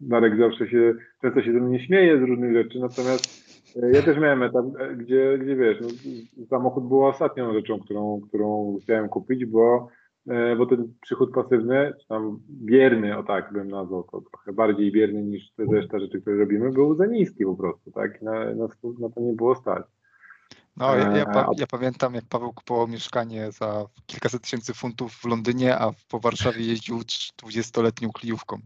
Darek 0.00 0.38
zawsze 0.38 0.68
się, 0.68 0.94
często 1.22 1.42
się 1.42 1.52
ze 1.52 1.60
mnie 1.60 1.80
śmieje 1.80 2.18
z 2.18 2.22
różnych 2.22 2.52
rzeczy, 2.52 2.78
natomiast 2.80 3.46
e, 3.82 3.90
ja 3.90 4.02
też 4.02 4.18
miałem 4.18 4.42
etap, 4.42 4.66
gdzie, 4.96 5.38
gdzie 5.38 5.56
wiesz, 5.56 5.78
no, 5.80 5.88
samochód 6.46 6.88
był 6.88 7.04
ostatnią 7.04 7.52
rzeczą, 7.52 7.78
którą, 7.78 8.20
którą 8.28 8.78
chciałem 8.82 9.08
kupić, 9.08 9.44
bo 9.44 9.88
E, 10.28 10.56
bo 10.56 10.66
ten 10.66 10.92
przychód 11.00 11.34
pasywny, 11.34 11.92
czy 12.00 12.08
tam 12.08 12.38
bierny, 12.50 13.18
o 13.18 13.22
tak 13.22 13.52
bym 13.52 13.68
nazwał 13.68 14.02
to 14.02 14.20
trochę 14.20 14.52
bardziej 14.52 14.92
bierny 14.92 15.22
niż 15.22 15.52
te 15.52 15.64
reszta 15.72 15.98
rzeczy, 15.98 16.20
które 16.20 16.36
robimy, 16.36 16.70
był 16.70 16.94
za 16.94 17.06
niski 17.06 17.44
po 17.44 17.56
prostu, 17.56 17.90
tak? 17.90 18.22
Na, 18.22 18.32
na, 18.32 18.68
na 18.98 19.08
to 19.14 19.20
nie 19.20 19.32
było 19.32 19.54
stać. 19.54 19.86
No, 20.76 20.96
ja, 20.96 21.16
ja, 21.16 21.24
e, 21.24 21.46
ja, 21.58 21.66
pamiętam, 21.66 22.14
jak 22.14 22.24
Paweł 22.24 22.52
kupował 22.52 22.88
mieszkanie 22.88 23.52
za 23.52 23.84
kilkaset 24.06 24.42
tysięcy 24.42 24.74
funtów 24.74 25.12
w 25.12 25.24
Londynie, 25.24 25.78
a 25.78 25.90
po 26.08 26.20
Warszawie 26.20 26.64
jeździł 26.64 26.98
20-letnią 27.42 28.12
kliówką. 28.12 28.58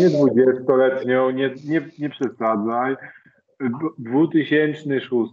Nie 0.00 0.10
20-letnią, 0.10 1.30
nie, 1.30 1.54
nie, 1.64 1.88
nie 1.98 2.10
przesadzaj. 2.10 2.96
2006 3.98 5.32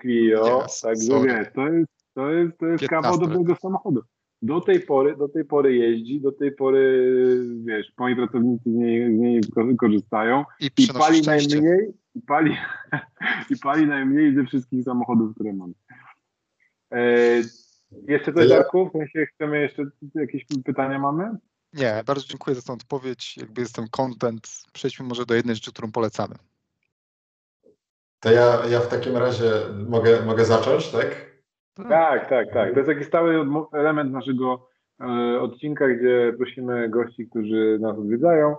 Clio, 0.00 0.64
yes, 0.64 0.80
także 0.80 1.22
wiesz, 1.24 1.48
to 1.54 1.68
jest, 1.68 1.90
to 2.14 2.30
jest, 2.30 2.58
to 2.58 2.66
jest 2.66 2.88
kawał 2.88 3.18
dobrego 3.18 3.56
samochodu 3.56 4.00
do 4.42 4.60
tej 4.60 4.80
pory, 4.80 5.16
do 5.16 5.28
tej 5.28 5.44
pory 5.44 5.76
jeździ, 5.76 6.20
do 6.20 6.32
tej 6.32 6.52
pory, 6.52 7.08
wiesz, 7.64 7.92
moi 7.98 8.16
pracownicy 8.16 8.70
z 8.70 8.74
niej, 8.74 9.16
z 9.16 9.18
niej 9.18 9.40
korzystają 9.78 10.44
i, 10.60 10.66
i 10.78 10.88
pali 10.98 11.18
szczęście. 11.18 11.60
najmniej, 11.60 11.92
i 12.16 12.22
pali, 12.22 12.56
i 13.50 13.56
pali 13.62 13.86
najmniej 13.86 14.34
ze 14.34 14.44
wszystkich 14.44 14.84
samochodów, 14.84 15.34
które 15.34 15.52
mam. 15.52 15.72
E, 16.92 17.06
jeszcze 18.08 18.32
coś, 18.32 18.48
Darku? 18.48 18.88
W 18.88 18.92
sensie 18.92 19.26
chcemy 19.26 19.60
jeszcze 19.60 19.82
jakieś 20.14 20.46
pytania 20.64 20.98
mamy? 20.98 21.36
Nie, 21.72 22.02
bardzo 22.06 22.26
dziękuję 22.26 22.56
za 22.56 22.62
tę 22.62 22.72
odpowiedź. 22.72 23.36
Jakby 23.36 23.60
jest 23.60 23.74
ten 23.74 23.88
content. 23.90 24.48
Przejdźmy 24.72 25.06
może 25.06 25.26
do 25.26 25.34
jednej 25.34 25.54
rzeczy, 25.54 25.72
którą 25.72 25.92
polecamy. 25.92 26.34
To 28.20 28.32
ja, 28.32 28.66
ja 28.70 28.80
w 28.80 28.88
takim 28.88 29.16
razie 29.16 29.50
mogę, 29.88 30.22
mogę 30.22 30.44
zacząć, 30.44 30.88
tak? 30.88 31.36
Tak, 31.88 32.28
tak, 32.28 32.52
tak. 32.52 32.72
To 32.72 32.78
jest 32.78 32.88
taki 32.88 33.04
stały 33.04 33.46
element 33.72 34.12
naszego 34.12 34.68
e, 35.00 35.40
odcinka, 35.40 35.88
gdzie 35.88 36.32
prosimy 36.36 36.88
gości, 36.88 37.28
którzy 37.30 37.78
nas 37.80 37.98
odwiedzają, 37.98 38.56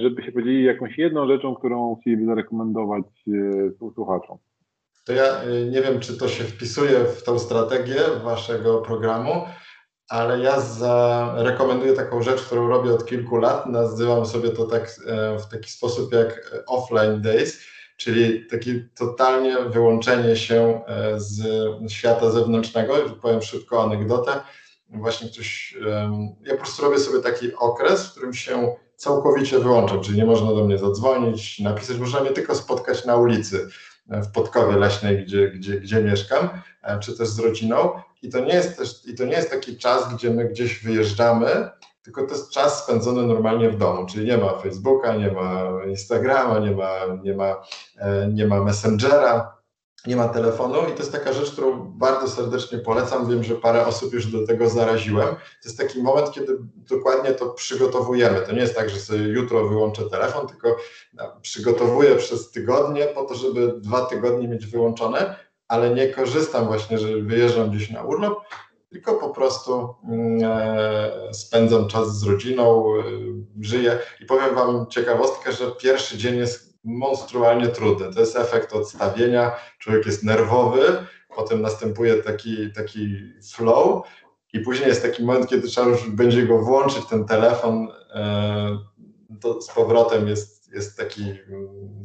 żeby 0.00 0.22
się 0.22 0.32
podzielili 0.32 0.64
jakąś 0.64 0.98
jedną 0.98 1.28
rzeczą, 1.28 1.54
którą 1.54 1.96
chcieliby 2.00 2.26
zarekomendować 2.26 3.04
e, 3.28 3.92
słuchaczom. 3.94 4.38
To 5.06 5.12
ja 5.12 5.24
nie 5.70 5.82
wiem, 5.82 6.00
czy 6.00 6.18
to 6.18 6.28
się 6.28 6.44
wpisuje 6.44 7.04
w 7.04 7.22
tą 7.22 7.38
strategię 7.38 8.00
waszego 8.24 8.78
programu, 8.78 9.32
ale 10.08 10.38
ja 10.38 10.56
rekomenduję 11.36 11.92
taką 11.92 12.22
rzecz, 12.22 12.42
którą 12.42 12.68
robię 12.68 12.92
od 12.92 13.06
kilku 13.06 13.36
lat. 13.36 13.66
Nazywam 13.66 14.26
sobie 14.26 14.48
to 14.48 14.64
tak 14.64 14.90
w 15.38 15.50
taki 15.50 15.70
sposób 15.70 16.12
jak 16.12 16.64
offline 16.66 17.20
days 17.22 17.68
czyli 17.98 18.46
takie 18.46 18.88
totalnie 18.94 19.56
wyłączenie 19.58 20.36
się 20.36 20.80
e, 20.86 21.20
z 21.20 21.42
świata 21.92 22.30
zewnętrznego. 22.30 22.94
Powiem 23.22 23.42
szybko 23.42 23.82
anegdotę. 23.82 24.40
Właśnie 24.88 25.28
ktoś, 25.28 25.76
ja 26.42 26.50
po 26.50 26.56
prostu 26.56 26.82
robię 26.82 26.98
sobie 26.98 27.22
taki 27.22 27.54
okres, 27.54 28.06
w 28.06 28.10
którym 28.10 28.34
się 28.34 28.76
całkowicie 28.98 29.58
wyłączam, 29.58 30.00
czyli 30.00 30.18
nie 30.18 30.26
można 30.26 30.46
do 30.46 30.64
mnie 30.64 30.78
zadzwonić, 30.78 31.60
napisać, 31.60 31.98
można 31.98 32.20
mnie 32.20 32.30
tylko 32.30 32.54
spotkać 32.54 33.04
na 33.04 33.16
ulicy 33.16 33.68
e, 34.10 34.22
w 34.22 34.32
Podkowie 34.32 34.76
Leśnej, 34.76 35.24
gdzie, 35.24 35.48
gdzie, 35.50 35.80
gdzie 35.80 36.02
mieszkam, 36.02 36.48
e, 36.82 36.98
czy 36.98 37.18
też 37.18 37.28
z 37.28 37.38
rodziną. 37.38 37.90
I 38.22 38.28
to, 38.28 38.40
nie 38.40 38.54
jest 38.54 38.78
też, 38.78 39.06
I 39.06 39.14
to 39.14 39.24
nie 39.24 39.32
jest 39.32 39.50
taki 39.50 39.76
czas, 39.76 40.14
gdzie 40.14 40.30
my 40.30 40.44
gdzieś 40.44 40.84
wyjeżdżamy, 40.84 41.68
tylko 42.02 42.26
to 42.26 42.34
jest 42.34 42.50
czas 42.50 42.84
spędzony 42.84 43.26
normalnie 43.26 43.70
w 43.70 43.76
domu, 43.76 44.06
czyli 44.06 44.26
nie 44.26 44.38
ma 44.38 44.58
Facebooka, 44.58 45.16
nie 45.16 45.32
ma 45.32 45.70
Instagrama, 45.88 46.58
nie 46.58 46.70
ma, 46.70 46.90
nie 47.22 47.34
ma, 47.34 47.56
e, 47.98 48.28
nie 48.32 48.46
ma 48.46 48.64
Messengera, 48.64 49.57
nie 50.08 50.16
ma 50.16 50.28
telefonu 50.28 50.78
i 50.88 50.92
to 50.92 50.98
jest 50.98 51.12
taka 51.12 51.32
rzecz, 51.32 51.50
którą 51.50 51.92
bardzo 51.92 52.28
serdecznie 52.28 52.78
polecam. 52.78 53.30
Wiem, 53.30 53.44
że 53.44 53.54
parę 53.54 53.86
osób 53.86 54.12
już 54.12 54.26
do 54.26 54.46
tego 54.46 54.68
zaraziłem. 54.68 55.28
To 55.34 55.64
jest 55.64 55.78
taki 55.78 56.02
moment, 56.02 56.30
kiedy 56.30 56.58
dokładnie 56.76 57.32
to 57.32 57.48
przygotowujemy. 57.48 58.40
To 58.40 58.52
nie 58.52 58.60
jest 58.60 58.76
tak, 58.76 58.90
że 58.90 59.00
sobie 59.00 59.20
jutro 59.20 59.68
wyłączę 59.68 60.10
telefon, 60.10 60.46
tylko 60.46 60.76
przygotowuję 61.42 62.16
przez 62.16 62.50
tygodnie 62.50 63.06
po 63.06 63.24
to, 63.24 63.34
żeby 63.34 63.74
dwa 63.80 64.06
tygodnie 64.06 64.48
mieć 64.48 64.66
wyłączone, 64.66 65.36
ale 65.68 65.94
nie 65.94 66.08
korzystam 66.08 66.66
właśnie, 66.66 66.98
że 66.98 67.08
wyjeżdżam 67.22 67.70
gdzieś 67.70 67.90
na 67.90 68.02
urlop, 68.02 68.38
tylko 68.90 69.14
po 69.14 69.30
prostu 69.30 69.94
mm, 70.08 70.40
e, 70.44 71.34
spędzam 71.34 71.88
czas 71.88 72.18
z 72.18 72.22
rodziną, 72.22 72.84
e, 72.98 73.02
żyję 73.60 73.98
i 74.20 74.26
powiem 74.26 74.54
Wam 74.54 74.86
ciekawostkę, 74.86 75.52
że 75.52 75.72
pierwszy 75.72 76.18
dzień 76.18 76.36
jest 76.36 76.67
monstrualnie 76.84 77.68
trudny. 77.68 78.14
To 78.14 78.20
jest 78.20 78.36
efekt 78.36 78.72
odstawienia, 78.72 79.56
człowiek 79.78 80.06
jest 80.06 80.24
nerwowy, 80.24 81.06
potem 81.36 81.62
następuje 81.62 82.14
taki, 82.14 82.72
taki 82.72 83.18
flow 83.54 84.06
i 84.52 84.60
później 84.60 84.88
jest 84.88 85.02
taki 85.02 85.24
moment, 85.24 85.48
kiedy 85.48 85.68
trzeba 85.68 85.86
już 85.86 86.10
będzie 86.10 86.46
go 86.46 86.58
włączyć, 86.58 87.06
ten 87.06 87.24
telefon, 87.24 87.88
e, 88.14 88.78
to 89.40 89.62
z 89.62 89.68
powrotem 89.68 90.28
jest, 90.28 90.72
jest 90.72 90.96
taki, 90.96 91.34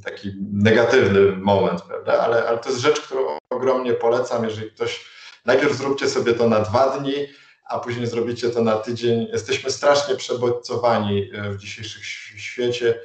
taki 0.04 0.32
negatywny 0.52 1.38
moment, 1.38 1.82
prawda? 1.82 2.20
Ale, 2.20 2.48
ale 2.48 2.58
to 2.58 2.70
jest 2.70 2.82
rzecz, 2.82 3.02
którą 3.02 3.22
ogromnie 3.50 3.94
polecam, 3.94 4.44
jeżeli 4.44 4.72
ktoś, 4.72 5.06
najpierw 5.46 5.74
zróbcie 5.74 6.10
sobie 6.10 6.34
to 6.34 6.50
na 6.50 6.60
dwa 6.60 6.98
dni, 6.98 7.14
a 7.70 7.80
później 7.80 8.08
zrobicie 8.08 8.50
to 8.50 8.62
na 8.62 8.76
tydzień. 8.76 9.28
Jesteśmy 9.32 9.72
strasznie 9.72 10.16
przebodźcowani 10.16 11.30
e, 11.34 11.50
w 11.50 11.58
dzisiejszym 11.58 12.02
świecie 12.38 13.00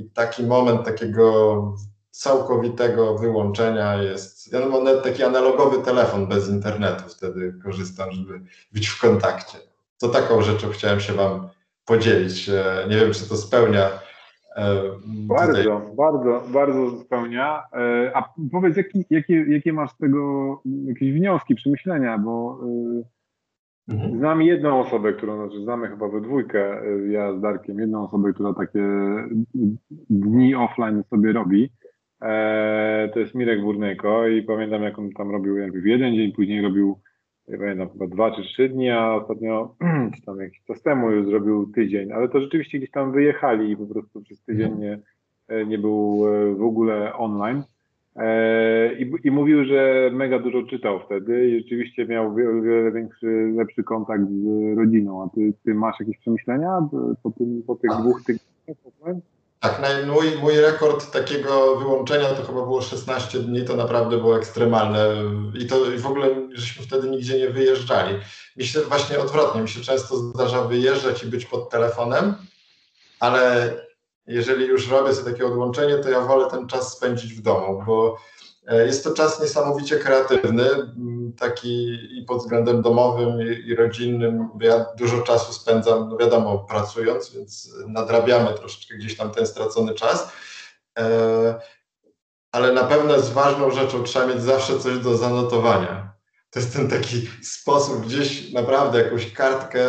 i 0.00 0.10
taki 0.10 0.42
moment 0.42 0.84
takiego 0.84 1.74
całkowitego 2.10 3.18
wyłączenia 3.18 4.02
jest. 4.02 4.52
Ja 4.52 4.66
mam 4.66 4.84
nawet 4.84 5.02
taki 5.02 5.22
analogowy 5.22 5.84
telefon 5.84 6.26
bez 6.26 6.48
internetu, 6.48 7.04
wtedy 7.08 7.54
korzystam, 7.64 8.12
żeby 8.12 8.40
być 8.72 8.88
w 8.88 9.00
kontakcie. 9.00 9.58
To 10.00 10.08
taką 10.08 10.42
rzeczą 10.42 10.68
chciałem 10.68 11.00
się 11.00 11.12
Wam 11.12 11.48
podzielić. 11.84 12.48
E, 12.48 12.86
nie 12.90 12.96
wiem, 12.96 13.12
czy 13.12 13.28
to 13.28 13.36
spełnia. 13.36 13.90
E, 14.56 14.82
bardzo, 15.06 15.56
tutaj. 15.56 15.96
bardzo, 15.96 16.42
bardzo 16.48 17.00
spełnia. 17.00 17.62
A 18.14 18.34
powiedz, 18.52 18.76
jaki, 18.76 19.04
jakie, 19.10 19.44
jakie 19.48 19.72
masz 19.72 19.90
z 19.90 19.96
tego 19.96 20.62
jakieś 20.84 21.12
wnioski, 21.12 21.54
przemyślenia, 21.54 22.18
bo 22.18 22.60
Mhm. 23.90 24.18
Znam 24.18 24.42
jedną 24.42 24.80
osobę, 24.80 25.12
którą 25.12 25.36
znaczy 25.36 25.62
znamy 25.62 25.88
chyba 25.88 26.08
we 26.08 26.20
dwójkę, 26.20 26.82
y, 26.84 27.08
ja 27.10 27.32
z 27.38 27.40
Darkiem, 27.40 27.78
jedną 27.78 28.04
osobę, 28.04 28.32
która 28.32 28.54
takie 28.54 28.82
dni 30.10 30.54
offline 30.54 31.02
sobie 31.10 31.32
robi. 31.32 31.70
E, 32.22 33.10
to 33.14 33.20
jest 33.20 33.34
Mirek 33.34 33.60
Burnejko 33.60 34.28
i 34.28 34.42
pamiętam, 34.42 34.82
jak 34.82 34.98
on 34.98 35.10
tam 35.10 35.30
robił 35.30 35.56
jeden 35.84 36.14
dzień, 36.14 36.32
później 36.32 36.62
robił, 36.62 36.98
nie 37.48 37.58
pamiętam, 37.58 37.88
chyba 37.88 38.06
dwa 38.06 38.36
czy 38.36 38.42
trzy 38.42 38.68
dni, 38.68 38.90
a 38.90 39.14
ostatnio, 39.14 39.74
czy 40.16 40.22
tam 40.22 40.40
jakiś 40.40 40.62
czas 40.64 40.82
temu 40.82 41.10
już 41.10 41.26
zrobił 41.26 41.72
tydzień, 41.72 42.12
ale 42.12 42.28
to 42.28 42.40
rzeczywiście 42.40 42.78
gdzieś 42.78 42.90
tam 42.90 43.12
wyjechali 43.12 43.70
i 43.70 43.76
po 43.76 43.86
prostu 43.86 44.22
przez 44.22 44.42
tydzień 44.42 44.72
mhm. 44.72 44.80
nie, 44.80 44.98
e, 45.48 45.66
nie 45.66 45.78
był 45.78 46.26
e, 46.26 46.54
w 46.54 46.62
ogóle 46.62 47.14
online. 47.14 47.62
E, 48.16 48.94
I, 48.98 49.12
I, 49.24 49.30
mówił, 49.30 49.64
że 49.64 50.10
mega 50.12 50.38
dużo 50.38 50.62
czytał 50.62 51.00
wtedy 51.00 51.48
i 51.48 51.62
rzeczywiście 51.62 52.06
miał 52.06 52.34
wiele, 52.34 52.62
wiele 52.62 52.92
większy, 52.92 53.52
lepszy 53.56 53.82
kontakt 53.82 54.22
z 54.22 54.76
rodziną. 54.78 55.22
A 55.22 55.34
ty, 55.34 55.52
ty 55.64 55.74
masz 55.74 56.00
jakieś 56.00 56.18
przemyślenia 56.18 56.88
po, 57.22 57.30
tym, 57.30 57.62
po 57.66 57.74
tych 57.74 57.90
dwóch 57.90 58.22
tygodniach? 58.24 59.22
Tak, 59.60 59.82
mój, 60.06 60.26
mój 60.42 60.60
rekord 60.60 61.12
takiego 61.12 61.76
wyłączenia 61.76 62.28
to 62.28 62.42
chyba 62.42 62.62
było 62.62 62.82
16 62.82 63.38
dni, 63.38 63.64
to 63.64 63.76
naprawdę 63.76 64.16
było 64.16 64.38
ekstremalne 64.38 65.06
i 65.54 65.66
to 65.66 65.76
w 65.98 66.06
ogóle 66.06 66.26
żeśmy 66.52 66.84
wtedy 66.84 67.10
nigdzie 67.10 67.38
nie 67.38 67.50
wyjeżdżali. 67.50 68.14
Mi 68.56 68.64
się 68.64 68.80
właśnie 68.80 69.18
odwrotnie, 69.18 69.62
mi 69.62 69.68
się 69.68 69.80
często 69.80 70.16
zdarza 70.16 70.64
wyjeżdżać 70.64 71.24
i 71.24 71.26
być 71.26 71.46
pod 71.46 71.70
telefonem, 71.70 72.34
ale 73.20 73.72
jeżeli 74.26 74.66
już 74.66 74.90
robię 74.90 75.14
sobie 75.14 75.32
takie 75.32 75.46
odłączenie, 75.46 75.98
to 75.98 76.10
ja 76.10 76.20
wolę 76.20 76.50
ten 76.50 76.66
czas 76.66 76.92
spędzić 76.92 77.34
w 77.34 77.42
domu, 77.42 77.82
bo 77.86 78.16
e, 78.66 78.86
jest 78.86 79.04
to 79.04 79.14
czas 79.14 79.40
niesamowicie 79.40 79.96
kreatywny, 79.96 80.64
taki 81.38 81.98
i 82.18 82.24
pod 82.28 82.38
względem 82.38 82.82
domowym, 82.82 83.42
i, 83.42 83.68
i 83.68 83.74
rodzinnym. 83.74 84.48
Ja 84.60 84.86
dużo 84.98 85.22
czasu 85.22 85.52
spędzam, 85.52 86.08
no 86.08 86.16
wiadomo, 86.16 86.58
pracując, 86.58 87.30
więc 87.34 87.74
nadrabiamy 87.86 88.54
troszeczkę 88.54 88.94
gdzieś 88.94 89.16
tam 89.16 89.30
ten 89.30 89.46
stracony 89.46 89.94
czas. 89.94 90.32
E, 90.98 91.60
ale 92.52 92.72
na 92.72 92.84
pewno 92.84 93.16
jest 93.16 93.32
ważną 93.32 93.70
rzeczą, 93.70 94.02
trzeba 94.02 94.26
mieć 94.26 94.42
zawsze 94.42 94.78
coś 94.78 94.98
do 94.98 95.16
zanotowania. 95.16 96.12
To 96.50 96.60
jest 96.60 96.72
ten 96.72 96.88
taki 96.88 97.28
sposób, 97.42 98.06
gdzieś 98.06 98.52
naprawdę 98.52 99.02
jakąś 99.02 99.32
kartkę 99.32 99.80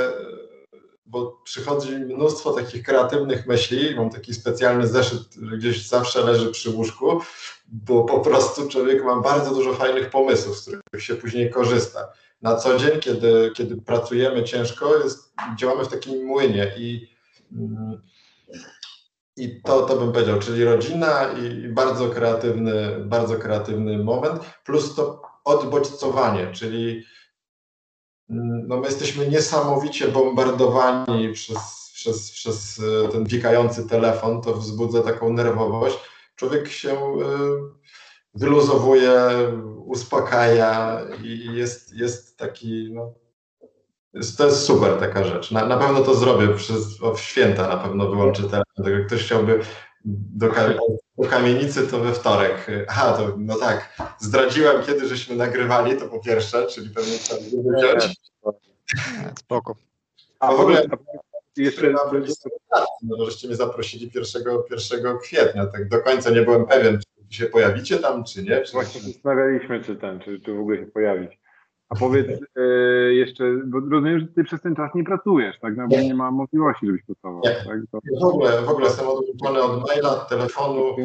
bo 1.12 1.42
przychodzi 1.44 1.92
mnóstwo 1.92 2.54
takich 2.54 2.84
kreatywnych 2.84 3.48
myśli. 3.48 3.96
Mam 3.96 4.10
taki 4.10 4.34
specjalny 4.34 4.88
zeszyt, 4.88 5.28
który 5.28 5.58
gdzieś 5.58 5.88
zawsze 5.88 6.24
leży 6.24 6.52
przy 6.52 6.70
łóżku, 6.70 7.22
bo 7.68 8.04
po 8.04 8.20
prostu 8.20 8.68
człowiek 8.68 9.04
ma 9.04 9.22
bardzo 9.22 9.56
dużo 9.56 9.74
fajnych 9.74 10.10
pomysłów, 10.10 10.58
z 10.58 10.62
których 10.62 11.06
się 11.06 11.16
później 11.16 11.52
korzysta. 11.52 12.14
Na 12.42 12.56
co 12.56 12.78
dzień, 12.78 13.00
kiedy, 13.00 13.52
kiedy 13.56 13.82
pracujemy 13.82 14.44
ciężko, 14.44 14.98
jest, 14.98 15.34
działamy 15.58 15.86
w 15.86 15.88
takim 15.88 16.26
młynie 16.26 16.74
i, 16.78 17.10
i 19.38 19.62
to, 19.62 19.82
to 19.82 19.96
bym 19.96 20.12
powiedział, 20.12 20.40
czyli 20.40 20.64
rodzina 20.64 21.34
i 21.34 21.68
bardzo 21.68 22.10
kreatywny, 22.10 23.06
bardzo 23.06 23.36
kreatywny 23.36 24.04
moment, 24.04 24.42
plus 24.66 24.96
to 24.96 25.22
odbodźcowanie, 25.44 26.52
czyli 26.52 27.04
no 28.68 28.78
my 28.78 28.86
jesteśmy 28.86 29.28
niesamowicie 29.28 30.08
bombardowani 30.08 31.34
przez, 31.34 31.92
przez, 31.94 32.32
przez 32.32 32.82
e, 33.06 33.10
ten 33.10 33.26
pikający 33.26 33.90
telefon, 33.90 34.42
to 34.42 34.54
wzbudza 34.54 35.02
taką 35.02 35.34
nerwowość. 35.34 35.98
Człowiek 36.36 36.68
się 36.68 36.92
e, 36.92 37.18
wyluzowuje, 38.36 39.14
uspokaja 39.86 41.02
i 41.24 41.56
jest, 41.56 41.94
jest 41.94 42.38
taki, 42.38 42.90
no, 42.94 43.14
to 44.38 44.46
jest 44.46 44.64
super 44.64 45.00
taka 45.00 45.24
rzecz. 45.24 45.52
Na, 45.52 45.66
na 45.66 45.78
pewno 45.78 46.02
to 46.02 46.16
zrobię, 46.16 46.48
przez, 46.48 46.98
w 47.16 47.20
święta 47.20 47.68
na 47.68 47.78
pewno 47.78 48.08
wyłączę 48.08 48.44
telefon. 48.44 48.94
Jak 48.94 49.08
ktoś 49.08 49.24
chciałby 49.24 49.60
do, 50.06 50.50
do 51.18 51.30
kamienicy, 51.30 51.88
to 51.88 52.00
we 52.00 52.14
wtorek. 52.14 52.68
Aha, 52.88 53.14
to 53.18 53.36
no 53.38 53.56
tak, 53.56 53.94
zdradziłem 54.20 54.84
kiedy 54.84 55.08
żeśmy 55.08 55.36
nagrywali, 55.36 55.98
to 55.98 56.08
po 56.08 56.20
pierwsze, 56.20 56.68
czyli 56.68 56.90
pewnie 56.90 57.18
trzeba 57.18 57.42
wyciąć. 57.42 58.18
Spoko. 59.40 59.76
A 60.40 60.54
w 60.54 60.60
ogóle 60.60 60.88
jeszcze 61.58 61.94
no, 63.04 63.26
żeście 63.26 63.48
mnie 63.48 63.56
zaprosili 63.56 64.12
1, 64.16 64.44
1 64.72 65.18
kwietnia, 65.18 65.66
tak 65.66 65.90
do 65.90 66.00
końca 66.00 66.30
nie 66.30 66.42
byłem 66.42 66.66
pewien, 66.66 67.00
czy 67.30 67.38
się 67.38 67.46
pojawicie 67.46 67.98
tam, 67.98 68.24
czy 68.24 68.44
nie. 68.44 68.62
Czy 68.62 68.72
Właśnie 68.72 69.02
zastanawialiśmy, 69.02 69.84
czy 69.84 69.96
ten, 69.96 70.20
czy, 70.20 70.40
czy 70.40 70.54
w 70.54 70.60
ogóle 70.60 70.78
się 70.78 70.86
pojawić. 70.86 71.41
A 71.92 71.96
powiedz 71.96 72.28
e, 72.56 72.62
jeszcze, 73.14 73.44
bo 73.66 73.80
rozumiem, 73.80 74.20
że 74.20 74.28
ty 74.28 74.44
przez 74.44 74.62
ten 74.62 74.76
czas 74.76 74.92
nie 74.96 75.04
pracujesz, 75.04 75.60
tak? 75.60 75.78
No, 75.78 75.88
bo 75.88 75.96
nie 75.96 76.16
ma 76.16 76.32
możliwości, 76.32 76.86
żebyś 76.86 77.04
pracował. 77.04 77.42
Nie. 77.46 77.56
Tak? 77.56 77.80
To... 77.92 78.00
W, 78.22 78.24
ogóle, 78.24 78.62
w 78.62 78.70
ogóle 78.70 78.88
jestem 78.88 79.08
odłączony 79.08 79.62
od 79.62 79.88
maila, 79.88 80.16
telefonu. 80.16 80.96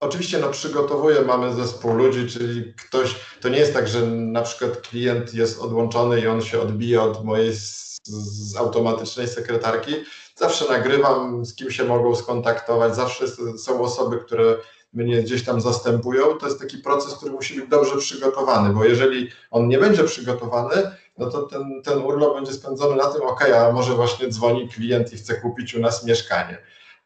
Oczywiście 0.00 0.38
no, 0.38 0.48
przygotowuję, 0.48 1.16
mamy 1.26 1.54
zespół 1.54 1.94
ludzi, 1.94 2.26
czyli 2.26 2.74
ktoś, 2.74 3.20
to 3.40 3.48
nie 3.48 3.58
jest 3.58 3.74
tak, 3.74 3.88
że 3.88 4.06
na 4.06 4.42
przykład 4.42 4.80
klient 4.80 5.34
jest 5.34 5.60
odłączony 5.60 6.20
i 6.20 6.26
on 6.26 6.42
się 6.42 6.60
odbija 6.60 7.02
od 7.02 7.24
mojej 7.24 7.54
z, 7.54 8.00
z 8.04 8.56
automatycznej 8.56 9.28
sekretarki. 9.28 9.94
Zawsze 10.36 10.68
nagrywam, 10.68 11.44
z 11.44 11.54
kim 11.54 11.70
się 11.70 11.84
mogą 11.84 12.14
skontaktować, 12.14 12.96
zawsze 12.96 13.24
są 13.58 13.80
osoby, 13.80 14.16
które 14.16 14.56
mnie 14.92 15.22
gdzieś 15.22 15.44
tam 15.44 15.60
zastępują. 15.60 16.38
To 16.38 16.46
jest 16.46 16.60
taki 16.60 16.78
proces, 16.78 17.14
który 17.14 17.32
musi 17.32 17.60
być 17.60 17.68
dobrze 17.68 17.96
przygotowany, 17.96 18.74
bo 18.74 18.84
jeżeli 18.84 19.30
on 19.50 19.68
nie 19.68 19.78
będzie 19.78 20.04
przygotowany, 20.04 20.90
no 21.18 21.30
to 21.30 21.42
ten, 21.42 21.82
ten 21.84 21.98
urlop 21.98 22.34
będzie 22.34 22.52
spędzony 22.52 22.96
na 22.96 23.06
tym, 23.06 23.22
ok, 23.22 23.42
a 23.42 23.72
może 23.72 23.94
właśnie 23.94 24.28
dzwoni 24.28 24.68
klient 24.68 25.12
i 25.12 25.16
chce 25.16 25.34
kupić 25.34 25.74
u 25.74 25.80
nas 25.80 26.04
mieszkanie 26.04 26.58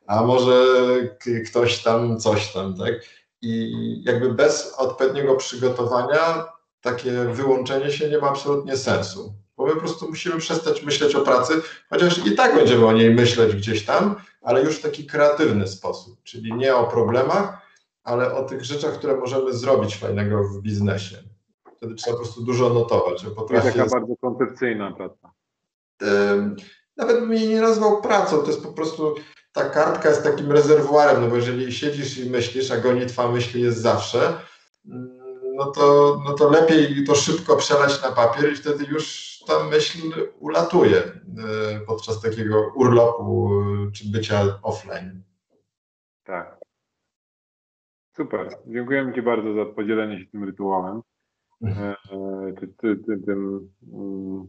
a 0.06 0.22
może 0.22 0.64
ktoś 1.46 1.82
tam 1.82 2.20
coś 2.20 2.52
tam, 2.52 2.76
tak? 2.76 2.94
I 3.42 3.72
jakby 4.04 4.34
bez 4.34 4.74
odpowiedniego 4.76 5.36
przygotowania 5.36 6.44
takie 6.80 7.10
wyłączenie 7.12 7.90
się 7.90 8.10
nie 8.10 8.18
ma 8.18 8.28
absolutnie 8.28 8.76
sensu. 8.76 9.34
Bo 9.56 9.66
my 9.66 9.72
po 9.72 9.80
prostu 9.80 10.08
musimy 10.08 10.38
przestać 10.38 10.82
myśleć 10.82 11.14
o 11.14 11.20
pracy, 11.20 11.62
chociaż 11.90 12.26
i 12.26 12.36
tak 12.36 12.54
będziemy 12.54 12.86
o 12.86 12.92
niej 12.92 13.10
myśleć 13.10 13.56
gdzieś 13.56 13.84
tam, 13.84 14.16
ale 14.42 14.62
już 14.62 14.76
w 14.76 14.82
taki 14.82 15.06
kreatywny 15.06 15.68
sposób, 15.68 16.22
czyli 16.22 16.54
nie 16.54 16.76
o 16.76 16.86
problemach, 16.86 17.63
ale 18.04 18.34
o 18.34 18.44
tych 18.44 18.64
rzeczach, 18.64 18.92
które 18.92 19.16
możemy 19.16 19.52
zrobić 19.52 19.96
fajnego 19.96 20.44
w 20.44 20.60
biznesie. 20.60 21.16
Wtedy 21.76 21.94
trzeba 21.94 22.16
po 22.16 22.22
prostu 22.22 22.42
dużo 22.42 22.74
notować. 22.74 23.22
To 23.22 23.54
jest 23.54 23.66
taka 23.66 23.86
bardzo 23.86 24.16
koncepcyjna 24.20 24.92
praca. 24.92 25.30
Nawet 26.96 27.20
bym 27.20 27.32
jej 27.32 27.48
nie 27.48 27.60
nazwał 27.60 28.02
pracą, 28.02 28.38
to 28.38 28.46
jest 28.46 28.62
po 28.62 28.72
prostu 28.72 29.14
ta 29.52 29.68
kartka 29.68 30.08
jest 30.08 30.22
takim 30.22 30.52
rezerwuarem, 30.52 31.22
no 31.22 31.28
bo 31.28 31.36
jeżeli 31.36 31.72
siedzisz 31.72 32.18
i 32.18 32.30
myślisz, 32.30 32.70
a 32.70 32.76
gonitwa 32.76 33.30
myśli 33.30 33.62
jest 33.62 33.78
zawsze, 33.78 34.38
mm, 34.86 35.24
no 35.54 35.66
to, 35.66 36.16
no 36.24 36.32
to 36.32 36.50
lepiej 36.50 37.04
to 37.04 37.14
szybko 37.14 37.56
przelać 37.56 38.02
na 38.02 38.12
papier 38.12 38.52
i 38.52 38.56
wtedy 38.56 38.84
już 38.84 39.34
ta 39.46 39.64
myśl 39.64 39.98
ulatuje 40.38 40.98
e, 40.98 41.12
podczas 41.86 42.20
takiego 42.20 42.72
urlopu 42.74 43.50
e, 43.88 43.92
czy 43.92 44.08
bycia 44.08 44.58
offline. 44.62 45.22
Tak. 46.24 46.63
Super. 48.16 48.48
Dziękujemy 48.66 49.14
Ci 49.14 49.22
bardzo 49.22 49.54
za 49.54 49.64
podzielenie 49.64 50.20
się 50.20 50.26
tym 50.26 50.44
rytuałem. 50.44 51.02
Mhm. 51.62 51.94
E, 52.12 52.52
ty, 52.60 52.68
ty, 52.68 52.96
ty, 52.96 53.18
tym, 53.26 53.70
mm, 53.92 54.48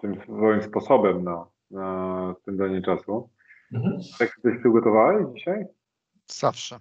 tym 0.00 0.22
swoim 0.22 0.62
sposobem 0.62 1.24
na, 1.24 1.46
na 1.70 2.34
spędzanie 2.42 2.82
czasu. 2.82 3.30
Mhm. 3.72 4.00
Tak 4.18 4.38
coś 4.42 4.58
przygotowałeś 4.60 5.26
dzisiaj? 5.34 5.64
Zawsze. 6.26 6.78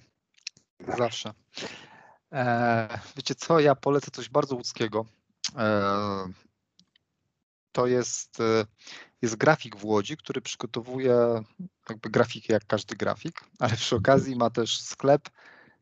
Zawsze. 0.98 1.34
E, 2.32 2.88
wiecie 3.16 3.36
co, 3.36 3.60
ja 3.60 3.76
polecę 3.76 4.12
coś 4.12 4.30
bardzo 4.30 4.56
łódzkiego. 4.56 5.06
E, 5.58 5.94
to 7.72 7.88
jest, 7.88 8.40
e, 8.40 8.66
jest 9.22 9.36
grafik 9.36 9.76
w 9.76 9.86
Łodzi, 9.86 10.18
który 10.18 10.42
przygotowuje 10.42 11.44
jakby 11.90 12.10
grafiki 12.10 12.54
jak 12.54 12.66
każdy 12.68 12.96
grafik, 12.96 13.42
ale 13.60 13.74
przy 13.74 13.96
okazji 13.96 14.36
ma 14.36 14.50
też 14.50 14.82
sklep 14.82 15.30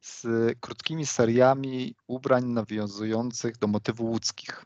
z 0.05 0.25
krótkimi 0.59 1.05
seriami 1.05 1.95
ubrań 2.07 2.45
nawiązujących 2.45 3.57
do 3.57 3.67
motywów 3.67 4.09
łódzkich. 4.09 4.65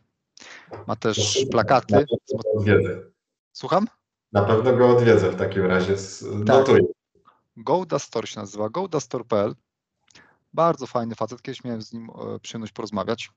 Ma 0.88 0.95
też 0.95 1.45
plakaty. 1.52 1.94
Na 1.94 1.99
pewno 1.99 2.44
go 2.44 2.60
odwiedzę. 2.60 3.02
Słucham? 3.52 3.88
Na 4.32 4.44
pewno 4.44 4.78
go 4.78 4.90
odwiedzę 4.90 5.32
w 5.32 5.36
takim 5.36 5.66
razie. 5.66 5.95
Notuję. 6.45 6.82
Golda 7.57 7.99
Store 7.99 8.28
się 8.28 8.40
nazywa, 8.40 8.70
goldastore.pl. 8.70 9.56
Bardzo 10.53 10.88
fajny 10.88 11.16
facet, 11.16 11.41
kiedyś 11.41 11.64
miałem 11.64 11.82
z 11.82 11.94
nim 11.94 12.10
e, 12.10 12.40
przyjemność 12.40 12.74
porozmawiać. 12.74 13.30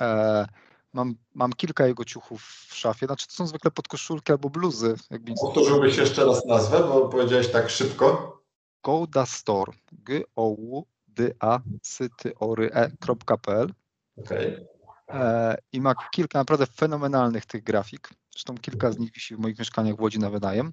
E, 0.00 0.46
mam, 0.92 1.14
mam 1.34 1.52
kilka 1.52 1.86
jego 1.86 2.04
ciuchów 2.04 2.42
w 2.42 2.74
szafie, 2.74 3.06
znaczy 3.06 3.26
to 3.26 3.32
są 3.32 3.46
zwykle 3.46 3.70
podkoszulki 3.70 4.32
albo 4.32 4.50
bluzy. 4.50 4.94
Jakby 5.10 5.32
Powtórzyłbyś 5.40 5.96
jeszcze 5.96 6.24
raz 6.24 6.44
nazwę, 6.44 6.78
bo 6.78 7.08
powiedziałeś 7.08 7.50
tak 7.52 7.70
szybko. 7.70 8.40
Golda 8.82 9.26
Store, 9.26 9.72
g 9.92 10.22
o 11.10 11.22
u 11.22 11.26
d 11.26 11.34
a 11.40 11.60
s 11.82 11.98
t 12.16 12.32
o 12.40 12.52
r 12.52 12.70
e.pl 12.72 13.72
Okej. 14.16 14.66
e, 15.08 15.56
i 15.72 15.80
ma 15.80 15.94
kilka 16.10 16.38
naprawdę 16.38 16.66
fenomenalnych 16.66 17.46
tych 17.46 17.62
grafik. 17.62 18.08
Zresztą 18.32 18.54
kilka 18.54 18.92
z 18.92 18.98
nich 18.98 19.12
wisi 19.12 19.36
w 19.36 19.38
moich 19.38 19.58
mieszkaniach 19.58 19.96
w 19.96 20.00
Łodzi 20.00 20.18
na 20.18 20.30
wynajem 20.30 20.72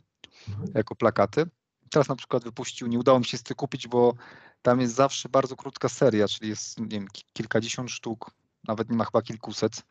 jako 0.74 0.96
plakaty. 0.96 1.46
Teraz 1.90 2.08
na 2.08 2.16
przykład 2.16 2.44
wypuścił, 2.44 2.88
nie 2.88 3.00
udało 3.00 3.20
mi 3.20 3.26
się 3.26 3.38
z 3.38 3.44
tych 3.44 3.58
kupić, 3.58 3.88
bo 3.88 4.14
tam 4.62 4.82
jest 4.82 4.96
zawsze 4.96 5.30
bardzo 5.30 5.56
krótka 5.56 5.90
seria, 5.90 6.28
czyli 6.28 6.50
jest 6.50 6.80
nie 6.80 6.88
wiem, 6.88 7.08
ki- 7.08 7.24
kilkadziesiąt 7.34 7.92
sztuk, 7.92 8.32
nawet 8.68 8.90
nie 8.90 8.98
ma 8.98 9.06
chyba 9.06 9.22
kilkuset. 9.22 9.84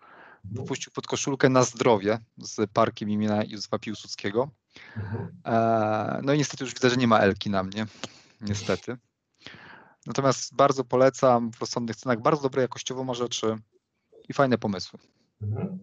Wypuścił 0.44 0.92
podkoszulkę 0.92 1.48
na 1.48 1.62
zdrowie 1.64 2.18
z 2.38 2.70
parkiem 2.72 3.10
imienia 3.10 3.44
Józefa 3.44 3.78
Piłsudskiego. 3.78 4.50
Mhm. 4.96 5.28
E, 5.44 6.20
No 6.22 6.32
i 6.32 6.38
niestety 6.38 6.64
już 6.64 6.74
widzę, 6.74 6.90
że 6.90 6.96
nie 6.96 7.06
ma 7.06 7.18
Elki 7.18 7.50
na 7.50 7.62
mnie. 7.62 7.86
Niestety. 8.40 8.96
Natomiast 10.06 10.54
bardzo 10.54 10.84
polecam 10.84 11.52
w 11.52 11.60
rozsądnych 11.60 11.96
cenach. 11.96 12.20
Bardzo 12.20 12.42
dobre 12.42 12.62
jakościowo 12.62 13.04
ma 13.04 13.14
rzeczy 13.14 13.56
i 14.28 14.32
fajne 14.32 14.58
pomysły. 14.58 14.98
Mhm. 15.42 15.78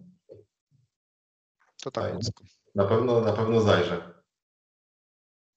To 1.83 1.91
tak. 1.91 2.13
Na 2.75 2.85
pewno, 2.85 3.21
na 3.21 3.33
pewno 3.33 3.61
zajrzę. 3.61 4.13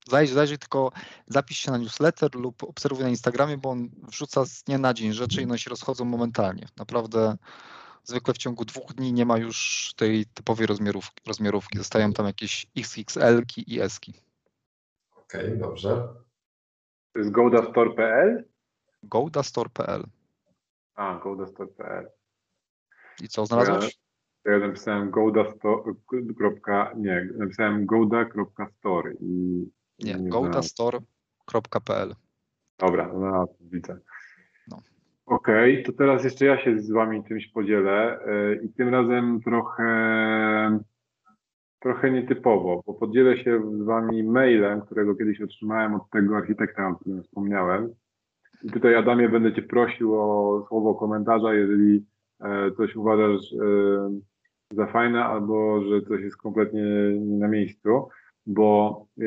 Zajrzyj, 0.08 0.34
zajrzyj, 0.34 0.58
tylko 0.58 0.92
zapisz 1.26 1.58
się 1.58 1.70
na 1.70 1.78
newsletter 1.78 2.34
lub 2.34 2.62
obserwuj 2.62 3.04
na 3.04 3.10
Instagramie, 3.10 3.58
bo 3.58 3.70
on 3.70 3.88
wrzuca 4.08 4.44
z 4.44 4.62
dnia 4.62 4.78
na 4.78 4.94
dzień 4.94 5.12
rzeczy 5.12 5.42
i 5.42 5.44
one 5.44 5.58
się 5.58 5.70
rozchodzą 5.70 6.04
momentalnie. 6.04 6.68
Naprawdę 6.76 7.36
zwykle 8.04 8.34
w 8.34 8.38
ciągu 8.38 8.64
dwóch 8.64 8.92
dni 8.92 9.12
nie 9.12 9.26
ma 9.26 9.38
już 9.38 9.92
tej 9.96 10.26
typowej 10.26 10.66
rozmiarówki. 10.66 11.22
rozmiarówki. 11.26 11.78
Zostają 11.78 12.12
tam 12.12 12.26
jakieś 12.26 12.66
XXL-ki 12.76 13.74
i 13.74 13.80
S-ki. 13.80 14.14
Okej, 15.16 15.58
dobrze. 15.58 16.08
To 17.12 17.18
jest 17.18 17.30
goldastore.pl? 17.30 18.55
goldastore.pl 19.02 20.04
A, 20.94 21.20
goldastore.pl. 21.22 22.08
I 23.22 23.28
co, 23.28 23.46
znalazłeś? 23.46 23.98
To 24.44 24.50
ja 24.50 24.58
napisałem 24.58 25.10
goldastore, 25.10 25.92
kropka, 26.38 26.92
nie, 26.96 27.28
napisałem 27.38 27.86
golda.store 27.86 29.12
i 29.20 29.64
Nie, 29.98 30.14
znalazłem. 30.14 30.28
goldastore.pl 30.28 32.14
Dobra, 32.78 33.12
no, 33.14 33.48
widzę. 33.60 33.98
No. 34.68 34.78
Okej, 35.26 35.82
to 35.82 35.92
teraz 35.92 36.24
jeszcze 36.24 36.46
ja 36.46 36.64
się 36.64 36.78
z 36.78 36.90
wami 36.90 37.24
czymś 37.24 37.48
podzielę 37.48 38.20
yy, 38.26 38.60
i 38.64 38.72
tym 38.72 38.88
razem 38.88 39.40
trochę 39.44 39.86
trochę 41.78 42.10
nietypowo, 42.10 42.82
bo 42.86 42.94
podzielę 42.94 43.36
się 43.36 43.60
z 43.78 43.82
wami 43.82 44.22
mailem, 44.22 44.82
którego 44.82 45.14
kiedyś 45.14 45.40
otrzymałem 45.40 45.94
od 45.94 46.10
tego 46.10 46.36
architekta, 46.36 46.88
o 46.88 46.94
którym 46.94 47.22
wspomniałem. 47.22 47.94
I 48.66 48.70
tutaj 48.70 48.94
Adamie 48.94 49.28
będę 49.28 49.52
cię 49.52 49.62
prosił 49.62 50.14
o 50.14 50.64
słowo 50.68 50.94
komentarza, 50.94 51.54
jeżeli 51.54 52.04
e, 52.40 52.70
coś 52.70 52.96
uważasz 52.96 53.52
e, 53.52 54.20
za 54.70 54.86
fajne 54.86 55.24
albo 55.24 55.82
że 55.82 56.02
coś 56.02 56.20
jest 56.20 56.36
kompletnie 56.36 56.82
nie 57.20 57.38
na 57.38 57.48
miejscu, 57.48 58.08
bo 58.46 59.06
e, 59.20 59.24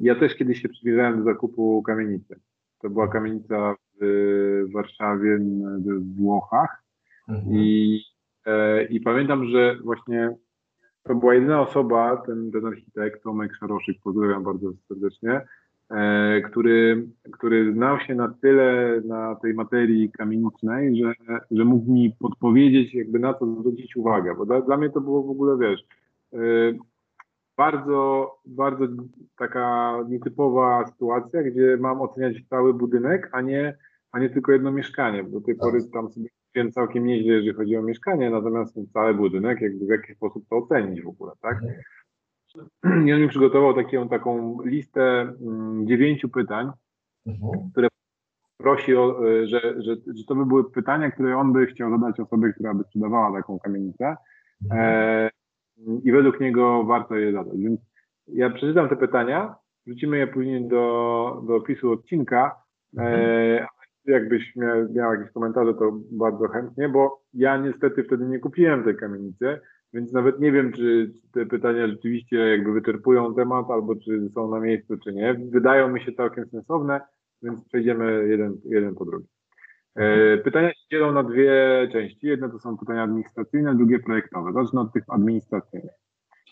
ja 0.00 0.14
też 0.14 0.34
kiedyś 0.34 0.62
się 0.62 0.68
przymierzałem 0.68 1.18
do 1.18 1.24
zakupu 1.24 1.82
kamienicy. 1.82 2.40
To 2.82 2.90
była 2.90 3.08
kamienica 3.08 3.74
w 4.00 4.72
Warszawie, 4.72 5.38
w 5.78 6.16
Włochach 6.16 6.86
Mhm. 7.28 7.56
i, 7.56 8.00
i 8.90 9.00
pamiętam, 9.00 9.46
że 9.46 9.76
właśnie 9.84 10.36
to 11.02 11.14
była 11.14 11.34
jedyna 11.34 11.60
osoba, 11.60 12.16
ten, 12.16 12.50
ten 12.50 12.66
architekt, 12.66 13.22
Tomek 13.22 13.54
Szaroszyk, 13.54 13.96
pozdrawiam 14.04 14.44
bardzo 14.44 14.72
serdecznie, 14.88 15.40
który, 16.50 17.06
który 17.32 17.72
znał 17.72 18.00
się 18.00 18.14
na 18.14 18.34
tyle 18.42 19.00
na 19.04 19.34
tej 19.34 19.54
materii 19.54 20.10
kamienicznej, 20.10 20.96
że, 20.96 21.14
że 21.50 21.64
mógł 21.64 21.92
mi 21.92 22.16
podpowiedzieć, 22.20 22.94
jakby 22.94 23.18
na 23.18 23.34
co 23.34 23.46
zwrócić 23.46 23.96
uwagę, 23.96 24.34
bo 24.34 24.46
dla, 24.46 24.60
dla 24.60 24.76
mnie 24.76 24.90
to 24.90 25.00
było 25.00 25.22
w 25.22 25.30
ogóle, 25.30 25.58
wiesz, 25.58 25.80
e, 26.32 26.38
bardzo, 27.56 28.30
bardzo 28.46 28.86
taka 29.38 29.96
nietypowa 30.08 30.86
sytuacja, 30.86 31.42
gdzie 31.42 31.76
mam 31.80 32.00
oceniać 32.00 32.36
cały 32.50 32.74
budynek, 32.74 33.30
a 33.32 33.40
nie, 33.40 33.76
a 34.12 34.18
nie 34.18 34.30
tylko 34.30 34.52
jedno 34.52 34.72
mieszkanie. 34.72 35.24
Do 35.24 35.40
tej 35.40 35.54
pory 35.54 35.78
tam 35.92 36.10
sobie 36.10 36.28
wiem 36.54 36.72
całkiem 36.72 37.06
nieźle, 37.06 37.32
jeżeli 37.32 37.56
chodzi 37.56 37.76
o 37.76 37.82
mieszkanie, 37.82 38.30
natomiast 38.30 38.78
cały 38.92 39.14
budynek, 39.14 39.60
jakby 39.60 39.86
w 39.86 39.88
jaki 39.88 40.14
sposób 40.14 40.44
to 40.50 40.56
ocenić 40.56 41.02
w 41.02 41.08
ogóle, 41.08 41.32
tak? 41.40 41.58
I 43.06 43.12
on 43.12 43.20
mi 43.20 43.28
przygotował 43.28 43.74
taką, 43.74 44.08
taką 44.08 44.58
listę 44.64 45.32
mm, 45.46 45.86
dziewięciu 45.86 46.28
pytań, 46.28 46.70
Mhm. 47.26 47.70
prosi 48.58 48.96
o, 48.96 49.28
y, 49.28 49.46
że, 49.48 49.60
że, 49.60 49.96
że 50.14 50.24
to 50.28 50.34
by 50.34 50.46
były 50.46 50.70
pytania, 50.70 51.10
które 51.10 51.36
on 51.36 51.52
by 51.52 51.66
chciał 51.66 51.90
zadać 51.90 52.20
osobie, 52.20 52.52
która 52.52 52.74
by 52.74 52.84
sprzedawała 52.84 53.40
taką 53.40 53.58
kamienicę 53.58 54.16
e, 54.70 55.30
i 56.04 56.12
według 56.12 56.40
niego 56.40 56.84
warto 56.84 57.14
je 57.14 57.32
zadać. 57.32 57.58
Więc 57.58 57.80
ja 58.28 58.50
przeczytam 58.50 58.88
te 58.88 58.96
pytania, 58.96 59.54
wrzucimy 59.86 60.18
je 60.18 60.26
później 60.26 60.68
do, 60.68 61.42
do 61.46 61.56
opisu 61.56 61.92
odcinka. 61.92 62.62
E, 62.98 63.66
jakbyś 64.06 64.56
miał, 64.56 64.92
miał 64.92 65.12
jakieś 65.14 65.32
komentarze, 65.32 65.74
to 65.74 65.92
bardzo 66.12 66.48
chętnie, 66.48 66.88
bo 66.88 67.22
ja 67.34 67.56
niestety 67.56 68.04
wtedy 68.04 68.24
nie 68.24 68.38
kupiłem 68.38 68.84
tej 68.84 68.96
kamienicy, 68.96 69.60
więc 69.96 70.12
nawet 70.12 70.40
nie 70.40 70.52
wiem, 70.52 70.72
czy 70.72 71.12
te 71.32 71.46
pytania 71.46 71.88
rzeczywiście 71.88 72.36
jakby 72.36 72.72
wyczerpują 72.72 73.34
temat, 73.34 73.70
albo 73.70 73.96
czy 73.96 74.28
są 74.34 74.50
na 74.50 74.60
miejscu, 74.60 74.96
czy 74.98 75.12
nie. 75.12 75.34
Wydają 75.34 75.88
mi 75.88 76.00
się 76.00 76.12
całkiem 76.12 76.46
sensowne, 76.48 77.00
więc 77.42 77.64
przejdziemy 77.64 78.28
jeden, 78.28 78.56
jeden 78.64 78.94
po 78.94 79.04
drugim. 79.04 79.28
E, 79.94 80.38
Pytania 80.38 80.68
się 80.68 80.86
dzielą 80.90 81.12
na 81.12 81.22
dwie 81.22 81.88
części. 81.92 82.26
Jedne 82.26 82.50
to 82.50 82.58
są 82.58 82.78
pytania 82.78 83.02
administracyjne, 83.02 83.76
drugie 83.76 83.98
projektowe. 83.98 84.52
Zacznę 84.52 84.80
od 84.80 84.92
tych 84.92 85.04
administracyjnych. 85.08 85.94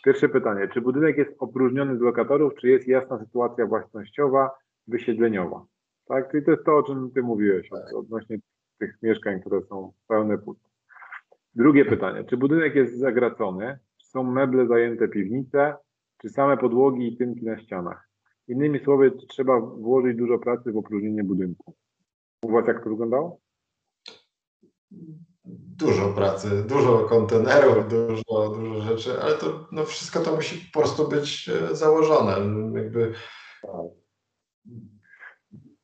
Pierwsze 0.05 0.29
pytanie. 0.29 0.69
Czy 0.75 0.81
budynek 0.81 1.19
jest 1.19 1.37
opróżniony 1.39 1.99
z 1.99 2.01
lokatorów, 2.01 2.55
czy 2.55 2.69
jest 2.69 2.89
jasna 2.89 3.19
sytuacja 3.19 3.67
własnościowa, 3.67 4.51
wysiedleniowa? 4.87 5.65
Tak? 6.09 6.31
Czyli 6.31 6.45
to 6.45 6.51
jest 6.51 6.65
to, 6.65 6.77
o 6.77 6.83
czym 6.83 7.11
ty 7.15 7.23
mówiłeś, 7.23 7.73
od- 7.73 7.95
odnośnie 7.95 8.37
tych 8.79 8.97
mieszkań, 9.03 9.41
które 9.41 9.63
są 9.63 9.93
pełne 10.09 10.39
puste. 10.39 10.74
Drugie 11.55 11.85
pytanie. 11.85 12.25
Czy 12.25 12.37
budynek 12.37 12.75
jest 12.75 12.99
zagracony? 12.99 13.79
Czy 13.97 14.07
są 14.07 14.23
meble 14.23 14.67
zajęte 14.67 15.09
piwnice? 15.09 15.75
Czy 16.23 16.29
same 16.29 16.57
podłogi 16.57 17.13
i 17.13 17.17
tynki 17.17 17.45
na 17.45 17.59
ścianach? 17.59 18.09
Innymi 18.49 18.79
słowy, 18.79 19.11
czy 19.21 19.27
trzeba 19.27 19.61
włożyć 19.61 20.17
dużo 20.17 20.39
pracy 20.39 20.73
w 20.73 20.77
opróżnienie 20.77 21.25
budynku? 21.25 21.75
U 22.43 22.51
was 22.51 22.67
jak 22.67 22.85
to 22.85 22.91
wyglądało? 22.91 23.41
Dużo 25.77 26.09
pracy, 26.09 26.49
dużo 26.69 26.99
kontenerów, 26.99 27.89
dużo, 27.89 28.49
dużo 28.49 28.81
rzeczy, 28.81 29.21
ale 29.23 29.35
to 29.35 29.69
no 29.73 29.85
wszystko 29.85 30.21
to 30.21 30.37
musi 30.37 30.71
po 30.73 30.81
prostu 30.81 31.09
być 31.09 31.49
e, 31.49 31.77
założone. 31.77 32.33
Jakby 32.75 33.13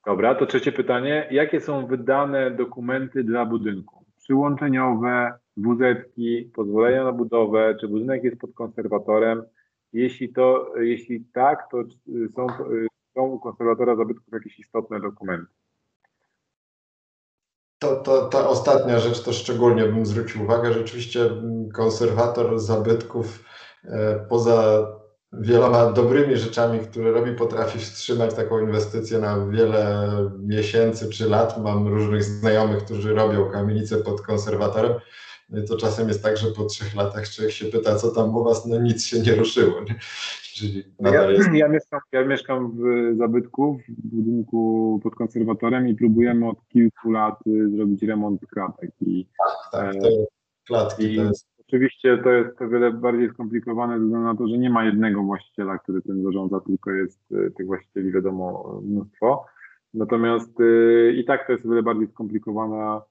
Dobra, 0.07 0.35
to 0.35 0.47
trzecie 0.47 0.73
pytanie. 0.73 1.29
Jakie 1.31 1.61
są 1.61 1.87
wydane 1.87 2.51
dokumenty 2.51 3.25
dla 3.25 3.47
budynku? 3.47 4.05
Przyłączeniowe, 4.19 5.39
WZ-ki, 5.57 6.51
pozwolenia 6.55 7.05
na 7.05 7.13
budowę, 7.13 7.77
czy 7.81 7.89
budynek 7.89 8.25
jest 8.25 8.41
pod 8.41 8.53
konserwatorem? 8.55 9.43
Jeśli 9.93 10.33
to, 10.33 10.73
jeśli 10.81 11.25
tak, 11.25 11.71
to 11.71 11.81
y, 11.81 12.29
są, 12.37 12.47
y, 12.73 12.87
są 13.15 13.23
u 13.23 13.41
konserwatora 13.41 13.97
zabytków 13.97 14.33
jakieś 14.33 14.59
istotne 14.59 15.01
dokumenty? 15.01 15.53
To, 17.79 17.97
to, 17.97 18.29
ta 18.29 18.49
ostatnia 18.49 18.99
rzecz 18.99 19.23
to 19.23 19.33
szczególnie 19.33 19.83
bym 19.83 20.07
zwrócił 20.07 20.43
uwagę. 20.43 20.73
Rzeczywiście 20.73 21.23
mm, 21.23 21.71
konserwator 21.71 22.59
zabytków 22.59 23.45
e, 23.85 24.27
poza 24.29 24.87
wieloma 25.33 25.93
dobrymi 25.93 26.37
rzeczami, 26.37 26.81
które 26.81 27.13
robi, 27.13 27.33
potrafi 27.33 27.79
wstrzymać 27.79 28.35
taką 28.35 28.59
inwestycję 28.59 29.19
na 29.19 29.47
wiele 29.47 30.09
miesięcy 30.39 31.09
czy 31.11 31.29
lat. 31.29 31.63
Mam 31.63 31.89
różnych 31.89 32.25
znajomych, 32.25 32.85
którzy 32.85 33.15
robią 33.15 33.51
kamienice 33.51 33.97
pod 33.97 34.21
konserwatorem 34.21 34.93
to 35.69 35.77
czasem 35.77 36.09
jest 36.09 36.23
tak, 36.23 36.37
że 36.37 36.47
po 36.57 36.65
trzech 36.65 36.95
latach 36.95 37.29
człowiek 37.29 37.53
się 37.53 37.67
pyta, 37.67 37.97
co 37.97 38.11
tam 38.11 38.37
u 38.37 38.45
was, 38.45 38.67
no 38.67 38.81
nic 38.81 39.07
się 39.07 39.21
nie 39.21 39.35
ruszyło. 39.35 39.81
Nie? 39.81 39.95
Czyli 40.43 40.85
ja, 41.01 41.31
jest... 41.31 41.53
ja, 41.63 41.69
mieszkam, 41.69 42.01
ja 42.13 42.25
mieszkam 42.25 42.73
w 42.77 43.17
zabytku, 43.17 43.79
w 43.89 44.17
budynku 44.17 45.01
pod 45.03 45.15
konserwatorem 45.15 45.89
i 45.89 45.95
próbujemy 45.95 46.49
od 46.49 46.69
kilku 46.69 47.11
lat 47.11 47.47
y, 47.47 47.71
zrobić 47.71 48.03
remont 48.03 48.41
klatek. 48.47 48.91
I, 49.01 49.27
tak, 49.73 49.95
tak, 49.95 50.03
to 50.03 50.09
jest 50.09 50.33
klatki. 50.67 51.17
To 51.17 51.23
jest... 51.23 51.51
Oczywiście 51.69 52.19
to 52.19 52.31
jest 52.31 52.63
o 52.63 52.69
wiele 52.69 52.93
bardziej 52.93 53.31
skomplikowane 53.31 53.99
ze 53.99 54.05
względu 54.05 54.27
na 54.27 54.37
to, 54.37 54.49
że 54.49 54.59
nie 54.59 54.71
ma 54.71 54.85
jednego 54.85 55.23
właściciela, 55.23 55.79
który 55.79 56.03
tym 56.03 56.23
zarządza, 56.23 56.61
tylko 56.61 56.91
jest 56.91 57.33
y, 57.33 57.53
tych 57.57 57.67
właścicieli 57.67 58.13
wiadomo 58.13 58.81
mnóstwo. 58.85 59.45
Natomiast 59.95 60.61
y, 60.61 61.15
i 61.17 61.25
tak 61.25 61.47
to 61.47 61.53
jest 61.53 61.67
o 61.67 61.69
wiele 61.69 61.83
bardziej 61.83 62.09
skomplikowana 62.09 62.97
e, 62.97 63.10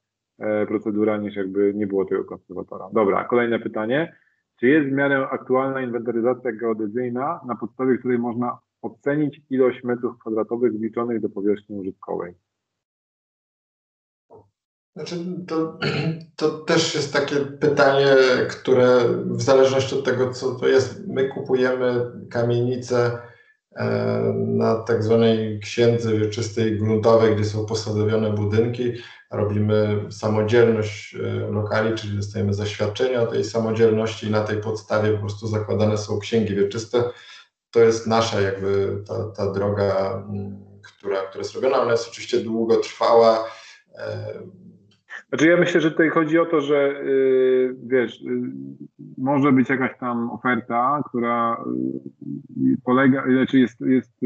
procedura 0.68 1.18
niż 1.18 1.36
jakby 1.36 1.74
nie 1.74 1.88
było 1.88 2.06
tego 2.06 2.26
konserwatora. 2.26 2.90
Dobra, 2.94 3.24
kolejne 3.24 3.60
pytanie. 3.60 4.16
Czy 4.60 4.68
jest 4.68 4.90
w 4.90 4.92
miarę 4.92 5.28
aktualna 5.30 5.82
inwentaryzacja 5.82 6.52
geodezyjna, 6.52 7.40
na 7.48 7.56
podstawie 7.56 7.98
której 7.98 8.20
można 8.20 8.58
ocenić 8.82 9.42
ilość 9.50 9.84
metrów 9.84 10.20
kwadratowych 10.20 10.74
zliczonych 10.74 11.22
do 11.22 11.30
powierzchni 11.30 11.80
użytkowej? 11.80 12.34
Znaczy, 14.96 15.16
to, 15.48 15.80
to 16.36 16.50
też 16.50 16.96
jest 16.96 17.14
takie 17.14 17.36
pytanie, 17.36 18.16
które 18.50 19.00
w 19.26 19.42
zależności 19.42 19.96
od 19.96 20.06
tego, 20.06 20.34
co 20.34 20.56
to 20.56 20.68
jest, 20.68 21.08
my 21.08 21.30
kupujemy 21.30 22.12
kamienice 22.30 22.98
e, 23.06 23.29
na 24.36 24.76
tak 24.76 25.04
zwanej 25.04 25.60
księdze 25.60 26.18
wieczystej 26.18 26.78
gruntowej, 26.78 27.36
gdzie 27.36 27.46
są 27.46 27.66
posadowione 27.66 28.32
budynki 28.32 28.94
robimy 29.32 30.06
samodzielność 30.10 31.16
e, 31.16 31.20
lokali, 31.52 31.96
czyli 31.96 32.18
dostajemy 32.18 32.54
zaświadczenia 32.54 33.22
o 33.22 33.28
tej 33.28 33.44
samodzielności 33.44 34.28
i 34.28 34.32
na 34.32 34.44
tej 34.44 34.62
podstawie 34.62 35.14
po 35.14 35.20
prostu 35.20 35.48
zakładane 35.48 35.98
są 35.98 36.20
księgi 36.20 36.56
wieczyste. 36.56 37.04
To 37.72 37.80
jest 37.80 38.08
nasza 38.08 38.42
jakby 38.42 39.04
ta, 39.08 39.24
ta 39.26 39.52
droga, 39.52 40.24
która, 40.84 41.22
która 41.22 41.42
jest 41.42 41.56
robiona. 41.56 41.82
Ona 41.82 41.92
jest 41.92 42.08
oczywiście 42.10 42.40
długotrwała. 42.40 43.46
Znaczy 45.30 45.48
ja 45.48 45.58
myślę, 45.58 45.82
że 45.82 45.92
tutaj 45.92 46.10
chodzi 46.10 46.40
o 46.40 46.46
to, 46.46 46.62
że 46.62 47.04
yy, 47.04 47.76
wiesz, 47.84 48.22
yy, 48.22 48.42
może 49.18 49.52
być 49.52 49.70
jakaś 49.70 49.98
tam 49.98 50.32
oferta, 50.32 51.02
która 51.10 51.64
yy, 52.58 52.78
polega, 52.84 53.24
znaczy 53.24 53.60
jest, 53.60 53.82
jest, 53.82 54.22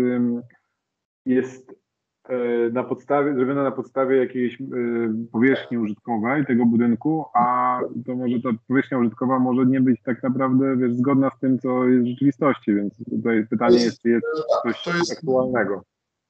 jest 1.25 1.83
E, 2.29 2.69
na 2.69 2.83
podstawie, 2.83 3.35
zrobiona 3.35 3.63
na 3.63 3.71
podstawie 3.71 4.17
jakiejś 4.17 4.61
e, 4.61 4.65
powierzchni 5.31 5.77
użytkowej 5.77 6.45
tego 6.45 6.65
budynku, 6.65 7.25
a 7.33 7.79
to 8.05 8.15
może 8.15 8.41
ta 8.41 8.49
powierzchnia 8.67 8.97
użytkowa 8.97 9.39
może 9.39 9.65
nie 9.65 9.81
być 9.81 10.01
tak 10.01 10.23
naprawdę 10.23 10.77
wiesz, 10.77 10.93
zgodna 10.93 11.29
z 11.37 11.39
tym, 11.39 11.59
co 11.59 11.85
jest 11.85 12.05
w 12.05 12.07
rzeczywistości, 12.07 12.75
więc 12.75 12.97
tutaj 13.09 13.47
pytanie 13.49 13.75
jest, 13.75 14.01
czy 14.01 14.09
jest 14.09 14.25
coś 14.63 14.83
to 14.83 14.97
jest, 14.97 15.11
aktualnego. 15.11 15.81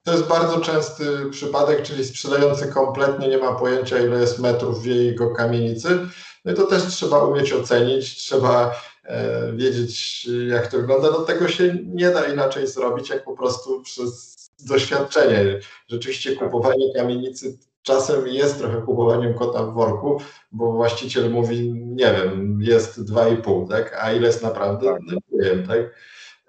To 0.03 0.11
jest 0.11 0.27
bardzo 0.27 0.59
częsty 0.59 1.05
przypadek, 1.31 1.81
czyli 1.81 2.05
sprzedający 2.05 2.67
kompletnie 2.67 3.27
nie 3.27 3.37
ma 3.37 3.55
pojęcia, 3.55 3.99
ile 3.99 4.19
jest 4.19 4.39
metrów 4.39 4.83
w 4.83 4.85
jego 4.85 5.31
kamienicy. 5.31 5.99
No 6.45 6.51
i 6.51 6.55
to 6.55 6.65
też 6.65 6.83
trzeba 6.83 7.23
umieć 7.23 7.53
ocenić, 7.53 8.15
trzeba 8.15 8.75
e, 9.03 9.51
wiedzieć, 9.53 10.25
jak 10.47 10.67
to 10.67 10.77
wygląda. 10.77 11.11
Do 11.11 11.19
tego 11.19 11.47
się 11.47 11.77
nie 11.85 12.09
da 12.09 12.25
inaczej 12.25 12.67
zrobić, 12.67 13.09
jak 13.09 13.23
po 13.23 13.37
prostu 13.37 13.81
przez 13.81 14.35
doświadczenie. 14.59 15.59
Rzeczywiście 15.87 16.35
kupowanie 16.35 16.93
kamienicy 16.93 17.57
czasem 17.81 18.27
jest 18.27 18.57
trochę 18.57 18.81
kupowaniem 18.81 19.33
kota 19.33 19.63
w 19.63 19.73
worku, 19.73 20.21
bo 20.51 20.71
właściciel 20.71 21.31
mówi, 21.31 21.73
nie 21.73 22.13
wiem, 22.13 22.59
jest 22.61 22.99
2,5, 22.99 23.69
tak? 23.69 23.97
A 24.01 24.13
ile 24.13 24.27
jest 24.27 24.43
naprawdę? 24.43 24.93
Tak. 24.93 25.01
No, 25.05 25.17
nie 25.31 25.49
wiem, 25.49 25.67
tak? 25.67 25.79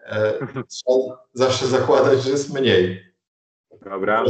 E, 0.07 0.33
trzeba 0.69 1.25
zawsze 1.33 1.67
zakładać, 1.67 2.23
że 2.23 2.31
jest 2.31 2.55
mniej. 2.55 3.14
Dobra. 3.85 4.25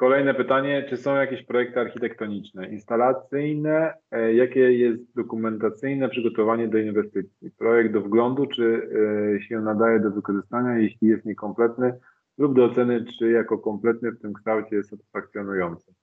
Kolejne 0.00 0.34
pytanie, 0.34 0.86
czy 0.88 0.96
są 0.96 1.16
jakieś 1.16 1.42
projekty 1.42 1.80
architektoniczne, 1.80 2.68
instalacyjne, 2.68 3.94
e, 4.10 4.34
jakie 4.34 4.72
jest 4.72 5.14
dokumentacyjne 5.14 6.08
przygotowanie 6.08 6.68
do 6.68 6.78
inwestycji? 6.78 7.50
Projekt 7.50 7.92
do 7.92 8.00
wglądu, 8.00 8.46
czy 8.46 8.90
e, 9.36 9.42
się 9.42 9.60
nadaje 9.60 10.00
do 10.00 10.10
wykorzystania, 10.10 10.78
jeśli 10.78 11.08
jest 11.08 11.24
niekompletny, 11.24 11.98
lub 12.38 12.56
do 12.56 12.64
oceny, 12.64 13.04
czy 13.18 13.30
jako 13.30 13.58
kompletny 13.58 14.12
w 14.12 14.20
tym 14.20 14.32
kształcie 14.32 14.76
jest 14.76 14.90
satysfakcjonujący. 14.90 15.94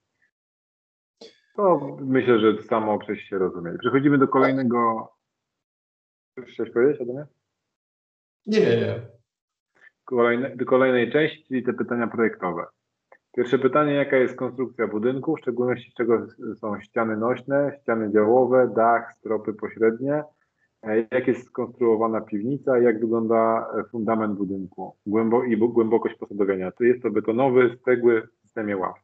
To 1.56 1.96
myślę, 2.00 2.38
że 2.38 2.62
samo 2.62 2.98
przez 2.98 3.18
się 3.18 3.38
rozumie. 3.38 3.78
Przechodzimy 3.78 4.18
do 4.18 4.28
kolejnego. 4.28 5.12
Coś 6.34 6.52
chciałeś 6.52 6.72
powiedzieć, 6.72 7.00
Adamie? 7.00 7.26
Nie, 8.46 8.60
nie, 8.60 8.76
nie. 8.76 9.00
Kolejne, 10.04 10.56
do 10.56 10.64
kolejnej 10.64 11.12
części, 11.12 11.44
czyli 11.44 11.62
te 11.62 11.72
pytania 11.72 12.06
projektowe. 12.06 12.66
Pierwsze 13.36 13.58
pytanie, 13.58 13.92
jaka 13.92 14.16
jest 14.16 14.36
konstrukcja 14.36 14.88
budynku, 14.88 15.36
w 15.36 15.40
szczególności 15.40 15.92
czego 15.96 16.26
są 16.56 16.80
ściany 16.80 17.16
nośne, 17.16 17.78
ściany 17.82 18.12
działowe, 18.12 18.72
dach, 18.76 19.14
stropy 19.14 19.54
pośrednie, 19.54 20.24
E, 20.82 21.06
jak 21.10 21.28
jest 21.28 21.46
skonstruowana 21.46 22.20
piwnica, 22.20 22.78
jak 22.78 23.00
wygląda 23.00 23.70
e, 23.78 23.84
fundament 23.84 24.36
budynku 24.36 24.96
głębo 25.06 25.44
i 25.44 25.56
głębokość 25.56 26.14
posadowienia. 26.18 26.72
Czy 26.72 26.86
jest 26.86 27.02
to 27.02 27.10
betonowy, 27.10 27.76
z 27.76 27.84
cegły 27.84 28.22
w 28.22 28.40
systemie 28.42 28.76
ław. 28.76 28.94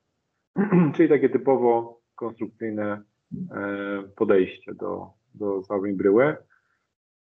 Czyli 0.95 1.09
takie 1.09 1.29
typowo 1.29 2.01
konstrukcyjne 2.15 3.03
e, 3.51 4.03
podejście 4.17 4.75
do, 4.75 5.11
do 5.35 5.63
całej 5.63 5.95
bryły. 5.95 6.37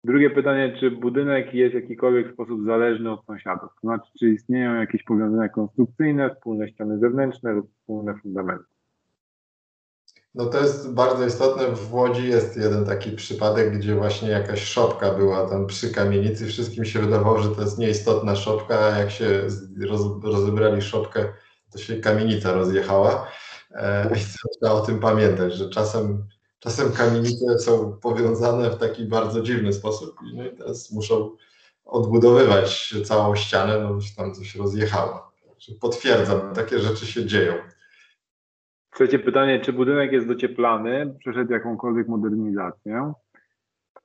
Drugie 0.06 0.30
pytanie, 0.30 0.78
czy 0.80 0.92
budynek 0.92 1.54
jest 1.54 1.72
w 1.72 1.82
jakikolwiek 1.82 2.34
sposób 2.34 2.66
zależny 2.66 3.12
od 3.12 3.26
sąsiadów? 3.26 3.70
To 3.82 3.88
znaczy, 3.88 4.12
czy 4.20 4.30
istnieją 4.30 4.76
jakieś 4.76 5.04
powiązania 5.04 5.50
konstrukcyjne, 5.50 6.36
wspólne 6.36 6.70
ściany 6.70 7.00
zewnętrzne 7.00 7.54
lub 7.54 7.72
wspólne 7.72 8.16
fundamenty? 8.22 8.66
No 10.36 10.46
to 10.46 10.60
jest 10.60 10.94
bardzo 10.94 11.26
istotne. 11.26 11.68
W 11.68 11.94
Łodzi 11.94 12.30
jest 12.30 12.58
jeden 12.58 12.86
taki 12.86 13.12
przypadek, 13.12 13.78
gdzie 13.78 13.96
właśnie 13.96 14.30
jakaś 14.30 14.64
szopka 14.64 15.14
była 15.14 15.50
tam 15.50 15.68
przy 15.68 15.94
kamienicy. 15.94 16.46
Wszystkim 16.46 16.86
się 16.86 17.00
wydawało, 17.00 17.40
że 17.40 17.50
to 17.50 17.62
jest 17.62 17.78
nieistotna 17.78 18.36
szopka, 18.36 18.80
a 18.80 19.00
jak 19.00 19.12
się 19.12 19.26
roz, 19.88 20.02
rozebrali 20.24 20.82
szopkę, 20.82 21.26
to 21.72 21.78
się 21.78 21.96
kamienica 21.96 22.54
rozjechała. 22.54 23.28
E, 23.72 24.10
I 24.10 24.20
trzeba 24.60 24.74
o 24.74 24.82
tym 24.82 25.00
pamiętać, 25.00 25.54
że 25.54 25.70
czasem, 25.70 26.24
czasem 26.60 26.92
kamienice 26.92 27.60
są 27.60 27.98
powiązane 28.02 28.70
w 28.70 28.78
taki 28.78 29.06
bardzo 29.06 29.42
dziwny 29.42 29.74
sposób 29.74 30.16
no 30.34 30.46
i 30.46 30.58
teraz 30.58 30.92
muszą 30.92 31.36
odbudowywać 31.86 32.96
całą 33.06 33.36
ścianę, 33.36 33.80
no 33.80 33.92
już 33.92 34.16
tam 34.16 34.34
coś 34.34 34.56
rozjechało. 34.56 35.32
Potwierdzam, 35.82 36.54
takie 36.54 36.80
rzeczy 36.80 37.06
się 37.06 37.26
dzieją. 37.26 37.54
Trzecie 38.94 39.20
pytanie, 39.20 39.60
czy 39.60 39.74
budynek 39.74 40.12
jest 40.12 40.28
docieplany, 40.28 41.16
przeszedł 41.20 41.52
jakąkolwiek 41.52 42.08
modernizację? 42.08 43.14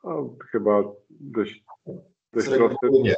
To 0.03 0.31
chyba 0.51 0.83
dość, 1.11 1.65
dość 2.33 2.47
Z 2.47 2.57
proste. 2.57 2.89
Nie. 2.91 3.15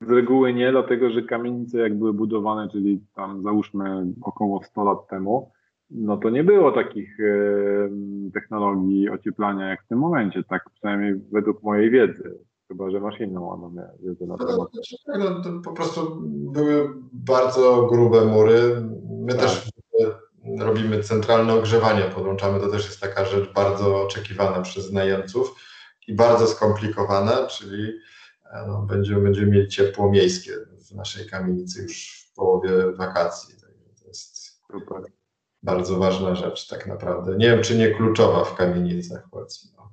Z 0.00 0.10
reguły 0.10 0.54
nie, 0.54 0.70
dlatego 0.70 1.10
że 1.10 1.22
kamienice 1.22 1.78
jak 1.78 1.98
były 1.98 2.12
budowane, 2.12 2.68
czyli 2.68 3.00
tam 3.14 3.42
załóżmy 3.42 4.06
około 4.22 4.62
100 4.62 4.84
lat 4.84 5.08
temu, 5.08 5.52
no 5.90 6.16
to 6.16 6.30
nie 6.30 6.44
było 6.44 6.72
takich 6.72 7.20
e, 7.20 7.24
technologii 8.34 9.10
ocieplania 9.10 9.68
jak 9.68 9.84
w 9.84 9.88
tym 9.88 9.98
momencie, 9.98 10.44
tak 10.44 10.70
przynajmniej 10.74 11.14
według 11.32 11.62
mojej 11.62 11.90
wiedzy. 11.90 12.38
Chyba, 12.68 12.90
że 12.90 13.00
masz 13.00 13.20
inną 13.20 13.72
wiedzę 14.02 14.26
na 14.26 14.36
temat. 14.38 14.56
No, 14.58 14.68
znaczy, 14.72 14.96
no, 15.18 15.62
po 15.64 15.72
prostu 15.72 16.22
były 16.52 16.94
bardzo 17.12 17.86
grube 17.90 18.24
mury. 18.24 18.60
My 19.26 19.32
tak. 19.32 19.40
też 19.40 19.70
robimy 20.58 21.02
centralne 21.02 21.54
ogrzewanie, 21.54 22.02
podłączamy, 22.14 22.60
to 22.60 22.68
też 22.68 22.84
jest 22.84 23.00
taka 23.00 23.24
rzecz 23.24 23.52
bardzo 23.52 24.02
oczekiwana 24.02 24.62
przez 24.62 24.92
najemców 24.92 25.54
i 26.08 26.14
bardzo 26.14 26.46
skomplikowana, 26.46 27.46
czyli 27.46 27.92
e, 28.52 28.66
no, 28.66 28.82
będziemy, 28.82 29.20
będziemy 29.20 29.46
mieli 29.46 29.68
ciepło 29.68 30.10
miejskie 30.10 30.52
w 30.90 30.94
naszej 30.94 31.28
kamienicy 31.28 31.82
już 31.82 32.26
w 32.30 32.34
połowie 32.34 32.92
wakacji. 32.92 33.54
To 34.00 34.08
jest 34.08 34.38
Super. 34.72 35.17
Bardzo 35.62 35.98
ważna 35.98 36.34
rzecz 36.34 36.68
tak 36.68 36.86
naprawdę. 36.86 37.36
Nie 37.36 37.50
wiem, 37.50 37.62
czy 37.62 37.78
nie 37.78 37.90
kluczowa 37.90 38.44
w 38.44 38.54
kamienicach 38.54 39.28
powiedzmy. 39.30 39.70
No. 39.76 39.92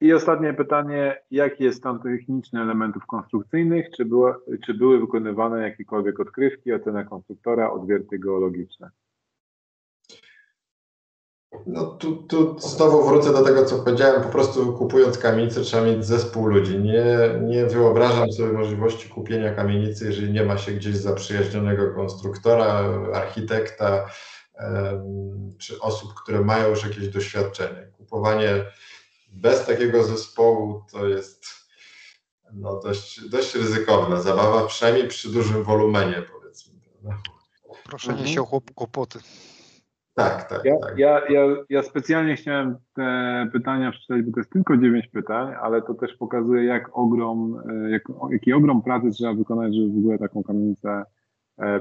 I 0.00 0.12
ostatnie 0.12 0.54
pytanie, 0.54 1.22
jaki 1.30 1.64
jest 1.64 1.78
stan 1.78 2.00
techniczny 2.02 2.62
elementów 2.62 3.06
konstrukcyjnych? 3.06 3.86
Czy, 3.96 4.04
było, 4.04 4.34
czy 4.66 4.74
były 4.74 5.00
wykonywane 5.00 5.62
jakiekolwiek 5.62 6.20
odkrywki, 6.20 6.72
ocena 6.72 7.04
konstruktora, 7.04 7.70
odwierty 7.70 8.18
geologiczne? 8.18 8.90
No 11.66 11.84
tu, 11.84 12.16
tu 12.16 12.58
znowu 12.58 13.08
wrócę 13.08 13.32
do 13.32 13.42
tego, 13.42 13.64
co 13.64 13.78
powiedziałem. 13.78 14.22
Po 14.22 14.28
prostu 14.28 14.72
kupując 14.72 15.18
kamienicę 15.18 15.60
trzeba 15.60 15.86
mieć 15.86 16.04
zespół 16.04 16.46
ludzi. 16.46 16.78
Nie, 16.78 17.06
nie 17.42 17.66
wyobrażam 17.66 18.32
sobie 18.32 18.52
możliwości 18.52 19.08
kupienia 19.08 19.54
kamienicy, 19.54 20.04
jeżeli 20.04 20.32
nie 20.32 20.44
ma 20.44 20.58
się 20.58 20.72
gdzieś 20.72 20.96
zaprzyjaźnionego 20.96 21.94
konstruktora, 21.94 22.84
architekta 23.14 24.06
czy 25.58 25.80
osób, 25.80 26.14
które 26.14 26.40
mają 26.40 26.68
już 26.68 26.84
jakieś 26.84 27.08
doświadczenie. 27.08 27.88
Kupowanie 27.92 28.64
bez 29.32 29.66
takiego 29.66 30.04
zespołu 30.04 30.82
to 30.92 31.08
jest 31.08 31.46
no, 32.52 32.80
dość, 32.80 33.28
dość 33.28 33.54
ryzykowna 33.54 34.20
zabawa, 34.20 34.66
przynajmniej 34.66 35.08
przy 35.08 35.32
dużym 35.32 35.62
wolumenie 35.62 36.22
powiedzmy. 36.32 36.78
Proszenie 37.84 38.18
mhm. 38.18 38.34
się 38.34 38.42
o 38.42 38.60
kłopoty. 38.74 39.18
Tak, 40.14 40.48
tak. 40.48 40.64
Ja, 40.64 40.78
tak. 40.78 40.98
Ja, 40.98 41.20
ja, 41.28 41.40
ja 41.70 41.82
specjalnie 41.82 42.36
chciałem 42.36 42.76
te 42.94 43.48
pytania 43.52 43.90
przeczytać, 43.90 44.22
bo 44.22 44.32
to 44.32 44.40
jest 44.40 44.52
tylko 44.52 44.76
dziewięć 44.76 45.06
pytań, 45.08 45.54
ale 45.62 45.82
to 45.82 45.94
też 45.94 46.14
pokazuje, 46.14 46.64
jak 46.64 46.90
ogrom, 46.92 47.62
e, 47.70 47.90
jak, 47.90 48.02
jaki 48.30 48.52
ogrom 48.52 48.82
pracy 48.82 49.10
trzeba 49.10 49.34
wykonać, 49.34 49.74
żeby 49.74 49.92
w 49.92 49.98
ogóle 49.98 50.18
taką 50.18 50.42
kamienicę 50.42 51.04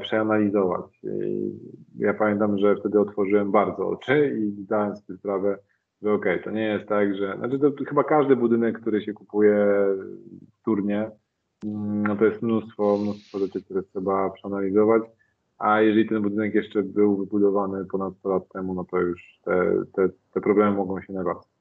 przeanalizować. 0.01 0.99
I 1.03 1.51
ja 1.99 2.13
pamiętam, 2.13 2.57
że 2.57 2.75
wtedy 2.75 2.99
otworzyłem 2.99 3.51
bardzo 3.51 3.87
oczy 3.87 4.37
i 4.39 4.63
zdałem 4.63 4.95
sobie 4.95 5.19
sprawę, 5.19 5.57
że 6.01 6.13
okej, 6.13 6.33
okay, 6.33 6.43
to 6.43 6.51
nie 6.51 6.63
jest 6.63 6.89
tak, 6.89 7.15
że. 7.15 7.37
Znaczy, 7.37 7.59
to 7.59 7.71
chyba 7.87 8.03
każdy 8.03 8.35
budynek, 8.35 8.79
który 8.81 9.01
się 9.01 9.13
kupuje 9.13 9.67
wtórnie, 10.61 11.11
mm, 11.65 12.03
no 12.07 12.15
to 12.15 12.25
jest 12.25 12.41
mnóstwo, 12.41 12.97
mnóstwo 12.97 13.39
rzeczy, 13.39 13.63
które 13.63 13.83
trzeba 13.83 14.29
przeanalizować 14.29 15.03
a 15.57 15.81
jeżeli 15.81 16.09
ten 16.09 16.21
budynek 16.21 16.55
jeszcze 16.55 16.83
był 16.83 17.17
wybudowany 17.17 17.85
ponad 17.85 18.13
100 18.17 18.29
lat 18.29 18.43
temu, 18.53 18.73
no 18.73 18.85
to 18.91 18.97
już 18.97 19.39
te, 19.43 19.83
te, 19.93 20.09
te 20.33 20.41
problemy 20.41 20.77
mogą 20.77 21.01
się 21.01 21.13
nawarstwić. 21.13 21.57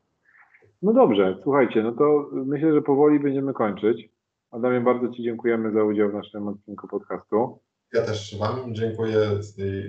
No 0.83 0.93
dobrze, 0.93 1.39
słuchajcie, 1.43 1.83
no 1.83 1.93
to 1.93 2.31
myślę, 2.33 2.73
że 2.73 2.83
powoli 2.83 3.21
będziemy 3.21 3.53
kończyć. 3.53 4.09
Adamie, 4.51 4.81
bardzo 4.81 5.09
Ci 5.09 5.23
dziękujemy 5.23 5.73
za 5.73 5.85
udział 5.85 6.11
w 6.11 6.15
naszym 6.15 6.49
odcinku 6.49 6.89
podcastu. 6.89 7.59
Ja 7.93 8.03
też 8.03 8.39
Wam 8.39 8.75
dziękuję 8.75 9.19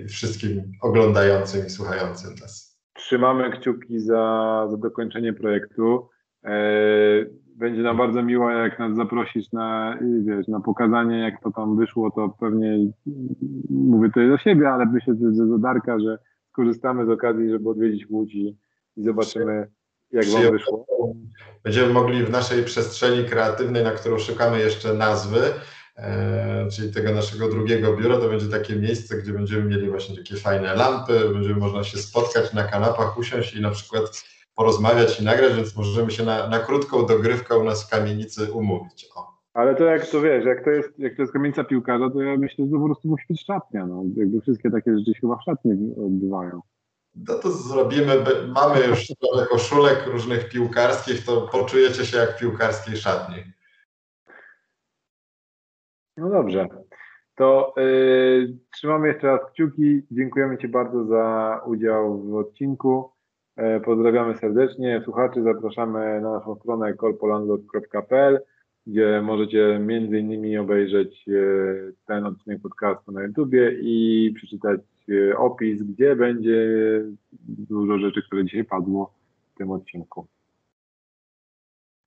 wszystkim 0.08 0.72
oglądającym 0.82 1.66
i 1.66 1.70
słuchającym 1.70 2.34
nas. 2.40 2.78
Trzymamy 2.94 3.50
kciuki 3.50 4.00
za, 4.00 4.66
za 4.70 4.76
dokończenie 4.76 5.32
projektu. 5.32 6.08
E, 6.44 6.50
będzie 7.56 7.82
nam 7.82 7.96
bardzo 7.96 8.22
miło, 8.22 8.50
jak 8.50 8.78
nas 8.78 8.96
zaprosisz 8.96 9.52
na, 9.52 9.98
wiesz, 10.24 10.48
na 10.48 10.60
pokazanie, 10.60 11.18
jak 11.18 11.42
to 11.42 11.50
tam 11.50 11.76
wyszło, 11.76 12.10
to 12.10 12.28
pewnie 12.40 12.92
mówię 13.70 14.10
to 14.14 14.28
do 14.28 14.38
siebie, 14.38 14.70
ale 14.70 14.86
myślę, 14.86 15.14
że 15.36 15.46
do 15.46 15.58
Darka, 15.58 16.00
że 16.00 16.18
skorzystamy 16.48 17.06
z 17.06 17.08
okazji, 17.08 17.50
żeby 17.50 17.68
odwiedzić 17.70 18.10
Łódź 18.10 18.34
i, 18.34 18.56
i 18.96 19.04
zobaczymy, 19.04 19.70
jak 20.10 20.26
wam 20.26 20.52
wyszło. 20.52 20.86
Będziemy 21.64 21.92
mogli 21.92 22.24
w 22.24 22.30
naszej 22.30 22.64
przestrzeni 22.64 23.24
kreatywnej, 23.24 23.84
na 23.84 23.90
którą 23.90 24.18
szukamy 24.18 24.58
jeszcze 24.58 24.94
nazwy, 24.94 25.40
czyli 26.72 26.92
tego 26.92 27.12
naszego 27.12 27.48
drugiego 27.48 27.96
biura, 27.96 28.18
to 28.18 28.28
będzie 28.28 28.46
takie 28.46 28.76
miejsce, 28.76 29.16
gdzie 29.16 29.32
będziemy 29.32 29.64
mieli 29.64 29.90
właśnie 29.90 30.16
takie 30.16 30.36
fajne 30.36 30.74
lampy, 30.74 31.20
będziemy 31.32 31.60
można 31.60 31.84
się 31.84 31.98
spotkać 31.98 32.52
na 32.52 32.64
kanapach, 32.64 33.18
usiąść 33.18 33.54
i 33.54 33.60
na 33.60 33.70
przykład 33.70 34.24
porozmawiać 34.54 35.20
i 35.20 35.24
nagrać, 35.24 35.54
więc 35.54 35.76
możemy 35.76 36.10
się 36.10 36.24
na, 36.24 36.48
na 36.48 36.58
krótką 36.58 37.06
dogrywkę 37.06 37.58
u 37.58 37.64
nas 37.64 37.86
w 37.86 37.90
kamienicy 37.90 38.52
umówić. 38.52 39.08
O. 39.16 39.38
Ale 39.54 39.74
to 39.74 39.84
jak 39.84 40.06
to 40.06 40.20
wiesz, 40.20 40.44
jak 40.44 40.64
to 40.64 40.70
jest, 40.70 40.98
jak 40.98 41.16
to 41.16 41.22
jest 41.22 41.32
kamienica 41.32 41.64
piłkarza, 41.64 42.10
to 42.10 42.22
ja 42.22 42.36
myślę, 42.36 42.64
że 42.64 42.70
to 42.70 42.78
po 42.78 42.84
prostu 42.84 43.08
musi 43.08 43.24
być 43.30 43.44
szatnia. 43.44 43.86
No. 43.86 44.02
Jakby 44.16 44.40
wszystkie 44.40 44.70
takie 44.70 44.98
rzeczy 44.98 45.14
się 45.14 45.20
chyba 45.20 45.36
w 45.36 45.42
szatni 45.42 45.72
odbywają. 46.06 46.60
No 47.14 47.34
to 47.34 47.50
zrobimy, 47.50 48.24
mamy 48.54 48.86
już 48.86 49.06
trochę 49.06 49.46
koszulek 49.46 50.06
różnych 50.06 50.48
piłkarskich, 50.48 51.24
to 51.24 51.40
poczujecie 51.40 52.06
się 52.06 52.16
jak 52.16 52.36
w 52.36 52.40
piłkarskiej 52.40 52.96
szatni. 52.96 53.36
No 56.18 56.30
dobrze. 56.30 56.68
To 57.34 57.74
yy, 57.76 58.56
trzymamy 58.72 59.08
jeszcze 59.08 59.26
raz 59.26 59.40
kciuki. 59.52 60.02
Dziękujemy 60.10 60.58
Ci 60.58 60.68
bardzo 60.68 61.04
za 61.04 61.60
udział 61.66 62.22
w 62.22 62.34
odcinku. 62.34 63.10
E, 63.58 63.80
pozdrawiamy 63.80 64.36
serdecznie. 64.36 65.00
Słuchaczy 65.04 65.42
zapraszamy 65.42 66.20
na 66.20 66.32
naszą 66.32 66.56
stronę 66.56 66.94
korpolandlord.pl, 66.94 68.40
gdzie 68.86 69.22
możecie 69.22 69.78
między 69.78 70.18
innymi 70.18 70.58
obejrzeć 70.58 71.28
e, 71.28 71.32
ten 72.06 72.26
odcinek 72.26 72.62
podcastu 72.62 73.12
na 73.12 73.22
YouTubie 73.22 73.78
i 73.80 74.32
przeczytać 74.36 74.80
e, 75.08 75.38
opis, 75.38 75.82
gdzie 75.82 76.16
będzie 76.16 76.68
dużo 77.48 77.98
rzeczy, 77.98 78.22
które 78.22 78.44
dzisiaj 78.44 78.64
padło 78.64 79.14
w 79.54 79.58
tym 79.58 79.70
odcinku. 79.70 80.26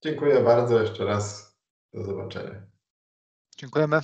Dziękuję 0.04 0.42
bardzo 0.44 0.82
jeszcze 0.82 1.06
raz. 1.06 1.58
Do 1.94 2.04
zobaczenia. 2.04 2.70
Dziękujemy. 3.62 4.02